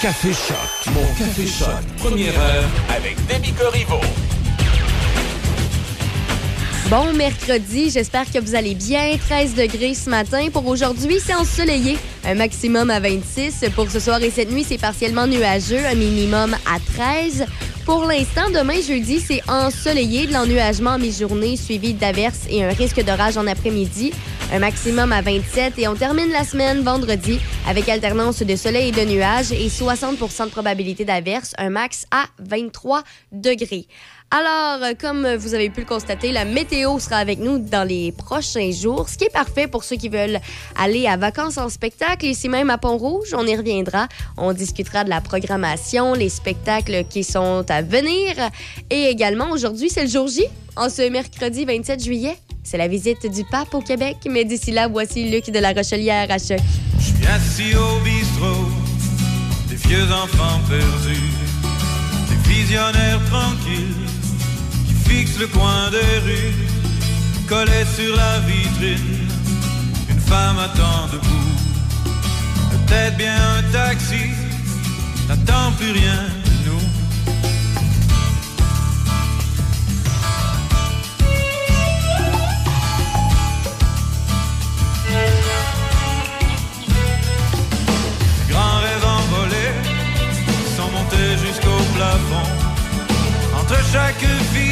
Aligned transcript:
Café 0.00 0.28
Choc. 0.28 0.94
Mon 0.94 1.02
Café 1.18 1.44
Choc. 1.44 1.68
Première 1.96 2.38
heure 2.38 2.64
avec 2.96 3.16
Demi 3.26 3.52
Corriveau. 3.52 3.98
Bon 6.88 7.12
mercredi, 7.14 7.90
j'espère 7.90 8.30
que 8.30 8.38
vous 8.38 8.54
allez 8.54 8.76
bien. 8.76 9.16
13 9.18 9.56
degrés 9.56 9.94
ce 9.94 10.08
matin. 10.08 10.50
Pour 10.52 10.68
aujourd'hui, 10.68 11.18
c'est 11.18 11.34
ensoleillé. 11.34 11.98
Un 12.24 12.36
maximum 12.36 12.90
à 12.90 13.00
26. 13.00 13.64
Pour 13.74 13.90
ce 13.90 13.98
soir 13.98 14.22
et 14.22 14.30
cette 14.30 14.52
nuit, 14.52 14.64
c'est 14.64 14.78
partiellement 14.78 15.26
nuageux. 15.26 15.84
Un 15.84 15.96
minimum 15.96 16.54
à 16.64 16.78
13. 16.94 17.46
Pour 17.84 18.04
l'instant, 18.04 18.50
demain, 18.50 18.80
jeudi, 18.80 19.18
c'est 19.18 19.42
ensoleillé, 19.48 20.26
de 20.28 20.32
l'ennuagement 20.32 20.90
en 20.90 20.98
mi-journée, 20.98 21.56
suivi 21.56 21.92
d'averses 21.92 22.42
et 22.48 22.62
un 22.62 22.68
risque 22.68 23.02
d'orage 23.02 23.36
en 23.36 23.48
après-midi. 23.48 24.12
Un 24.50 24.60
maximum 24.60 25.12
à 25.12 25.20
27. 25.20 25.78
Et 25.78 25.88
on 25.88 25.94
termine 25.94 26.30
la 26.30 26.42
semaine 26.42 26.80
vendredi 26.80 27.38
avec 27.66 27.88
alternance 27.88 28.42
de 28.42 28.56
soleil 28.56 28.88
et 28.88 28.92
de 28.92 29.04
nuages 29.04 29.52
et 29.52 29.68
60% 29.68 30.46
de 30.46 30.50
probabilité 30.50 31.04
d'averses. 31.04 31.52
Un 31.58 31.68
max 31.68 32.06
à 32.10 32.24
23 32.38 33.02
degrés. 33.30 33.86
Alors, 34.30 34.84
euh, 34.84 34.92
comme 35.00 35.26
vous 35.36 35.54
avez 35.54 35.70
pu 35.70 35.80
le 35.80 35.86
constater, 35.86 36.32
la 36.32 36.44
météo 36.44 36.98
sera 36.98 37.16
avec 37.16 37.38
nous 37.38 37.58
dans 37.58 37.88
les 37.88 38.12
prochains 38.12 38.70
jours, 38.72 39.08
ce 39.08 39.16
qui 39.16 39.24
est 39.24 39.32
parfait 39.32 39.66
pour 39.66 39.84
ceux 39.84 39.96
qui 39.96 40.10
veulent 40.10 40.38
aller 40.76 41.06
à 41.06 41.16
vacances 41.16 41.56
en 41.56 41.70
spectacle. 41.70 42.26
Ici 42.26 42.50
même 42.50 42.68
à 42.68 42.76
Pont-Rouge, 42.76 43.32
on 43.34 43.46
y 43.46 43.56
reviendra. 43.56 44.06
On 44.36 44.52
discutera 44.52 45.02
de 45.04 45.08
la 45.08 45.22
programmation, 45.22 46.12
les 46.12 46.28
spectacles 46.28 47.04
qui 47.08 47.24
sont 47.24 47.64
à 47.70 47.80
venir. 47.80 48.34
Et 48.90 49.04
également, 49.04 49.50
aujourd'hui, 49.50 49.88
c'est 49.88 50.02
le 50.02 50.10
jour 50.10 50.28
J, 50.28 50.44
en 50.76 50.90
ce 50.90 51.08
mercredi 51.08 51.64
27 51.64 52.04
juillet. 52.04 52.36
C'est 52.64 52.76
la 52.76 52.88
visite 52.88 53.32
du 53.32 53.44
pape 53.44 53.72
au 53.72 53.80
Québec. 53.80 54.18
Mais 54.28 54.44
d'ici 54.44 54.72
là, 54.72 54.88
voici 54.88 55.30
Luc 55.30 55.50
de 55.50 55.58
la 55.58 55.72
Rochelière 55.72 56.30
à 56.30 56.36
choc. 56.36 56.58
Je 56.98 57.04
suis 57.04 57.26
assis 57.26 57.74
au 57.74 58.04
bistrot, 58.04 58.66
des 59.70 59.76
vieux 59.76 60.04
enfants 60.12 60.60
perdus, 60.68 61.32
des 62.28 62.52
visionnaires 62.52 63.20
tranquilles 63.30 64.07
fixe 65.08 65.38
le 65.38 65.46
coin 65.46 65.90
des 65.90 66.18
rues, 66.26 66.54
collé 67.48 67.84
sur 67.96 68.14
la 68.14 68.40
vitrine, 68.40 69.28
une 70.10 70.20
femme 70.20 70.58
attend 70.58 71.06
debout. 71.12 71.56
Peut-être 72.70 73.16
bien 73.16 73.36
un 73.58 73.62
taxi, 73.72 74.24
n'attend 75.28 75.72
plus 75.78 75.92
rien 75.92 76.20
de 76.44 76.50
nous. 76.66 76.84
Les 88.46 88.52
grands 88.52 88.80
rêves 88.86 89.06
envolés 89.20 89.74
sont 90.76 90.90
montés 90.96 91.32
jusqu'au 91.46 91.80
plafond. 91.96 92.48
Entre 93.58 93.78
chaque 93.92 94.26
fissure, 94.52 94.67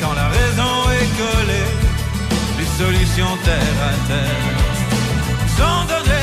quand 0.00 0.14
la 0.14 0.28
raison 0.28 0.90
est 0.98 1.10
collée 1.22 1.70
Les 2.58 2.84
solutions 2.84 3.36
terre 3.44 3.78
à 3.82 3.94
terre 4.08 4.66
sans 5.58 5.84
donner 5.86 6.15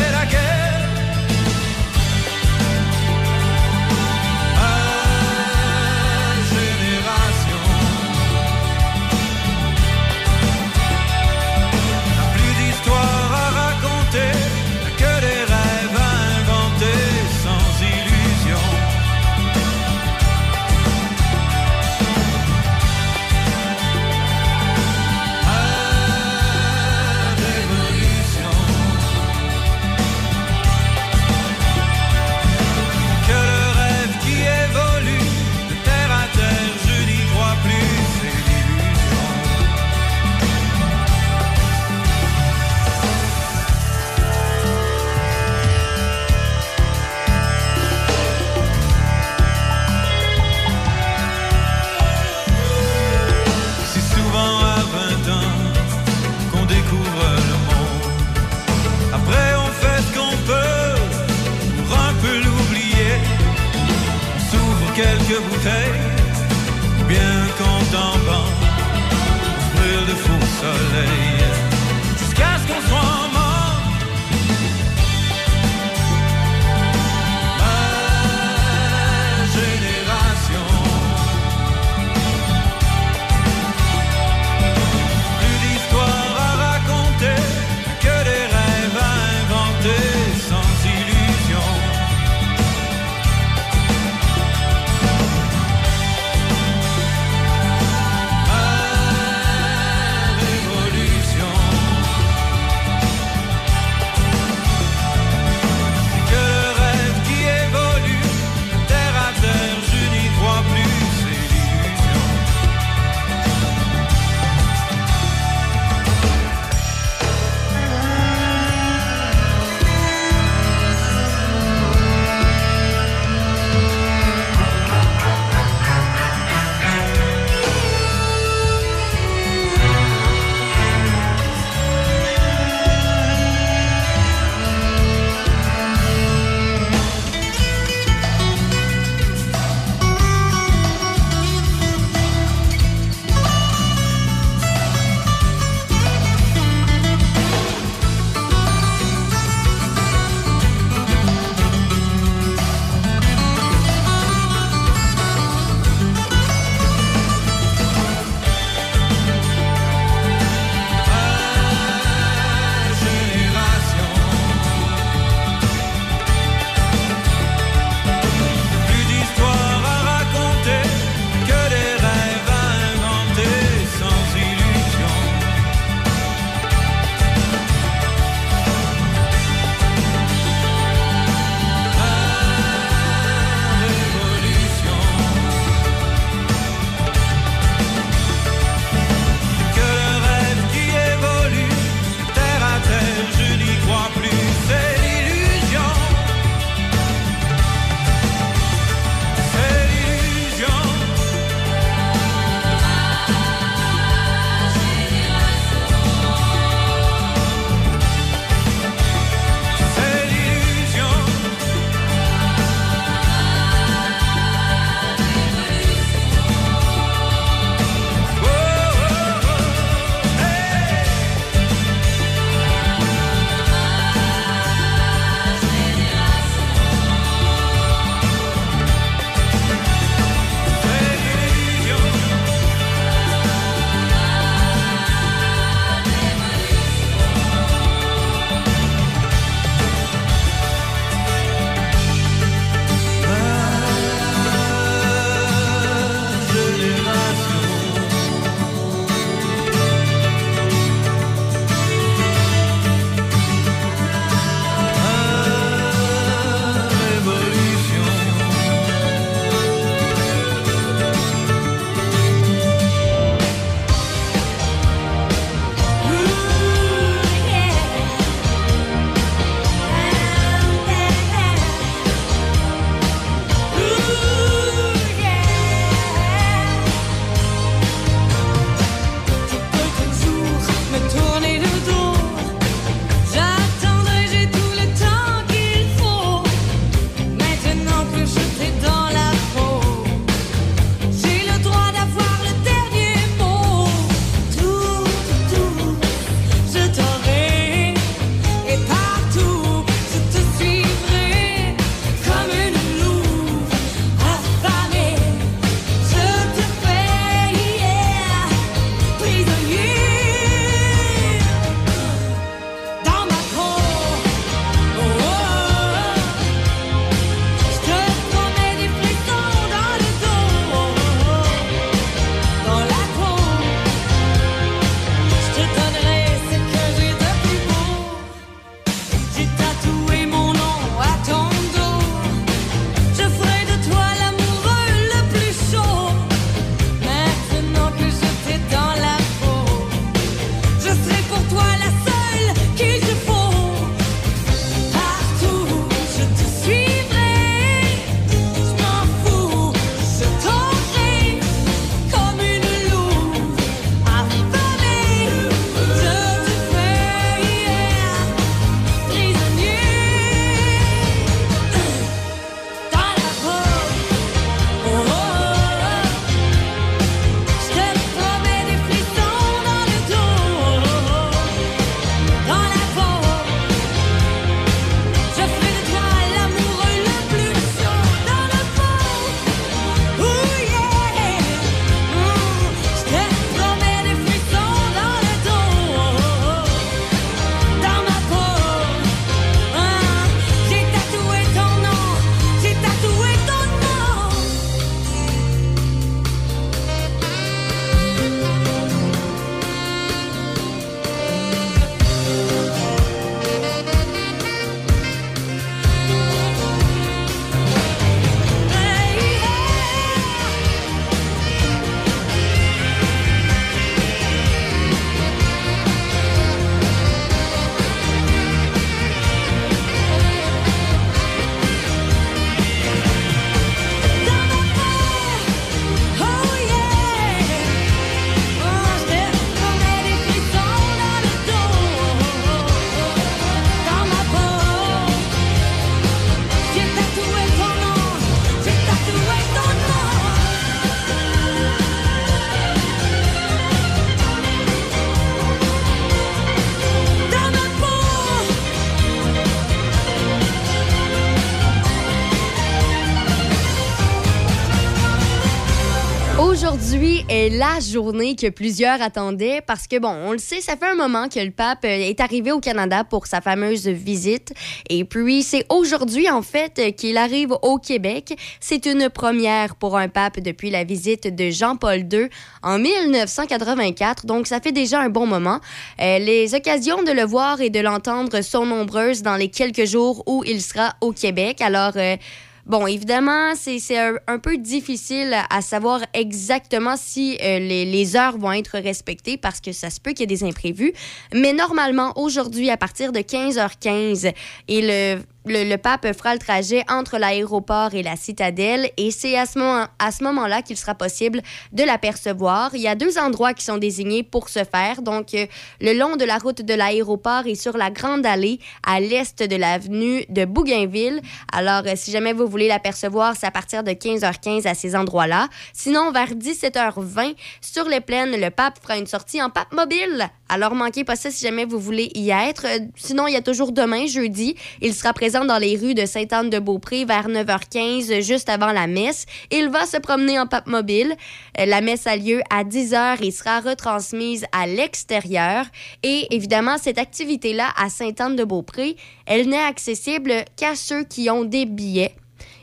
la 457.34 457.80
journée 457.80 458.36
que 458.36 458.50
plusieurs 458.50 459.02
attendaient 459.02 459.62
parce 459.66 459.88
que, 459.88 459.98
bon, 459.98 460.10
on 460.10 460.34
le 460.34 460.38
sait, 460.38 460.62
ça 460.62 460.78
fait 460.78 460.86
un 460.86 460.96
moment 460.96 461.28
que 461.30 461.40
le 461.40 461.52
pape 461.52 461.84
euh, 461.84 461.88
est 461.88 462.20
arrivé 462.20 462.52
au 462.52 462.60
Canada 462.60 463.04
pour 463.04 463.26
sa 463.26 463.42
fameuse 463.42 463.88
visite. 463.88 464.54
Et 464.90 465.04
puis, 465.04 465.42
c'est 465.42 465.66
aujourd'hui, 465.70 466.30
en 466.30 466.42
fait, 466.42 466.96
qu'il 466.96 467.18
arrive 467.18 467.54
au 467.64 467.80
Québec. 467.80 468.38
C'est 468.60 468.86
une 468.86 469.10
première 469.10 469.76
pour 469.76 469.98
un 469.98 470.10
pape 470.10 470.40
depuis 470.40 470.70
la 470.70 470.84
visite 470.84 471.34
de 471.34 471.50
Jean-Paul 471.50 472.02
II 472.12 472.30
en 472.62 472.78
1984. 472.78 474.26
Donc, 474.26 474.46
ça 474.48 474.60
fait 474.60 474.72
déjà 474.72 475.02
un 475.02 475.10
bon 475.10 475.26
moment. 475.26 475.60
Euh, 476.02 476.20
les 476.20 476.54
occasions 476.54 477.04
de 477.04 477.12
le 477.12 477.24
voir 477.24 477.62
et 477.62 477.70
de 477.70 477.80
l'entendre 477.80 478.42
sont 478.42 478.66
nombreuses 478.66 479.24
dans 479.24 479.38
les 479.38 479.50
quelques 479.50 479.86
jours 479.86 480.24
où 480.28 480.44
il 480.46 480.62
sera 480.62 480.94
au 481.02 481.12
Québec. 481.12 481.62
Alors, 481.62 481.94
euh, 481.96 482.16
Bon, 482.66 482.88
évidemment, 482.88 483.56
c'est 483.56 483.98
un, 483.98 484.40
peu 484.40 484.58
difficile 484.58 485.36
à 485.50 485.62
savoir 485.62 486.00
exactement 486.14 486.96
si 486.96 487.38
euh, 487.44 487.60
les, 487.60 487.84
les, 487.84 488.16
heures 488.16 488.38
vont 488.38 488.54
être 488.54 488.80
respectées 488.80 489.36
parce 489.36 489.60
que 489.60 489.74
ça 489.74 489.90
se 489.90 490.00
peut 490.00 490.12
qu'il 490.12 490.22
y 490.22 490.24
ait 490.24 490.38
des 490.38 490.46
imprévus. 490.46 490.94
Mais 491.34 491.52
normalement, 491.52 492.18
aujourd'hui, 492.18 492.70
à 492.70 492.78
partir 492.78 493.12
de 493.12 493.20
15h15, 493.20 494.34
et 494.70 494.82
le 494.82 495.22
le, 495.46 495.76
pape 495.76 496.12
fera 496.14 496.34
le 496.34 496.40
trajet 496.40 496.84
entre 496.90 497.18
l'aéroport 497.18 497.94
et 497.94 498.04
la 498.04 498.16
citadelle 498.16 498.90
et 498.98 499.12
c'est 499.12 499.38
à 499.38 499.46
ce, 499.46 500.24
moment-là 500.24 500.62
qu'il 500.62 500.78
sera 500.78 500.96
possible 500.96 501.42
de 501.72 501.84
l'apercevoir. 501.84 502.72
Il 502.74 502.82
y 502.82 502.88
a 502.88 502.96
deux 502.96 503.18
endroits 503.18 503.54
qui 503.54 503.66
sont 503.66 503.78
désignés 503.78 504.24
pour 504.24 504.50
ce 504.50 504.64
faire. 504.64 505.02
Donc, 505.02 505.34
euh, 505.34 505.46
le 505.82 505.94
long 505.94 506.16
de 506.16 506.26
la 506.26 506.38
route 506.38 506.62
de 506.62 506.74
l'aéroport 506.74 507.46
et 507.46 507.56
sur 507.56 507.78
la 507.78 507.92
Grande 507.92 508.26
Allée 508.26 508.60
à 508.86 509.00
l'est 509.00 509.44
de 509.44 509.56
l'avenue 509.56 510.26
de 510.30 510.46
Bougainville. 510.46 511.22
Alors, 511.52 511.84
euh, 511.86 511.94
si 511.96 512.12
jamais 512.12 512.34
vous 512.34 512.48
voulez 512.48 512.68
l'apercevoir, 512.68 513.36
c'est 513.38 513.48
à 513.48 513.52
partir 513.52 513.84
de 513.84 513.92
15h15 513.92 514.68
à 514.68 514.74
ces 514.74 514.96
endroits-là. 514.96 515.50
Sinon, 515.74 516.12
vers 516.12 516.34
17h20, 516.34 517.36
sur 517.62 517.88
les 517.90 518.02
plaines, 518.02 518.40
le 518.40 518.50
pape 518.50 518.80
fera 518.82 518.98
une 518.98 519.08
sortie 519.08 519.42
en 519.42 519.50
pape 519.50 519.74
mobile. 519.74 520.30
Alors, 520.54 520.76
manquez 520.76 521.04
pas 521.04 521.16
ça 521.16 521.32
si 521.32 521.44
jamais 521.44 521.66
vous 521.66 521.80
voulez 521.80 522.12
y 522.14 522.30
être. 522.30 522.68
Euh, 522.68 522.86
sinon, 522.96 523.26
il 523.26 523.34
y 523.34 523.36
a 523.36 523.42
toujours 523.42 523.72
demain, 523.72 524.06
jeudi. 524.06 524.56
Il 524.82 524.94
sera 524.94 525.12
présent 525.12 525.46
dans 525.46 525.58
les 525.58 525.76
rues 525.76 525.96
de 525.96 526.06
Sainte-Anne-de-Beaupré 526.06 527.06
vers 527.06 527.28
9h15, 527.28 528.22
juste 528.22 528.50
avant 528.50 528.72
la 528.72 528.86
messe. 528.86 529.26
Il 529.50 529.70
va 529.70 529.88
se 529.88 529.98
promener 529.98 530.38
en 530.40 530.46
pape 530.46 530.68
mobile. 530.68 531.16
Euh, 531.60 531.66
la 531.66 531.82
messe 531.82 532.06
a 532.06 532.18
lieu 532.18 532.42
à 532.52 532.64
10h 532.64 533.26
et 533.26 533.32
sera 533.32 533.62
retransmise 533.62 534.46
à 534.52 534.68
l'extérieur. 534.68 535.66
Et 536.04 536.28
évidemment, 536.30 536.78
cette 536.78 537.00
activité-là 537.00 537.70
à 537.76 537.90
Sainte-Anne-de-Beaupré, 537.90 538.96
elle 539.26 539.50
n'est 539.50 539.58
accessible 539.58 540.46
qu'à 540.56 540.76
ceux 540.76 541.04
qui 541.04 541.32
ont 541.32 541.46
des 541.46 541.66
billets. 541.66 542.14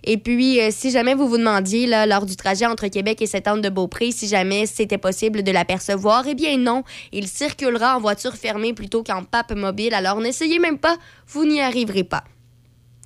Et 0.05 0.17
puis, 0.17 0.61
euh, 0.61 0.69
si 0.71 0.91
jamais 0.91 1.15
vous 1.15 1.29
vous 1.29 1.39
demandiez, 1.39 1.87
là, 1.87 2.07
lors 2.07 2.27
du 2.27 2.37
trajet 2.37 2.67
entre 2.67 2.89
Québec 2.89 3.21
et 3.23 3.27
Sainte-Anne-de-Beaupré, 3.27 4.13
si 4.13 4.29
jamais 4.29 4.67
c'était 4.67 4.99
possible 4.99 5.43
de 5.43 5.53
l'apercevoir, 5.53 6.27
eh 6.27 6.35
bien 6.35 6.57
non, 6.57 6.83
il 7.13 7.29
circulera 7.29 7.97
en 7.97 8.01
voiture 8.01 8.35
fermée 8.35 8.73
plutôt 8.73 9.03
qu'en 9.03 9.25
pape 9.25 9.55
mobile. 9.55 9.95
Alors 9.95 10.21
n'essayez 10.21 10.59
même 10.59 10.79
pas, 10.79 10.97
vous 11.29 11.45
n'y 11.45 11.61
arriverez 11.61 12.05
pas. 12.05 12.25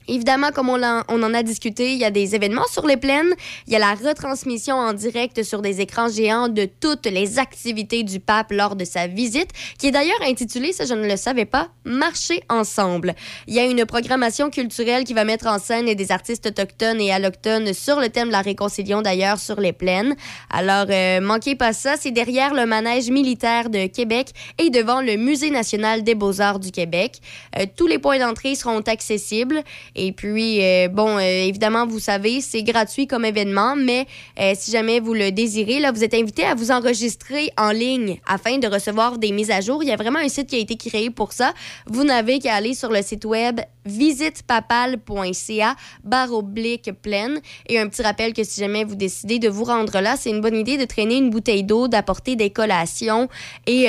Évidemment, 0.08 0.50
comme 0.50 0.68
on, 0.68 0.82
en 0.82 1.34
a 1.34 1.42
discuté, 1.42 1.92
il 1.92 1.98
y 1.98 2.04
a 2.04 2.10
des 2.10 2.34
événements 2.34 2.66
sur 2.70 2.86
les 2.86 2.96
plaines. 2.96 3.32
Il 3.66 3.72
y 3.72 3.76
a 3.76 3.78
la 3.78 3.94
retransmission 3.94 4.76
en 4.76 4.92
direct 4.92 5.42
sur 5.42 5.62
des 5.62 5.80
écrans 5.80 6.08
géants 6.08 6.48
de 6.48 6.66
toutes 6.66 7.06
les 7.06 7.38
activités 7.38 8.02
du 8.02 8.20
pape 8.20 8.50
lors 8.50 8.76
de 8.76 8.84
sa 8.84 9.06
visite, 9.06 9.50
qui 9.78 9.88
est 9.88 9.90
d'ailleurs 9.90 10.20
intitulée, 10.22 10.72
ça 10.72 10.84
je 10.84 10.94
ne 10.94 11.08
le 11.08 11.16
savais 11.16 11.44
pas, 11.44 11.68
Marcher 11.84 12.42
ensemble. 12.48 13.14
Il 13.46 13.54
y 13.54 13.58
a 13.58 13.64
une 13.64 13.84
programmation 13.86 14.50
culturelle 14.50 15.04
qui 15.04 15.14
va 15.14 15.24
mettre 15.24 15.46
en 15.46 15.58
scène 15.58 15.92
des 15.94 16.12
artistes 16.12 16.46
autochtones 16.46 17.00
et 17.00 17.12
allochtones 17.12 17.72
sur 17.72 18.00
le 18.00 18.08
thème 18.08 18.28
de 18.28 18.32
la 18.32 18.40
réconciliation 18.40 19.02
d'ailleurs 19.02 19.38
sur 19.38 19.60
les 19.60 19.72
plaines. 19.72 20.14
Alors, 20.50 20.86
euh, 20.90 21.20
manquez 21.20 21.54
pas 21.54 21.72
ça, 21.72 21.94
c'est 21.98 22.10
derrière 22.10 22.54
le 22.54 22.66
manège 22.66 23.10
militaire 23.10 23.70
de 23.70 23.86
Québec 23.86 24.28
et 24.58 24.70
devant 24.70 25.00
le 25.00 25.16
Musée 25.16 25.50
national 25.50 26.02
des 26.02 26.14
beaux-arts 26.14 26.58
du 26.58 26.70
Québec. 26.70 27.20
Euh, 27.58 27.66
tous 27.76 27.86
les 27.86 27.98
points 27.98 28.18
d'entrée 28.18 28.54
seront 28.54 28.80
accessibles. 28.80 29.62
Et 29.96 30.12
puis, 30.12 30.62
euh, 30.62 30.88
bon, 30.88 31.18
euh, 31.18 31.20
évidemment, 31.20 31.86
vous 31.86 31.98
savez, 31.98 32.40
c'est 32.40 32.62
gratuit 32.62 33.06
comme 33.06 33.24
événement, 33.24 33.76
mais 33.76 34.06
euh, 34.40 34.52
si 34.56 34.70
jamais 34.70 35.00
vous 35.00 35.14
le 35.14 35.30
désirez, 35.30 35.78
là, 35.80 35.92
vous 35.92 36.02
êtes 36.02 36.14
invité 36.14 36.44
à 36.44 36.54
vous 36.54 36.70
enregistrer 36.70 37.50
en 37.56 37.70
ligne 37.70 38.18
afin 38.26 38.58
de 38.58 38.66
recevoir 38.66 39.18
des 39.18 39.32
mises 39.32 39.50
à 39.50 39.60
jour. 39.60 39.82
Il 39.82 39.88
y 39.88 39.92
a 39.92 39.96
vraiment 39.96 40.18
un 40.18 40.28
site 40.28 40.48
qui 40.48 40.56
a 40.56 40.58
été 40.58 40.76
créé 40.76 41.10
pour 41.10 41.32
ça. 41.32 41.52
Vous 41.86 42.04
n'avez 42.04 42.38
qu'à 42.38 42.54
aller 42.54 42.74
sur 42.74 42.90
le 42.90 43.02
site 43.02 43.24
web 43.24 43.60
visitepapal.ca 43.84 45.76
barre 46.04 46.32
oblique 46.32 46.90
pleine. 47.02 47.40
Et 47.68 47.78
un 47.78 47.88
petit 47.88 48.02
rappel 48.02 48.32
que 48.32 48.44
si 48.44 48.60
jamais 48.60 48.84
vous 48.84 48.94
décidez 48.94 49.38
de 49.38 49.48
vous 49.48 49.64
rendre 49.64 50.00
là, 50.00 50.16
c'est 50.16 50.30
une 50.30 50.40
bonne 50.40 50.56
idée 50.56 50.76
de 50.76 50.84
traîner 50.84 51.16
une 51.16 51.30
bouteille 51.30 51.64
d'eau, 51.64 51.88
d'apporter 51.88 52.36
des 52.36 52.50
collations 52.50 53.28
et 53.66 53.84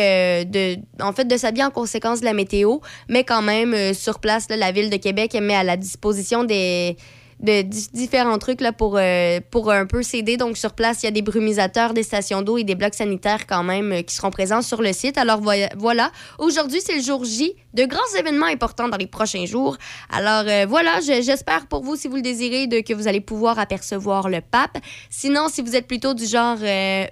de, 0.46 0.78
en 1.02 1.14
fait, 1.14 1.26
de 1.26 1.38
s'habiller 1.38 1.66
en 1.66 1.72
conséquence 1.72 2.20
de 2.20 2.26
la 2.26 2.34
météo. 2.34 2.80
Mais 3.10 3.24
quand 3.24 3.42
même, 3.42 3.94
sur 3.94 4.20
place, 4.20 4.48
la 4.50 4.72
ville 4.72 4.90
de 4.90 4.98
Québec 4.98 5.36
met 5.42 5.56
à 5.56 5.64
la 5.64 5.78
disposition 5.78 6.44
des 6.44 6.98
de 7.40 7.62
différents 7.62 8.38
trucs 8.38 8.62
là, 8.62 8.72
pour, 8.72 8.98
euh, 8.98 9.40
pour 9.52 9.72
un 9.72 9.86
peu 9.86 10.04
s'aider. 10.04 10.38
Donc, 10.38 10.58
sur 10.58 10.74
place, 10.74 11.04
il 11.04 11.06
y 11.06 11.10
a 11.10 11.12
des 11.12 11.22
brumisateurs, 11.22 11.94
des 11.94 12.04
stations 12.04 12.42
d'eau 12.42 12.58
et 12.58 12.64
des 12.64 12.76
blocs 12.76 12.94
sanitaires 12.94 13.46
quand 13.48 13.64
même 13.64 13.92
euh, 13.92 14.02
qui 14.02 14.16
seront 14.16 14.32
présents 14.32 14.62
sur 14.62 14.82
le 14.82 14.94
site. 14.94 15.18
Alors, 15.18 15.42
voilà. 15.78 16.12
Aujourd'hui, 16.40 16.80
c'est 16.84 16.96
le 16.96 17.02
jour 17.02 17.24
J 17.24 17.54
de 17.76 17.86
grands 17.86 18.00
événements 18.18 18.46
importants 18.46 18.88
dans 18.88 18.98
les 18.98 19.08
prochains 19.08 19.46
jours. 19.46 19.78
Alors, 20.10 20.46
euh, 20.48 20.66
voilà, 20.68 21.00
j'espère 21.02 21.68
pour 21.68 21.84
vous, 21.84 21.96
si 21.96 22.08
vous 22.08 22.16
le 22.16 22.22
désirez, 22.22 22.68
que 22.84 22.94
vous 22.94 23.08
allez 23.08 23.22
pouvoir 23.22 23.60
apercevoir 23.60 24.30
le 24.30 24.42
pape. 24.42 24.78
Sinon, 25.10 25.50
si 25.50 25.62
vous 25.62 25.76
êtes 25.76 25.88
plutôt 25.88 26.14
du 26.14 26.26
genre 26.26 26.58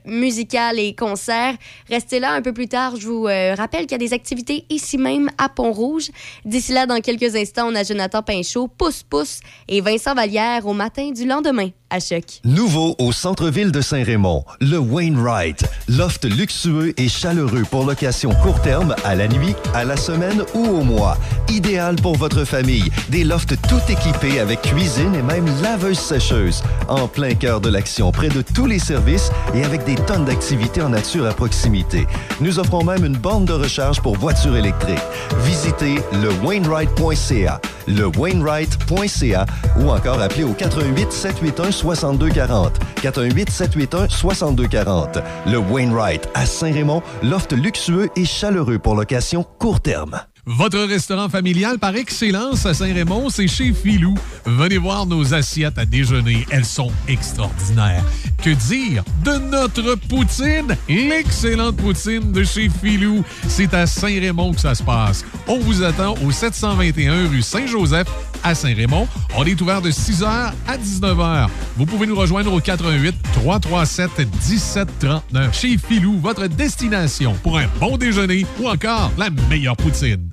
musical 0.05 0.79
et 0.79 0.96
concert, 0.96 1.55
restez 1.89 2.20
là 2.20 2.32
un 2.34 2.41
peu 2.41 2.53
plus 2.53 2.67
tard. 2.67 2.96
Je 2.96 3.08
vous 3.08 3.24
rappelle 3.24 3.82
qu'il 3.82 3.91
y 3.91 3.96
a 3.96 3.98
des 3.98 4.13
activités 4.13 4.65
ici 4.70 4.98
même 4.98 5.29
à 5.38 5.50
Pont-Rouge. 5.50 6.10
D'ici 6.46 6.72
là, 6.72 6.86
dans 6.86 7.00
quelques 7.01 7.36
instants, 7.36 7.67
on 7.70 7.75
a 7.75 7.84
Jonathan 7.84 8.24
Pinchot, 8.24 8.67
Pousse 8.67 9.03
Pousse 9.03 9.39
et 9.67 9.82
Vincent 9.82 10.13
Valière 10.13 10.65
au 10.65 10.74
matin 10.74 11.12
du 11.12 11.25
lendemain 11.25 11.70
à 11.89 12.00
Choc. 12.00 12.39
Nouveau 12.43 12.96
au 12.98 13.12
centre-ville 13.12 13.72
de 13.72 13.82
Saint-Raymond, 13.82 14.46
le 14.60 14.77
Wainwright. 14.77 15.63
Loft 15.88 16.25
luxueux 16.25 16.93
et 17.00 17.08
chaleureux 17.08 17.63
pour 17.70 17.86
location 17.86 18.32
court 18.41 18.60
terme, 18.62 18.96
à 19.03 19.15
la 19.15 19.27
nuit, 19.27 19.53
à 19.75 19.84
la 19.86 19.96
semaine 19.96 20.43
ou 20.53 20.65
au 20.65 20.83
mois. 20.83 21.17
Idéal 21.50 21.95
pour 21.98 22.15
votre 22.15 22.45
famille. 22.45 22.91
Des 23.10 23.24
lofts 23.24 23.55
tout 23.67 23.81
équipés 23.89 24.39
avec 24.39 24.62
cuisine 24.62 25.13
et 25.15 25.22
même 25.22 25.45
laveuse 25.62 26.00
sécheuse. 26.00 26.63
En 26.88 27.07
plein 27.07 27.36
cœur 27.36 27.62
de 27.62 27.69
l'action, 27.69 28.12
près 28.12 28.29
de 28.29 28.41
tous 28.41 28.65
les 28.65 28.79
services 28.79 29.31
et 29.53 29.63
avec 29.63 29.83
des 29.86 29.95
tonnes 29.95 30.25
d'activités 30.25 30.81
en 30.81 30.89
nature 30.89 31.25
à 31.25 31.33
proximité. 31.33 32.07
Nous 32.41 32.60
offrons 32.60 32.83
même 32.83 33.05
une 33.05 33.17
bande 33.17 33.45
de 33.45 33.53
recharge 33.53 34.01
pour 34.01 34.17
voitures 34.17 34.55
électriques. 34.55 35.00
Visitez 35.45 35.95
le 36.22 36.29
Wainwright.ca, 36.45 37.62
le 37.88 38.07
Wainwright.ca 38.17 39.45
ou 39.79 39.89
encore 39.89 40.22
appelez 40.22 40.43
au 40.43 40.53
88 40.53 41.12
781 41.12 41.72
6240. 41.72 42.79
418 43.01 43.50
781 43.50 44.10
6240. 44.10 45.19
Le 45.48 45.57
Wainwright 45.57 46.27
à 46.33 46.45
Saint-Raymond, 46.45 47.01
loft 47.22 47.53
luxueux 47.53 48.10
et 48.15 48.25
chaleureux 48.25 48.79
pour 48.79 48.95
location 48.95 49.45
court 49.60 49.81
terme. 49.81 50.19
Votre 50.45 50.79
restaurant 50.79 51.29
familial 51.29 51.79
par 51.79 51.95
excellence 51.95 52.65
à 52.65 52.73
Saint-Raymond, 52.73 53.29
c'est 53.29 53.47
chez 53.47 53.71
Filou. 53.71 54.13
Venez 54.43 54.77
voir 54.77 55.05
nos 55.05 55.33
assiettes 55.33 55.77
à 55.77 55.85
déjeuner. 55.85 56.45
Elles 56.51 56.65
sont 56.65 56.91
extraordinaires. 57.07 58.03
Que 58.43 58.50
dire 58.50 59.05
de 59.23 59.38
notre 59.38 59.95
poutine? 59.95 60.75
L'excellente 60.89 61.77
poutine 61.77 62.33
de 62.33 62.43
chez 62.43 62.69
Filou. 62.69 63.23
C'est 63.47 63.73
à 63.73 63.88
Saint-Raymond 63.88 64.53
que 64.53 64.59
ça 64.59 64.75
se 64.75 64.83
passe. 64.83 65.23
On 65.47 65.59
vous 65.59 65.81
attend 65.81 66.15
au 66.25 66.31
721 66.31 67.29
rue 67.29 67.41
Saint-Joseph 67.41 68.09
à 68.43 68.53
Saint-Raymond. 68.53 69.07
On 69.38 69.45
est 69.45 69.62
ouvert 69.62 69.81
de 69.81 69.91
6h 69.91 70.25
à 70.67 70.77
19h. 70.77 71.47
Vous 71.77 71.85
pouvez 71.85 72.05
nous 72.05 72.17
rejoindre 72.17 72.51
au 72.51 72.59
88 72.59 73.15
337 73.31 74.19
1739. 74.19 75.57
Chez 75.57 75.77
Filou, 75.77 76.19
votre 76.19 76.47
destination 76.47 77.33
pour 77.43 77.57
un 77.59 77.67
bon 77.79 77.95
déjeuner 77.95 78.45
ou 78.59 78.67
encore 78.67 79.09
la 79.17 79.29
meilleure 79.50 79.77
poutine. 79.77 80.33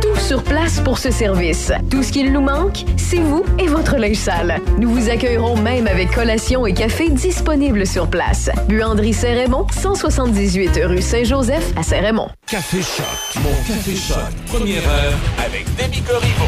sur 0.21 0.43
place 0.43 0.79
pour 0.79 0.97
ce 0.97 1.11
service. 1.11 1.71
Tout 1.89 2.03
ce 2.03 2.11
qu'il 2.11 2.31
nous 2.31 2.41
manque, 2.41 2.85
c'est 2.97 3.19
vous 3.19 3.43
et 3.59 3.67
votre 3.67 3.97
linge 3.97 4.15
sale. 4.15 4.59
Nous 4.77 4.89
vous 4.89 5.09
accueillerons 5.09 5.57
même 5.57 5.87
avec 5.87 6.11
collation 6.11 6.65
et 6.65 6.73
café 6.73 7.09
disponibles 7.09 7.85
sur 7.87 8.09
place. 8.09 8.49
Buanderie 8.67 9.13
Saint-Raymond, 9.13 9.67
178 9.71 10.79
rue 10.85 11.01
Saint-Joseph 11.01 11.73
à 11.75 11.83
Saint-Raymond. 11.83 12.29
Café 12.47 12.81
Choc, 12.81 13.43
mon 13.43 13.51
Café 13.67 13.95
Choc, 13.95 14.17
première 14.47 14.87
heure 14.87 15.13
avec 15.43 15.65
Demi 15.75 16.01
Corriveau. 16.01 16.45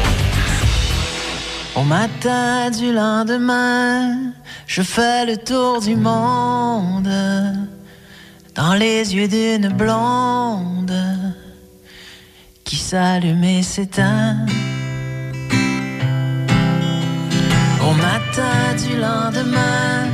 Au 1.76 1.82
matin 1.82 2.70
du 2.70 2.92
lendemain, 2.92 4.32
je 4.66 4.82
fais 4.82 5.26
le 5.26 5.36
tour 5.36 5.80
du 5.80 5.96
monde 5.96 7.08
dans 8.54 8.74
les 8.74 9.14
yeux 9.14 9.28
d'une 9.28 9.68
blonde 9.68 10.92
qui 12.64 12.76
s'allume 12.76 13.44
et 13.44 13.62
s'éteint. 13.62 14.46
Au 17.86 17.92
matin 17.92 18.58
du 18.82 18.96
lendemain, 18.98 20.08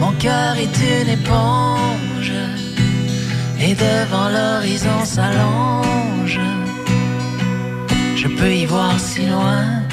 mon 0.00 0.12
cœur 0.12 0.56
est 0.56 0.76
une 1.02 1.10
éponge 1.10 2.32
et 3.60 3.74
devant 3.74 4.28
l'horizon 4.28 5.04
s'allonge. 5.04 6.40
Je 8.16 8.28
peux 8.28 8.52
y 8.52 8.66
voir 8.66 8.98
si 8.98 9.26
loin. 9.26 9.83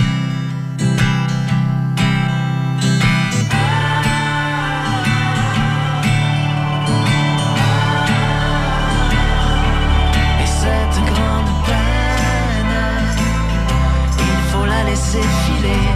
Laisser 15.02 15.28
filer. 15.46 15.88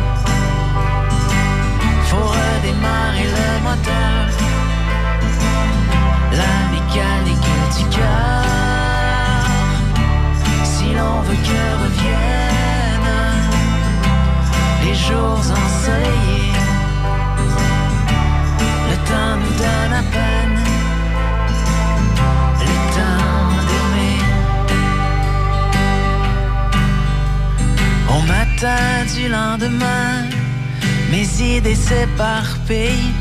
Faut 2.06 2.30
redémarrer 2.38 3.30
le 3.38 3.50
moteur. 3.68 4.24
La 6.42 6.56
mécanique 6.74 7.52
du 7.78 7.84
cœur. 7.96 8.44
Si 10.64 10.86
l'on 10.98 11.22
veut 11.22 11.42
que 11.50 11.62
reviennent 11.84 13.14
les 14.84 14.96
jours 14.96 15.40
ensoleillés, 15.40 16.25
matin 28.56 29.06
du 29.14 29.28
lendemain, 29.28 30.24
mes 31.12 31.28
idées 31.42 31.76
s'éparpillent 31.76 33.14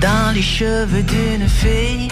dans 0.00 0.34
les 0.34 0.42
cheveux 0.42 1.04
d'une 1.04 1.48
fille. 1.48 2.08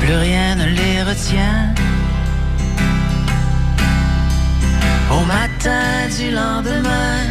Plus 0.00 0.16
rien 0.16 0.56
ne 0.56 0.66
les 0.66 1.02
retient. 1.02 1.74
Au 5.10 5.24
matin 5.24 6.08
du 6.18 6.30
lendemain, 6.30 7.24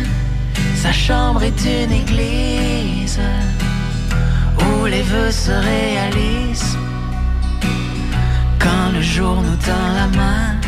sa 0.76 0.92
chambre 0.92 1.44
est 1.44 1.62
une 1.66 1.92
église 1.92 3.20
où 4.60 4.86
les 4.88 5.04
vœux 5.04 5.32
se 5.32 5.52
réalisent 5.52 6.78
quand 8.58 8.92
le 8.92 9.02
jour 9.02 9.36
nous 9.44 9.58
tend 9.58 9.94
la 9.96 10.08
main. 10.18 10.61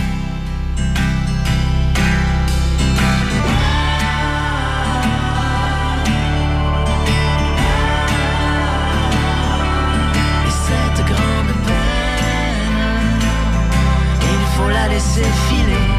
Laisser 15.04 15.30
filer. 15.48 15.90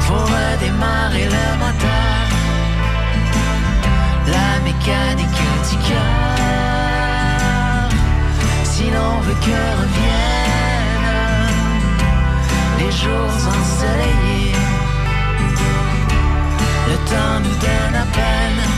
Faut 0.00 0.26
redémarrer 0.34 1.24
le 1.24 1.46
moteur, 1.62 2.24
la 4.26 4.50
mécanique 4.64 5.42
du 5.70 5.76
cœur. 5.88 6.30
Si 8.64 8.84
l'on 8.84 9.20
veut 9.20 9.40
que 9.46 9.60
reviennent 9.80 10.70
les 12.78 12.92
jours 12.92 13.38
ensoleillés, 13.56 14.56
le 16.88 16.96
temps 17.10 17.38
nous 17.44 17.56
donne 17.66 17.96
à 18.02 18.06
peine 18.16 18.71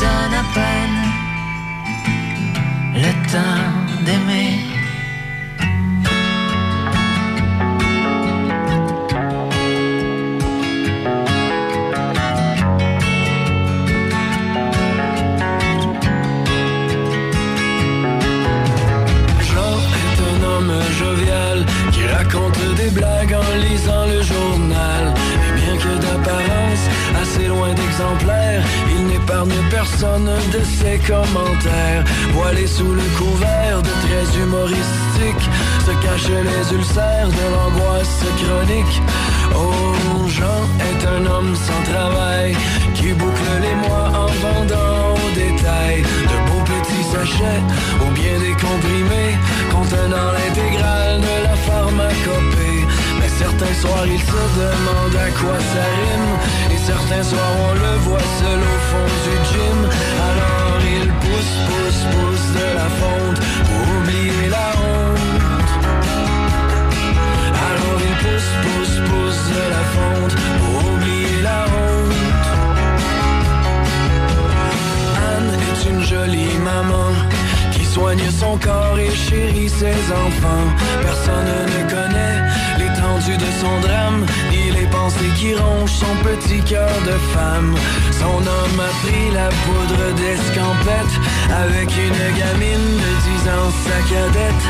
donne 0.00 0.34
à 0.34 0.44
peine 0.54 0.98
le 2.94 3.12
temps 3.32 3.72
d'aimer. 4.04 4.50
Jean 19.48 19.76
est 20.04 20.18
un 20.30 20.38
homme 20.44 20.72
jovial 20.98 21.58
qui 21.92 22.02
raconte 22.06 22.58
des 22.76 22.90
blagues 22.90 23.34
en 23.34 23.50
lisant 23.64 24.06
le 24.06 24.22
journal. 24.22 25.14
Et 25.48 25.52
bien 25.60 25.76
que 25.76 25.92
d'apparence 26.02 26.84
assez 27.20 27.46
loin 27.48 27.72
d'exemplaire, 27.74 28.37
il 28.37 28.37
n'épargne 29.28 29.68
personne 29.70 30.30
de 30.52 30.64
ses 30.64 30.98
commentaires. 31.06 32.04
Voilé 32.32 32.66
sous 32.66 32.92
le 32.92 33.02
couvert 33.16 33.82
de 33.82 33.88
traits 33.88 34.36
humoristiques, 34.42 35.50
se 35.84 35.92
cachent 36.02 36.28
les 36.28 36.76
ulcères 36.76 37.28
de 37.28 37.44
l'angoisse 37.54 38.24
chronique. 38.42 39.02
Oh, 39.54 40.26
Jean 40.28 40.62
est 40.88 41.06
un 41.06 41.26
homme 41.26 41.54
sans 41.54 41.92
travail 41.92 42.56
qui 42.94 43.12
boucle 43.12 43.50
les 43.60 43.88
mois 43.88 44.08
en 44.14 44.26
vendant 44.26 45.14
au 45.14 45.34
détail 45.34 46.02
de 46.02 46.50
beaux 46.50 46.64
petits 46.64 47.04
sachets 47.12 47.62
ou 48.00 48.10
bien 48.12 48.38
des 48.38 48.52
comprimés 48.52 49.36
contenant 49.70 50.32
l'intégrale 50.32 51.20
de 51.20 51.44
la 51.44 51.56
pharmacopée. 51.56 52.86
Certains 53.38 53.74
soirs 53.74 54.06
il 54.06 54.18
se 54.18 54.42
demande 54.58 55.14
à 55.14 55.30
quoi 55.30 55.56
ça 55.72 55.84
rime 55.96 56.32
et 56.74 56.78
certains 56.78 57.22
soirs 57.22 57.54
on 57.68 57.74
le 57.74 57.94
voit 58.06 58.28
seul 58.40 58.58
au 58.58 58.78
fond 58.88 59.08
du 59.24 59.34
gym. 59.48 59.78
Alors 60.30 60.80
il 60.96 61.06
pousse, 61.22 61.54
pousse, 61.68 62.02
pousse 62.12 62.48
de 62.58 62.66
la 62.74 62.88
fonte 62.98 63.40
pour 63.68 63.84
oublier 63.96 64.48
la 64.50 64.68
honte. 64.82 65.70
Alors 67.68 67.98
il 68.08 68.14
pousse, 68.24 68.50
pousse, 68.64 68.96
pousse 69.08 69.42
de 69.54 69.64
la 69.74 69.84
fonte 69.94 70.34
pour 70.58 70.74
oublier 70.92 71.38
la 71.42 71.60
honte. 71.76 72.46
Anne 75.30 75.52
est 75.68 75.80
une 75.90 76.02
jolie 76.02 76.58
maman 76.58 77.10
qui 77.70 77.84
soigne 77.84 78.30
son 78.30 78.58
corps 78.58 78.98
et 78.98 79.14
chérit 79.14 79.68
ses 79.68 80.00
enfants. 80.26 80.68
Personne 81.02 81.52
ne 81.72 81.80
connaît 81.88 82.38
de 83.16 83.50
son 83.60 83.80
drame, 83.80 84.26
ni 84.50 84.70
les 84.70 84.86
pensées 84.86 85.32
qui 85.36 85.54
rongent 85.54 85.98
son 86.04 86.14
petit 86.22 86.60
cœur 86.62 86.92
de 87.06 87.16
femme. 87.34 87.74
Son 88.12 88.36
homme 88.36 88.80
a 88.80 88.92
pris 89.02 89.30
la 89.32 89.48
poudre 89.64 90.14
d'escampette 90.14 91.14
avec 91.50 91.88
une 91.96 92.22
gamine 92.38 92.90
de 93.04 93.12
10 93.42 93.48
ans, 93.54 93.70
sa 93.86 93.98
cadette. 94.12 94.64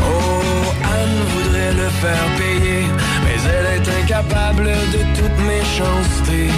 Oh, 0.00 0.42
Anne 0.84 1.20
voudrait 1.32 1.72
le 1.72 1.88
faire 2.02 2.26
payer, 2.36 2.82
mais 3.24 3.38
elle 3.54 3.68
est 3.76 3.88
incapable 4.02 4.70
de 4.94 5.00
toute 5.18 5.38
méchanceté. 5.46 6.50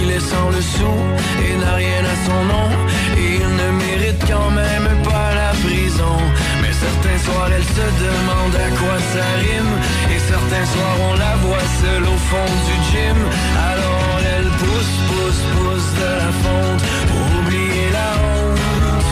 Il 0.00 0.10
est 0.10 0.20
sans 0.20 0.50
le 0.50 0.60
sou 0.60 0.94
et 1.44 1.56
n'a 1.56 1.74
rien 1.74 2.02
à 2.04 2.16
son 2.26 2.40
nom, 2.52 2.68
et 3.16 3.36
il 3.42 3.48
ne 3.62 3.68
mérite 3.84 4.22
quand 4.28 4.50
même 4.50 5.02
pas 5.02 5.34
la 5.34 5.52
prison. 5.64 6.18
Certains 6.84 7.18
soirs, 7.24 7.50
elle 7.56 7.64
se 7.64 7.86
demande 8.08 8.54
à 8.66 8.68
quoi 8.80 8.96
ça 9.12 9.26
rime. 9.40 9.74
Et 10.14 10.18
certains 10.18 10.66
soirs, 10.72 10.98
on 11.10 11.14
la 11.14 11.34
voit 11.44 11.66
seule 11.80 12.04
au 12.14 12.18
fond 12.28 12.50
du 12.68 12.76
gym. 12.88 13.18
Alors 13.70 14.20
elle 14.36 14.50
pousse, 14.62 14.94
pousse, 15.08 15.42
pousse 15.56 15.90
de 16.02 16.10
la 16.22 16.30
fonte 16.42 16.82
pour 17.10 17.24
oublier 17.38 17.88
la 17.98 18.10
honte. 18.24 19.08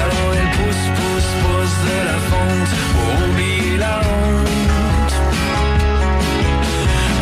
Alors 0.00 0.30
elle 0.38 0.52
pousse, 0.58 0.84
pousse, 0.98 1.30
pousse 1.42 1.76
de 1.88 1.98
la 2.10 2.18
fonte 2.30 2.72
pour 2.94 3.10
oublier 3.28 3.76
la 3.84 3.94
honte. 4.10 5.14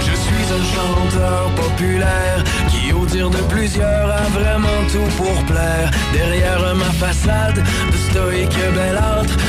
Je 0.07 0.14
suis 0.25 0.47
un 0.59 0.64
chanteur 0.75 1.42
populaire 1.62 2.40
qui, 2.71 2.83
au 2.95 3.05
dire 3.05 3.29
de 3.29 3.42
plusieurs, 3.55 4.09
a 4.11 4.25
vraiment 4.38 4.81
tout 4.92 5.11
pour 5.19 5.38
plaire. 5.45 5.90
Derrière 6.14 6.75
ma 6.75 6.92
façade, 7.05 7.62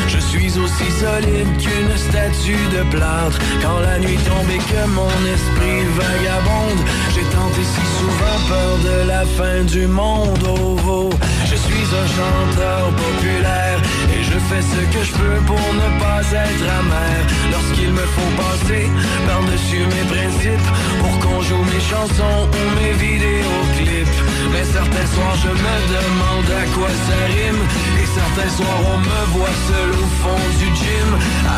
je 0.08 0.20
suis 0.20 0.60
aussi 0.60 0.92
solide 0.92 1.58
qu'une 1.58 1.98
statue 1.98 2.66
de 2.76 2.84
plâtre. 2.90 3.38
Quand 3.62 3.80
la 3.80 4.00
nuit 4.00 4.18
tombe 4.18 4.50
et 4.50 4.58
que 4.58 4.88
mon 4.90 5.18
esprit 5.36 5.84
vagabonde, 5.96 6.82
j'ai 7.14 7.24
tenté 7.36 7.62
si 7.64 7.84
souvent 8.00 8.40
peur 8.48 8.78
de 8.84 9.08
la 9.08 9.26
fin 9.26 9.64
du 9.64 9.88
monde. 9.88 10.40
Oh, 10.48 10.78
oh. 10.88 11.10
Je 11.46 11.56
suis 11.56 11.88
un 12.02 12.08
chanteur 12.18 12.90
populaire 12.92 13.80
et 14.14 14.24
je 14.24 14.38
fais 14.48 14.62
ce 14.62 14.82
que 14.94 15.04
je 15.04 15.12
peux 15.14 15.40
pour 15.46 15.68
ne 15.74 16.00
pas 16.00 16.22
être 16.22 16.66
amer. 16.80 17.18
Lorsqu'il 17.52 17.92
me 17.92 18.06
faut 18.16 18.32
passer 18.44 18.86
par-dessus 19.28 19.84
mes 19.96 20.06
principes 20.14 20.70
pour 21.02 21.20
qu'on 21.20 21.42
joue 21.42 21.64
mes 21.74 21.84
chansons 21.92 22.48
ou 22.52 22.64
mes 22.80 22.94
vidéoclips. 22.94 24.07
Mais 24.52 24.64
certains 24.64 25.08
soirs 25.14 25.36
je 25.44 25.50
me 25.50 25.76
demande 25.96 26.50
à 26.62 26.66
quoi 26.76 26.90
ça 27.06 27.20
rime. 27.28 27.62
Et 28.02 28.06
certains 28.06 28.52
soirs 28.58 28.84
on 28.94 28.98
me 29.00 29.22
voit 29.36 29.58
seul 29.70 29.92
au 29.92 30.08
fond 30.22 30.44
du 30.60 30.68
gym. 30.80 31.10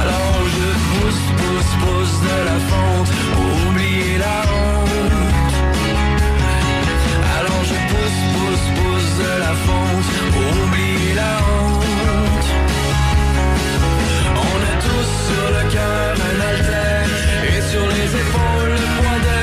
Alors 0.02 0.40
je 0.56 0.68
pousse, 0.90 1.24
pousse, 1.40 1.74
pousse 1.84 2.16
de 2.28 2.38
la 2.50 2.58
fonte 2.70 3.12
Pour 3.36 3.52
oublier 3.70 4.18
la 4.18 4.38
honte. 4.52 5.54
Alors 7.38 7.64
je 7.72 7.78
pousse, 7.92 8.20
pousse, 8.36 8.68
pousse 8.78 9.12
de 9.24 9.32
la 9.46 9.54
fonte 9.66 10.08
Pour 10.34 10.52
oublier 10.66 11.14
la 11.16 11.34
honte. 11.48 12.48
On 14.50 14.58
a 14.72 14.76
tous 14.86 15.10
sur 15.28 15.46
le 15.58 15.64
cœur 15.76 16.16
un 16.30 16.38
alter 16.52 17.00
Et 17.56 17.62
sur 17.72 17.86
les 17.88 18.10
épaules 18.24 18.76
le 18.84 18.90
poids 18.98 19.20
de 19.28 19.39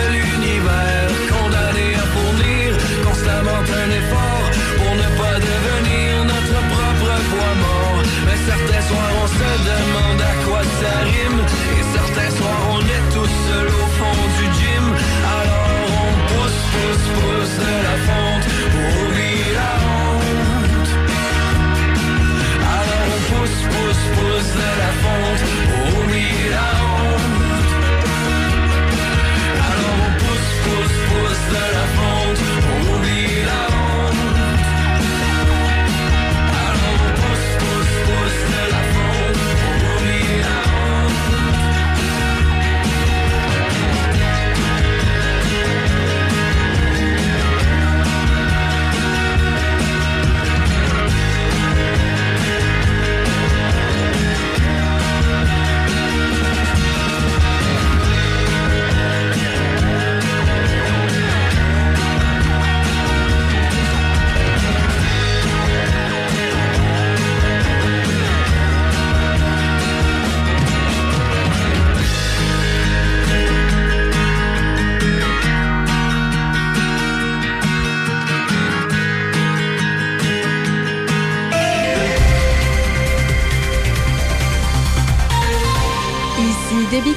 effort 4.00 4.46
Pour 4.78 4.92
ne 5.02 5.08
pas 5.20 5.36
devenir 5.50 6.24
notre 6.32 6.58
propre 6.72 7.12
poids 7.30 7.54
mort. 7.64 8.02
Mais 8.26 8.38
certains 8.50 8.82
soirs 8.88 9.14
on 9.22 9.28
se 9.38 9.50
demande 9.70 10.20
à 10.20 10.34
quoi 10.44 10.62
ça 10.80 10.94
rime. 11.10 11.40
Et 11.78 11.84
certains 11.96 12.30
soirs 12.38 12.64
on 12.76 12.80
est 12.80 13.06
tous 13.14 13.32
seuls 13.46 13.72
au 13.82 13.86
fond 13.98 14.20
du 14.38 14.44
gym. 14.58 14.84
Alors 15.38 15.78
on 16.04 16.12
pousse, 16.30 16.60
pousse, 16.72 17.06
pousse 17.16 17.56
de 17.64 17.74
la 17.86 17.96
fonte 18.06 18.15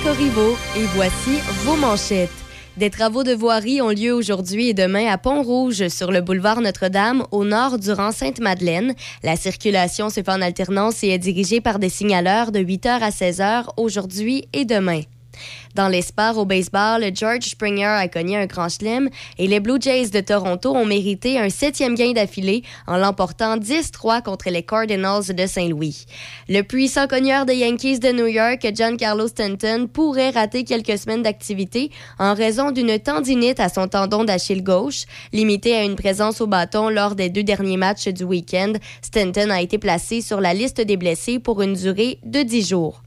Corriveau 0.03 0.55
et 0.77 0.85
voici 0.95 1.39
vos 1.65 1.75
manchettes. 1.75 2.29
Des 2.77 2.89
travaux 2.89 3.23
de 3.23 3.33
voirie 3.33 3.81
ont 3.81 3.89
lieu 3.89 4.13
aujourd'hui 4.13 4.69
et 4.69 4.73
demain 4.73 5.07
à 5.07 5.17
Pont-Rouge, 5.17 5.89
sur 5.89 6.11
le 6.11 6.21
boulevard 6.21 6.61
Notre-Dame, 6.61 7.25
au 7.31 7.43
nord 7.43 7.77
du 7.77 7.91
rang 7.91 8.13
Sainte-Madeleine. 8.13 8.93
La 9.23 9.35
circulation 9.35 10.09
se 10.09 10.21
fait 10.21 10.29
en 10.29 10.41
alternance 10.41 11.03
et 11.03 11.09
est 11.09 11.17
dirigée 11.17 11.59
par 11.59 11.79
des 11.79 11.89
signaleurs 11.89 12.53
de 12.53 12.59
8h 12.59 12.87
à 13.01 13.09
16h 13.09 13.65
aujourd'hui 13.75 14.47
et 14.53 14.63
demain. 14.63 15.01
Dans 15.79 15.87
les 15.87 16.01
sports 16.01 16.37
au 16.37 16.43
baseball, 16.43 17.05
George 17.15 17.45
Springer 17.45 17.85
a 17.85 18.09
cogné 18.09 18.35
un 18.35 18.47
grand 18.47 18.67
chelem 18.67 19.07
et 19.37 19.47
les 19.47 19.61
Blue 19.61 19.79
Jays 19.79 20.09
de 20.09 20.19
Toronto 20.19 20.75
ont 20.75 20.83
mérité 20.83 21.39
un 21.39 21.49
septième 21.49 21.95
gain 21.95 22.11
d'affilée 22.11 22.63
en 22.85 22.97
l'emportant 22.97 23.55
10-3 23.55 24.21
contre 24.21 24.49
les 24.49 24.61
Cardinals 24.61 25.33
de 25.33 25.47
Saint-Louis. 25.47 26.05
Le 26.49 26.63
puissant 26.63 27.07
cogneur 27.07 27.45
des 27.45 27.55
Yankees 27.55 27.99
de 27.99 28.11
New 28.11 28.27
York, 28.27 28.67
Giancarlo 28.75 29.29
Stanton, 29.29 29.87
pourrait 29.87 30.31
rater 30.31 30.65
quelques 30.65 30.97
semaines 30.97 31.23
d'activité 31.23 31.91
en 32.17 32.33
raison 32.33 32.71
d'une 32.71 32.99
tendinite 32.99 33.61
à 33.61 33.69
son 33.69 33.87
tendon 33.87 34.25
d'Achille 34.25 34.63
gauche. 34.63 35.05
Limité 35.31 35.77
à 35.77 35.85
une 35.85 35.95
présence 35.95 36.41
au 36.41 36.47
bâton 36.47 36.89
lors 36.89 37.15
des 37.15 37.29
deux 37.29 37.43
derniers 37.43 37.77
matchs 37.77 38.09
du 38.09 38.25
week-end, 38.25 38.73
Stanton 39.01 39.49
a 39.49 39.61
été 39.61 39.77
placé 39.77 40.19
sur 40.19 40.41
la 40.41 40.53
liste 40.53 40.81
des 40.81 40.97
blessés 40.97 41.39
pour 41.39 41.61
une 41.61 41.75
durée 41.75 42.19
de 42.25 42.43
10 42.43 42.67
jours. 42.67 43.01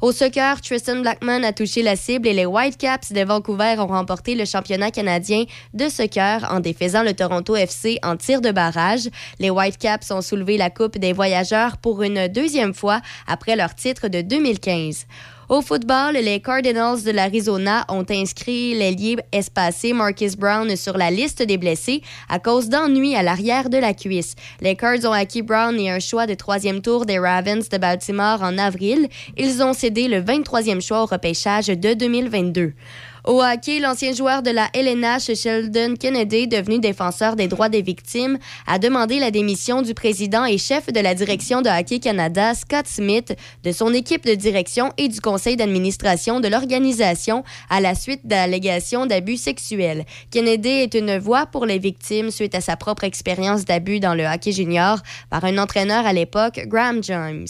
Au 0.00 0.12
soccer, 0.12 0.60
Tristan 0.60 1.00
Blackman 1.00 1.44
a 1.44 1.52
touché 1.52 1.82
la 1.82 1.96
cible 1.96 2.17
et 2.26 2.32
les 2.32 2.46
Whitecaps 2.46 3.12
de 3.12 3.22
Vancouver 3.22 3.76
ont 3.78 3.86
remporté 3.86 4.34
le 4.34 4.44
championnat 4.44 4.90
canadien 4.90 5.44
de 5.74 5.88
soccer 5.88 6.46
en 6.50 6.60
défaisant 6.60 7.02
le 7.02 7.14
Toronto 7.14 7.54
FC 7.56 7.98
en 8.02 8.16
tir 8.16 8.40
de 8.40 8.50
barrage. 8.50 9.08
Les 9.38 9.50
Whitecaps 9.50 10.10
ont 10.10 10.22
soulevé 10.22 10.56
la 10.56 10.70
Coupe 10.70 10.98
des 10.98 11.12
voyageurs 11.12 11.76
pour 11.76 12.02
une 12.02 12.28
deuxième 12.28 12.74
fois 12.74 13.00
après 13.26 13.56
leur 13.56 13.74
titre 13.74 14.08
de 14.08 14.22
2015. 14.22 15.06
Au 15.48 15.62
football, 15.62 16.12
les 16.12 16.40
Cardinals 16.40 17.02
de 17.02 17.10
l'Arizona 17.10 17.86
ont 17.88 18.04
inscrit 18.10 18.74
l'ailier 18.74 19.16
espacé 19.32 19.94
Marcus 19.94 20.36
Brown 20.36 20.76
sur 20.76 20.98
la 20.98 21.10
liste 21.10 21.42
des 21.42 21.56
blessés 21.56 22.02
à 22.28 22.38
cause 22.38 22.68
d'ennuis 22.68 23.14
à 23.14 23.22
l'arrière 23.22 23.70
de 23.70 23.78
la 23.78 23.94
cuisse. 23.94 24.34
Les 24.60 24.76
Cards 24.76 25.06
ont 25.06 25.12
acquis 25.12 25.40
Brown 25.40 25.80
et 25.80 25.88
un 25.88 26.00
choix 26.00 26.26
de 26.26 26.34
troisième 26.34 26.82
tour 26.82 27.06
des 27.06 27.18
Ravens 27.18 27.66
de 27.66 27.78
Baltimore 27.78 28.42
en 28.42 28.58
avril. 28.58 29.08
Ils 29.38 29.62
ont 29.62 29.72
cédé 29.72 30.06
le 30.06 30.20
23e 30.20 30.82
choix 30.82 31.02
au 31.02 31.06
repêchage 31.06 31.68
de 31.68 31.94
2022. 31.94 32.74
Au 33.24 33.42
hockey, 33.42 33.80
l'ancien 33.80 34.12
joueur 34.12 34.42
de 34.42 34.50
la 34.50 34.68
LNH, 34.74 35.34
Sheldon 35.34 35.94
Kennedy, 35.98 36.46
devenu 36.46 36.78
défenseur 36.78 37.36
des 37.36 37.48
droits 37.48 37.68
des 37.68 37.82
victimes, 37.82 38.38
a 38.66 38.78
demandé 38.78 39.18
la 39.18 39.30
démission 39.30 39.82
du 39.82 39.94
président 39.94 40.44
et 40.44 40.58
chef 40.58 40.92
de 40.92 41.00
la 41.00 41.14
direction 41.14 41.60
de 41.60 41.68
Hockey 41.68 41.98
Canada, 41.98 42.54
Scott 42.54 42.86
Smith, 42.86 43.34
de 43.64 43.72
son 43.72 43.92
équipe 43.92 44.24
de 44.24 44.34
direction 44.34 44.92
et 44.96 45.08
du 45.08 45.20
conseil 45.20 45.56
d'administration 45.56 46.40
de 46.40 46.48
l'organisation 46.48 47.42
à 47.70 47.80
la 47.80 47.94
suite 47.94 48.26
d'allégations 48.26 49.06
d'abus 49.06 49.36
sexuels. 49.36 50.04
Kennedy 50.30 50.68
est 50.68 50.94
une 50.94 51.18
voix 51.18 51.46
pour 51.46 51.66
les 51.66 51.78
victimes 51.78 52.30
suite 52.30 52.54
à 52.54 52.60
sa 52.60 52.76
propre 52.76 53.04
expérience 53.04 53.64
d'abus 53.64 54.00
dans 54.00 54.14
le 54.14 54.24
hockey 54.24 54.52
junior 54.52 54.98
par 55.30 55.44
un 55.44 55.58
entraîneur 55.58 56.06
à 56.06 56.12
l'époque, 56.12 56.60
Graham 56.66 57.02
James. 57.02 57.46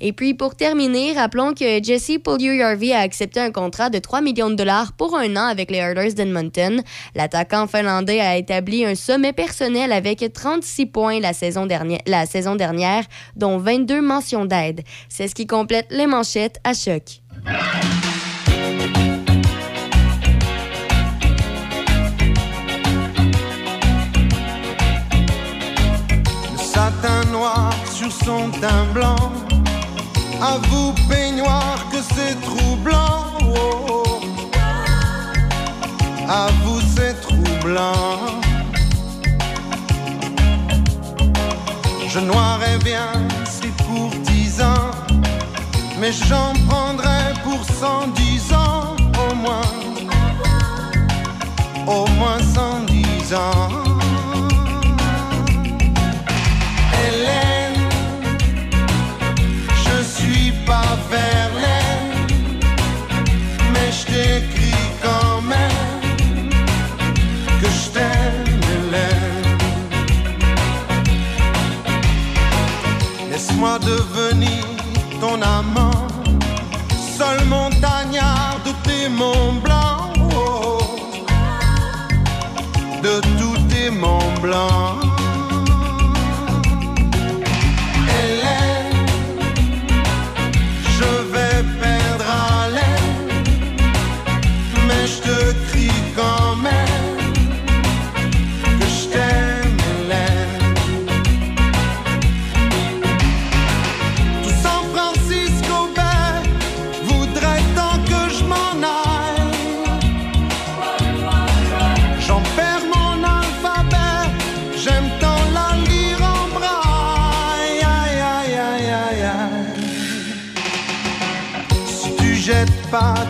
Et 0.00 0.12
puis, 0.12 0.34
pour 0.34 0.54
terminer, 0.54 1.12
rappelons 1.12 1.54
que 1.54 1.82
Jesse 1.82 2.18
Puljujärvi 2.22 2.92
a 2.92 3.00
accepté 3.00 3.40
un 3.40 3.50
contrat 3.50 3.90
de 3.90 3.98
3 3.98 4.20
millions 4.20 4.50
de 4.50 4.54
dollars 4.54 4.92
pour 4.92 5.16
un 5.16 5.36
an 5.36 5.46
avec 5.46 5.70
les 5.70 5.78
Oilers 5.78 6.14
d'Edmonton. 6.14 6.82
L'attaquant 7.14 7.66
finlandais 7.66 8.20
a 8.20 8.36
établi 8.36 8.84
un 8.84 8.94
sommet 8.94 9.32
personnel 9.32 9.92
avec 9.92 10.24
36 10.32 10.86
points 10.86 11.20
la 11.20 11.32
saison, 11.32 11.66
dernière, 11.66 12.00
la 12.06 12.26
saison 12.26 12.56
dernière, 12.56 13.04
dont 13.36 13.58
22 13.58 14.00
mentions 14.00 14.44
d'aide. 14.44 14.82
C'est 15.08 15.28
ce 15.28 15.34
qui 15.34 15.46
complète 15.46 15.86
les 15.90 16.06
manchettes 16.06 16.60
à 16.64 16.74
choc. 16.74 17.22
Satin 26.56 27.24
noir 27.32 27.72
sur 27.86 28.12
son 28.12 28.50
teint 28.50 28.84
blanc. 28.92 29.45
À 30.40 30.58
vous, 30.68 30.92
peignoir, 31.08 31.78
que 31.90 31.96
c'est 32.14 32.38
troublant. 32.42 33.24
oh, 33.40 33.86
oh. 33.88 34.20
À 36.28 36.48
vous, 36.62 36.80
c'est 36.94 37.14
troublant. 37.22 38.18
Je 42.08 42.20
noirais 42.20 42.78
bien 42.84 43.08
ces 43.44 43.72
courtisans, 43.84 44.90
mais 45.98 46.12
j'en 46.12 46.52
prendrais 46.68 47.32
pour 47.42 47.64
110 47.64 48.52
ans 48.52 48.96
au 49.30 49.34
moins. 49.34 49.72
Au 51.86 52.06
moins 52.18 52.38
110 52.54 53.34
ans. 53.34 53.85
Moi 73.58 73.78
devenir 73.78 74.64
ton 75.20 75.40
amant, 75.40 76.06
seul 77.16 77.42
montagnard 77.46 78.60
de 78.66 78.72
tes 78.84 79.08
monts 79.08 79.54
blancs, 79.64 80.12
de 83.02 83.20
tous 83.38 83.58
tes 83.70 83.90
monts 83.90 84.34
blancs. 84.42 85.05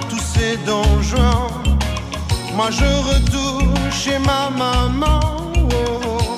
tous 0.09 0.21
ces 0.21 0.57
donjons. 0.59 1.49
Moi 2.55 2.71
je 2.71 2.85
retourne 2.85 3.75
chez 3.91 4.19
ma 4.19 4.51
maman. 4.51 5.21
Oh, 5.57 5.69
oh, 5.73 6.01
oh. 6.07 6.37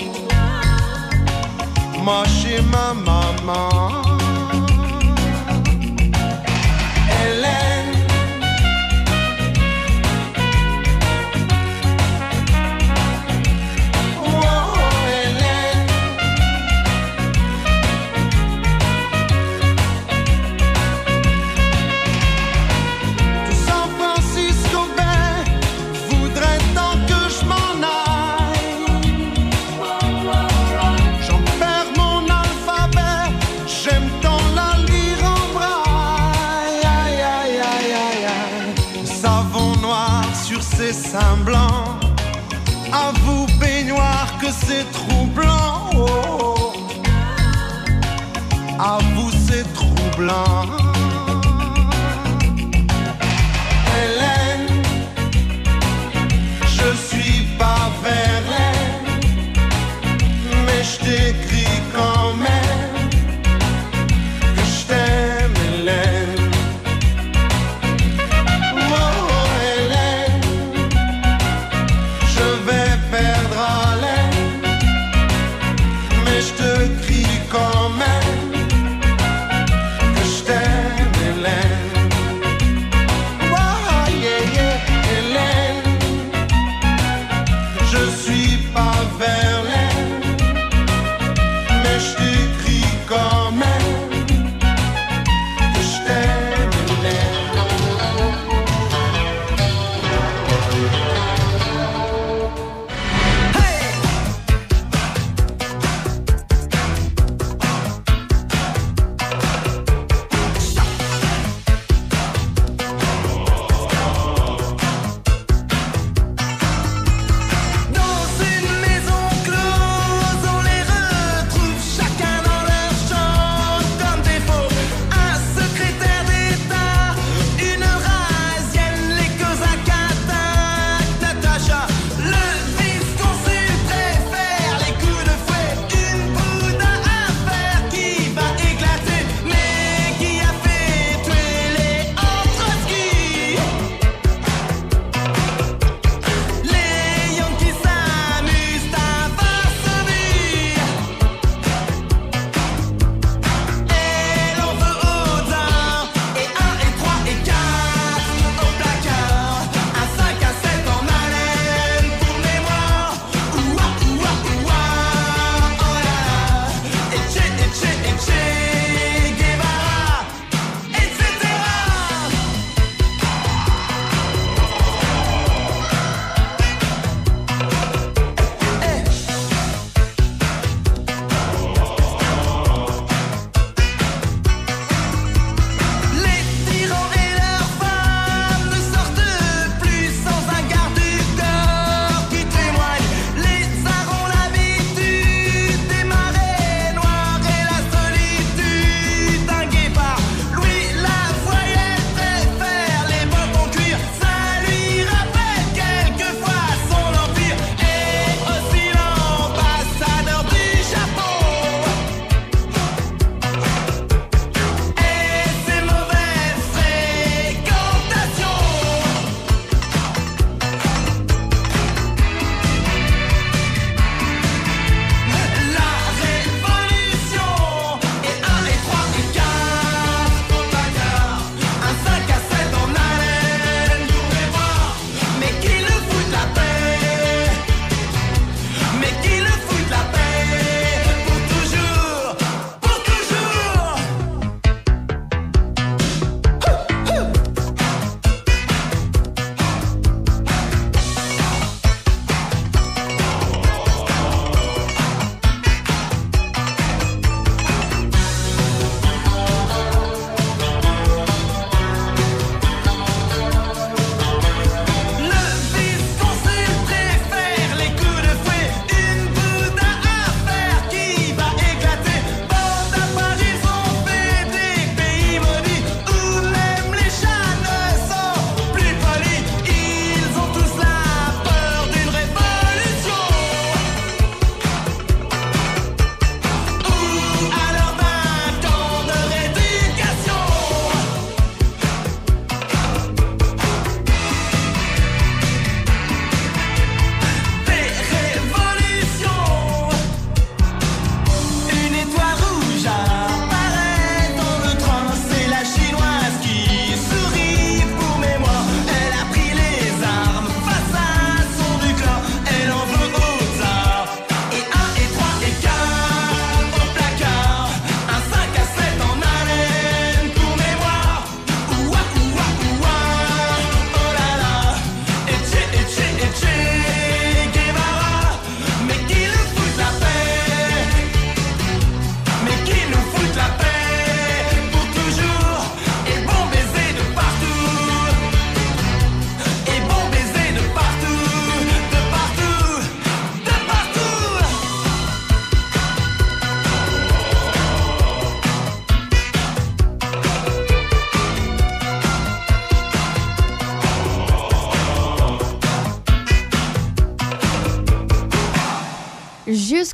Moi 2.03 2.25
chez 2.25 2.61
ma 2.63 2.95
maman. 2.95 4.08
blanc. 50.19 50.78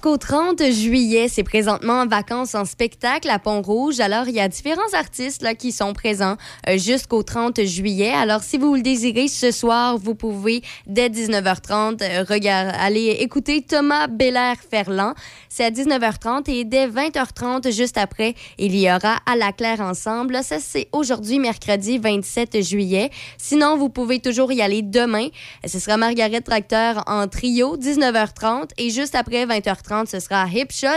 Jusqu'au 0.04 0.18
30 0.18 0.70
juillet. 0.70 1.28
C'est 1.28 1.44
présentement 1.44 2.02
en 2.02 2.06
vacances 2.06 2.54
en 2.54 2.66
spectacle 2.66 3.30
à 3.30 3.38
Pont-Rouge. 3.38 4.00
Alors, 4.00 4.28
il 4.28 4.34
y 4.34 4.40
a 4.40 4.48
différents 4.48 4.92
artistes 4.92 5.40
là, 5.40 5.54
qui 5.54 5.72
sont 5.72 5.94
présents 5.94 6.36
euh, 6.68 6.76
jusqu'au 6.76 7.22
30 7.22 7.64
juillet. 7.64 8.12
Alors, 8.12 8.42
si 8.42 8.58
vous 8.58 8.74
le 8.74 8.82
désirez, 8.82 9.28
ce 9.28 9.50
soir, 9.50 9.96
vous 9.96 10.14
pouvez, 10.14 10.60
dès 10.86 11.08
19h30, 11.08 12.02
euh, 12.02 12.70
aller 12.78 13.16
écouter 13.20 13.62
Thomas 13.62 14.06
Belair-Ferland. 14.06 15.14
C'est 15.56 15.62
à 15.62 15.70
19h30 15.70 16.50
et 16.50 16.64
dès 16.64 16.88
20h30, 16.88 17.72
juste 17.72 17.96
après, 17.96 18.34
il 18.58 18.74
y 18.74 18.90
aura 18.90 19.18
À 19.24 19.36
la 19.36 19.52
Claire 19.52 19.80
Ensemble. 19.82 20.42
Ça, 20.42 20.58
c'est 20.58 20.88
aujourd'hui, 20.90 21.38
mercredi 21.38 21.98
27 21.98 22.60
juillet. 22.60 23.10
Sinon, 23.38 23.76
vous 23.76 23.88
pouvez 23.88 24.18
toujours 24.18 24.50
y 24.50 24.62
aller 24.62 24.82
demain. 24.82 25.28
Ce 25.64 25.78
sera 25.78 25.96
Margaret 25.96 26.40
Tracteur 26.40 27.04
en 27.06 27.28
trio, 27.28 27.76
19h30. 27.76 28.70
Et 28.78 28.90
juste 28.90 29.14
après 29.14 29.46
20h30, 29.46 30.10
ce 30.10 30.18
sera 30.18 30.44
Hip 30.48 30.72
Shot. 30.72 30.88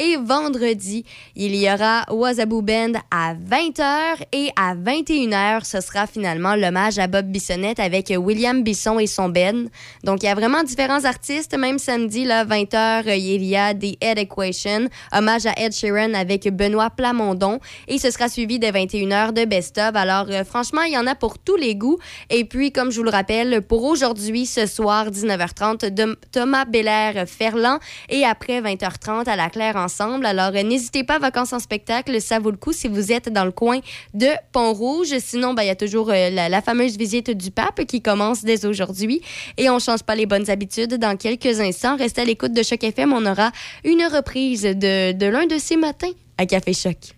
Et 0.00 0.16
vendredi, 0.16 1.04
il 1.34 1.56
y 1.56 1.68
aura 1.68 2.04
Wazaboo 2.08 2.62
Band 2.62 2.92
à 3.10 3.34
20h 3.34 4.22
et 4.32 4.48
à 4.54 4.76
21h, 4.76 5.64
ce 5.64 5.80
sera 5.80 6.06
finalement 6.06 6.54
l'hommage 6.54 7.00
à 7.00 7.08
Bob 7.08 7.26
Bissonnette 7.26 7.80
avec 7.80 8.12
William 8.16 8.62
Bisson 8.62 9.00
et 9.00 9.08
son 9.08 9.28
band. 9.28 9.64
Donc, 10.04 10.22
il 10.22 10.26
y 10.26 10.28
a 10.28 10.36
vraiment 10.36 10.62
différents 10.62 11.04
artistes. 11.04 11.58
Même 11.58 11.80
samedi, 11.80 12.24
là, 12.24 12.44
20h, 12.44 13.18
il 13.18 13.42
y 13.42 13.56
a 13.56 13.74
The 13.74 13.96
Ed 14.00 14.20
Equation, 14.20 14.88
hommage 15.12 15.46
à 15.46 15.54
Ed 15.56 15.72
Sheeran 15.72 16.14
avec 16.14 16.48
Benoît 16.54 16.90
Plamondon. 16.90 17.58
Et 17.88 17.98
ce 17.98 18.12
sera 18.12 18.28
suivi 18.28 18.60
de 18.60 18.68
21h 18.68 19.32
de 19.32 19.46
Best 19.46 19.78
of. 19.78 19.96
Alors, 19.96 20.26
euh, 20.30 20.44
franchement, 20.44 20.82
il 20.82 20.92
y 20.92 20.98
en 20.98 21.08
a 21.08 21.16
pour 21.16 21.40
tous 21.40 21.56
les 21.56 21.74
goûts. 21.74 21.98
Et 22.30 22.44
puis, 22.44 22.70
comme 22.70 22.92
je 22.92 22.98
vous 22.98 23.04
le 23.04 23.10
rappelle, 23.10 23.62
pour 23.62 23.82
aujourd'hui, 23.82 24.46
ce 24.46 24.66
soir, 24.66 25.10
19h30, 25.10 25.86
de 25.90 26.16
Thomas 26.30 26.66
Belair-Ferland 26.66 27.80
et 28.08 28.24
après 28.24 28.60
20h30 28.60 29.28
à 29.28 29.34
la 29.34 29.50
Claire 29.50 29.74
en 29.74 29.87
Alors, 30.24 30.50
euh, 30.54 30.62
n'hésitez 30.62 31.04
pas, 31.04 31.18
vacances 31.18 31.52
en 31.52 31.58
spectacle, 31.58 32.20
ça 32.20 32.38
vaut 32.38 32.50
le 32.50 32.56
coup 32.56 32.72
si 32.72 32.88
vous 32.88 33.12
êtes 33.12 33.32
dans 33.32 33.44
le 33.44 33.52
coin 33.52 33.80
de 34.14 34.28
Pont-Rouge. 34.52 35.14
Sinon, 35.18 35.54
ben, 35.54 35.62
il 35.62 35.66
y 35.66 35.70
a 35.70 35.76
toujours 35.76 36.10
euh, 36.10 36.30
la, 36.30 36.48
la 36.48 36.62
fameuse 36.62 36.96
visite 36.96 37.30
du 37.30 37.50
pape 37.50 37.84
qui 37.84 38.00
commence 38.00 38.44
dès 38.44 38.64
aujourd'hui. 38.66 39.22
Et 39.56 39.70
on 39.70 39.78
change 39.78 40.02
pas 40.02 40.14
les 40.14 40.26
bonnes 40.26 40.48
habitudes. 40.50 40.94
Dans 40.94 41.16
quelques 41.16 41.60
instants, 41.60 41.96
restez 41.96 42.22
à 42.22 42.24
l'écoute 42.24 42.52
de 42.52 42.62
Choc 42.62 42.82
FM. 42.82 43.12
On 43.12 43.26
aura 43.26 43.50
une 43.84 44.04
reprise 44.04 44.62
de, 44.62 45.12
de 45.12 45.26
l'un 45.26 45.46
de 45.46 45.58
ces 45.58 45.76
matins 45.76 46.12
à 46.36 46.46
Café 46.46 46.72
Choc. 46.72 47.17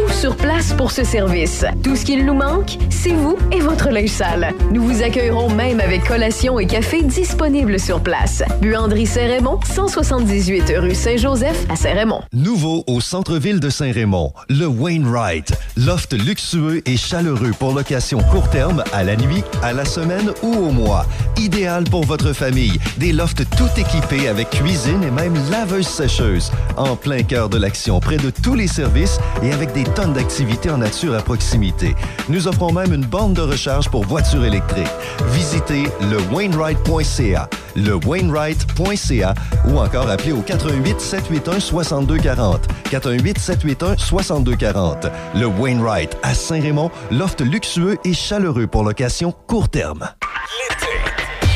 sur 0.21 0.35
place 0.35 0.71
pour 0.73 0.91
ce 0.91 1.03
service. 1.03 1.65
Tout 1.83 1.95
ce 1.95 2.05
qu'il 2.05 2.27
nous 2.27 2.35
manque, 2.35 2.77
c'est 2.91 3.13
vous 3.13 3.39
et 3.51 3.59
votre 3.59 3.89
linge 3.89 4.09
sale. 4.09 4.53
Nous 4.71 4.83
vous 4.83 5.01
accueillerons 5.01 5.49
même 5.49 5.79
avec 5.79 6.03
collation 6.03 6.59
et 6.59 6.67
café 6.67 7.01
disponibles 7.01 7.79
sur 7.79 8.03
place. 8.03 8.43
Buanderie 8.61 9.07
Saint-Raymond, 9.07 9.59
178 9.63 10.73
rue 10.77 10.93
Saint-Joseph 10.93 11.65
à 11.69 11.75
Saint-Raymond. 11.75 12.21
Nouveau 12.33 12.83
au 12.85 13.01
centre-ville 13.01 13.59
de 13.59 13.71
Saint-Raymond, 13.71 14.31
le 14.47 14.67
Wainwright. 14.67 15.53
Loft 15.75 16.13
luxueux 16.13 16.87
et 16.87 16.97
chaleureux 16.97 17.53
pour 17.57 17.73
location 17.73 18.19
court 18.19 18.51
terme, 18.51 18.83
à 18.93 19.03
la 19.03 19.15
nuit, 19.15 19.43
à 19.63 19.73
la 19.73 19.85
semaine 19.85 20.29
ou 20.43 20.53
au 20.53 20.69
mois. 20.69 21.07
Idéal 21.37 21.85
pour 21.85 22.05
votre 22.05 22.33
famille. 22.33 22.79
Des 22.97 23.11
lofts 23.11 23.43
tout 23.57 23.69
équipés 23.75 24.27
avec 24.27 24.51
cuisine 24.51 25.01
et 25.01 25.09
même 25.09 25.33
laveuse 25.49 25.87
sécheuse. 25.87 26.51
En 26.77 26.95
plein 26.95 27.23
cœur 27.23 27.49
de 27.49 27.57
l'action, 27.57 27.99
près 27.99 28.17
de 28.17 28.29
tous 28.29 28.53
les 28.53 28.67
services 28.67 29.19
et 29.41 29.51
avec 29.51 29.73
des 29.73 29.83
tonnes 29.83 30.10
d'activités 30.11 30.69
en 30.69 30.77
nature 30.77 31.15
à 31.15 31.21
proximité. 31.21 31.95
Nous 32.29 32.47
offrons 32.47 32.71
même 32.71 32.93
une 32.93 33.05
borne 33.05 33.33
de 33.33 33.41
recharge 33.41 33.89
pour 33.89 34.05
voitures 34.05 34.45
électriques. 34.45 34.87
Visitez 35.31 35.83
le 36.09 36.17
Wainwright.ca, 36.33 37.49
le 37.75 37.95
Wainwright.ca 38.05 39.33
ou 39.67 39.79
encore 39.79 40.09
appelez 40.09 40.31
au 40.31 40.41
88 40.41 40.99
781 40.99 41.59
6240. 41.59 42.67
418 42.89 43.39
781 43.39 43.97
6240. 43.97 45.07
Le 45.35 45.45
Wainwright 45.45 46.17
à 46.23 46.33
Saint-Raymond, 46.33 46.91
loft 47.11 47.41
luxueux 47.41 47.97
et 48.05 48.13
chaleureux 48.13 48.67
pour 48.67 48.83
location 48.83 49.33
court 49.47 49.69
terme. 49.69 50.07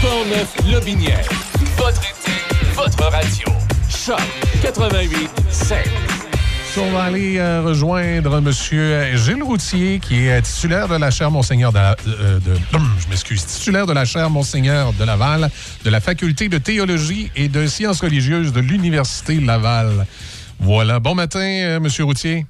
Portneuf 0.02 0.56
Lobinière. 0.72 1.28
Votre 1.78 2.02
été, 2.02 2.32
votre 2.76 3.04
radio. 3.10 3.48
Choc 3.90 4.20
88 4.62 5.30
7. 5.50 6.15
On 6.78 6.92
va 6.92 7.04
aller 7.04 7.38
euh, 7.38 7.62
rejoindre 7.62 8.38
M. 8.38 8.52
Gilles 8.52 9.44
Routier, 9.44 10.00
qui 10.00 10.26
est 10.28 10.42
titulaire 10.42 10.88
de 10.90 10.96
la 10.96 11.10
chaire 11.10 11.32
Monseigneur 11.32 11.72
de, 11.72 11.78
la- 11.78 11.96
euh, 12.08 12.40
de- 12.40 12.56
je 13.00 13.08
m'excuse, 13.10 13.46
titulaire 13.46 13.86
de 13.86 13.94
la 13.94 14.04
chaire 14.04 14.30
Monseigneur 14.30 14.92
de 14.94 15.04
Laval, 15.06 15.50
de 15.86 15.90
la 15.90 16.02
faculté 16.02 16.50
de 16.50 16.58
théologie 16.58 17.32
et 17.36 17.48
de 17.48 17.66
sciences 17.68 18.02
religieuses 18.02 18.52
de 18.52 18.60
l'Université 18.60 19.40
Laval. 19.40 20.06
Voilà. 20.60 21.00
Bon 21.00 21.16
matin, 21.16 21.40
euh, 21.40 21.78
M. 21.78 21.88
Routier. 22.02 22.46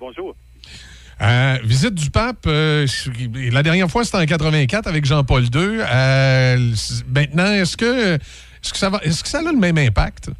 Bonjour. 0.00 0.34
Euh, 1.22 1.58
visite 1.62 1.94
du 1.94 2.10
pape, 2.10 2.46
euh, 2.46 2.86
la 3.52 3.62
dernière 3.62 3.88
fois 3.90 4.04
c'était 4.04 4.16
en 4.18 4.26
84 4.26 4.86
avec 4.88 5.04
Jean-Paul 5.04 5.44
II. 5.44 5.50
Euh, 5.80 6.72
maintenant, 7.14 7.52
est-ce 7.52 7.76
que, 7.76 8.14
est-ce 8.14 8.72
que 8.72 8.78
ça 8.78 8.88
va, 8.90 8.98
est-ce 9.04 9.22
que 9.22 9.28
ça 9.28 9.38
a 9.38 9.42
le 9.42 9.52
même 9.58 9.78
impact? 9.78 10.30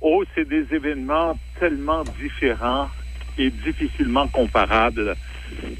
Oh, 0.00 0.24
c'est 0.34 0.48
des 0.48 0.66
événements 0.74 1.38
tellement 1.58 2.04
différents 2.04 2.90
et 3.36 3.50
difficilement 3.50 4.28
comparables. 4.28 5.16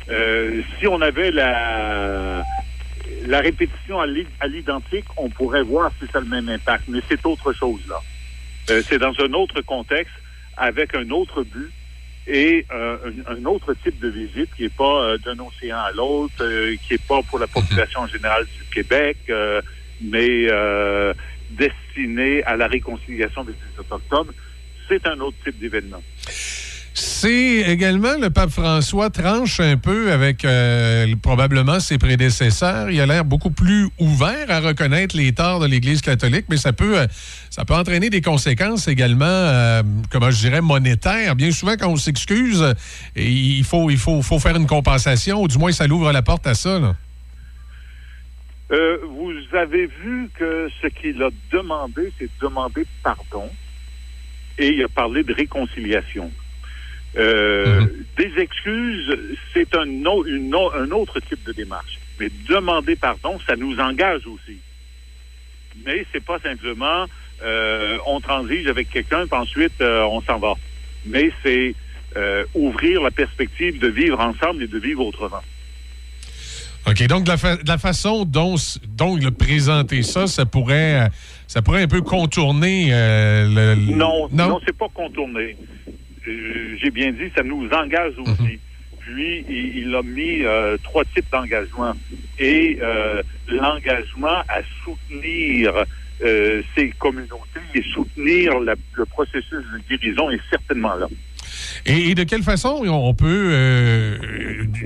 Euh, 0.09 0.63
si 0.79 0.87
on 0.87 1.01
avait 1.01 1.31
la, 1.31 2.45
la 3.23 3.41
répétition 3.41 3.99
à 4.01 4.07
l'i- 4.07 4.29
à 4.41 4.47
l'identique, 4.47 5.07
on 5.17 5.31
pourrait 5.31 5.63
voir 5.63 5.91
si 5.99 6.07
ça 6.13 6.19
a 6.19 6.21
le 6.21 6.27
même 6.29 6.49
impact, 6.49 6.85
mais 6.89 7.01
c'est 7.09 7.25
autre 7.27 7.53
chose 7.53 7.83
là. 7.89 8.03
Euh, 8.71 8.83
c'est 8.91 8.99
dans 8.99 9.13
un 9.21 9.33
autre 9.33 9.63
contexte, 9.63 10.15
avec 10.57 10.95
un 10.95 11.09
autre 11.11 11.43
but 11.43 11.73
et 12.27 12.67
euh, 12.73 12.99
un, 13.27 13.37
un 13.37 13.45
autre 13.47 13.75
type 13.83 13.99
de 13.99 14.09
visite 14.09 14.55
qui 14.55 14.63
n'est 14.63 14.71
pas 14.71 15.05
euh, 15.05 15.19
d'un 15.19 15.39
océan 15.39 15.79
à 15.79 15.91
l'autre, 15.93 16.45
euh, 16.45 16.77
qui 16.87 16.93
n'est 16.95 16.99
pas 16.99 17.23
pour 17.23 17.39
la 17.39 17.49
population 17.49 18.01
en 18.03 18.07
général 18.07 18.47
du 18.47 18.65
Québec, 18.73 19.19
euh, 19.31 19.63
mais 20.01 20.47
euh, 20.51 21.15
destiné 21.61 22.43
à 22.45 22.57
la 22.57 22.67
réconciliation 22.67 23.45
des 23.45 23.55
Autochtones. 23.79 24.33
C'est 24.89 25.07
un 25.07 25.21
autre 25.21 25.37
type 25.45 25.59
d'événement. 25.61 26.03
C'est 26.93 27.63
également 27.69 28.17
le 28.21 28.31
pape 28.31 28.51
François 28.51 29.11
tranche 29.11 29.61
un 29.61 29.77
peu 29.77 30.11
avec 30.11 30.45
euh, 30.45 31.15
probablement 31.23 31.79
ses 31.79 31.99
prédécesseurs. 31.99 32.91
Il 32.91 33.01
a 33.01 33.07
l'air 33.07 33.25
beaucoup 33.25 33.51
plus 33.51 33.89
ouvert 33.99 34.51
à 34.51 34.61
reconnaître 34.61 35.17
les 35.17 35.33
torts 35.33 35.61
de 35.61 35.67
l'Église 35.67 36.01
catholique, 36.01 36.47
mais 36.51 36.57
ça 36.57 36.73
peut, 36.73 36.99
euh, 36.99 37.07
ça 37.49 37.65
peut 37.65 37.75
entraîner 37.75 38.11
des 38.11 38.21
conséquences 38.21 38.89
également, 38.89 39.25
euh, 39.27 39.83
comment 40.11 40.31
je 40.31 40.39
dirais, 40.39 40.61
monétaires. 40.61 41.37
Bien 41.37 41.53
souvent, 41.53 41.75
quand 41.79 41.89
on 41.89 41.97
s'excuse, 41.97 42.75
il 43.15 43.65
faut, 43.65 43.89
il 43.91 43.99
faut, 43.99 44.21
faut 44.23 44.41
faire 44.41 44.57
une 44.57 44.67
compensation, 44.67 45.43
ou 45.43 45.49
du 45.49 45.59
moins, 45.59 45.73
ça 45.73 45.87
l'ouvre 45.87 46.11
la 46.11 46.23
porte 46.23 46.47
à 46.47 46.55
ça. 46.55 46.81
là. 46.81 46.97
Euh, 48.73 48.99
vous 49.05 49.33
avez 49.53 49.87
vu 49.87 50.31
que 50.35 50.69
ce 50.81 50.87
qu'il 50.87 51.21
a 51.23 51.31
demandé, 51.51 52.13
c'est 52.19 52.27
de 52.27 52.41
demander 52.41 52.87
pardon 53.03 53.51
et 54.59 54.69
il 54.69 54.85
a 54.85 54.89
parlé 54.89 55.25
de 55.25 55.33
réconciliation. 55.33 56.31
Euh, 57.17 57.87
Des 58.17 58.33
excuses, 58.39 59.19
c'est 59.53 59.75
un, 59.75 59.87
une 59.87 60.55
autre 60.93 61.19
type 61.21 61.43
de 61.45 61.53
démarche. 61.53 61.99
Mais 62.21 62.29
demander 62.49 62.95
pardon, 62.95 63.41
ça 63.45 63.57
nous 63.57 63.77
engage 63.81 64.27
aussi. 64.27 64.59
Mais 65.85 66.07
c'est 66.13 66.25
pas 66.25 66.39
simplement 66.39 67.07
euh, 67.43 67.99
on 68.07 68.21
transige 68.21 68.67
avec 68.69 68.91
quelqu'un, 68.91 69.27
puis 69.27 69.39
ensuite 69.39 69.81
on 69.81 70.21
s'en 70.21 70.39
va. 70.39 70.55
Mais 71.07 71.33
c'est 71.43 71.75
ouvrir 72.55 73.03
la 73.03 73.11
perspective 73.11 73.79
de 73.79 73.89
vivre 73.89 74.21
ensemble 74.21 74.65
et 74.65 74.67
de 74.69 74.79
vivre 74.79 75.05
autrement. 75.05 75.43
OK, 76.89 77.07
donc 77.07 77.25
de 77.25 77.29
la, 77.29 77.37
fa- 77.37 77.57
de 77.57 77.69
la 77.69 77.79
façon 77.79 78.25
dont, 78.25 78.55
dont 78.97 79.17
il 79.19 79.27
a 79.27 79.31
présenté 79.31 80.03
ça, 80.03 80.27
ça 80.27 80.47
pourrait, 80.47 81.03
euh, 81.03 81.09
ça 81.47 81.61
pourrait 81.63 81.83
un 81.83 81.89
peu 81.89 82.01
contourner 82.01 82.89
euh, 82.93 83.47
le, 83.49 83.81
le- 83.81 83.97
Non, 83.97 84.29
non, 84.49 84.61
c'est 84.65 84.77
pas 84.77 84.89
contourné. 84.93 85.57
Euh, 86.27 86.77
J'ai 86.83 86.91
bien 86.91 87.13
dit, 87.13 87.31
ça 87.37 87.43
nous 87.43 87.69
engage 87.71 88.13
aussi. 88.19 88.59
Puis, 88.99 89.45
il, 89.49 89.79
il 89.79 89.95
a 89.95 90.03
mis 90.03 90.43
euh, 90.43 90.77
trois 90.83 91.05
types 91.05 91.27
d'engagement. 91.33 91.93
Et 92.39 92.79
l'engagement 93.49 94.39
à 94.49 94.61
soutenir 94.85 95.73
ces 96.77 96.91
communautés 96.99 97.61
et 97.75 97.83
soutenir 97.95 98.59
la- 98.61 98.75
le 98.95 99.07
processus 99.07 99.45
de 99.53 99.81
guérison 99.97 100.31
est 100.31 100.41
certainement 100.51 100.95
là. 100.95 101.07
Et, 101.87 102.15
de 102.15 102.25
quelle 102.25 102.43
façon 102.43 102.83
on 102.87 103.15
peut, 103.15 103.51
euh, 103.53 104.19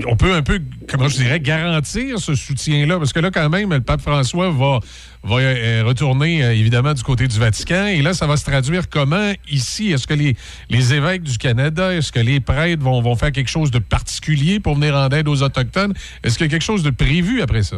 on 0.07 0.15
peut 0.15 0.33
un 0.33 0.41
peu, 0.41 0.59
comment 0.89 1.07
je 1.07 1.17
dirais, 1.17 1.39
garantir 1.39 2.19
ce 2.19 2.35
soutien-là? 2.35 2.97
Parce 2.97 3.13
que 3.13 3.19
là, 3.19 3.31
quand 3.31 3.49
même, 3.49 3.71
le 3.71 3.81
pape 3.81 4.01
François 4.01 4.49
va, 4.49 4.79
va 5.23 5.35
euh, 5.37 5.83
retourner 5.85 6.43
euh, 6.43 6.53
évidemment 6.53 6.93
du 6.93 7.03
côté 7.03 7.27
du 7.27 7.37
Vatican. 7.39 7.87
Et 7.87 8.01
là, 8.01 8.13
ça 8.13 8.27
va 8.27 8.37
se 8.37 8.45
traduire 8.45 8.89
comment? 8.89 9.33
Ici? 9.49 9.91
Est-ce 9.91 10.07
que 10.07 10.13
les, 10.13 10.35
les 10.69 10.93
évêques 10.93 11.23
du 11.23 11.37
Canada, 11.37 11.93
est-ce 11.93 12.11
que 12.11 12.19
les 12.19 12.39
prêtres 12.39 12.83
vont, 12.83 13.01
vont 13.01 13.15
faire 13.15 13.31
quelque 13.31 13.49
chose 13.49 13.71
de 13.71 13.79
particulier 13.79 14.59
pour 14.59 14.75
venir 14.75 14.95
en 14.95 15.09
aide 15.09 15.27
aux 15.27 15.43
Autochtones? 15.43 15.93
Est-ce 16.23 16.37
qu'il 16.37 16.47
y 16.47 16.49
a 16.49 16.51
quelque 16.51 16.63
chose 16.63 16.83
de 16.83 16.91
prévu 16.91 17.41
après 17.41 17.63
ça? 17.63 17.77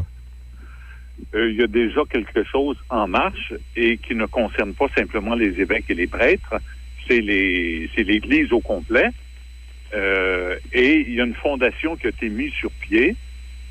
Il 1.34 1.55
y 1.55 1.63
a 1.63 1.68
déjà 1.68 2.01
quelque 2.11 2.43
chose 2.43 2.78
en 2.89 3.07
marche 3.07 3.53
et 3.76 3.97
qui 3.97 4.13
ne 4.13 4.26
concerne 4.28 4.74
pas 4.74 4.86
simplement 4.95 5.34
les 5.34 5.59
évêques 5.59 5.86
et 5.89 5.95
les 5.95 6.07
prêtres, 6.07 6.55
c'est 7.08 7.22
l'Église 7.22 8.51
au 8.51 8.60
complet. 8.60 9.10
Euh, 9.93 10.58
et 10.74 11.05
il 11.08 11.14
y 11.14 11.22
a 11.22 11.24
une 11.24 11.36
fondation 11.36 11.95
qui 11.95 12.08
a 12.08 12.10
été 12.10 12.30
mise 12.30 12.51
sur 12.53 12.72
pied. 12.72 13.16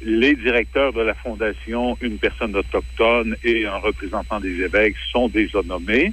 Les 0.03 0.35
directeurs 0.35 0.93
de 0.93 1.01
la 1.01 1.15
fondation, 1.15 1.97
une 2.01 2.19
personne 2.19 2.55
autochtone 2.55 3.37
et 3.45 3.67
un 3.67 3.77
représentant 3.77 4.41
des 4.41 4.61
évêques 4.61 4.97
sont 5.13 5.29
déjà 5.29 5.59
nommés. 5.65 6.13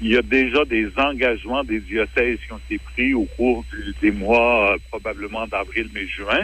Il 0.00 0.12
y 0.12 0.16
a 0.16 0.22
déjà 0.22 0.64
des 0.64 0.88
engagements 0.96 1.64
des 1.64 1.80
diocèses 1.80 2.38
qui 2.46 2.52
ont 2.52 2.60
été 2.70 2.78
pris 2.78 3.14
au 3.14 3.24
cours 3.24 3.64
des 4.00 4.12
mois 4.12 4.72
euh, 4.72 4.76
probablement 4.90 5.46
d'avril, 5.46 5.88
mai, 5.92 6.06
juin. 6.06 6.42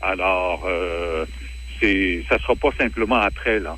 Alors, 0.00 0.64
euh, 0.66 1.24
c'est 1.80 2.24
ça 2.28 2.38
sera 2.38 2.54
pas 2.54 2.70
simplement 2.78 3.16
après 3.16 3.58
là. 3.58 3.76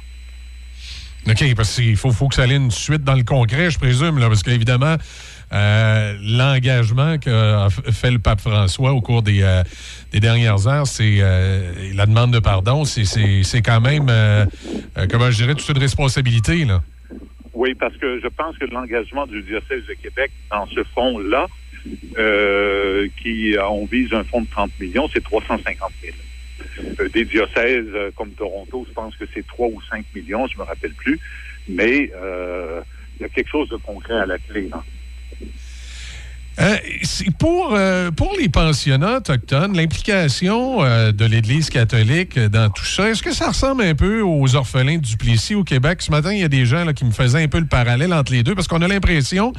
OK, 1.28 1.55
parce 1.57 1.74
qu'il 1.74 1.97
faut, 1.97 2.12
faut 2.12 2.28
que 2.28 2.37
ça 2.37 2.43
aille 2.43 2.55
une 2.55 2.70
suite 2.70 3.03
dans 3.03 3.14
le 3.14 3.24
concret, 3.24 3.70
je 3.70 3.78
présume, 3.78 4.18
là, 4.18 4.28
parce 4.28 4.45
qu'évidemment, 4.45 4.97
euh, 5.53 6.14
l'engagement 6.22 7.18
qu'a 7.18 7.68
f- 7.68 7.92
fait 7.92 8.11
le 8.11 8.18
pape 8.18 8.40
François 8.40 8.92
au 8.92 9.01
cours 9.01 9.22
des, 9.22 9.42
euh, 9.42 9.62
dernières 10.12 10.66
heures, 10.66 10.86
c'est 10.86 11.18
euh, 11.20 11.72
la 11.94 12.07
demande 12.07 12.32
de 12.32 12.38
pardon, 12.40 12.84
c'est- 12.84 13.62
quand 13.62 13.80
même, 13.80 14.07
comment 15.11 15.30
je 15.30 15.36
dirais, 15.36 15.55
toute 15.55 15.68
une 15.68 15.78
responsabilité. 15.78 16.64
Là. 16.64 16.82
Oui, 17.55 17.74
parce 17.74 17.97
que 17.97 18.20
je 18.20 18.28
pense 18.28 18.57
que 18.59 18.64
l'engagement 18.66 19.26
du 19.26 19.42
diocèse 19.42 19.82
de 19.88 19.94
Québec 20.03 20.30
dans 20.51 20.66
ce 20.66 20.82
fonds-là, 20.94 21.47
qui 23.22 23.55
on 23.70 23.86
vise 23.86 24.12
un 24.12 24.24
fonds 24.24 24.42
de 24.42 24.49
30 24.51 24.70
millions, 24.80 25.09
c'est 25.12 25.22
350 25.22 25.90
000. 26.03 26.16
Euh, 27.01 27.09
des 27.11 27.24
diocèses 27.24 27.86
comme 28.16 28.30
Toronto, 28.30 28.84
je 28.88 28.92
pense 28.92 29.16
que 29.16 29.24
c'est 29.34 29.47
3 29.47 29.68
ou 29.68 29.80
5 29.90 30.05
millions, 30.14 30.47
je 30.47 30.59
me 30.59 30.64
rappelle 30.64 30.92
plus, 30.94 31.18
mais 31.68 32.11
il 33.18 33.22
y 33.22 33.24
a 33.24 33.28
quelque 33.28 33.51
chose 33.51 33.68
de 33.68 33.76
concret 33.76 34.14
à 34.14 34.26
la 34.26 34.38
clé. 34.38 34.68
Là. 34.68 34.82
Euh, 36.59 36.76
euh, 37.44 38.11
pour 38.12 38.34
les 38.38 38.48
pensionnats 38.48 39.18
autochtones, 39.18 39.76
l'implication 39.76 40.82
euh, 40.82 41.12
de 41.12 41.26
l'Église 41.26 41.68
catholique 41.68 42.38
dans 42.38 42.70
tout 42.70 42.84
ça, 42.84 43.11
est-ce 43.11 43.22
que 43.22 43.32
ça 43.32 43.48
ressemble 43.48 43.82
un 43.82 43.94
peu 43.94 44.22
aux 44.22 44.54
orphelins 44.57 44.96
du 44.96 45.18
Plessis 45.18 45.54
au 45.54 45.64
Québec? 45.64 46.00
Ce 46.00 46.11
matin, 46.11 46.32
il 46.32 46.40
y 46.40 46.44
a 46.44 46.48
des 46.48 46.64
gens 46.64 46.90
qui 46.94 47.04
me 47.04 47.11
faisaient 47.11 47.42
un 47.42 47.48
peu 47.48 47.59
le 47.59 47.66
parallèle 47.66 48.14
entre 48.14 48.32
les 48.32 48.42
deux 48.42 48.54
parce 48.54 48.68
qu'on 48.68 48.80
a 48.80 48.88
l'impression 48.88 49.52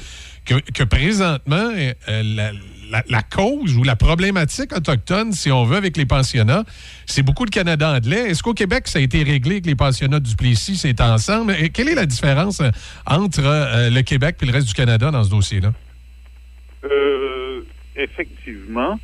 que, 0.46 0.84
présentement, 0.86 1.70
la, 2.08 3.22
cause 3.22 3.76
ou 3.76 3.84
la 3.84 3.98
problématique 3.98 4.76
autochtone, 4.76 5.34
si 5.34 5.52
on 5.52 5.66
veut, 5.66 5.76
avec 5.76 5.98
les 5.98 6.06
pensionnats, 6.06 6.64
c'est 7.06 7.22
beaucoup 7.22 7.44
le 7.44 7.52
Canada 7.52 7.92
anglais. 7.92 8.32
Est-ce 8.32 8.42
qu'au 8.42 8.54
Québec, 8.54 8.88
ça 8.88 9.00
a 9.00 9.02
été 9.02 9.24
réglé 9.24 9.62
que 9.62 9.68
les 9.68 9.76
pensionnats 9.76 10.22
du 10.22 10.36
Plessis, 10.36 10.78
c'est 10.78 11.02
ensemble? 11.02 11.54
Et 11.60 11.70
quelle 11.70 11.90
est 11.90 11.96
la 11.96 12.06
différence 12.06 12.62
entre 13.06 13.42
le 13.90 14.02
Québec 14.02 14.38
et 14.42 14.46
le 14.46 14.54
reste 14.54 14.68
du 14.68 14.74
Canada 14.74 15.12
dans 15.12 15.24
ce 15.24 15.30
dossier-là? 15.30 15.74
Euh, 16.86 17.64
effectivement, 17.96 19.00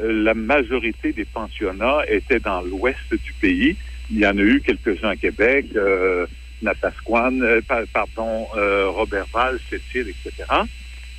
euh, 0.00 0.12
la 0.24 0.34
majorité 0.34 1.12
des 1.12 1.24
pensionnats 1.24 2.00
étaient 2.08 2.40
dans 2.40 2.60
l'ouest 2.62 3.12
du 3.12 3.34
pays. 3.34 3.76
Il 4.10 4.20
y 4.22 4.26
en 4.26 4.36
a 4.38 4.42
eu 4.42 4.60
quelques-uns 4.62 5.10
à 5.10 5.16
Québec, 5.16 5.66
euh, 5.76 6.26
Natasquan, 6.62 7.40
euh, 7.42 7.62
pa- 7.66 7.86
pardon, 7.92 8.48
euh, 8.56 8.88
Robertval, 8.90 9.58
Sept-Îles, 9.70 10.10
etc., 10.10 10.48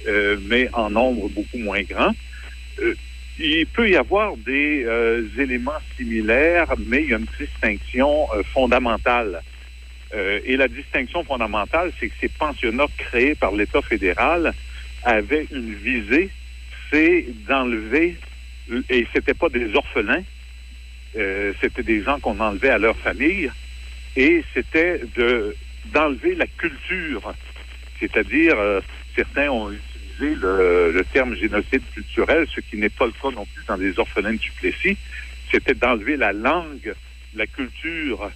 euh, 0.07 0.37
mais 0.41 0.69
en 0.73 0.91
nombre 0.91 1.29
beaucoup 1.29 1.57
moins 1.57 1.81
grand. 1.83 2.13
Euh, 2.79 2.95
il 3.37 3.67
peut 3.67 3.89
y 3.89 3.97
avoir 3.97 4.37
des 4.37 4.83
euh, 4.85 5.27
éléments 5.39 5.71
similaires, 5.97 6.67
mais 6.77 7.03
il 7.03 7.09
y 7.11 7.13
a 7.13 7.17
une 7.17 7.27
distinction 7.39 8.27
fondamentale. 8.53 9.43
Et 10.45 10.55
la 10.55 10.69
distinction 10.69 11.25
fondamentale, 11.25 11.91
c'est 11.99 12.09
que 12.09 12.15
ces 12.21 12.29
pensionnats 12.29 12.87
créés 12.97 13.35
par 13.35 13.51
l'État 13.51 13.81
fédéral 13.81 14.55
avaient 15.05 15.47
une 15.51 15.73
visée, 15.75 16.29
c'est 16.91 17.25
d'enlever, 17.47 18.17
et 18.89 19.07
c'était 19.13 19.33
pas 19.33 19.49
des 19.49 19.73
orphelins, 19.75 20.23
euh, 21.17 21.53
c'était 21.61 21.83
des 21.83 22.03
gens 22.03 22.19
qu'on 22.19 22.39
enlevait 22.39 22.71
à 22.71 22.77
leur 22.77 22.97
famille, 22.97 23.49
et 24.15 24.43
c'était 24.53 25.01
de 25.15 25.55
d'enlever 25.93 26.33
la 26.33 26.47
culture, 26.47 27.35
c'est-à-dire 27.99 28.57
euh, 28.57 28.81
certains 29.15 29.49
ont 29.49 29.71
utilisé 29.71 30.35
le, 30.41 31.05
terme 31.13 31.35
génocide 31.35 31.83
culturel, 31.93 32.47
ce 32.53 32.59
qui 32.59 32.77
n'est 32.77 32.89
pas 32.89 33.05
le 33.05 33.11
cas 33.11 33.29
non 33.29 33.45
plus 33.45 33.63
dans 33.67 33.75
les 33.75 33.97
orphelins 33.99 34.33
du 34.33 34.51
Plessis, 34.59 34.97
c'était 35.51 35.75
d'enlever 35.75 36.17
la 36.17 36.33
langue, 36.33 36.93
la 37.35 37.45
culture 37.45 38.31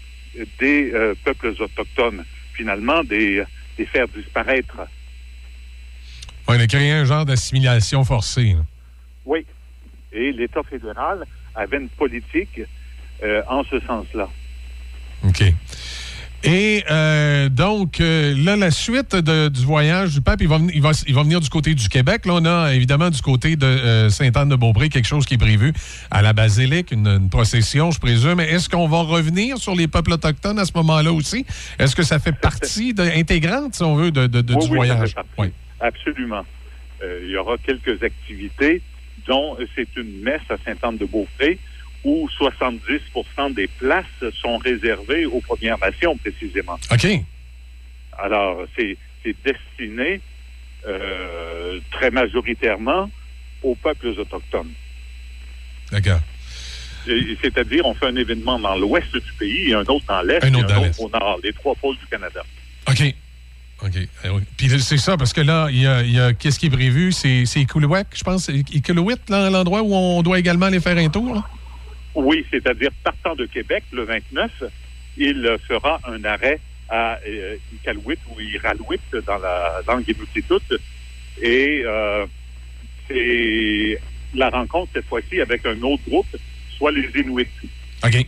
des 0.60 0.92
euh, 0.94 1.16
peuples 1.24 1.56
autochtones, 1.60 2.24
finalement 2.54 3.04
des, 3.04 3.44
des 3.80 3.86
faire 3.86 4.08
disparaître. 4.10 4.78
On 6.50 6.60
a 6.60 6.68
créé 6.68 6.92
un 6.92 7.06
genre 7.06 7.26
d'assimilation 7.26 8.04
forcée. 8.04 8.54
là. 8.58 8.66
Oui. 9.26 9.46
Et 10.12 10.32
l'État 10.32 10.62
fédéral 10.70 11.24
avait 11.56 11.78
une 11.78 11.90
politique 11.90 12.62
euh, 13.24 13.42
en 13.48 13.64
ce 13.64 13.80
sens-là. 13.82 14.28
OK. 15.28 15.44
Et 16.42 16.86
euh, 16.90 17.50
donc, 17.50 18.00
euh, 18.00 18.34
là, 18.38 18.56
la 18.56 18.72
suite 18.72 19.14
de- 19.14 19.50
du 19.50 19.66
voyage 19.66 20.14
du 20.14 20.22
pape, 20.22 20.40
il 20.42 20.48
va, 20.48 20.58
ven- 20.58 20.72
il, 20.74 20.82
va, 20.82 20.92
il 21.06 21.14
va 21.14 21.24
venir 21.24 21.42
du 21.42 21.50
côté 21.50 21.76
du 21.76 21.90
Québec. 21.90 22.26
Là, 22.26 22.36
on 22.36 22.46
a 22.46 22.74
évidemment 22.74 23.10
du 23.10 23.22
côté 23.22 23.58
de 23.58 23.66
euh, 23.66 24.10
Sainte-Anne-de-Beaupré 24.10 24.88
quelque 24.88 25.06
chose 25.06 25.26
qui 25.26 25.34
est 25.34 25.38
prévu 25.38 25.74
à 26.10 26.22
la 26.22 26.32
basilique, 26.32 26.92
une, 26.94 27.08
une 27.08 27.30
procession, 27.30 27.92
je 27.92 28.00
présume. 28.00 28.40
Est-ce 28.40 28.70
qu'on 28.70 28.88
va 28.88 29.02
revenir 29.02 29.58
sur 29.58 29.76
les 29.76 29.90
peuples 29.90 30.14
autochtones 30.14 30.60
à 30.60 30.64
ce 30.66 30.72
moment-là 30.76 31.12
aussi? 31.12 31.46
Est-ce 31.78 31.94
que 31.94 32.04
ça 32.04 32.20
fait 32.20 32.32
partie 32.32 32.94
de- 32.94 33.04
intégrante, 33.04 33.76
si 33.76 33.84
on 33.84 33.96
veut, 33.96 34.12
de, 34.12 34.26
de- 34.28 34.40
de- 34.42 34.54
Oui, 34.56 34.60
du 34.66 34.72
oui, 34.72 34.88
ça 34.88 34.94
voyage? 34.96 35.10
fait 35.10 35.16
partie. 35.16 35.30
Oui. 35.40 35.52
Absolument. 35.80 36.46
Euh, 37.02 37.22
il 37.24 37.30
y 37.30 37.38
aura 37.38 37.58
quelques 37.58 38.04
activités, 38.04 38.82
dont 39.28 39.58
euh, 39.60 39.66
c'est 39.76 39.88
une 39.96 40.22
messe 40.22 40.42
à 40.50 40.58
Sainte-Anne-de-Beaupré 40.66 41.58
où 42.04 42.30
70% 42.40 43.54
des 43.54 43.68
places 43.68 44.06
sont 44.42 44.58
réservées 44.58 45.26
aux 45.26 45.42
Premières 45.42 45.78
Nations, 45.80 46.16
précisément. 46.18 46.80
OK. 46.92 47.08
Alors, 48.18 48.66
c'est 48.78 48.98
c'est 49.24 49.36
destiné 49.44 50.22
euh, 50.88 51.80
très 51.92 52.10
majoritairement 52.10 53.10
aux 53.64 53.76
peuples 53.76 54.08
autochtones. 54.18 54.72
D'accord. 55.92 56.22
C'est-à-dire, 57.42 57.86
on 57.86 57.94
fait 57.94 58.06
un 58.08 58.16
événement 58.16 58.60
dans 58.60 58.76
l'ouest 58.78 59.12
du 59.12 59.34
pays 59.38 59.72
et 59.72 59.74
un 59.74 59.82
autre 59.82 60.06
dans 60.08 60.22
l'est 60.22 60.44
Un 60.44 60.54
et 60.54 60.56
autre 60.58 60.74
un 60.74 60.80
dans 60.80 60.88
autre 60.88 61.02
au 61.02 61.10
nord, 61.10 61.40
les 61.44 61.54
trois 61.54 61.76
pôles 61.76 61.98
du 61.98 62.06
Canada. 62.06 62.42
OK. 62.88 63.14
OK. 63.82 63.92
Eh. 63.96 64.28
Puis 64.58 64.70
c'est 64.82 64.98
ça, 64.98 65.16
parce 65.18 65.32
que 65.34 65.42
là, 65.42 65.68
il 65.72 65.82
y 65.82 65.88
a, 65.88 66.02
il 66.04 66.12
y 66.14 66.20
a- 66.20 66.34
qu'est-ce 66.34 66.60
qui 66.60 66.66
est 66.68 66.70
prévu? 66.70 67.12
C'est 67.12 67.44
Iqaluit, 67.56 68.04
je 68.14 68.24
pense. 68.24 68.50
Iqaluit, 68.50 69.16
là, 69.30 69.50
l'endroit 69.50 69.82
où 69.82 69.94
on 69.94 70.22
doit 70.22 70.40
également 70.40 70.66
aller 70.66 70.80
faire 70.82 70.98
un 70.98 71.10
tour. 71.10 71.34
là? 71.36 71.44
Oui, 72.16 72.46
c'est-à-dire 72.52 72.90
partant 73.04 73.36
de 73.36 73.46
Québec 73.46 73.84
le 73.94 74.04
29, 74.04 74.52
il 75.18 75.58
fera 75.68 76.00
un 76.08 76.24
arrêt 76.26 76.60
à 76.90 77.18
euh, 77.28 77.56
Iqaluit 77.76 78.18
ou 78.30 78.42
Iraluit 78.42 79.00
dans 79.26 79.38
la 79.38 79.82
langue 79.88 80.04
inuktitut. 80.08 80.56
Et 81.42 81.84
euh, 81.86 82.26
c'est 83.08 84.00
la 84.34 84.50
rencontre 84.50 84.92
cette 84.94 85.06
fois-ci 85.06 85.40
avec 85.40 85.66
un 85.66 85.80
autre 85.82 86.04
groupe, 86.08 86.28
soit 86.78 86.92
les 86.92 87.10
Inuits. 87.16 87.48
OK. 88.04 88.26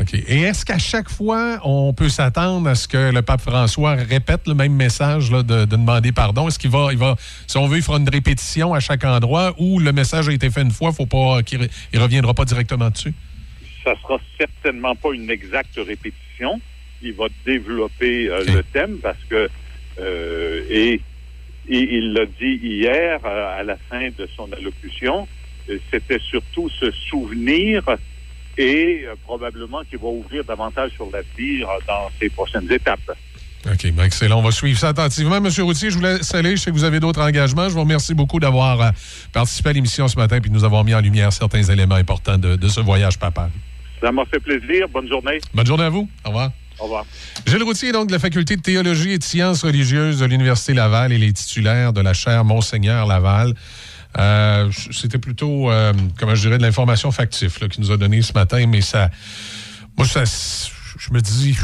OK. 0.00 0.14
Et 0.14 0.42
est-ce 0.42 0.64
qu'à 0.64 0.78
chaque 0.78 1.10
fois, 1.10 1.58
on 1.64 1.92
peut 1.92 2.08
s'attendre 2.08 2.68
à 2.68 2.74
ce 2.74 2.86
que 2.86 3.12
le 3.12 3.22
pape 3.22 3.40
François 3.40 3.94
répète 3.94 4.46
le 4.46 4.54
même 4.54 4.74
message 4.74 5.30
là, 5.30 5.42
de, 5.42 5.64
de 5.64 5.76
demander 5.76 6.12
pardon? 6.12 6.46
Est-ce 6.46 6.58
qu'il 6.58 6.70
va, 6.70 6.88
il 6.92 6.98
va, 6.98 7.16
si 7.46 7.56
on 7.56 7.66
veut, 7.66 7.78
il 7.78 7.82
fera 7.82 7.98
une 7.98 8.08
répétition 8.08 8.74
à 8.74 8.80
chaque 8.80 9.04
endroit 9.04 9.54
ou 9.58 9.80
le 9.80 9.92
message 9.92 10.28
a 10.28 10.32
été 10.32 10.50
fait 10.50 10.62
une 10.62 10.70
fois, 10.70 10.92
faut 10.92 11.06
pas 11.06 11.42
qu'il 11.42 11.68
il 11.92 11.98
reviendra 11.98 12.34
pas 12.34 12.44
directement 12.44 12.90
dessus? 12.90 13.12
Ça 13.82 13.94
sera 14.02 14.18
certainement 14.38 14.94
pas 14.94 15.12
une 15.14 15.30
exacte 15.30 15.76
répétition. 15.76 16.60
Il 17.02 17.14
va 17.14 17.26
développer 17.44 18.28
euh, 18.28 18.44
le 18.44 18.62
thème 18.62 18.98
parce 19.02 19.22
que 19.28 19.48
euh, 20.00 20.62
et, 20.70 21.00
et 21.68 21.96
il 21.96 22.12
l'a 22.12 22.26
dit 22.26 22.60
hier 22.62 23.20
euh, 23.24 23.60
à 23.60 23.62
la 23.64 23.76
fin 23.88 24.08
de 24.16 24.28
son 24.36 24.52
allocution, 24.52 25.26
c'était 25.90 26.20
surtout 26.20 26.68
se 26.70 26.90
souvenir 26.90 27.82
et 28.58 29.04
euh, 29.06 29.14
probablement 29.24 29.82
qu'il 29.88 29.98
va 29.98 30.08
ouvrir 30.08 30.44
davantage 30.44 30.90
sur 30.92 31.08
l'avenir 31.10 31.68
euh, 31.70 31.78
dans 31.86 32.10
ses 32.20 32.28
prochaines 32.28 32.70
étapes. 32.70 33.16
OK, 33.66 33.92
ben 33.92 34.04
excellent. 34.04 34.38
On 34.38 34.42
va 34.42 34.50
suivre 34.50 34.78
ça 34.78 34.88
attentivement. 34.88 35.40
Monsieur 35.40 35.64
Routier, 35.64 35.90
je 35.90 35.96
vous 35.96 36.02
laisse 36.02 36.34
aller. 36.34 36.56
Je 36.56 36.62
sais 36.62 36.70
que 36.70 36.76
vous 36.76 36.84
avez 36.84 37.00
d'autres 37.00 37.20
engagements. 37.20 37.68
Je 37.68 37.74
vous 37.74 37.80
remercie 37.80 38.14
beaucoup 38.14 38.40
d'avoir 38.40 38.80
euh, 38.80 38.90
participé 39.32 39.70
à 39.70 39.72
l'émission 39.72 40.08
ce 40.08 40.16
matin 40.16 40.36
et 40.36 40.40
de 40.40 40.48
nous 40.48 40.64
avoir 40.64 40.84
mis 40.84 40.94
en 40.94 41.00
lumière 41.00 41.32
certains 41.32 41.62
éléments 41.62 41.96
importants 41.96 42.38
de, 42.38 42.56
de 42.56 42.68
ce 42.68 42.80
voyage 42.80 43.18
papa. 43.18 43.48
Ça 44.00 44.12
m'a 44.12 44.24
fait 44.26 44.40
plaisir. 44.40 44.88
Bonne 44.88 45.08
journée. 45.08 45.38
Bonne 45.54 45.66
journée 45.66 45.84
à 45.84 45.90
vous. 45.90 46.08
Au 46.24 46.28
revoir. 46.28 46.50
Au 46.78 46.84
revoir. 46.84 47.04
Gilles 47.46 47.62
Routier, 47.64 47.92
donc, 47.92 48.06
de 48.06 48.12
la 48.12 48.20
Faculté 48.20 48.56
de 48.56 48.62
théologie 48.62 49.12
et 49.12 49.18
de 49.18 49.24
sciences 49.24 49.64
religieuses 49.64 50.20
de 50.20 50.26
l'Université 50.26 50.74
Laval 50.74 51.12
et 51.12 51.18
les 51.18 51.32
titulaires 51.32 51.92
de 51.92 52.00
la 52.00 52.14
chaire 52.14 52.44
Monseigneur 52.44 53.06
Laval. 53.06 53.54
Euh, 54.16 54.70
C'était 54.90 55.18
plutôt, 55.18 55.70
euh, 55.70 55.92
comment 56.18 56.34
je 56.34 56.42
dirais, 56.42 56.58
de 56.58 56.62
l'information 56.62 57.10
factif 57.12 57.58
qu'il 57.68 57.82
nous 57.82 57.90
a 57.90 57.96
donné 57.96 58.22
ce 58.22 58.32
matin, 58.32 58.66
mais 58.66 58.80
ça. 58.80 59.10
Moi, 59.96 60.06
ça. 60.06 60.24
Je 60.24 61.12
me 61.12 61.20
dis. 61.20 61.56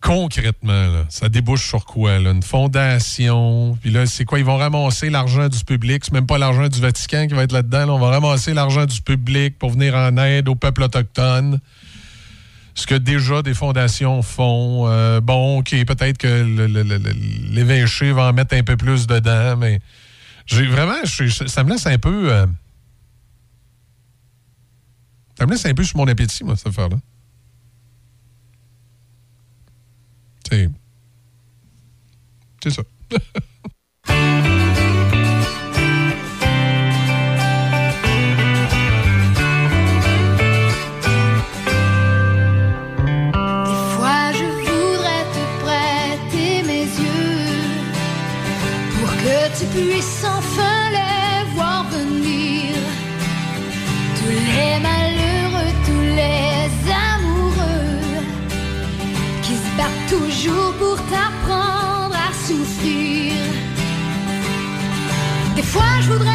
Concrètement, 0.00 1.06
ça 1.08 1.30
débouche 1.30 1.66
sur 1.66 1.86
quoi? 1.86 2.16
Une 2.18 2.42
fondation. 2.42 3.78
Puis 3.80 3.90
là, 3.90 4.04
c'est 4.04 4.26
quoi? 4.26 4.38
Ils 4.38 4.44
vont 4.44 4.58
ramasser 4.58 5.08
l'argent 5.08 5.48
du 5.48 5.64
public. 5.64 6.04
C'est 6.04 6.12
même 6.12 6.26
pas 6.26 6.36
l'argent 6.36 6.68
du 6.68 6.78
Vatican 6.78 7.26
qui 7.26 7.32
va 7.32 7.44
être 7.44 7.52
là-dedans. 7.52 7.86
là. 7.86 7.92
On 7.94 7.98
va 7.98 8.10
ramasser 8.10 8.52
l'argent 8.52 8.84
du 8.84 9.00
public 9.00 9.58
pour 9.58 9.70
venir 9.70 9.94
en 9.94 10.14
aide 10.18 10.50
au 10.50 10.56
peuple 10.56 10.82
autochtone 10.82 11.58
ce 12.74 12.86
que 12.86 12.94
déjà 12.94 13.42
des 13.42 13.54
fondations 13.54 14.22
font. 14.22 14.88
Euh, 14.88 15.20
bon, 15.20 15.58
OK, 15.58 15.70
peut-être 15.70 16.18
que 16.18 16.42
l'évêché 17.52 18.12
va 18.12 18.28
en 18.28 18.32
mettre 18.32 18.54
un 18.54 18.62
peu 18.64 18.76
plus 18.76 19.06
dedans, 19.06 19.56
mais 19.56 19.80
j'ai 20.46 20.66
vraiment, 20.66 21.04
ça 21.04 21.64
me 21.64 21.70
laisse 21.70 21.86
un 21.86 21.98
peu. 21.98 22.32
euh, 22.32 22.46
ça 25.38 25.46
me 25.46 25.52
laisse 25.52 25.66
un 25.66 25.74
peu 25.74 25.84
sur 25.84 25.96
mon 25.96 26.06
appétit, 26.06 26.44
moi, 26.44 26.56
cette 26.56 26.68
affaire-là. 26.68 26.96
C'est 32.62 32.70
ça. 32.70 32.82
fois 65.74 66.00
je 66.02 66.08
voudrais 66.08 66.33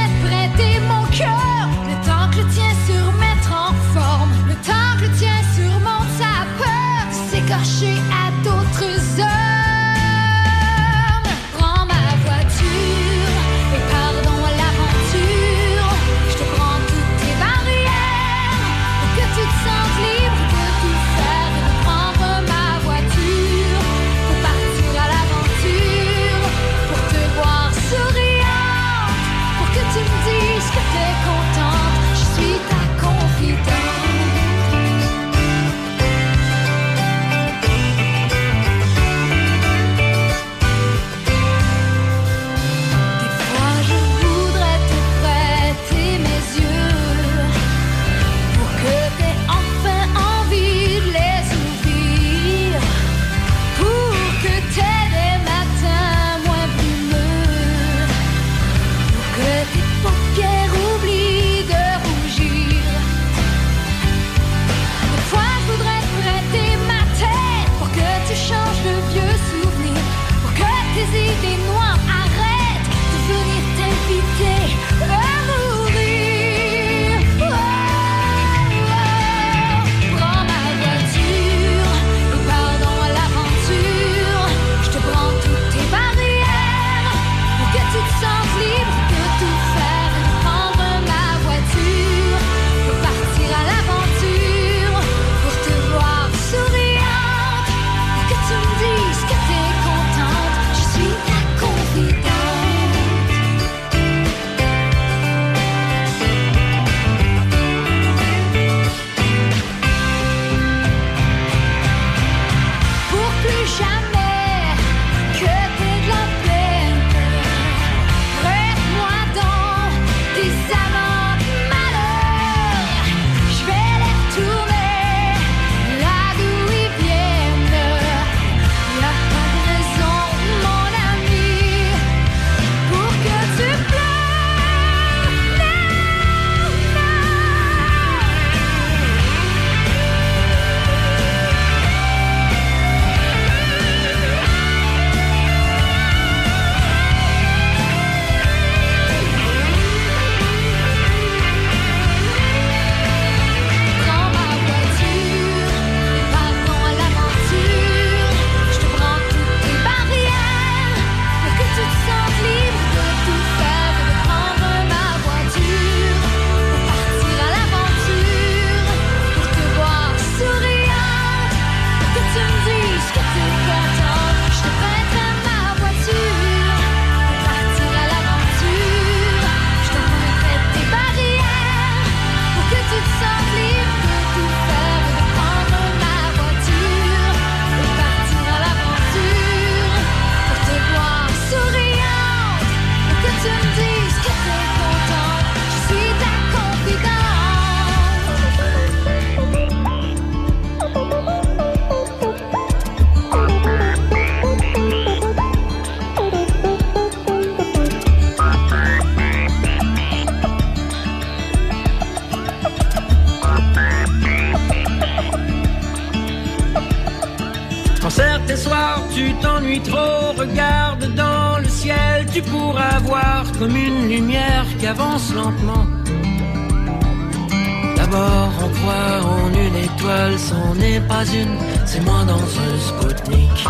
c'est 231.85 231.99
moi 232.01 232.23
dans 232.25 232.35
un 232.35 232.79
Spoutnik. 232.79 233.67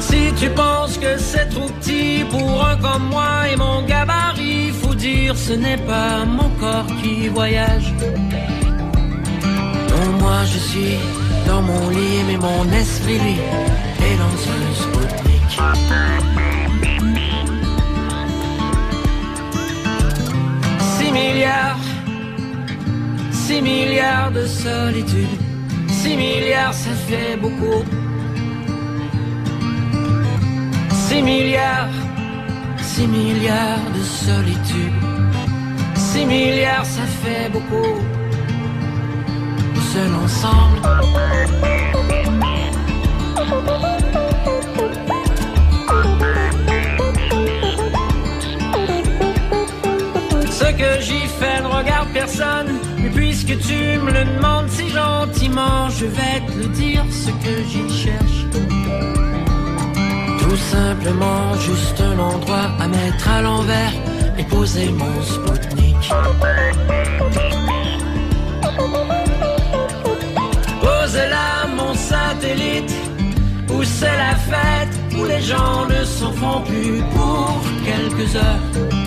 Si 0.00 0.32
tu 0.36 0.50
penses 0.50 0.98
que 0.98 1.16
c'est 1.18 1.48
trop 1.50 1.68
petit 1.68 2.24
pour 2.30 2.64
un 2.64 2.76
comme 2.76 3.08
moi 3.10 3.48
et 3.52 3.56
mon 3.56 3.82
gabarit, 3.82 4.72
faut 4.82 4.94
dire 4.94 5.36
ce 5.36 5.52
n'est 5.52 5.78
pas 5.78 6.24
mon 6.24 6.48
corps 6.58 6.86
qui 7.00 7.28
voyage. 7.28 7.94
Non, 9.90 10.06
moi 10.18 10.44
je 10.52 10.58
suis 10.58 10.98
dans 11.46 11.62
mon 11.62 11.90
lit, 11.90 12.24
mais 12.26 12.38
mon 12.38 12.64
esprit 12.72 13.18
lui 13.18 13.38
est 14.06 14.16
dans 14.16 14.36
un 14.56 14.74
Spoutnik. 14.74 15.30
Milliards, 21.12 21.79
six 23.60 23.62
milliards 23.62 24.32
de 24.32 24.46
solitude, 24.46 25.28
six 25.88 26.16
milliards 26.16 26.72
ça 26.72 26.90
fait 27.06 27.36
beaucoup. 27.36 27.84
6 31.08 31.22
milliards, 31.22 31.88
6 32.78 33.06
milliards 33.08 33.90
de 33.94 34.02
solitude. 34.02 34.92
6 35.96 36.24
milliards, 36.24 36.86
ça 36.86 37.02
fait 37.22 37.50
beaucoup. 37.50 37.98
Seul 39.92 40.14
ensemble. 40.24 40.80
Ce 50.50 50.64
que 50.80 51.00
j'y 51.00 51.26
fais 51.38 51.60
ne 51.60 51.66
regarde 51.66 52.08
personne. 52.14 52.89
Puisque 53.50 53.66
tu 53.66 53.98
me 53.98 54.12
le 54.12 54.24
demandes 54.24 54.68
si 54.68 54.88
gentiment, 54.90 55.88
je 55.88 56.06
vais 56.06 56.40
te 56.46 56.52
le 56.56 56.68
dire 56.68 57.04
ce 57.10 57.30
que 57.30 57.64
j'y 57.68 57.88
cherche. 57.90 58.46
Tout 60.38 60.56
simplement 60.56 61.54
juste 61.58 62.00
un 62.00 62.18
endroit 62.18 62.70
à 62.78 62.86
mettre 62.86 63.28
à 63.28 63.42
l'envers 63.42 63.92
et 64.38 64.44
poser 64.44 64.90
mon 64.90 65.22
Spoutnik. 65.22 65.96
Pose 70.80 71.16
là 71.16 71.66
mon 71.76 71.94
satellite, 71.94 72.94
où 73.68 73.82
c'est 73.82 74.16
la 74.16 74.36
fête, 74.36 74.94
où 75.18 75.24
les 75.24 75.40
gens 75.40 75.86
ne 75.86 76.04
s'en 76.04 76.32
font 76.32 76.60
plus 76.62 77.02
pour 77.14 77.60
quelques 77.84 78.36
heures. 78.36 78.99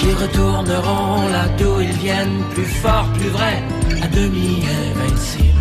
Qui 0.00 0.12
retourneront 0.14 1.28
là 1.28 1.46
d'où 1.58 1.78
ils 1.78 1.92
viennent, 1.92 2.42
plus 2.54 2.64
fort, 2.64 3.06
plus 3.18 3.28
vrai, 3.28 3.62
à 4.02 4.06
demi 4.06 4.64
invincible. 4.88 5.60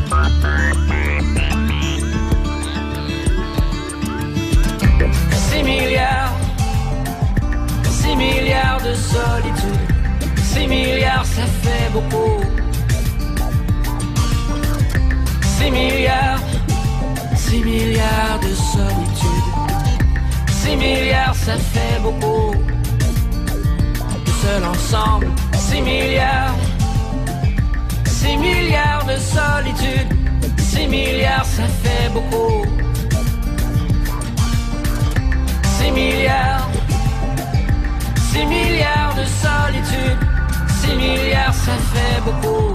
6 5.52 5.64
milliards, 5.64 6.38
6 7.84 8.16
milliards 8.16 8.82
de 8.82 8.94
solitude. 8.94 9.80
6 10.38 10.68
milliards, 10.68 11.26
ça 11.26 11.46
fait 11.62 11.92
beaucoup. 11.92 12.42
6 15.60 15.70
milliards, 15.70 16.40
6 17.36 17.64
milliards 17.66 18.40
de 18.42 18.56
solitude. 18.56 19.50
6 20.48 20.76
milliards, 20.78 21.36
ça 21.36 21.58
fait 21.58 22.00
beaucoup. 22.02 22.56
Seul 24.50 24.66
ensemble, 24.66 25.28
6 25.54 25.82
milliards, 25.82 26.56
6 28.06 28.38
milliards 28.38 29.06
de 29.06 29.16
solitude. 29.16 30.10
6 30.58 30.88
milliards, 30.88 31.46
ça 31.46 31.68
fait 31.84 32.10
beaucoup. 32.12 32.66
6 35.78 35.92
milliards, 35.92 36.68
6 38.32 38.46
milliards 38.46 39.14
de 39.20 39.26
solitude, 39.44 40.18
6 40.82 40.96
milliards 40.96 41.54
ça 41.54 41.74
fait 41.94 42.22
beaucoup. 42.26 42.74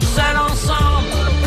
Seul 0.00 0.36
ensemble. 0.36 1.41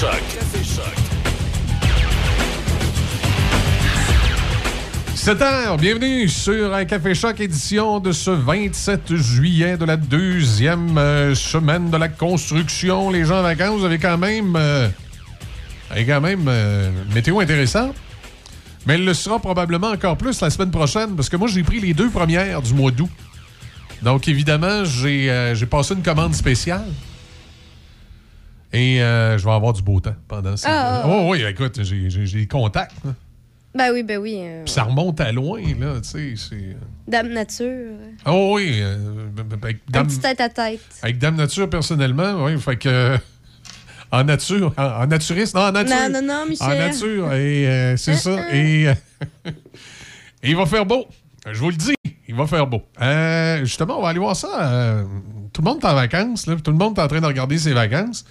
Choc. 0.00 0.10
7 5.14 5.42
heures, 5.42 5.76
bienvenue 5.78 6.28
sur 6.28 6.74
un 6.74 6.84
Café 6.84 7.14
Choc 7.14 7.40
édition 7.40 7.98
de 7.98 8.12
ce 8.12 8.30
27 8.30 9.16
juillet 9.16 9.78
de 9.78 9.86
la 9.86 9.96
deuxième 9.96 10.98
euh, 10.98 11.34
semaine 11.34 11.88
de 11.88 11.96
la 11.96 12.08
construction. 12.08 13.10
Les 13.10 13.24
gens 13.24 13.38
en 13.38 13.42
vacances, 13.42 13.78
vous 13.80 13.86
avez 13.86 13.98
quand 13.98 14.18
même, 14.18 14.54
euh, 14.56 14.88
quand 16.06 16.20
même 16.20 16.44
euh, 16.46 16.90
météo 17.14 17.40
intéressante. 17.40 17.94
Mais 18.86 18.94
elle 18.94 19.04
le 19.06 19.14
sera 19.14 19.38
probablement 19.38 19.88
encore 19.88 20.18
plus 20.18 20.42
la 20.42 20.50
semaine 20.50 20.70
prochaine 20.70 21.16
parce 21.16 21.30
que 21.30 21.36
moi, 21.36 21.48
j'ai 21.48 21.62
pris 21.62 21.80
les 21.80 21.94
deux 21.94 22.10
premières 22.10 22.60
du 22.60 22.74
mois 22.74 22.90
d'août. 22.90 23.10
Donc, 24.02 24.28
évidemment, 24.28 24.84
j'ai 24.84 25.30
euh, 25.30 25.54
j'ai 25.54 25.66
passé 25.66 25.94
une 25.94 26.02
commande 26.02 26.34
spéciale. 26.34 26.84
Et 28.76 29.02
euh, 29.02 29.38
je 29.38 29.44
vais 29.44 29.52
avoir 29.52 29.72
du 29.72 29.80
beau 29.82 30.00
temps 30.00 30.14
pendant 30.28 30.56
ces... 30.56 30.66
Ah, 30.68 31.02
ah. 31.04 31.08
Oh 31.08 31.28
oui, 31.30 31.42
écoute, 31.48 31.82
j'ai 31.82 32.08
des 32.08 32.46
contacts. 32.46 32.92
là. 33.04 33.12
Ben 33.74 33.90
oui, 33.92 34.02
ben 34.02 34.18
oui. 34.18 34.38
euh, 34.42 34.64
Puis 34.64 34.72
ça 34.72 34.84
remonte 34.84 35.20
à 35.20 35.32
loin, 35.32 35.60
là, 35.78 36.00
tu 36.02 36.08
sais. 36.08 36.34
c'est- 36.36 36.76
Dame 37.08 37.28
Nature. 37.32 37.92
Oh 38.26 38.52
oui, 38.56 38.78
euh, 38.80 38.96
avec, 39.62 39.76
Un 39.88 39.92
Dame, 39.92 40.06
petit 40.06 40.18
tête 40.18 40.40
à 40.40 40.48
tête. 40.48 40.80
avec 41.02 41.18
Dame 41.18 41.36
Nature, 41.36 41.68
personnellement, 41.70 42.44
oui, 42.44 42.58
fait 42.60 42.76
que... 42.76 43.16
En 44.12 44.22
nature, 44.24 44.72
en, 44.78 44.82
en 45.02 45.06
naturiste, 45.08 45.54
non, 45.56 45.62
en 45.62 45.72
nature. 45.72 45.96
Non, 45.96 46.20
non, 46.22 46.26
non, 46.26 46.46
Michel. 46.48 46.66
En 46.66 46.74
nature, 46.78 47.32
et 47.32 47.66
euh, 47.68 47.96
c'est 47.96 48.14
ça. 48.14 48.54
Et, 48.54 48.88
euh, 48.88 48.94
et 50.42 50.50
il 50.50 50.56
va 50.56 50.64
faire 50.64 50.86
beau. 50.86 51.06
Je 51.50 51.58
vous 51.58 51.70
le 51.70 51.76
dis, 51.76 51.94
il 52.28 52.34
va 52.34 52.46
faire 52.46 52.66
beau. 52.68 52.82
Euh, 53.02 53.58
justement, 53.64 53.98
on 53.98 54.02
va 54.02 54.10
aller 54.10 54.20
voir 54.20 54.36
ça. 54.36 54.48
euh, 54.72 55.04
tout 55.52 55.60
le 55.60 55.68
monde 55.68 55.80
est 55.82 55.86
en 55.86 55.94
vacances, 55.94 56.46
là, 56.46 56.54
tout 56.62 56.70
le 56.70 56.76
monde 56.76 56.96
est 56.98 57.02
en 57.02 57.08
train 57.08 57.20
de 57.20 57.26
regarder 57.26 57.58
ses 57.58 57.72
vacances. 57.72 58.24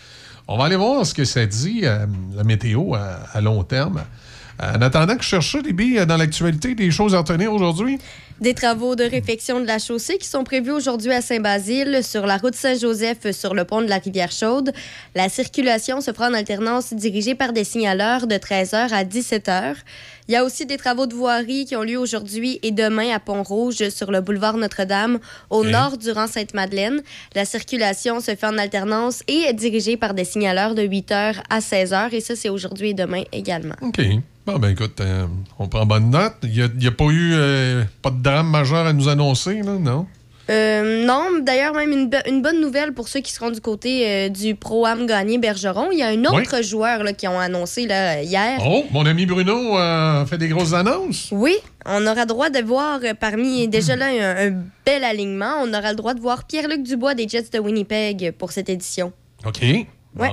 On 0.48 0.58
va 0.58 0.66
aller 0.66 0.76
voir 0.76 1.06
ce 1.06 1.14
que 1.16 1.26
ça 1.26 1.46
dit, 1.48 1.82
euh, 1.84 2.06
la 2.36 2.44
météo 2.44 2.94
à, 2.94 3.42
long 3.42 3.64
terme. 3.64 4.04
En 4.62 4.80
attendant 4.82 5.18
que 5.18 5.24
je 5.24 5.30
cherche 5.30 5.52
ça, 5.52 5.60
Libby, 5.60 5.98
euh, 5.98 6.06
dans 6.06 6.18
l'actualité, 6.18 6.76
des 6.76 6.92
choses 6.92 7.16
à 7.16 7.20
retenir 7.20 7.52
aujourd'hui? 7.52 7.98
Des 8.40 8.54
travaux 8.54 8.96
de 8.96 9.04
réfection 9.04 9.60
de 9.60 9.66
la 9.66 9.80
chaussée 9.80 10.18
qui 10.18 10.28
sont 10.28 10.44
prévus 10.44 10.72
aujourd'hui 10.72 11.12
à 11.12 11.22
Saint-Basile, 11.22 12.02
sur 12.04 12.28
la 12.28 12.38
route 12.38 12.54
Saint-Joseph, 12.54 13.32
sur 13.32 13.56
le 13.56 13.66
pont 13.66 13.82
de 13.82 13.88
la 13.88 13.98
Rivière-Chaude. 13.98 14.72
La 15.16 15.30
circulation 15.30 16.00
se 16.00 16.12
fera 16.14 16.30
en 16.30 16.34
alternance 16.34 16.94
dirigée 16.94 17.34
par 17.34 17.52
des 17.52 17.64
signaleurs 17.64 18.28
de 18.28 18.36
13h 18.36 18.94
à 18.94 19.04
17h. 19.04 19.76
Il 20.28 20.34
y 20.34 20.36
a 20.38 20.44
aussi 20.44 20.66
des 20.66 20.78
travaux 20.78 21.06
de 21.06 21.14
voirie 21.14 21.66
qui 21.66 21.76
ont 21.76 21.84
lieu 21.84 22.00
aujourd'hui 22.00 22.60
et 22.64 22.72
demain 22.72 23.14
à 23.14 23.20
Pont-Rouge, 23.20 23.90
sur 23.90 24.12
le 24.12 24.22
boulevard 24.22 24.58
Notre-Dame, 24.58 25.20
au 25.52 25.64
nord 25.64 25.98
du 25.98 26.10
rang 26.10 26.26
Sainte-Madeleine. 26.26 27.02
La 27.36 27.46
circulation 27.46 28.20
se 28.22 28.36
fait 28.36 28.48
en 28.48 28.58
alternance 28.58 29.22
et 29.28 29.42
est 29.42 29.54
dirigée 29.54 29.98
par 29.98 30.16
des 30.16 30.26
signaleurs 30.26 30.74
de 30.74 30.82
8h 30.82 31.44
à 31.50 31.60
16h. 31.60 32.14
Et 32.14 32.22
ça, 32.22 32.36
c'est 32.36 32.50
aujourd'hui 32.50 32.90
et 32.90 32.94
demain 32.96 33.22
également. 33.32 33.76
OK. 33.82 34.02
Bon, 34.48 34.58
ben 34.58 34.70
écoute, 34.70 35.00
euh, 35.00 35.28
on 35.60 35.68
prend 35.68 35.86
bonne 35.86 36.10
note. 36.10 36.34
Il 36.44 36.72
n'y 36.78 36.88
a, 36.88 36.92
pas 36.92 37.06
eu 37.06 37.34
euh, 37.34 37.84
pas 38.02 38.10
de 38.10 38.22
drame 38.22 38.50
majeur 38.50 38.86
à 38.88 38.94
nous 38.94 39.10
annoncer, 39.10 39.62
là, 39.62 39.78
non? 39.80 40.08
Euh, 40.50 41.06
non, 41.06 41.40
d'ailleurs, 41.42 41.74
même 41.74 41.92
une, 41.92 42.08
bo- 42.10 42.18
une 42.28 42.42
bonne 42.42 42.62
nouvelle 42.62 42.94
pour 42.94 43.08
ceux 43.08 43.20
qui 43.22 43.32
seront 43.32 43.50
du 43.50 43.62
côté 43.62 44.08
euh, 44.08 44.30
du 44.30 44.54
Pro-Am 44.56 45.08
gagné 45.08 45.38
Bergeron. 45.40 45.90
Il 45.92 45.98
y 45.98 46.04
a 46.04 46.08
un 46.10 46.24
autre 46.26 46.62
joueur 46.64 47.04
là, 47.04 47.14
qui 47.14 47.28
ont 47.28 47.40
annoncé 47.40 47.88
là, 47.88 48.22
hier. 48.22 48.60
Oh, 48.64 48.84
mon 48.92 49.06
ami 49.08 49.26
Bruno 49.26 49.78
euh, 49.80 50.26
fait 50.28 50.38
des 50.38 50.48
grosses 50.48 50.74
annonces. 50.74 51.30
Oui, 51.32 51.56
on 51.86 52.06
aura 52.06 52.26
droit 52.26 52.50
de 52.52 52.60
voir 52.60 53.00
parmi 53.20 53.68
déjà 53.68 53.96
là 53.96 54.06
un, 54.08 54.48
un 54.50 54.64
bel 54.86 55.04
alignement. 55.04 55.56
On 55.64 55.74
aura 55.74 55.90
le 55.90 55.96
droit 55.96 56.14
de 56.14 56.22
voir 56.22 56.46
Pierre-Luc 56.46 56.84
Dubois 56.84 57.16
des 57.16 57.28
Jets 57.28 57.50
de 57.52 57.60
Winnipeg 57.60 58.32
pour 58.38 58.52
cette 58.52 58.70
édition. 58.70 59.14
OK. 59.46 59.62
Ouais. 60.18 60.30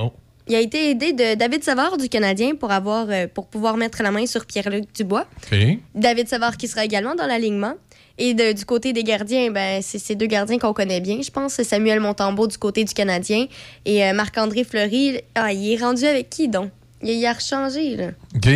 Il 0.49 0.57
a 0.57 0.61
été 0.61 0.91
aidé 0.91 1.13
de 1.13 1.37
David 1.37 1.63
Savard 1.63 1.97
du 1.97 2.09
Canadien 2.09 2.57
pour 2.57 2.73
avoir 2.73 3.07
pour 3.33 3.47
pouvoir 3.47 3.77
mettre 3.77 4.03
la 4.03 4.11
main 4.11 4.27
sur 4.27 4.45
Pierre-Luc 4.45 4.93
Dubois. 4.95 5.25
OK. 5.51 5.59
David 5.95 6.29
Savard 6.29 6.57
qui 6.57 6.67
sera 6.69 6.85
également 6.85 7.15
dans 7.15 7.27
l'alignement. 7.27 7.75
Et 8.19 8.35
de- 8.35 8.53
du 8.53 8.65
côté 8.65 8.93
des 8.93 9.05
gardiens, 9.05 9.51
ben, 9.51 9.81
c'est 9.83 9.99
ces 9.99 10.15
deux 10.15 10.27
gardiens 10.27 10.59
qu'on 10.59 10.73
connaît 10.73 11.01
bien, 11.01 11.21
je 11.23 11.31
pense. 11.31 11.55
C'est 11.55 11.65
Samuel 11.65 12.01
Montembeau 12.01 12.47
du 12.47 12.59
côté 12.59 12.85
du 12.85 12.93
Canadien 12.95 13.47
et 13.85 14.05
euh, 14.05 14.13
Marc-André 14.13 14.65
Fleury. 14.65 15.21
Ah, 15.35 15.53
il 15.53 15.73
est 15.73 15.77
rendu 15.83 16.05
avec 16.05 16.29
qui 16.31 16.49
donc? 16.49 16.71
Il, 17.03 17.11
il 17.11 17.27
a 17.27 17.33
rechangé, 17.33 17.97
là. 17.97 18.09
OK. 18.37 18.47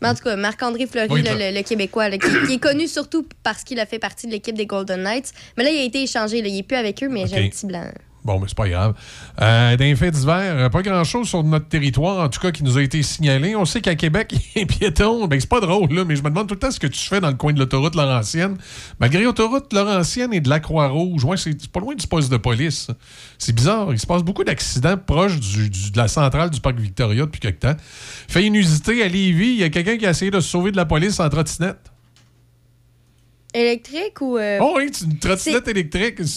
Mais 0.00 0.08
en 0.08 0.14
tout 0.14 0.22
cas, 0.22 0.36
Marc-André 0.36 0.86
Fleury, 0.86 1.08
Oui, 1.10 1.22
là, 1.22 1.34
là. 1.34 1.50
le, 1.50 1.56
le 1.56 1.62
Québécois, 1.64 2.08
là, 2.08 2.18
qui, 2.18 2.28
qui 2.46 2.52
est 2.54 2.58
connu 2.62 2.86
surtout 2.86 3.26
parce 3.42 3.64
qu'il 3.64 3.80
a 3.80 3.86
fait 3.86 3.98
partie 3.98 4.26
de 4.28 4.32
l'équipe 4.32 4.56
des 4.56 4.66
Golden 4.66 5.02
Knights. 5.02 5.32
Mais 5.56 5.64
là, 5.64 5.70
il 5.70 5.78
a 5.80 5.82
été 5.82 6.02
échangé. 6.04 6.40
Là. 6.40 6.46
Il 6.48 6.58
est 6.58 6.62
plus 6.62 6.76
avec 6.76 7.02
eux, 7.02 7.08
mais 7.08 7.26
j'ai 7.26 7.36
un 7.38 7.48
petit 7.48 7.66
blanc. 7.66 7.84
Bon, 8.24 8.38
mais 8.40 8.46
c'est 8.48 8.56
pas 8.56 8.68
grave. 8.68 8.94
Euh, 9.40 9.76
dans 9.76 9.84
les 9.84 9.96
faits 9.96 10.12
d'hiver, 10.12 10.34
euh, 10.56 10.68
pas 10.68 10.82
grand-chose 10.82 11.28
sur 11.28 11.42
notre 11.44 11.68
territoire, 11.68 12.18
en 12.24 12.28
tout 12.28 12.40
cas, 12.40 12.50
qui 12.50 12.62
nous 12.64 12.76
a 12.76 12.82
été 12.82 13.02
signalé. 13.02 13.54
On 13.56 13.64
sait 13.64 13.80
qu'à 13.80 13.94
Québec, 13.94 14.34
les 14.56 14.66
piétons, 14.66 15.26
ben, 15.28 15.40
c'est 15.40 15.48
pas 15.48 15.60
drôle, 15.60 15.94
là, 15.94 16.04
mais 16.04 16.14
je 16.16 16.22
me 16.22 16.28
demande 16.28 16.46
tout 16.48 16.54
le 16.54 16.58
temps 16.60 16.70
ce 16.70 16.80
que 16.80 16.88
tu 16.88 17.00
fais 17.00 17.20
dans 17.20 17.28
le 17.28 17.36
coin 17.36 17.52
de 17.54 17.58
l'autoroute 17.58 17.94
Laurentienne. 17.94 18.58
Malgré 19.00 19.22
l'autoroute 19.22 19.72
Laurentienne 19.72 20.34
et 20.34 20.40
de 20.40 20.48
la 20.50 20.60
Croix-Rouge, 20.60 21.24
ouais, 21.24 21.36
c'est 21.36 21.68
pas 21.70 21.80
loin 21.80 21.94
du 21.94 22.06
poste 22.06 22.30
de 22.30 22.36
police. 22.36 22.88
C'est 23.38 23.54
bizarre. 23.54 23.92
Il 23.92 23.98
se 23.98 24.06
passe 24.06 24.22
beaucoup 24.22 24.44
d'accidents 24.44 24.98
proches 24.98 25.38
du- 25.40 25.70
du- 25.70 25.90
de 25.92 25.96
la 25.96 26.08
centrale 26.08 26.50
du 26.50 26.60
parc 26.60 26.76
Victoria 26.78 27.24
depuis 27.24 27.40
quelque 27.40 27.60
temps. 27.60 27.76
Fait 28.28 28.44
inusité 28.44 29.02
à 29.04 29.08
Lévis, 29.08 29.50
il 29.52 29.58
y 29.60 29.64
a 29.64 29.70
quelqu'un 29.70 29.96
qui 29.96 30.04
a 30.06 30.10
essayé 30.10 30.30
de 30.30 30.40
se 30.40 30.48
sauver 30.50 30.70
de 30.72 30.76
la 30.76 30.84
police 30.84 31.18
en 31.20 31.28
trottinette. 31.30 31.78
Électrique 33.54 34.20
ou. 34.20 34.36
euh, 34.36 34.58
Oh 34.60 34.74
oui, 34.76 34.90
c'est 34.92 35.06
une 35.06 35.18
trottinette 35.18 35.68
électrique. 35.68 36.18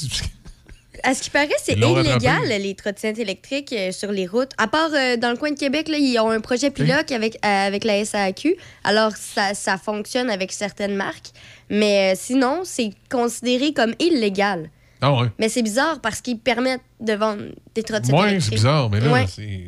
À 1.04 1.14
ce 1.14 1.22
qui 1.24 1.30
paraît, 1.30 1.50
c'est 1.64 1.74
illégal, 1.74 2.48
les 2.48 2.76
trottinettes 2.76 3.20
électriques 3.20 3.74
euh, 3.74 3.92
sur 3.92 4.12
les 4.12 4.28
routes. 4.28 4.52
À 4.58 4.68
part 4.68 4.90
euh, 4.94 5.18
dans 5.18 5.32
le 5.32 5.38
coin 5.38 5.52
de 5.52 5.58
Québec, 5.58 5.88
là, 5.88 5.98
ils 5.98 6.18
ont 6.20 6.30
un 6.30 6.42
projet 6.42 6.70
pilote 6.72 7.12
avec, 7.12 7.36
euh, 7.46 7.68
avec 7.68 7.84
la 7.84 8.04
SAQ. 8.06 8.56
Alors, 8.84 9.12
ça, 9.16 9.54
ça 9.54 9.78
fonctionne 9.78 10.30
avec 10.30 10.52
certaines 10.52 10.96
marques. 10.96 11.32
Mais 11.70 12.14
euh, 12.14 12.18
sinon, 12.20 12.62
c'est 12.64 12.92
considéré 13.10 13.74
comme 13.74 13.94
illégal. 14.00 14.70
Ah 15.02 15.14
ouais. 15.14 15.28
Mais 15.40 15.50
c'est 15.50 15.64
bizarre 15.64 16.00
parce 16.02 16.22
qu'ils 16.22 16.38
permettent 16.38 16.82
de 17.00 17.14
vendre 17.14 17.42
des 17.74 17.82
trottinettes 17.84 18.20
Ouais, 18.22 18.30
électriques. 18.30 18.44
c'est 18.50 18.56
bizarre, 18.56 18.90
mais 18.90 19.00
là, 19.00 19.12
Ouais. 19.12 19.26
c'est. 19.28 19.62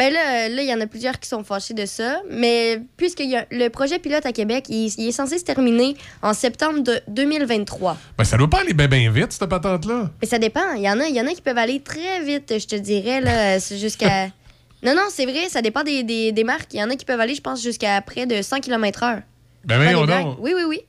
Ben 0.00 0.10
là, 0.14 0.46
euh, 0.46 0.48
là, 0.48 0.62
il 0.62 0.68
y 0.68 0.72
en 0.72 0.80
a 0.80 0.86
plusieurs 0.86 1.20
qui 1.20 1.28
sont 1.28 1.44
fâchés 1.44 1.74
de 1.74 1.84
ça. 1.84 2.22
Mais 2.30 2.80
puisque 2.96 3.20
il 3.20 3.28
y 3.28 3.36
a- 3.36 3.44
le 3.50 3.68
projet 3.68 3.98
pilote 3.98 4.24
à 4.24 4.32
Québec, 4.32 4.64
il, 4.70 4.86
il 4.96 5.08
est 5.08 5.12
censé 5.12 5.38
se 5.38 5.44
terminer 5.44 5.94
en 6.22 6.32
septembre 6.32 6.80
de 6.80 7.00
2023. 7.08 7.98
Ben, 8.16 8.24
ça 8.24 8.38
doit 8.38 8.48
pas 8.48 8.60
aller 8.60 8.72
bien 8.72 8.88
bien 8.88 9.10
vite, 9.10 9.30
cette 9.32 9.46
patente-là. 9.50 10.08
Mais 10.22 10.26
ça 10.26 10.38
dépend. 10.38 10.72
Il 10.74 10.82
y 10.82 10.88
en 10.90 10.98
a, 11.00 11.06
y 11.06 11.20
en 11.20 11.26
a 11.26 11.30
qui 11.34 11.42
peuvent 11.42 11.58
aller 11.58 11.80
très 11.80 12.22
vite, 12.24 12.58
je 12.58 12.66
te 12.66 12.76
dirais, 12.76 13.20
là, 13.20 13.58
jusqu'à... 13.78 14.28
Non, 14.82 14.94
non, 14.94 15.02
c'est 15.10 15.26
vrai, 15.26 15.50
ça 15.50 15.60
dépend 15.60 15.82
des, 15.82 16.02
des- 16.02 16.32
des 16.32 16.44
marques. 16.44 16.72
Il 16.72 16.80
y 16.80 16.82
en 16.82 16.88
a 16.88 16.96
qui 16.96 17.04
peuvent 17.04 17.20
aller, 17.20 17.34
je 17.34 17.42
pense, 17.42 17.62
jusqu'à 17.62 18.00
près 18.00 18.24
de 18.24 18.40
100 18.40 18.60
km/h. 18.60 19.20
Ben, 19.66 19.78
donc. 20.24 20.38
Oui, 20.40 20.52
oui, 20.56 20.62
oui. 20.66 20.80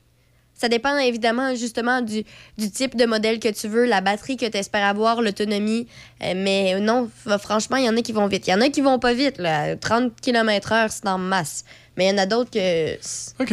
Ça 0.62 0.68
dépend 0.68 0.96
évidemment 0.96 1.56
justement 1.56 2.02
du, 2.02 2.22
du 2.56 2.70
type 2.70 2.94
de 2.94 3.04
modèle 3.04 3.40
que 3.40 3.48
tu 3.48 3.66
veux, 3.66 3.84
la 3.84 4.00
batterie 4.00 4.36
que 4.36 4.46
tu 4.48 4.56
espères 4.56 4.86
avoir, 4.86 5.20
l'autonomie. 5.20 5.88
Euh, 6.22 6.34
mais 6.36 6.78
non, 6.78 7.10
franchement, 7.40 7.78
il 7.78 7.84
y 7.86 7.88
en 7.88 7.96
a 7.96 8.00
qui 8.00 8.12
vont 8.12 8.28
vite. 8.28 8.46
Il 8.46 8.50
y 8.50 8.54
en 8.54 8.60
a 8.60 8.68
qui 8.68 8.80
vont 8.80 9.00
pas 9.00 9.12
vite. 9.12 9.38
Là. 9.38 9.74
30 9.74 10.12
km/h, 10.20 10.86
c'est 10.90 11.08
en 11.08 11.18
masse. 11.18 11.64
Mais 11.96 12.06
il 12.06 12.10
y 12.10 12.14
en 12.14 12.18
a 12.18 12.26
d'autres 12.26 12.52
que. 12.52 12.94
OK. 13.42 13.52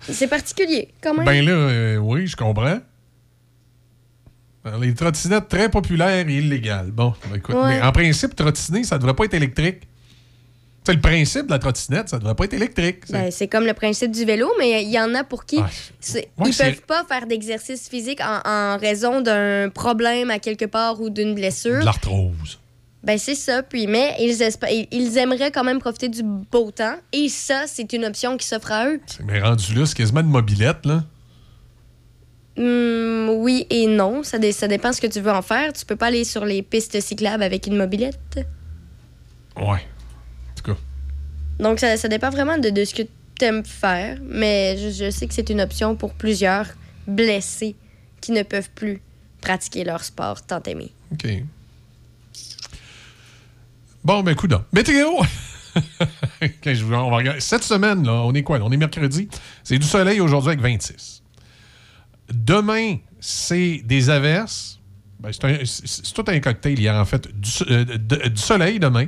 C'est 0.00 0.26
particulier, 0.26 0.88
quand 1.00 1.14
même. 1.14 1.24
Ben 1.24 1.44
là, 1.46 1.52
euh, 1.52 1.96
oui, 1.98 2.26
je 2.26 2.34
comprends. 2.34 2.80
Les 4.80 4.94
trottinettes 4.94 5.48
très 5.48 5.68
populaires 5.68 6.26
et 6.28 6.38
illégales. 6.38 6.90
Bon, 6.90 7.14
ben, 7.30 7.36
écoute, 7.36 7.54
Ouais. 7.54 7.78
mais 7.78 7.82
en 7.82 7.92
principe, 7.92 8.34
trottiner, 8.34 8.82
ça 8.82 8.98
devrait 8.98 9.14
pas 9.14 9.26
être 9.26 9.34
électrique. 9.34 9.82
C'est 10.86 10.92
le 10.92 11.00
principe 11.00 11.46
de 11.46 11.50
la 11.52 11.58
trottinette, 11.58 12.10
ça 12.10 12.18
devrait 12.18 12.34
pas 12.34 12.44
être 12.44 12.52
électrique. 12.52 13.04
c'est- 13.06 13.12
Ben, 13.12 13.30
c'est 13.30 13.48
comme 13.48 13.64
le 13.64 13.72
principe 13.72 14.10
du 14.12 14.24
vélo, 14.24 14.50
mais 14.58 14.82
il 14.84 14.90
y 14.90 15.00
en 15.00 15.14
a 15.14 15.24
pour 15.24 15.46
qui 15.46 15.56
Ouais, 15.56 15.64
ils 16.46 16.54
peuvent 16.54 16.82
pas 16.86 17.04
faire 17.08 17.26
d'exercice 17.26 17.88
physique 17.88 18.20
en, 18.20 18.40
en 18.48 18.76
raison 18.78 19.20
d'un 19.22 19.70
problème 19.70 20.30
à 20.30 20.38
quelque 20.38 20.66
part 20.66 21.00
ou 21.00 21.08
d'une 21.10 21.34
blessure. 21.34 21.80
de 21.80 21.84
l'arthrose. 21.86 22.58
Ben 23.02 23.18
c'est 23.18 23.34
ça. 23.34 23.62
Puis 23.62 23.86
mais 23.86 24.14
ils, 24.20 24.36
ils- 24.92 25.18
aimeraient 25.18 25.50
quand 25.50 25.64
même 25.64 25.78
profiter 25.78 26.08
du 26.08 26.22
beau 26.22 26.70
temps 26.70 26.96
et 27.12 27.28
ça 27.28 27.64
c'est 27.66 27.92
une 27.94 28.04
option 28.04 28.36
qui 28.36 28.46
s'offre 28.46 28.72
à 28.72 28.88
eux. 28.88 29.00
Mais 29.26 29.40
rendu 29.40 29.74
là, 29.74 29.84
c'est 29.86 29.94
quasiment 29.96 30.20
une 30.20 30.26
mobilette, 30.28 30.84
là. 30.86 31.04
Hum, 32.56 33.30
oui 33.38 33.66
et 33.70 33.86
non, 33.86 34.22
ça, 34.22 34.38
dé- 34.38 34.52
ça 34.52 34.68
dépend 34.68 34.92
ce 34.92 35.00
que 35.00 35.06
tu 35.06 35.20
veux 35.20 35.30
en 35.32 35.42
faire. 35.42 35.72
Tu 35.72 35.84
peux 35.84 35.96
pas 35.96 36.06
aller 36.06 36.24
sur 36.24 36.44
les 36.44 36.62
pistes 36.62 37.00
cyclables 37.00 37.42
avec 37.42 37.66
une 37.66 37.76
mobilette. 37.76 38.46
Ouais. 39.56 39.80
Donc 41.58 41.80
ça, 41.80 41.96
ça 41.96 42.08
dépend 42.08 42.30
vraiment 42.30 42.58
de, 42.58 42.84
ce 42.84 42.94
que 42.94 43.02
tu 43.02 43.44
aimes 43.44 43.64
faire, 43.64 44.18
mais 44.22 44.76
je, 44.90 45.10
sais 45.10 45.26
que 45.26 45.34
c'est 45.34 45.50
une 45.50 45.60
option 45.60 45.96
pour 45.96 46.14
plusieurs 46.14 46.66
blessés 47.06 47.76
qui 48.20 48.32
ne 48.32 48.42
peuvent 48.42 48.70
plus 48.74 49.00
pratiquer 49.40 49.84
leur 49.84 50.02
sport 50.02 50.42
tant 50.42 50.62
aimé. 50.62 50.90
OK. 51.12 51.26
Bon, 54.02 54.22
ben, 54.22 54.34
coup 54.34 54.48
Météo! 54.72 55.08
On 56.92 57.10
va 57.10 57.16
regarder. 57.16 57.40
Cette 57.40 57.64
semaine, 57.64 58.04
là, 58.04 58.12
on 58.12 58.32
est 58.32 58.42
quoi? 58.42 58.60
On 58.62 58.70
est 58.70 58.76
mercredi. 58.76 59.28
C'est 59.64 59.78
du 59.78 59.86
soleil 59.86 60.20
aujourd'hui 60.20 60.50
avec 60.50 60.60
26. 60.60 61.22
Demain, 62.32 62.98
c'est 63.18 63.82
des 63.84 64.08
averses. 64.08 64.78
Ben, 65.18 65.32
c'est 65.32 66.12
tout 66.14 66.24
un 66.28 66.38
cocktail 66.38 66.78
hier, 66.78 66.94
en 66.94 67.04
fait. 67.04 67.28
Du, 67.40 67.50
so- 67.50 67.64
euh, 67.68 67.84
du 67.84 68.40
soleil 68.40 68.78
demain, 68.78 69.06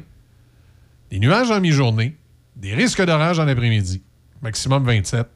des 1.10 1.18
nuages 1.18 1.50
en 1.50 1.60
mi-journée, 1.60 2.16
des 2.56 2.74
risques 2.74 3.04
d'orage 3.04 3.38
en 3.38 3.46
après-midi, 3.46 4.02
maximum 4.42 4.84
27. 4.84 5.26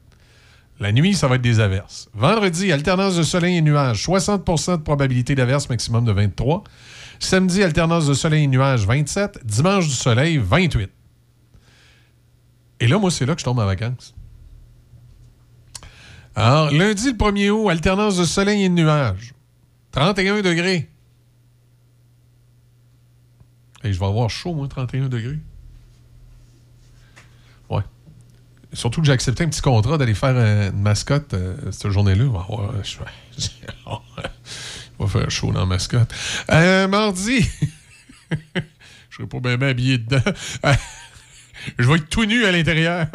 La 0.81 0.93
nuit, 0.93 1.15
ça 1.15 1.29
va 1.29 1.35
être 1.35 1.43
des 1.43 1.61
averses. 1.61 2.09
Vendredi, 2.15 2.73
alternance 2.73 3.15
de 3.17 3.23
soleil 3.23 3.59
et 3.59 3.63
nuages, 3.63 4.03
60% 4.07 4.79
de 4.79 4.83
probabilité 4.83 5.35
d'averse, 5.35 5.69
maximum 5.69 6.07
de 6.07 6.13
23. 6.13 6.65
Samedi, 7.19 7.63
alternance 7.63 8.07
de 8.07 8.15
soleil 8.15 8.45
et 8.45 8.47
nuages, 8.47 8.87
27. 8.87 9.45
Dimanche, 9.45 9.87
du 9.87 9.95
soleil, 9.95 10.39
28. 10.39 10.91
Et 12.81 12.89
là, 12.89 12.99
moi, 12.99 13.11
c'est 13.11 13.27
là 13.27 13.35
que 13.35 13.41
je 13.41 13.45
tombe 13.45 13.59
en 13.59 13.67
vacances. 13.67 14.15
Alors, 16.35 16.71
lundi, 16.71 17.11
le 17.11 17.17
1er 17.17 17.51
août, 17.51 17.69
alternance 17.69 18.17
de 18.17 18.25
soleil 18.25 18.65
et 18.65 18.69
de 18.71 18.75
nuages, 18.75 19.35
31 19.93 20.41
degrés. 20.41 20.89
Et 23.85 23.93
je 23.93 23.99
vais 23.99 24.07
avoir 24.07 24.31
chaud, 24.31 24.55
moi, 24.55 24.67
31 24.67 25.09
degrés. 25.09 25.39
Ouais. 27.69 27.83
Surtout 28.73 29.01
que 29.01 29.07
j'ai 29.07 29.13
accepté 29.13 29.43
un 29.45 29.49
petit 29.49 29.63
contrat 29.63 29.99
d'aller 29.99 30.15
faire 30.15 30.35
euh, 30.37 30.71
une 30.71 30.81
mascotte 30.83 31.35
euh, 31.35 31.57
cette 31.73 31.91
journée-là. 31.91 32.25
On 32.25 32.31
va 32.31 32.45
voir, 32.49 32.71
euh, 32.71 32.83
je 32.85 32.99
vais- 32.99 35.07
faire 35.09 35.31
chaud 35.31 35.51
dans 35.53 35.61
la 35.61 35.67
mascotte. 35.67 36.13
Euh, 36.53 36.87
mardi, 36.87 37.41
je 38.31 38.37
serai 39.17 39.27
pas 39.27 39.41
bien 39.41 39.57
bien 39.57 39.69
habillé 39.69 39.99
dedans. 39.99 40.21
Je 41.79 41.87
vais 41.87 41.97
être 41.97 42.09
tout 42.09 42.25
nu 42.25 42.47
à 42.47 42.53
l'intérieur. 42.53 43.07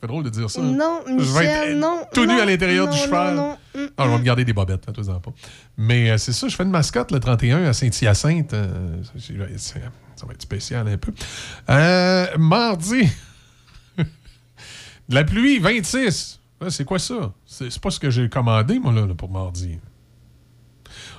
C'est 0.00 0.06
drôle 0.06 0.24
de 0.24 0.30
dire 0.30 0.50
ça. 0.50 0.60
hein? 0.60 0.64
Non, 0.76 1.00
Je 1.06 1.12
vais 1.12 1.44
être, 1.46 1.60
Michel, 1.62 1.78
non. 1.78 2.02
Tout 2.12 2.26
nu 2.26 2.38
à 2.38 2.44
l'intérieur 2.44 2.86
du 2.88 2.98
cheval. 2.98 3.34
Non, 3.34 3.56
non. 3.74 3.88
Ah, 3.96 4.04
je 4.04 4.10
vais 4.10 4.18
me 4.18 4.22
garder 4.24 4.44
des 4.44 4.52
bobettes, 4.52 4.84
faites-en 4.84 5.20
pas. 5.20 5.30
Mais 5.78 6.10
euh, 6.10 6.18
c'est 6.18 6.32
ça, 6.32 6.48
je 6.48 6.56
fais 6.56 6.64
une 6.64 6.70
mascotte 6.70 7.12
le 7.12 7.20
31 7.20 7.64
à 7.64 7.72
Saint-Hyacinthe. 7.72 8.54
Ça 10.20 10.26
va 10.26 10.34
être 10.34 10.42
spécial 10.42 10.86
un 10.86 10.98
peu. 10.98 11.12
Euh, 11.70 12.26
mardi, 12.38 13.08
De 13.96 15.14
la 15.14 15.24
pluie, 15.24 15.58
26. 15.58 16.40
Ah, 16.60 16.68
c'est 16.68 16.84
quoi 16.84 16.98
ça? 16.98 17.32
C'est 17.46 17.80
pas 17.80 17.90
ce 17.90 17.98
que 17.98 18.10
j'ai 18.10 18.28
commandé, 18.28 18.78
moi, 18.78 18.92
là, 18.92 19.06
pour 19.14 19.30
mardi. 19.30 19.78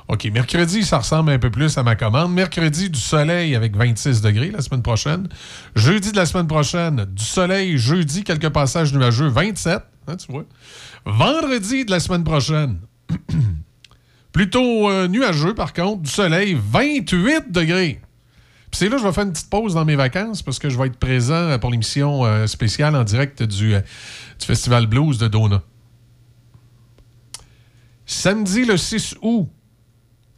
OK, 0.08 0.26
mercredi, 0.26 0.84
ça 0.84 0.99
ressemble 0.99 1.32
un 1.32 1.39
peu 1.39 1.49
plus 1.49 1.78
à 1.80 1.84
ma 1.84 1.95
commande. 1.95 2.32
Mercredi, 2.32 2.91
du 2.91 2.99
soleil 2.99 3.56
avec 3.56 3.76
26 3.76 4.22
degrés 4.22 4.52
la 4.52 4.62
semaine 4.62 4.84
prochaine. 4.84 5.28
Jeudi 5.76 6.12
de 6.12 6.18
la 6.18 6.28
semaine 6.28 6.47
prochaine, 6.47 7.06
du 7.06 7.24
soleil. 7.24 7.80
Jeudi, 7.80 8.24
quelques 8.24 8.49
passages 8.49 8.93
nuageux, 8.93 9.30
27. 9.30 9.82
Hein, 10.08 10.16
tu 10.18 10.32
vois? 10.32 10.45
Vendredi 11.06 11.86
de 11.86 11.91
la 11.91 11.99
semaine 11.99 12.24
prochaine, 12.24 12.80
plutôt 14.32 14.89
euh, 14.89 15.08
nuageux 15.08 15.56
par 15.56 15.74
contre, 15.74 16.04
du 16.04 16.10
soleil, 16.12 16.56
28 16.72 17.52
degrés. 17.52 17.99
C'est 18.74 18.86
là 18.86 18.96
que 18.96 19.02
je 19.02 19.08
vais 19.08 19.14
faire 19.14 19.26
une 19.26 19.34
petite 19.34 19.50
pause 19.50 19.74
dans 19.74 19.86
mes 19.86 19.96
vacances 19.96 20.42
parce 20.42 20.58
que 20.58 20.70
je 20.70 20.78
vais 20.78 20.88
être 20.88 20.98
présent 20.98 21.60
pour 21.60 21.72
l'émission 21.72 22.26
euh, 22.26 22.48
spéciale 22.48 22.96
en 22.96 23.04
direct 23.04 23.44
du, 23.44 23.76
euh, 23.76 23.82
du 24.40 24.46
Festival 24.46 24.88
Blues 24.88 25.18
de 25.18 25.28
Dona. 25.28 25.62
Samedi 28.06 28.66
le 28.66 28.78
6 28.78 29.16
août, 29.22 29.50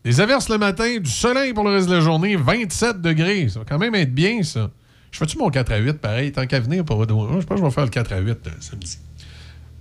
des 0.03 0.19
averses 0.19 0.49
le 0.49 0.57
matin, 0.57 0.97
du 0.99 1.09
soleil 1.09 1.53
pour 1.53 1.63
le 1.63 1.71
reste 1.71 1.87
de 1.87 1.93
la 1.93 2.01
journée, 2.01 2.35
27 2.35 3.01
degrés. 3.01 3.49
Ça 3.49 3.59
va 3.59 3.65
quand 3.65 3.77
même 3.77 3.95
être 3.95 4.13
bien, 4.13 4.43
ça. 4.43 4.69
Je 5.11 5.19
fais-tu 5.19 5.37
mon 5.37 5.49
4 5.49 5.71
à 5.71 5.77
8 5.77 5.93
pareil, 5.93 6.31
tant 6.31 6.45
qu'à 6.47 6.59
venir 6.59 6.83
pour 6.83 7.05
Dona? 7.05 7.39
Je 7.39 7.45
pense 7.45 7.55
que 7.55 7.61
je 7.61 7.63
vais 7.63 7.71
faire 7.71 7.85
le 7.85 7.91
4 7.91 8.13
à 8.13 8.19
8 8.19 8.29
euh, 8.29 8.49
samedi. 8.59 8.97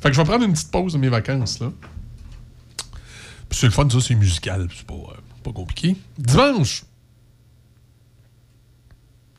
Fait 0.01 0.11
que 0.11 0.15
je 0.15 0.21
vais 0.21 0.27
prendre 0.27 0.45
une 0.45 0.53
petite 0.53 0.71
pause 0.71 0.93
de 0.93 0.99
mes 0.99 1.09
vacances, 1.09 1.59
là. 1.61 1.73
Puis 3.49 3.59
c'est 3.59 3.67
le 3.67 3.73
fun, 3.73 3.89
ça, 3.89 4.01
c'est 4.01 4.15
musical. 4.15 4.69
C'est 4.75 4.87
pas 4.87 5.53
compliqué. 5.53 5.97
Dimanche, 6.19 6.85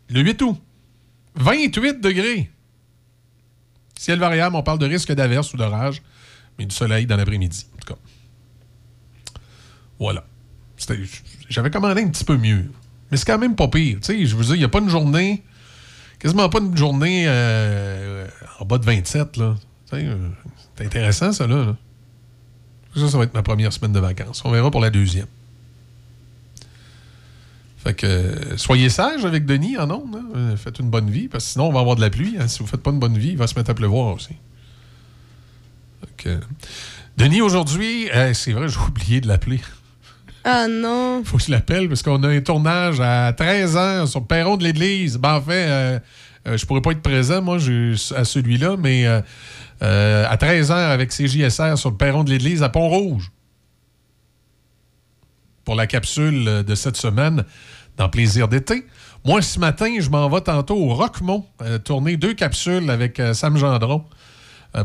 le 0.10 0.22
8 0.22 0.42
août, 0.42 0.58
28 1.36 2.02
degrés. 2.02 2.50
Ciel 3.98 4.20
variable, 4.20 4.56
on 4.56 4.64
parle 4.64 4.80
de 4.80 4.86
risque 4.86 5.12
d'averse 5.14 5.54
ou 5.54 5.58
d'orage, 5.58 6.02
mais 6.58 6.66
du 6.66 6.76
soleil 6.76 7.06
dans 7.06 7.16
l'après-midi, 7.16 7.68
en 7.74 7.78
tout 7.78 7.94
cas. 7.94 8.00
Voilà. 10.00 10.26
J'avais 11.50 11.70
commandé 11.70 12.02
un 12.02 12.10
petit 12.10 12.26
peu 12.26 12.38
mieux. 12.38 12.70
Mais 13.12 13.18
c'est 13.18 13.26
quand 13.26 13.38
même 13.38 13.56
pas 13.56 13.68
pire. 13.68 14.00
Je 14.06 14.36
veux 14.36 14.44
dire, 14.44 14.56
il 14.56 14.60
n'y 14.60 14.64
a 14.64 14.70
pas 14.70 14.80
une 14.80 14.90
journée, 14.90 15.44
quasiment 16.20 16.50
pas 16.50 16.60
une 16.60 16.76
journée 16.76 17.26
euh, 17.28 18.28
en 18.60 18.66
bas 18.66 18.78
de 18.78 18.86
27, 18.86 19.38
là. 19.38 19.56
Tu 19.90 19.96
sais, 19.96 20.06
euh, 20.06 20.18
c'est 20.76 20.86
intéressant, 20.86 21.32
ça, 21.32 21.48
là, 21.48 21.66
là. 21.66 21.76
Ça, 22.96 23.10
ça 23.10 23.18
va 23.18 23.24
être 23.24 23.34
ma 23.34 23.44
première 23.44 23.72
semaine 23.72 23.94
de 23.94 24.00
vacances. 24.00 24.44
On 24.46 24.52
verra 24.52 24.70
pour 24.70 24.82
la 24.82 24.90
deuxième. 24.90 25.28
Fait 27.84 27.94
que 27.94 28.56
soyez 28.56 28.90
sages 28.90 29.26
avec 29.26 29.46
Denis 29.46 29.78
en 29.78 29.90
ondes. 29.92 30.16
hein. 30.16 30.26
Euh, 30.36 30.56
Faites 30.58 30.80
une 30.80 30.90
bonne 30.90 31.10
vie, 31.10 31.28
parce 31.28 31.44
que 31.46 31.52
sinon 31.52 31.68
on 31.68 31.74
va 31.74 31.82
avoir 31.82 31.96
de 31.98 32.02
la 32.02 32.10
pluie. 32.10 32.36
hein. 32.40 32.48
Si 32.48 32.60
vous 32.60 32.68
faites 32.68 32.82
pas 32.82 32.92
une 32.92 33.00
bonne 33.00 33.18
vie, 33.18 33.30
il 33.32 33.38
va 33.38 33.46
se 33.48 33.56
mettre 33.56 33.72
à 33.72 33.74
pleuvoir 33.74 34.14
aussi. 34.16 34.36
Fait 36.00 36.10
que, 36.18 36.40
Denis, 37.18 37.42
aujourd'hui, 37.42 38.10
euh, 38.12 38.34
c'est 38.34 38.54
vrai, 38.54 38.68
j'ai 38.70 38.80
oublié 38.80 39.20
de 39.22 39.28
l'appeler. 39.28 39.60
Ah 40.46 40.68
non. 40.70 41.24
Faut 41.26 41.38
que 41.38 41.44
je 41.44 41.52
l'appelle 41.52 41.88
parce 41.90 42.04
qu'on 42.04 42.22
a 42.24 42.28
un 42.30 42.42
tournage 42.42 43.00
à 43.02 43.32
13h 43.34 44.08
sur 44.08 44.20
le 44.22 44.26
perron 44.26 44.58
de 44.58 44.64
l'église. 44.64 45.18
Ben, 45.18 45.36
en 45.36 45.42
fait, 45.42 45.68
euh, 45.70 46.00
euh, 46.48 46.58
je 46.58 46.66
pourrais 46.66 46.82
pas 46.82 46.92
être 46.92 47.02
présent, 47.02 47.42
moi, 47.42 47.58
à 47.58 48.26
celui-là, 48.26 48.76
mais 48.78 49.06
à 49.06 50.36
13h 50.38 50.72
avec 50.74 51.12
CJSR 51.12 51.78
sur 51.78 51.92
le 51.92 51.98
perron 51.98 52.24
de 52.24 52.30
l'église 52.30 52.64
à 52.64 52.70
Pont-Rouge. 52.70 53.32
Pour 55.66 55.76
la 55.76 55.88
capsule 55.88 56.48
euh, 56.48 56.64
de 56.64 56.76
cette 56.76 56.98
semaine 56.98 57.46
dans 57.98 58.10
Plaisir 58.10 58.48
d'été. 58.48 58.86
Moi, 59.24 59.42
ce 59.42 59.60
matin, 59.60 59.96
je 60.00 60.10
m'en 60.10 60.28
vais 60.30 60.42
tantôt 60.42 60.76
au 60.76 60.94
Roquemont 60.94 61.46
euh, 61.62 61.78
tourner 61.78 62.18
deux 62.18 62.34
capsules 62.34 62.90
avec 62.90 63.20
euh, 63.20 63.34
Sam 63.34 63.58
Gendron 63.58 64.04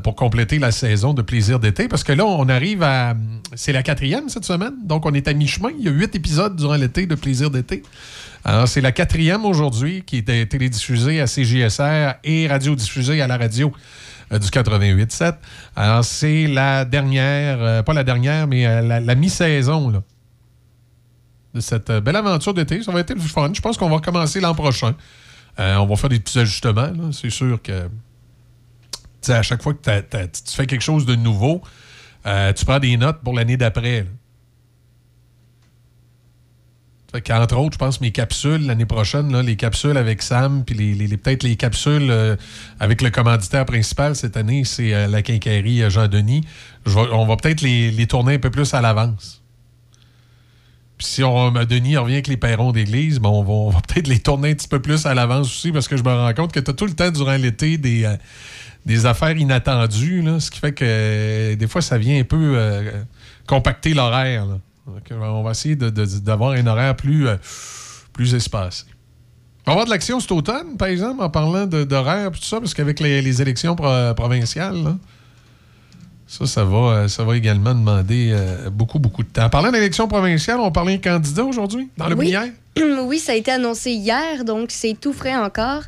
pour 0.03 0.17
compléter 0.17 0.59
la 0.59 0.71
saison 0.71 1.15
de 1.15 1.23
Plaisir 1.23 1.59
d'été. 1.59 1.89
Parce 1.89 2.05
que 2.05 2.13
là, 2.13 2.27
on 2.27 2.47
arrive 2.51 2.83
à. 2.83 3.15
C'est 3.55 3.73
la 3.73 3.83
quatrième 3.83 4.29
cette 4.29 4.45
semaine. 4.45 4.75
Donc, 4.85 5.07
on 5.07 5.15
est 5.15 5.27
à 5.29 5.33
mi-chemin. 5.33 5.71
Il 5.79 5.87
y 5.87 5.89
a 5.89 5.91
huit 5.91 6.15
épisodes 6.15 6.55
durant 6.55 6.75
l'été 6.75 7.07
de 7.07 7.15
Plaisir 7.15 7.51
d'été. 7.51 7.83
Alors, 8.45 8.69
c'est 8.69 8.83
la 8.83 8.93
quatrième 8.93 9.47
aujourd'hui 9.47 10.03
qui 10.05 10.19
est 10.19 10.47
télédiffusée 10.47 11.23
à 11.23 11.25
CJSR 11.25 12.17
et 12.23 12.49
radiodiffusée 12.49 13.23
à 13.23 13.27
la 13.27 13.39
radio 13.39 13.73
du 14.31 14.47
88.7. 14.49 15.37
Alors, 15.75 16.05
c'est 16.05 16.47
la 16.49 16.85
dernière, 16.85 17.83
pas 17.83 17.95
la 17.95 18.05
dernière, 18.05 18.47
mais 18.47 18.65
la, 18.83 19.01
la 19.01 19.15
mi-saison, 19.15 19.89
là 19.89 20.03
cette 21.61 21.91
euh, 21.91 22.01
belle 22.01 22.17
aventure 22.17 22.55
d'été. 22.55 22.83
Ça 22.83 22.93
va 22.93 23.01
être 23.01 23.15
le 23.15 23.21
fun. 23.21 23.51
Je 23.53 23.61
pense 23.61 23.77
qu'on 23.77 23.89
va 23.89 23.97
recommencer 23.97 24.41
l'an 24.41 24.55
prochain. 24.55 24.95
Euh, 25.59 25.77
on 25.77 25.87
va 25.87 25.97
faire 25.97 26.11
des 26.11 26.21
petits 26.21 26.39
ajustements. 26.39 26.93
C'est 27.13 27.31
sûr 27.31 27.61
que 27.63 27.89
à 29.29 29.43
chaque 29.43 29.63
fois 29.63 29.75
que 29.75 30.01
tu 30.27 30.57
fais 30.57 30.67
quelque 30.67 30.83
chose 30.83 31.05
de 31.05 31.15
nouveau, 31.15 31.61
euh, 32.27 32.53
tu 32.53 32.65
prends 32.65 32.79
des 32.79 32.97
notes 32.97 33.21
pour 33.23 33.35
l'année 33.35 33.57
d'après. 33.59 34.07
qu'entre 37.25 37.57
autres, 37.59 37.75
je 37.75 37.79
pense 37.79 38.01
mes 38.01 38.13
capsules 38.13 38.65
l'année 38.67 38.87
prochaine, 38.87 39.39
les 39.41 39.57
capsules 39.57 39.97
avec 39.97 40.23
Sam, 40.23 40.65
puis 40.65 40.77
peut-être 41.19 41.43
les 41.43 41.57
capsules 41.57 42.39
avec 42.81 43.03
le 43.03 43.11
commanditaire 43.11 43.67
principal 43.67 44.15
cette 44.17 44.37
année, 44.37 44.65
c'est 44.65 45.09
la 45.09 45.21
quincaillerie 45.21 45.91
Jean-Denis. 45.91 46.43
On 46.87 47.27
va 47.27 47.37
peut-être 47.37 47.61
les 47.61 48.07
tourner 48.07 48.35
un 48.35 48.39
peu 48.39 48.51
plus 48.51 48.73
à 48.73 48.81
l'avance. 48.81 49.43
Puis 50.99 51.07
si 51.07 51.23
on, 51.23 51.53
Denis 51.53 51.97
revient 51.97 52.15
avec 52.15 52.27
les 52.27 52.37
perrons 52.37 52.73
d'église, 52.73 53.21
ben 53.21 53.29
on 53.29 53.71
va, 53.71 53.81
peut-être 53.81 54.09
les 54.09 54.19
tourner 54.19 54.51
un 54.51 54.55
petit 54.55 54.67
peu 54.67 54.83
plus 54.83 55.07
à 55.07 55.15
l'avance 55.15 55.47
aussi 55.47 55.71
parce 55.71 55.87
que 55.87 55.97
je 55.97 56.03
me 56.03 56.11
rends 56.13 56.35
compte 56.35 56.53
que 56.53 56.59
tu 56.59 56.71
as 56.71 56.75
tout 56.75 56.87
le 56.87 56.93
temps 56.93 57.11
durant 57.11 57.37
l'été 57.37 57.79
des, 57.79 58.05
euh, 58.05 58.17
des 58.85 59.07
affaires 59.07 59.37
inattendues, 59.37 60.25
ce 60.41 60.51
qui 60.51 60.59
fait 60.59 60.73
que 60.73 60.85
euh, 60.85 61.55
des 61.55 61.69
fois 61.69 61.83
ça 61.83 61.99
vient 61.99 62.19
un 62.19 62.25
peu 62.25 62.55
euh, 62.57 62.91
compacter 63.47 63.95
l'horaire. 63.95 64.47
on 65.13 65.43
va 65.45 65.53
essayer 65.53 65.77
d'avoir 65.77 66.53
un 66.53 66.67
horaire 66.67 66.97
plus, 66.97 67.29
plus 68.13 68.35
espacé. 68.35 68.85
On 69.67 69.71
va 69.71 69.73
avoir 69.73 69.85
de 69.85 69.91
l'action 69.91 70.19
cet 70.19 70.33
automne, 70.33 70.77
par 70.77 70.89
exemple, 70.89 71.23
en 71.23 71.31
parlant 71.31 71.67
d'horaire 71.67 72.29
et 72.29 72.31
tout 72.31 72.43
ça, 72.43 72.59
parce 72.59 72.75
qu'avec 72.75 72.99
les, 73.01 73.43
élections 73.43 73.77
pro- 73.77 74.15
provinciales, 74.15 74.83
là, 74.83 74.97
ça, 76.31 76.47
ça 76.47 76.63
va, 76.65 76.77
euh, 76.77 77.09
ça 77.09 77.25
va 77.25 77.37
également 77.39 77.75
demander 77.75 78.29
euh, 78.33 78.69
beaucoup, 78.69 78.99
beaucoup 78.99 79.23
de 79.23 79.29
temps. 79.29 79.47
En 79.47 79.51
parlant 79.51 79.73
d'élections 79.73 80.07
provinciales, 80.07 80.61
on 80.61 80.71
parlait 80.71 80.99
d'un 80.99 81.13
candidat 81.13 81.43
aujourd'hui, 81.43 81.89
dans 81.97 82.07
le 82.09 82.15
Oui. 82.15 82.27
binière. 82.27 82.49
oui, 83.07 83.19
ça 83.19 83.33
a 83.33 83.35
été 83.35 83.51
annoncé 83.51 83.93
hier, 83.93 84.45
donc 84.45 84.71
c'est 84.71 84.95
tout 85.01 85.15
frais 85.15 85.35
encore. 85.35 85.83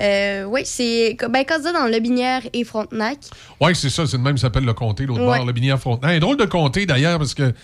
Euh, 0.00 0.42
oui, 0.46 0.62
c'est 0.64 1.16
ben, 1.30 1.44
candidat 1.44 1.72
dans 1.72 1.86
le 1.86 2.00
Binière 2.00 2.42
et 2.52 2.64
Frontenac. 2.64 3.18
Oui, 3.60 3.76
c'est 3.76 3.88
ça, 3.90 4.04
c'est 4.08 4.18
de 4.18 4.22
même, 4.22 4.36
s'appelle 4.36 4.64
le 4.64 4.74
comté, 4.74 5.06
l'autre 5.06 5.20
Ouais. 5.20 5.36
bord, 5.36 5.46
le 5.46 5.52
binière 5.52 5.78
Frontenac. 5.78 6.16
Un 6.16 6.18
drôle 6.18 6.36
de 6.36 6.46
comté, 6.46 6.84
d'ailleurs, 6.84 7.18
parce 7.18 7.32
que 7.32 7.54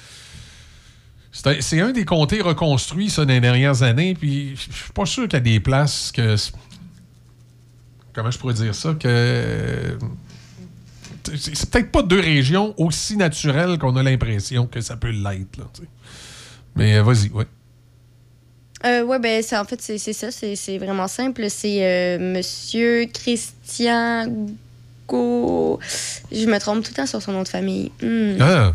c'est 1.33 1.47
un, 1.49 1.55
c'est 1.61 1.81
un 1.81 1.91
des 1.91 2.05
comtés 2.05 2.41
reconstruits, 2.41 3.11
ça, 3.11 3.25
dans 3.25 3.33
les 3.33 3.41
dernières 3.41 3.83
années, 3.83 4.15
puis 4.15 4.55
je 4.55 4.61
suis 4.73 4.93
pas 4.95 5.07
sûr 5.07 5.25
qu'il 5.25 5.33
y 5.33 5.37
a 5.37 5.41
des 5.41 5.59
places 5.59 6.13
que... 6.15 6.37
Comment 8.13 8.31
je 8.31 8.39
pourrais 8.39 8.55
dire 8.55 8.77
ça? 8.77 8.95
Que... 8.95 9.99
C'est 11.37 11.71
peut-être 11.71 11.91
pas 11.91 12.03
deux 12.03 12.21
régions 12.21 12.75
aussi 12.79 13.17
naturelles 13.17 13.79
qu'on 13.79 13.97
a 13.97 14.03
l'impression 14.03 14.67
que 14.67 14.81
ça 14.81 14.97
peut 14.97 15.11
l'être, 15.11 15.57
là. 15.59 15.65
Mais 16.77 16.97
euh, 16.97 17.03
vas-y, 17.03 17.31
oui. 17.33 17.45
Euh, 18.85 19.05
ouais, 19.05 19.19
ben, 19.19 19.43
en 19.53 19.65
fait, 19.65 19.83
c'est 19.83 19.99
ça. 19.99 20.31
C'est 20.31 20.57
c'est 20.57 20.79
vraiment 20.79 21.09
simple. 21.09 21.51
C'est 21.51 21.85
euh, 21.85 22.19
Monsieur 22.19 23.07
Christian 23.13 24.47
Go. 25.07 25.79
Je 26.33 26.47
me 26.47 26.59
trompe 26.59 26.85
tout 26.85 26.91
le 26.93 26.97
temps 26.97 27.07
sur 27.07 27.21
son 27.21 27.33
nom 27.33 27.43
de 27.43 27.49
famille. 27.49 27.93
Hmm. 28.03 28.37
Ah, 28.41 28.73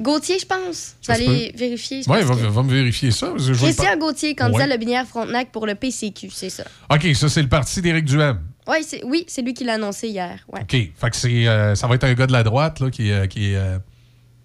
Gauthier, 0.00 0.40
je 0.40 0.46
pense. 0.46 0.96
Vous 1.06 1.12
allez 1.12 1.52
vérifier. 1.56 2.02
pense 2.04 2.16
va, 2.16 2.34
que- 2.34 2.50
va 2.50 2.62
me 2.64 2.72
vérifier 2.72 3.12
ça. 3.12 3.32
Christian 3.36 3.96
Gauthier, 3.96 4.34
candidat 4.34 4.64
Ouais. 4.64 4.72
Le 4.72 4.76
Binière 4.76 5.06
Frontenac 5.06 5.52
pour 5.52 5.66
le 5.66 5.76
PCQ, 5.76 6.30
c'est 6.32 6.50
ça. 6.50 6.64
OK, 6.92 7.06
ça, 7.14 7.28
c'est 7.28 7.42
le 7.42 7.48
parti 7.48 7.80
d'Éric 7.80 8.06
Duhem. 8.06 8.40
Ouais, 8.66 8.80
oui, 9.04 9.24
c'est 9.28 9.42
lui 9.42 9.52
qui 9.52 9.64
l'a 9.64 9.74
annoncé 9.74 10.08
hier. 10.08 10.44
OK. 10.52 10.70
Fait 10.70 11.10
que 11.10 11.46
euh, 11.46 11.74
ça 11.74 11.86
va 11.86 11.94
être 11.96 12.04
un 12.04 12.14
gars 12.14 12.26
de 12.26 12.32
la 12.32 12.42
droite 12.42 12.80
là, 12.80 12.90
qui, 12.90 13.12
euh, 13.12 13.26
qui, 13.26 13.52
est, 13.52 13.56
euh, 13.56 13.78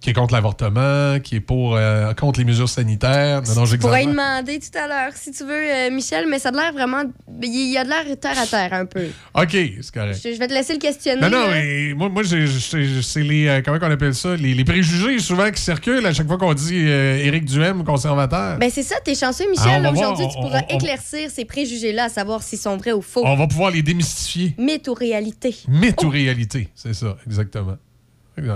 qui 0.02 0.12
est 0.12 0.14
contre 0.14 0.34
l'avortement, 0.34 1.20
qui 1.20 1.36
est 1.36 1.40
pour 1.42 1.76
euh, 1.76 2.14
contre 2.14 2.40
les 2.40 2.46
mesures 2.46 2.70
sanitaires. 2.70 3.42
Non, 3.48 3.54
non, 3.56 3.66
Tu 3.66 3.78
pourrais 3.78 4.06
demander 4.06 4.60
tout 4.60 4.78
à 4.78 4.88
l'heure, 4.88 5.12
si 5.16 5.32
tu 5.32 5.44
veux, 5.44 5.52
euh, 5.54 5.90
Michel, 5.92 6.26
mais 6.30 6.40
ça 6.40 6.50
a 6.50 6.52
l'air 6.54 6.72
vraiment. 6.74 7.04
Il 7.44 7.72
y 7.72 7.78
a 7.78 7.84
de 7.84 7.90
l'air 7.90 8.04
terre 8.20 8.40
à 8.40 8.46
terre 8.48 8.74
un 8.74 8.86
peu. 8.86 9.08
OK, 9.36 9.50
c'est 9.52 9.92
correct. 9.94 10.20
Je, 10.24 10.34
je 10.34 10.40
vais 10.40 10.48
te 10.48 10.54
laisser 10.54 10.74
le 10.74 10.80
questionner. 10.80 11.22
Non, 11.22 11.30
non, 11.30 11.48
mais 11.52 11.94
moi, 11.96 12.08
moi 12.10 12.24
c'est 12.24 13.24
les. 13.24 13.48
euh, 13.48 13.62
comment 13.64 13.78
on 13.82 13.92
appelle 13.92 14.16
ça? 14.16 14.36
Les, 14.36 14.54
les 14.54 14.64
préjugés 14.64 15.20
souvent 15.20 15.50
qui 15.52 15.62
circulent 15.62 16.06
à 16.06 16.14
chaque 16.14 16.28
fois 16.28 16.38
qu'on 16.38 16.54
dit 16.54 16.78
euh, 16.88 17.18
Éric 17.18 17.46
Duhem, 17.46 17.84
conservateur. 17.84 18.58
Ben 18.58 18.70
c'est 18.74 18.84
ça, 18.84 18.96
t'es 19.04 19.16
chanceux, 19.16 19.46
Ah, 19.48 19.52
Michel. 19.52 19.82
voir, 19.82 19.94
Aujourd'hui, 19.94 20.28
tu 20.28 20.40
pourras 20.42 20.62
on- 20.70 20.74
on- 20.76 20.78
éclaircir 20.78 21.30
ces 21.30 21.46
préjugés-là, 21.46 22.06
à 22.06 22.10
savoir 22.10 22.42
s'ils 22.44 22.60
sont 22.60 22.78
vrais 22.78 22.94
ou 22.94 23.02
faux. 23.02 23.24
On 23.26 23.36
va 23.36 23.48
pouvoir 23.48 23.72
les 23.72 23.82
démystifier. 23.82 24.56
Mythe 24.58 24.88
ou 24.88 24.94
réalité. 24.94 25.56
Mythe 25.68 26.02
ou 26.04 26.10
réalité, 26.10 26.70
c'est 26.76 26.94
ça, 26.94 27.18
exactement. 27.26 27.78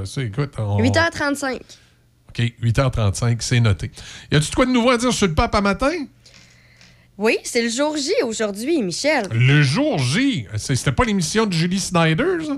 Ça, 0.05 0.21
écoute, 0.23 0.53
on- 0.57 0.79
8h35. 0.79 1.59
OK, 2.29 2.41
8h35, 2.61 3.37
c'est 3.41 3.59
noté. 3.59 3.91
Y 4.31 4.35
a-tu 4.37 4.49
de 4.49 4.55
quoi 4.55 4.65
de 4.65 4.71
nouveau 4.71 4.89
à 4.89 4.97
dire 4.97 5.13
sur 5.13 5.27
le 5.27 5.33
pape 5.35 5.53
à 5.55 5.61
matin? 5.61 5.91
Oui, 7.17 7.37
c'est 7.43 7.61
le 7.61 7.69
jour 7.69 7.95
J 7.95 8.11
aujourd'hui, 8.23 8.81
Michel. 8.81 9.27
Le 9.31 9.61
jour 9.61 9.99
J? 9.99 10.47
C'était 10.57 10.91
pas 10.91 11.03
l'émission 11.03 11.45
de 11.45 11.53
Julie 11.53 11.79
Snyder, 11.79 12.43
ça? 12.45 12.53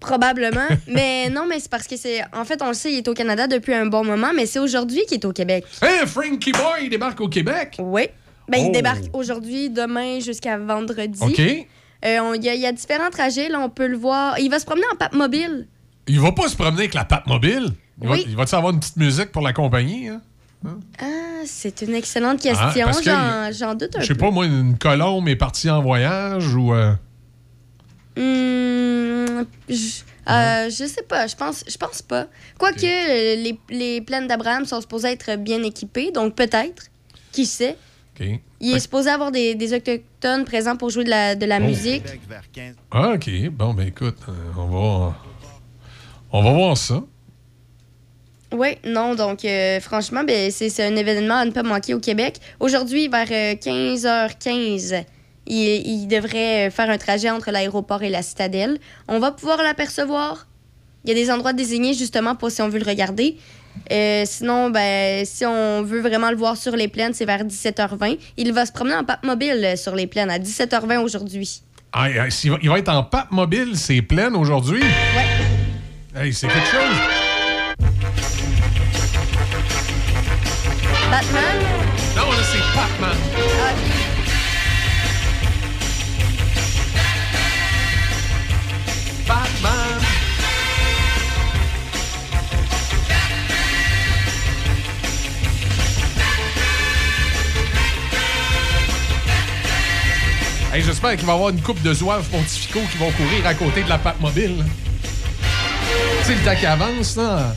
Probablement. 0.00 0.68
mais 0.88 1.28
non, 1.30 1.46
mais 1.48 1.58
c'est 1.60 1.70
parce 1.70 1.86
que 1.86 1.96
c'est. 1.96 2.22
En 2.32 2.44
fait, 2.44 2.60
on 2.62 2.68
le 2.68 2.74
sait, 2.74 2.92
il 2.92 2.98
est 2.98 3.08
au 3.08 3.14
Canada 3.14 3.46
depuis 3.46 3.74
un 3.74 3.86
bon 3.86 4.04
moment, 4.04 4.30
mais 4.34 4.46
c'est 4.46 4.58
aujourd'hui 4.58 5.02
qu'il 5.06 5.18
est 5.18 5.24
au 5.24 5.32
Québec. 5.32 5.64
Hein, 5.82 6.06
Frankie 6.06 6.52
Boy 6.52 6.84
il 6.84 6.90
débarque 6.90 7.20
au 7.20 7.28
Québec? 7.28 7.76
Oui. 7.78 8.08
Ben, 8.48 8.58
Oh. 8.60 8.64
il 8.68 8.72
débarque 8.72 9.04
aujourd'hui, 9.12 9.70
demain 9.70 10.20
jusqu'à 10.20 10.56
vendredi. 10.58 11.18
OK. 11.20 11.40
Euh, 12.04 12.36
Il 12.36 12.44
y, 12.44 12.58
y 12.58 12.66
a 12.66 12.72
différents 12.72 13.10
trajets, 13.10 13.48
là, 13.48 13.58
on 13.60 13.68
peut 13.70 13.86
le 13.88 13.96
voir. 13.96 14.38
Il 14.38 14.50
va 14.50 14.58
se 14.60 14.64
promener 14.66 14.86
en 14.92 14.96
pape 14.96 15.14
mobile. 15.14 15.66
Il 16.08 16.20
va 16.20 16.32
pas 16.32 16.48
se 16.48 16.54
promener 16.56 16.80
avec 16.80 16.94
la 16.94 17.04
patte 17.04 17.26
mobile? 17.26 17.72
Il 18.02 18.08
Oui. 18.08 18.24
va, 18.30 18.36
va-tu 18.42 18.54
avoir 18.54 18.72
une 18.72 18.80
petite 18.80 18.96
musique 18.96 19.32
pour 19.32 19.42
l'accompagner? 19.42 20.08
Hein? 20.08 20.20
Ah, 21.00 21.04
c'est 21.44 21.82
une 21.82 21.94
excellente 21.94 22.40
Ah, 22.48 22.72
question. 22.72 22.86
J'en 23.52 23.74
doute 23.74 23.96
un 23.96 24.00
Je 24.00 24.06
sais 24.06 24.14
peu. 24.14 24.20
pas, 24.20 24.30
moi, 24.30 24.46
une 24.46 24.76
colombe 24.78 25.28
est 25.28 25.36
partie 25.36 25.70
en 25.70 25.82
voyage 25.82 26.54
ou... 26.54 26.72
euh, 26.74 26.92
Hmm, 28.18 29.44
je, 29.68 29.74
euh, 30.30 30.70
je 30.70 30.86
sais 30.86 31.02
pas, 31.02 31.26
je 31.26 31.36
pense, 31.36 31.64
je 31.68 31.76
pense 31.76 32.00
pas. 32.00 32.26
Quoique 32.58 32.80
les, 32.80 33.58
les 33.68 34.00
plaines 34.00 34.26
d'Abraham 34.26 34.64
sont 34.64 34.80
supposées 34.80 35.08
être 35.12 35.36
bien 35.36 35.62
équipées, 35.62 36.10
donc 36.12 36.34
peut-être. 36.34 36.84
Qui 37.32 37.44
sait? 37.44 37.76
OK. 38.18 38.26
Il 38.60 38.74
est 38.74 38.80
supposé 38.80 39.10
avoir 39.10 39.30
des, 39.30 39.54
des 39.54 39.74
autochtones 39.74 40.46
présents 40.46 40.76
pour 40.76 40.88
jouer 40.88 41.04
de 41.04 41.10
la, 41.10 41.34
de 41.34 41.44
la 41.44 41.58
Oh. 41.58 41.64
musique. 41.64 42.04
Ah, 42.90 43.12
OK. 43.14 43.28
Bon, 43.50 43.74
ben 43.74 43.88
écoute, 43.88 44.16
euh, 44.30 44.32
on 44.56 44.66
va... 45.08 45.16
On 46.36 46.42
va 46.42 46.52
voir 46.52 46.76
ça. 46.76 47.02
Oui, 48.52 48.76
non, 48.84 49.14
donc 49.14 49.42
euh, 49.46 49.80
franchement, 49.80 50.22
ben, 50.22 50.50
c'est 50.50 50.84
un 50.84 50.94
événement 50.94 51.36
à 51.36 51.46
ne 51.46 51.50
pas 51.50 51.62
manquer 51.62 51.94
au 51.94 51.98
Québec. 51.98 52.36
Aujourd'hui, 52.60 53.08
vers 53.08 53.26
euh, 53.30 53.54
15h15, 53.54 55.04
il, 55.46 55.56
il 55.56 56.06
devrait 56.06 56.66
euh, 56.66 56.70
faire 56.70 56.90
un 56.90 56.98
trajet 56.98 57.30
entre 57.30 57.50
l'aéroport 57.50 58.02
et 58.02 58.10
la 58.10 58.20
citadelle. 58.20 58.76
On 59.08 59.18
va 59.18 59.32
pouvoir 59.32 59.62
l'apercevoir. 59.62 60.46
Il 61.04 61.08
y 61.08 61.12
a 61.12 61.14
des 61.14 61.30
endroits 61.30 61.54
désignés 61.54 61.94
justement 61.94 62.34
pour 62.34 62.50
si 62.50 62.60
on 62.60 62.68
veut 62.68 62.80
le 62.80 62.84
regarder. 62.84 63.38
Euh, 63.90 64.24
sinon, 64.26 64.68
ben, 64.68 65.24
si 65.24 65.46
on 65.46 65.84
veut 65.84 66.02
vraiment 66.02 66.30
le 66.30 66.36
voir 66.36 66.58
sur 66.58 66.76
les 66.76 66.88
plaines, 66.88 67.14
c'est 67.14 67.24
vers 67.24 67.44
17h20. 67.44 68.18
Il 68.36 68.52
va 68.52 68.66
se 68.66 68.72
promener 68.72 68.96
en 68.96 69.04
pape 69.04 69.24
mobile 69.24 69.64
euh, 69.64 69.76
sur 69.76 69.96
les 69.96 70.06
plaines 70.06 70.30
à 70.30 70.38
17h20 70.38 70.98
aujourd'hui. 70.98 71.62
Ah, 71.94 72.08
euh, 72.08 72.28
il 72.62 72.68
va 72.68 72.78
être 72.78 72.90
en 72.90 73.04
pape 73.04 73.30
mobile, 73.30 73.70
c'est 73.74 74.02
plein 74.02 74.34
aujourd'hui? 74.34 74.82
Ouais. 74.82 75.45
Hey, 76.18 76.32
c'est 76.32 76.48
quelque 76.48 76.66
chose. 76.66 76.96
Batman? 81.10 81.58
Non, 82.16 82.30
là, 82.30 82.38
c'est 82.42 82.58
Batman. 82.74 83.16
Batman. 89.28 90.00
Hey, 100.72 100.82
J'espère 100.82 101.16
qu'il 101.16 101.26
va 101.26 101.32
y 101.32 101.34
avoir 101.34 101.50
une 101.50 101.60
coupe 101.60 101.82
de 101.82 101.92
zouaves 101.92 102.26
pontificaux 102.30 102.80
qui 102.90 102.96
vont 102.96 103.10
courir 103.10 103.46
à 103.46 103.52
côté 103.52 103.82
de 103.82 103.88
la 103.90 103.98
pape 103.98 104.18
mobile. 104.20 104.64
Tu 106.20 106.24
sais, 106.26 106.34
le 106.34 106.44
temps 106.44 106.56
qui 106.58 106.66
avance, 106.66 107.16
là. 107.16 107.54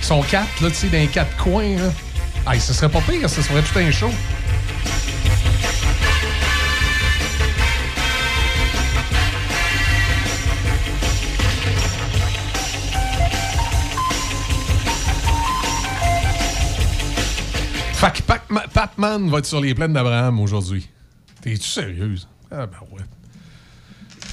Ils 0.00 0.04
sont 0.06 0.22
quatre, 0.22 0.60
là, 0.60 0.68
tu 0.68 0.74
sais, 0.74 0.88
dans 0.88 1.06
quatre 1.10 1.36
coins, 1.36 1.76
là. 1.76 2.52
Hey, 2.52 2.60
ce 2.60 2.72
serait 2.74 2.88
pas 2.90 3.00
pire, 3.00 3.28
ça 3.28 3.42
serait 3.42 3.62
tout 3.62 3.78
un 3.78 3.90
show. 3.90 4.10
Fait 17.94 18.12
que 18.12 18.22
Pac- 18.22 18.68
Pac-Man 18.72 19.30
va 19.30 19.38
être 19.38 19.46
sur 19.46 19.60
les 19.60 19.74
plaines 19.74 19.92
d'Abraham 19.92 20.40
aujourd'hui. 20.40 20.88
T'es-tu 21.40 21.68
sérieuse? 21.68 22.28
Ah 22.50 22.66
ben 22.66 22.78
ouais. 22.92 23.02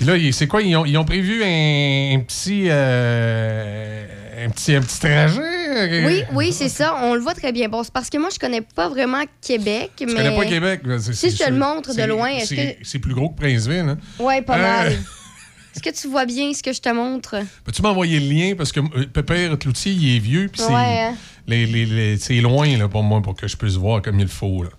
Puis 0.02 0.08
là, 0.10 0.32
c'est 0.32 0.48
quoi? 0.48 0.64
Ils 0.64 0.76
ont, 0.76 0.84
ils 0.84 0.98
ont 0.98 1.06
prévu 1.06 1.44
un, 1.44 2.16
un 2.16 2.20
petit, 2.22 2.64
euh, 2.70 4.06
un 4.46 4.50
petit. 4.50 4.74
Un 4.74 4.82
petit 4.82 5.00
trajet? 5.00 6.04
Oui, 6.06 6.24
oui, 6.34 6.52
c'est 6.54 6.70
ça. 6.70 6.96
On 7.04 7.14
le 7.14 7.20
voit 7.22 7.36
très 7.36 7.52
bien. 7.52 7.70
Bon, 7.70 7.84
c'est 7.84 7.94
parce 7.94 8.10
que 8.10 8.18
moi, 8.18 8.30
je 8.34 8.40
connais 8.40 8.62
pas 8.62 8.90
vraiment 8.90 9.22
Québec, 9.42 9.92
Tu 9.98 10.06
mais... 10.08 10.14
connais 10.16 10.36
pas 10.36 10.46
Québec? 10.46 10.82
Si 11.14 11.30
je 11.30 11.38
te 11.38 11.50
le 11.50 11.58
montre 11.58 11.96
de 11.96 12.04
loin, 12.04 12.30
est-ce 12.30 12.48
c'est- 12.56 12.78
que- 12.80 12.86
C'est 12.86 12.98
plus 13.00 13.14
gros 13.14 13.30
que 13.30 13.38
Princeville, 13.40 13.90
hein? 13.90 13.98
Ouais, 14.20 14.42
pas 14.42 14.58
Euh, 14.58 14.62
mal. 14.62 14.94
Est-ce 15.76 15.82
que 15.84 15.90
tu 16.02 16.08
vois 16.10 16.26
bien 16.26 16.52
ce 16.54 16.62
que 16.64 16.74
je 16.74 16.82
te 16.82 16.90
montre? 16.90 17.36
Peux-tu 17.64 17.82
m'envoyer 17.84 18.20
le 18.20 18.26
lien? 18.34 18.56
Parce 18.58 18.72
que 18.74 18.80
euh, 18.80 19.06
Pépère 19.06 19.58
Cloutier, 19.60 19.94
il 19.94 20.16
est 20.18 20.20
vieux, 20.20 20.50
puis 20.52 20.62
c'est 20.62 20.74
Ouais, 20.74 21.00
hein. 21.00 21.16
les- 21.48 21.66
les- 21.66 21.86
les- 21.86 22.18
c'est 22.18 22.42
loin 22.42 22.76
là, 22.78 22.88
pour 22.90 23.04
moi, 23.04 23.22
pour 23.22 23.36
que 23.36 23.48
je 23.48 23.56
puisse 23.56 23.76
voir 23.76 24.02
comme 24.02 24.20
il 24.20 24.28
faut. 24.28 24.64
là. 24.64 24.70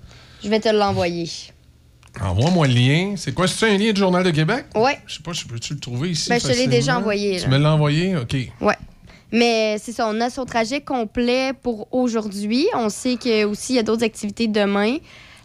Je 0.44 0.48
vais 0.50 0.58
te 0.60 0.68
l'envoyer. 0.68 1.30
Envoie-moi 2.20 2.66
le 2.68 2.74
lien. 2.74 3.14
C'est 3.16 3.32
quoi? 3.32 3.48
C'est 3.48 3.70
un 3.70 3.76
lien 3.78 3.92
du 3.92 3.98
Journal 4.00 4.22
de 4.22 4.30
Québec? 4.30 4.66
Ouais. 4.74 4.98
Je 5.06 5.14
sais 5.16 5.22
pas, 5.22 5.32
je 5.32 5.44
peux-tu 5.46 5.74
le 5.74 5.80
trouver 5.80 6.10
ici? 6.10 6.28
Ben, 6.28 6.38
je 6.40 6.46
te 6.46 6.52
l'ai 6.52 6.66
déjà 6.66 6.98
envoyé, 6.98 7.36
Tu 7.38 7.48
là. 7.48 7.56
me 7.58 7.62
l'as 7.62 7.72
envoyé? 7.72 8.16
OK. 8.16 8.36
Ouais. 8.60 8.76
Mais 9.32 9.78
c'est 9.82 9.92
ça, 9.92 10.06
on 10.08 10.20
a 10.20 10.28
son 10.28 10.44
trajet 10.44 10.82
complet 10.82 11.52
pour 11.62 11.88
aujourd'hui. 11.90 12.66
On 12.74 12.90
sait 12.90 13.16
que 13.16 13.44
aussi 13.44 13.72
il 13.72 13.76
y 13.76 13.78
a 13.78 13.82
d'autres 13.82 14.04
activités 14.04 14.46
demain. 14.46 14.98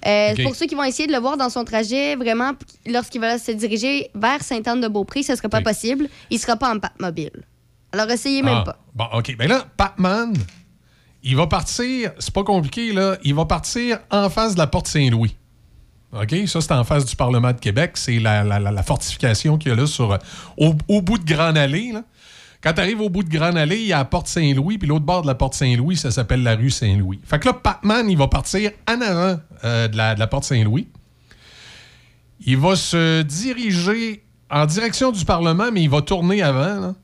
Euh. 0.05 0.36
Pour 0.43 0.55
ceux 0.55 0.65
qui 0.68 0.76
vont 0.76 0.84
essayer 0.84 1.07
de 1.07 1.13
le 1.13 1.20
voir 1.20 1.38
dans 1.38 1.49
son 1.49 1.63
trajet, 1.63 2.15
vraiment, 2.18 2.51
lorsqu'il 2.86 3.22
va 3.22 3.38
se 3.39 3.51
diriger 3.51 4.09
vers 4.13 4.43
Sainte-Anne-de-Beaupré, 4.43 5.24
ce 5.24 5.32
ne 5.32 5.38
sera 5.38 5.47
pas 5.49 5.61
possible. 5.61 6.09
Il 6.30 6.36
ne 6.36 6.39
sera 6.41 6.57
pas 6.57 6.74
en 6.74 6.80
pape 6.80 6.99
mobile. 6.99 7.32
Alors, 7.93 8.09
essayez 8.11 8.41
même 8.43 8.57
Ah, 8.59 8.63
pas. 8.65 8.80
Bon, 8.93 9.05
OK. 9.18 9.36
Ben 9.38 9.47
là, 9.47 9.65
Pac-Man, 9.78 10.34
il 11.24 11.36
va 11.38 11.47
partir, 11.47 12.11
c'est 12.20 12.34
pas 12.34 12.43
compliqué, 12.43 12.91
là, 12.91 13.18
il 13.24 13.34
va 13.34 13.45
partir 13.45 13.99
en 14.11 14.30
face 14.30 14.53
de 14.53 14.59
la 14.59 14.68
porte 14.68 14.88
Saint-Louis. 14.88 15.36
OK? 16.14 16.47
Ça, 16.47 16.62
c'est 16.62 16.72
en 16.72 16.84
face 16.84 17.05
du 17.05 17.16
Parlement 17.16 17.51
de 17.51 17.60
Québec. 17.60 17.91
C'est 17.95 18.20
la, 18.20 18.43
la- 18.43 18.84
fortification 18.84 19.58
qu'il 19.58 19.70
y 19.70 19.74
a 19.74 19.76
là 19.76 19.86
sur, 19.86 20.14
euh, 20.14 20.18
au, 20.58 21.01
bout 21.01 21.18
de 21.18 21.26
Grande 21.26 21.58
Allée. 21.58 21.93
Quand 22.62 22.74
tu 22.74 22.82
arrives 22.82 23.01
au 23.01 23.10
bout 23.10 23.24
de 23.24 23.30
Grande 23.30 23.58
Allée, 23.58 23.80
il 23.80 23.88
y 23.88 23.93
a 23.93 23.97
la 23.97 24.05
porte 24.05 24.28
Saint-Louis, 24.28 24.78
puis 24.78 24.88
l'autre 24.88 25.05
bord 25.05 25.22
de 25.22 25.28
la 25.28 25.36
porte 25.36 25.53
Saint-Louis, 25.53 25.97
ça 25.97 26.12
s'appelle 26.12 26.43
la 26.43 26.55
rue 26.55 26.72
Saint-Louis. 26.72 27.20
Fait 27.24 27.39
que 27.39 27.47
là, 27.47 27.53
Pac-Man, 27.53 28.10
il 28.10 28.18
va 28.18 28.28
partir 28.28 28.72
en 28.89 29.01
avant 29.01 29.39
euh, 29.64 29.88
de, 29.88 29.97
la, 29.97 30.28
porte 30.28 30.45
Saint-Louis. 30.45 30.88
Il 32.45 32.58
va 32.58 32.76
se 32.76 33.22
diriger 33.24 34.24
en 34.49 34.66
direction 34.66 35.12
du 35.12 35.26
Parlement, 35.26 35.72
mais 35.72 35.84
il 35.84 35.89
va 35.89 36.01
tourner 36.01 36.41
avant. 36.41 36.95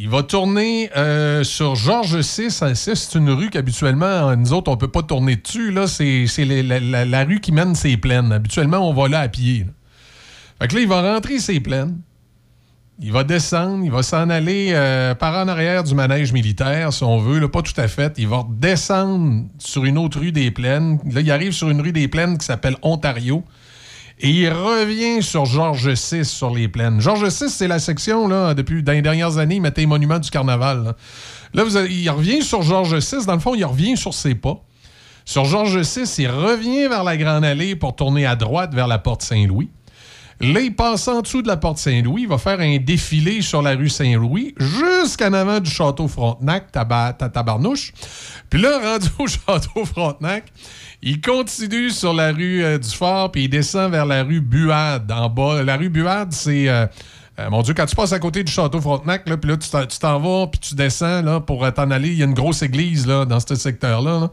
Il 0.00 0.08
va 0.08 0.22
tourner 0.22 0.90
euh, 0.96 1.42
sur 1.42 1.74
Georges 1.74 2.18
VI. 2.18 2.52
C'est 2.52 3.14
une 3.16 3.30
rue 3.30 3.50
qu'habituellement, 3.50 4.36
nous 4.36 4.52
autres, 4.52 4.70
on 4.70 4.76
peut 4.76 4.86
pas 4.86 5.02
tourner 5.02 5.34
dessus. 5.34 5.72
là. 5.72 5.88
C'est 5.88 6.28
c'est 6.28 6.44
la, 6.44 7.24
rue 7.24 7.40
qui 7.40 7.50
mène 7.50 7.74
ses 7.74 7.96
plaines. 7.96 8.30
Habituellement, 8.30 8.88
on 8.88 8.94
va 8.94 9.08
là 9.08 9.18
à 9.18 9.28
pied. 9.28 9.66
Fait 10.60 10.68
que 10.68 10.76
là, 10.76 10.82
il 10.82 10.86
va 10.86 11.02
rentrer 11.14 11.40
ses 11.40 11.58
plaines. 11.58 11.98
Il 13.00 13.10
va 13.10 13.24
descendre, 13.24 13.84
il 13.84 13.90
va 13.90 14.04
s'en 14.04 14.30
aller 14.30 14.68
euh, 14.70 15.16
par 15.16 15.34
en 15.34 15.48
arrière 15.48 15.82
du 15.82 15.96
manège 15.96 16.32
militaire, 16.32 16.92
si 16.92 17.02
on 17.02 17.18
veut, 17.18 17.40
là, 17.40 17.48
pas 17.48 17.62
tout 17.62 17.80
à 17.80 17.88
fait. 17.88 18.14
Il 18.18 18.28
va 18.28 18.46
descendre 18.48 19.46
sur 19.58 19.84
une 19.84 19.98
autre 19.98 20.20
rue 20.20 20.30
des 20.30 20.52
Plaines. 20.52 21.00
Là, 21.10 21.22
il 21.22 21.30
arrive 21.32 21.52
sur 21.52 21.70
une 21.70 21.80
rue 21.80 21.92
des 21.92 22.06
Plaines 22.06 22.38
qui 22.38 22.46
s'appelle 22.46 22.76
Ontario. 22.82 23.42
Et 24.20 24.30
il 24.30 24.48
revient 24.50 25.22
sur 25.22 25.44
Georges 25.44 25.88
VI 25.90 26.24
sur 26.24 26.50
les 26.50 26.66
plaines. 26.68 27.00
Georges 27.00 27.24
VI, 27.24 27.48
c'est 27.48 27.68
la 27.68 27.78
section, 27.78 28.26
là, 28.26 28.52
depuis 28.54 28.82
les 28.82 29.02
dernières 29.02 29.38
années, 29.38 29.56
il 29.56 29.60
mettait 29.62 29.82
les 29.82 29.86
monuments 29.86 30.18
du 30.18 30.28
carnaval. 30.30 30.94
Là, 31.54 31.64
vous 31.64 31.76
il 31.78 32.10
revient 32.10 32.42
sur 32.42 32.62
Georges 32.62 32.96
VI. 32.96 33.24
Dans 33.26 33.34
le 33.34 33.38
fond, 33.40 33.54
il 33.54 33.64
revient 33.64 33.96
sur 33.96 34.12
ses 34.14 34.34
pas. 34.34 34.56
Sur 35.24 35.44
Georges 35.44 35.78
VI, 35.78 36.04
il 36.18 36.28
revient 36.30 36.88
vers 36.88 37.04
la 37.04 37.16
Grande 37.16 37.44
Allée 37.44 37.76
pour 37.76 37.94
tourner 37.94 38.26
à 38.26 38.34
droite 38.34 38.74
vers 38.74 38.88
la 38.88 38.98
porte 38.98 39.22
Saint-Louis. 39.22 39.70
Là, 40.40 40.60
il 40.60 40.74
passe 40.74 41.08
en 41.08 41.20
dessous 41.20 41.42
de 41.42 41.48
la 41.48 41.56
porte 41.56 41.78
Saint-Louis. 41.78 42.22
Il 42.22 42.28
va 42.28 42.38
faire 42.38 42.60
un 42.60 42.78
défilé 42.78 43.42
sur 43.42 43.60
la 43.60 43.74
rue 43.74 43.88
Saint-Louis 43.88 44.54
jusqu'en 44.56 45.32
avant 45.32 45.58
du 45.58 45.68
château 45.68 46.06
Frontenac, 46.06 46.70
taba- 46.72 47.12
ta- 47.12 47.28
tabarnouche. 47.28 47.92
Puis 48.48 48.60
là, 48.60 48.78
rendu 48.82 49.08
au 49.18 49.26
château 49.26 49.84
Frontenac, 49.84 50.44
il 51.02 51.20
continue 51.20 51.90
sur 51.90 52.12
la 52.12 52.32
rue 52.32 52.62
euh, 52.64 52.78
du 52.78 52.88
Fort, 52.90 53.30
puis 53.30 53.44
il 53.44 53.48
descend 53.48 53.92
vers 53.92 54.06
la 54.06 54.22
rue 54.24 54.40
Buade 54.40 55.10
en 55.12 55.28
bas. 55.28 55.62
La 55.62 55.76
rue 55.76 55.88
Buade, 55.88 56.32
c'est. 56.32 56.68
euh, 56.68 56.86
euh, 57.38 57.50
mon 57.50 57.62
Dieu, 57.62 57.72
quand 57.72 57.86
tu 57.86 57.94
passes 57.94 58.12
à 58.12 58.18
côté 58.18 58.42
du 58.42 58.50
château 58.50 58.80
Frontenac, 58.80 59.28
là, 59.28 59.36
puis 59.36 59.48
là, 59.48 59.56
tu 59.56 59.68
t'en- 59.70 59.86
tu 59.86 59.98
t'en 60.00 60.18
vas, 60.18 60.48
puis 60.48 60.58
tu 60.58 60.74
descends 60.74 61.22
là, 61.22 61.38
pour 61.38 61.64
euh, 61.64 61.70
t'en 61.70 61.90
aller. 61.92 62.08
Il 62.08 62.18
y 62.18 62.22
a 62.22 62.26
une 62.26 62.34
grosse 62.34 62.62
église 62.62 63.06
là, 63.06 63.24
dans 63.24 63.38
ce 63.38 63.54
secteur-là. 63.54 64.20
là. 64.20 64.30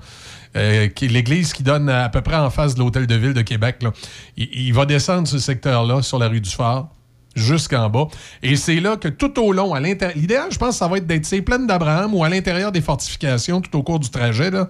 L'église 1.02 1.54
qui 1.54 1.62
donne 1.64 1.90
à 1.90 2.10
peu 2.10 2.22
près 2.22 2.38
en 2.38 2.50
face 2.50 2.74
de 2.76 2.80
l'hôtel 2.80 3.06
de 3.06 3.16
ville 3.16 3.34
de 3.34 3.42
Québec. 3.44 3.84
là. 3.84 3.92
Il, 4.38 4.74
va 4.74 4.86
descendre 4.86 5.28
ce 5.28 5.38
secteur-là 5.38 6.02
sur 6.02 6.18
la 6.18 6.30
rue 6.30 6.42
du 6.42 6.50
Phare 6.50 6.88
jusqu'en 7.36 7.90
bas. 7.90 8.08
Et 8.42 8.56
c'est 8.56 8.80
là 8.80 8.96
que 8.96 9.10
tout 9.10 9.38
au 9.40 9.52
long, 9.52 9.74
à 9.74 9.80
l'intérieur, 9.82 10.18
l'idéal, 10.18 10.48
je 10.52 10.58
pense, 10.58 10.78
ça 10.78 10.88
va 10.88 10.98
être 10.98 11.06
d'être 11.06 11.26
ces 11.26 11.42
plaines 11.42 11.68
d'Abraham 11.68 12.14
ou 12.14 12.24
à 12.24 12.30
l'intérieur 12.30 12.72
des 12.72 12.80
fortifications 12.82 13.60
tout 13.62 13.78
au 13.78 13.84
cours 13.84 14.00
du 14.00 14.10
trajet. 14.10 14.50
Là. 14.50 14.70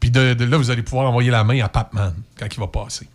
Puis 0.00 0.10
de, 0.10 0.36
là, 0.44 0.56
vous 0.56 0.70
allez 0.70 0.82
pouvoir 0.82 1.08
envoyer 1.08 1.30
la 1.30 1.44
main 1.44 1.60
à 1.62 1.68
Papman 1.68 2.12
quand 2.38 2.46
il 2.52 2.60
va 2.60 2.66
passer. 2.68 3.08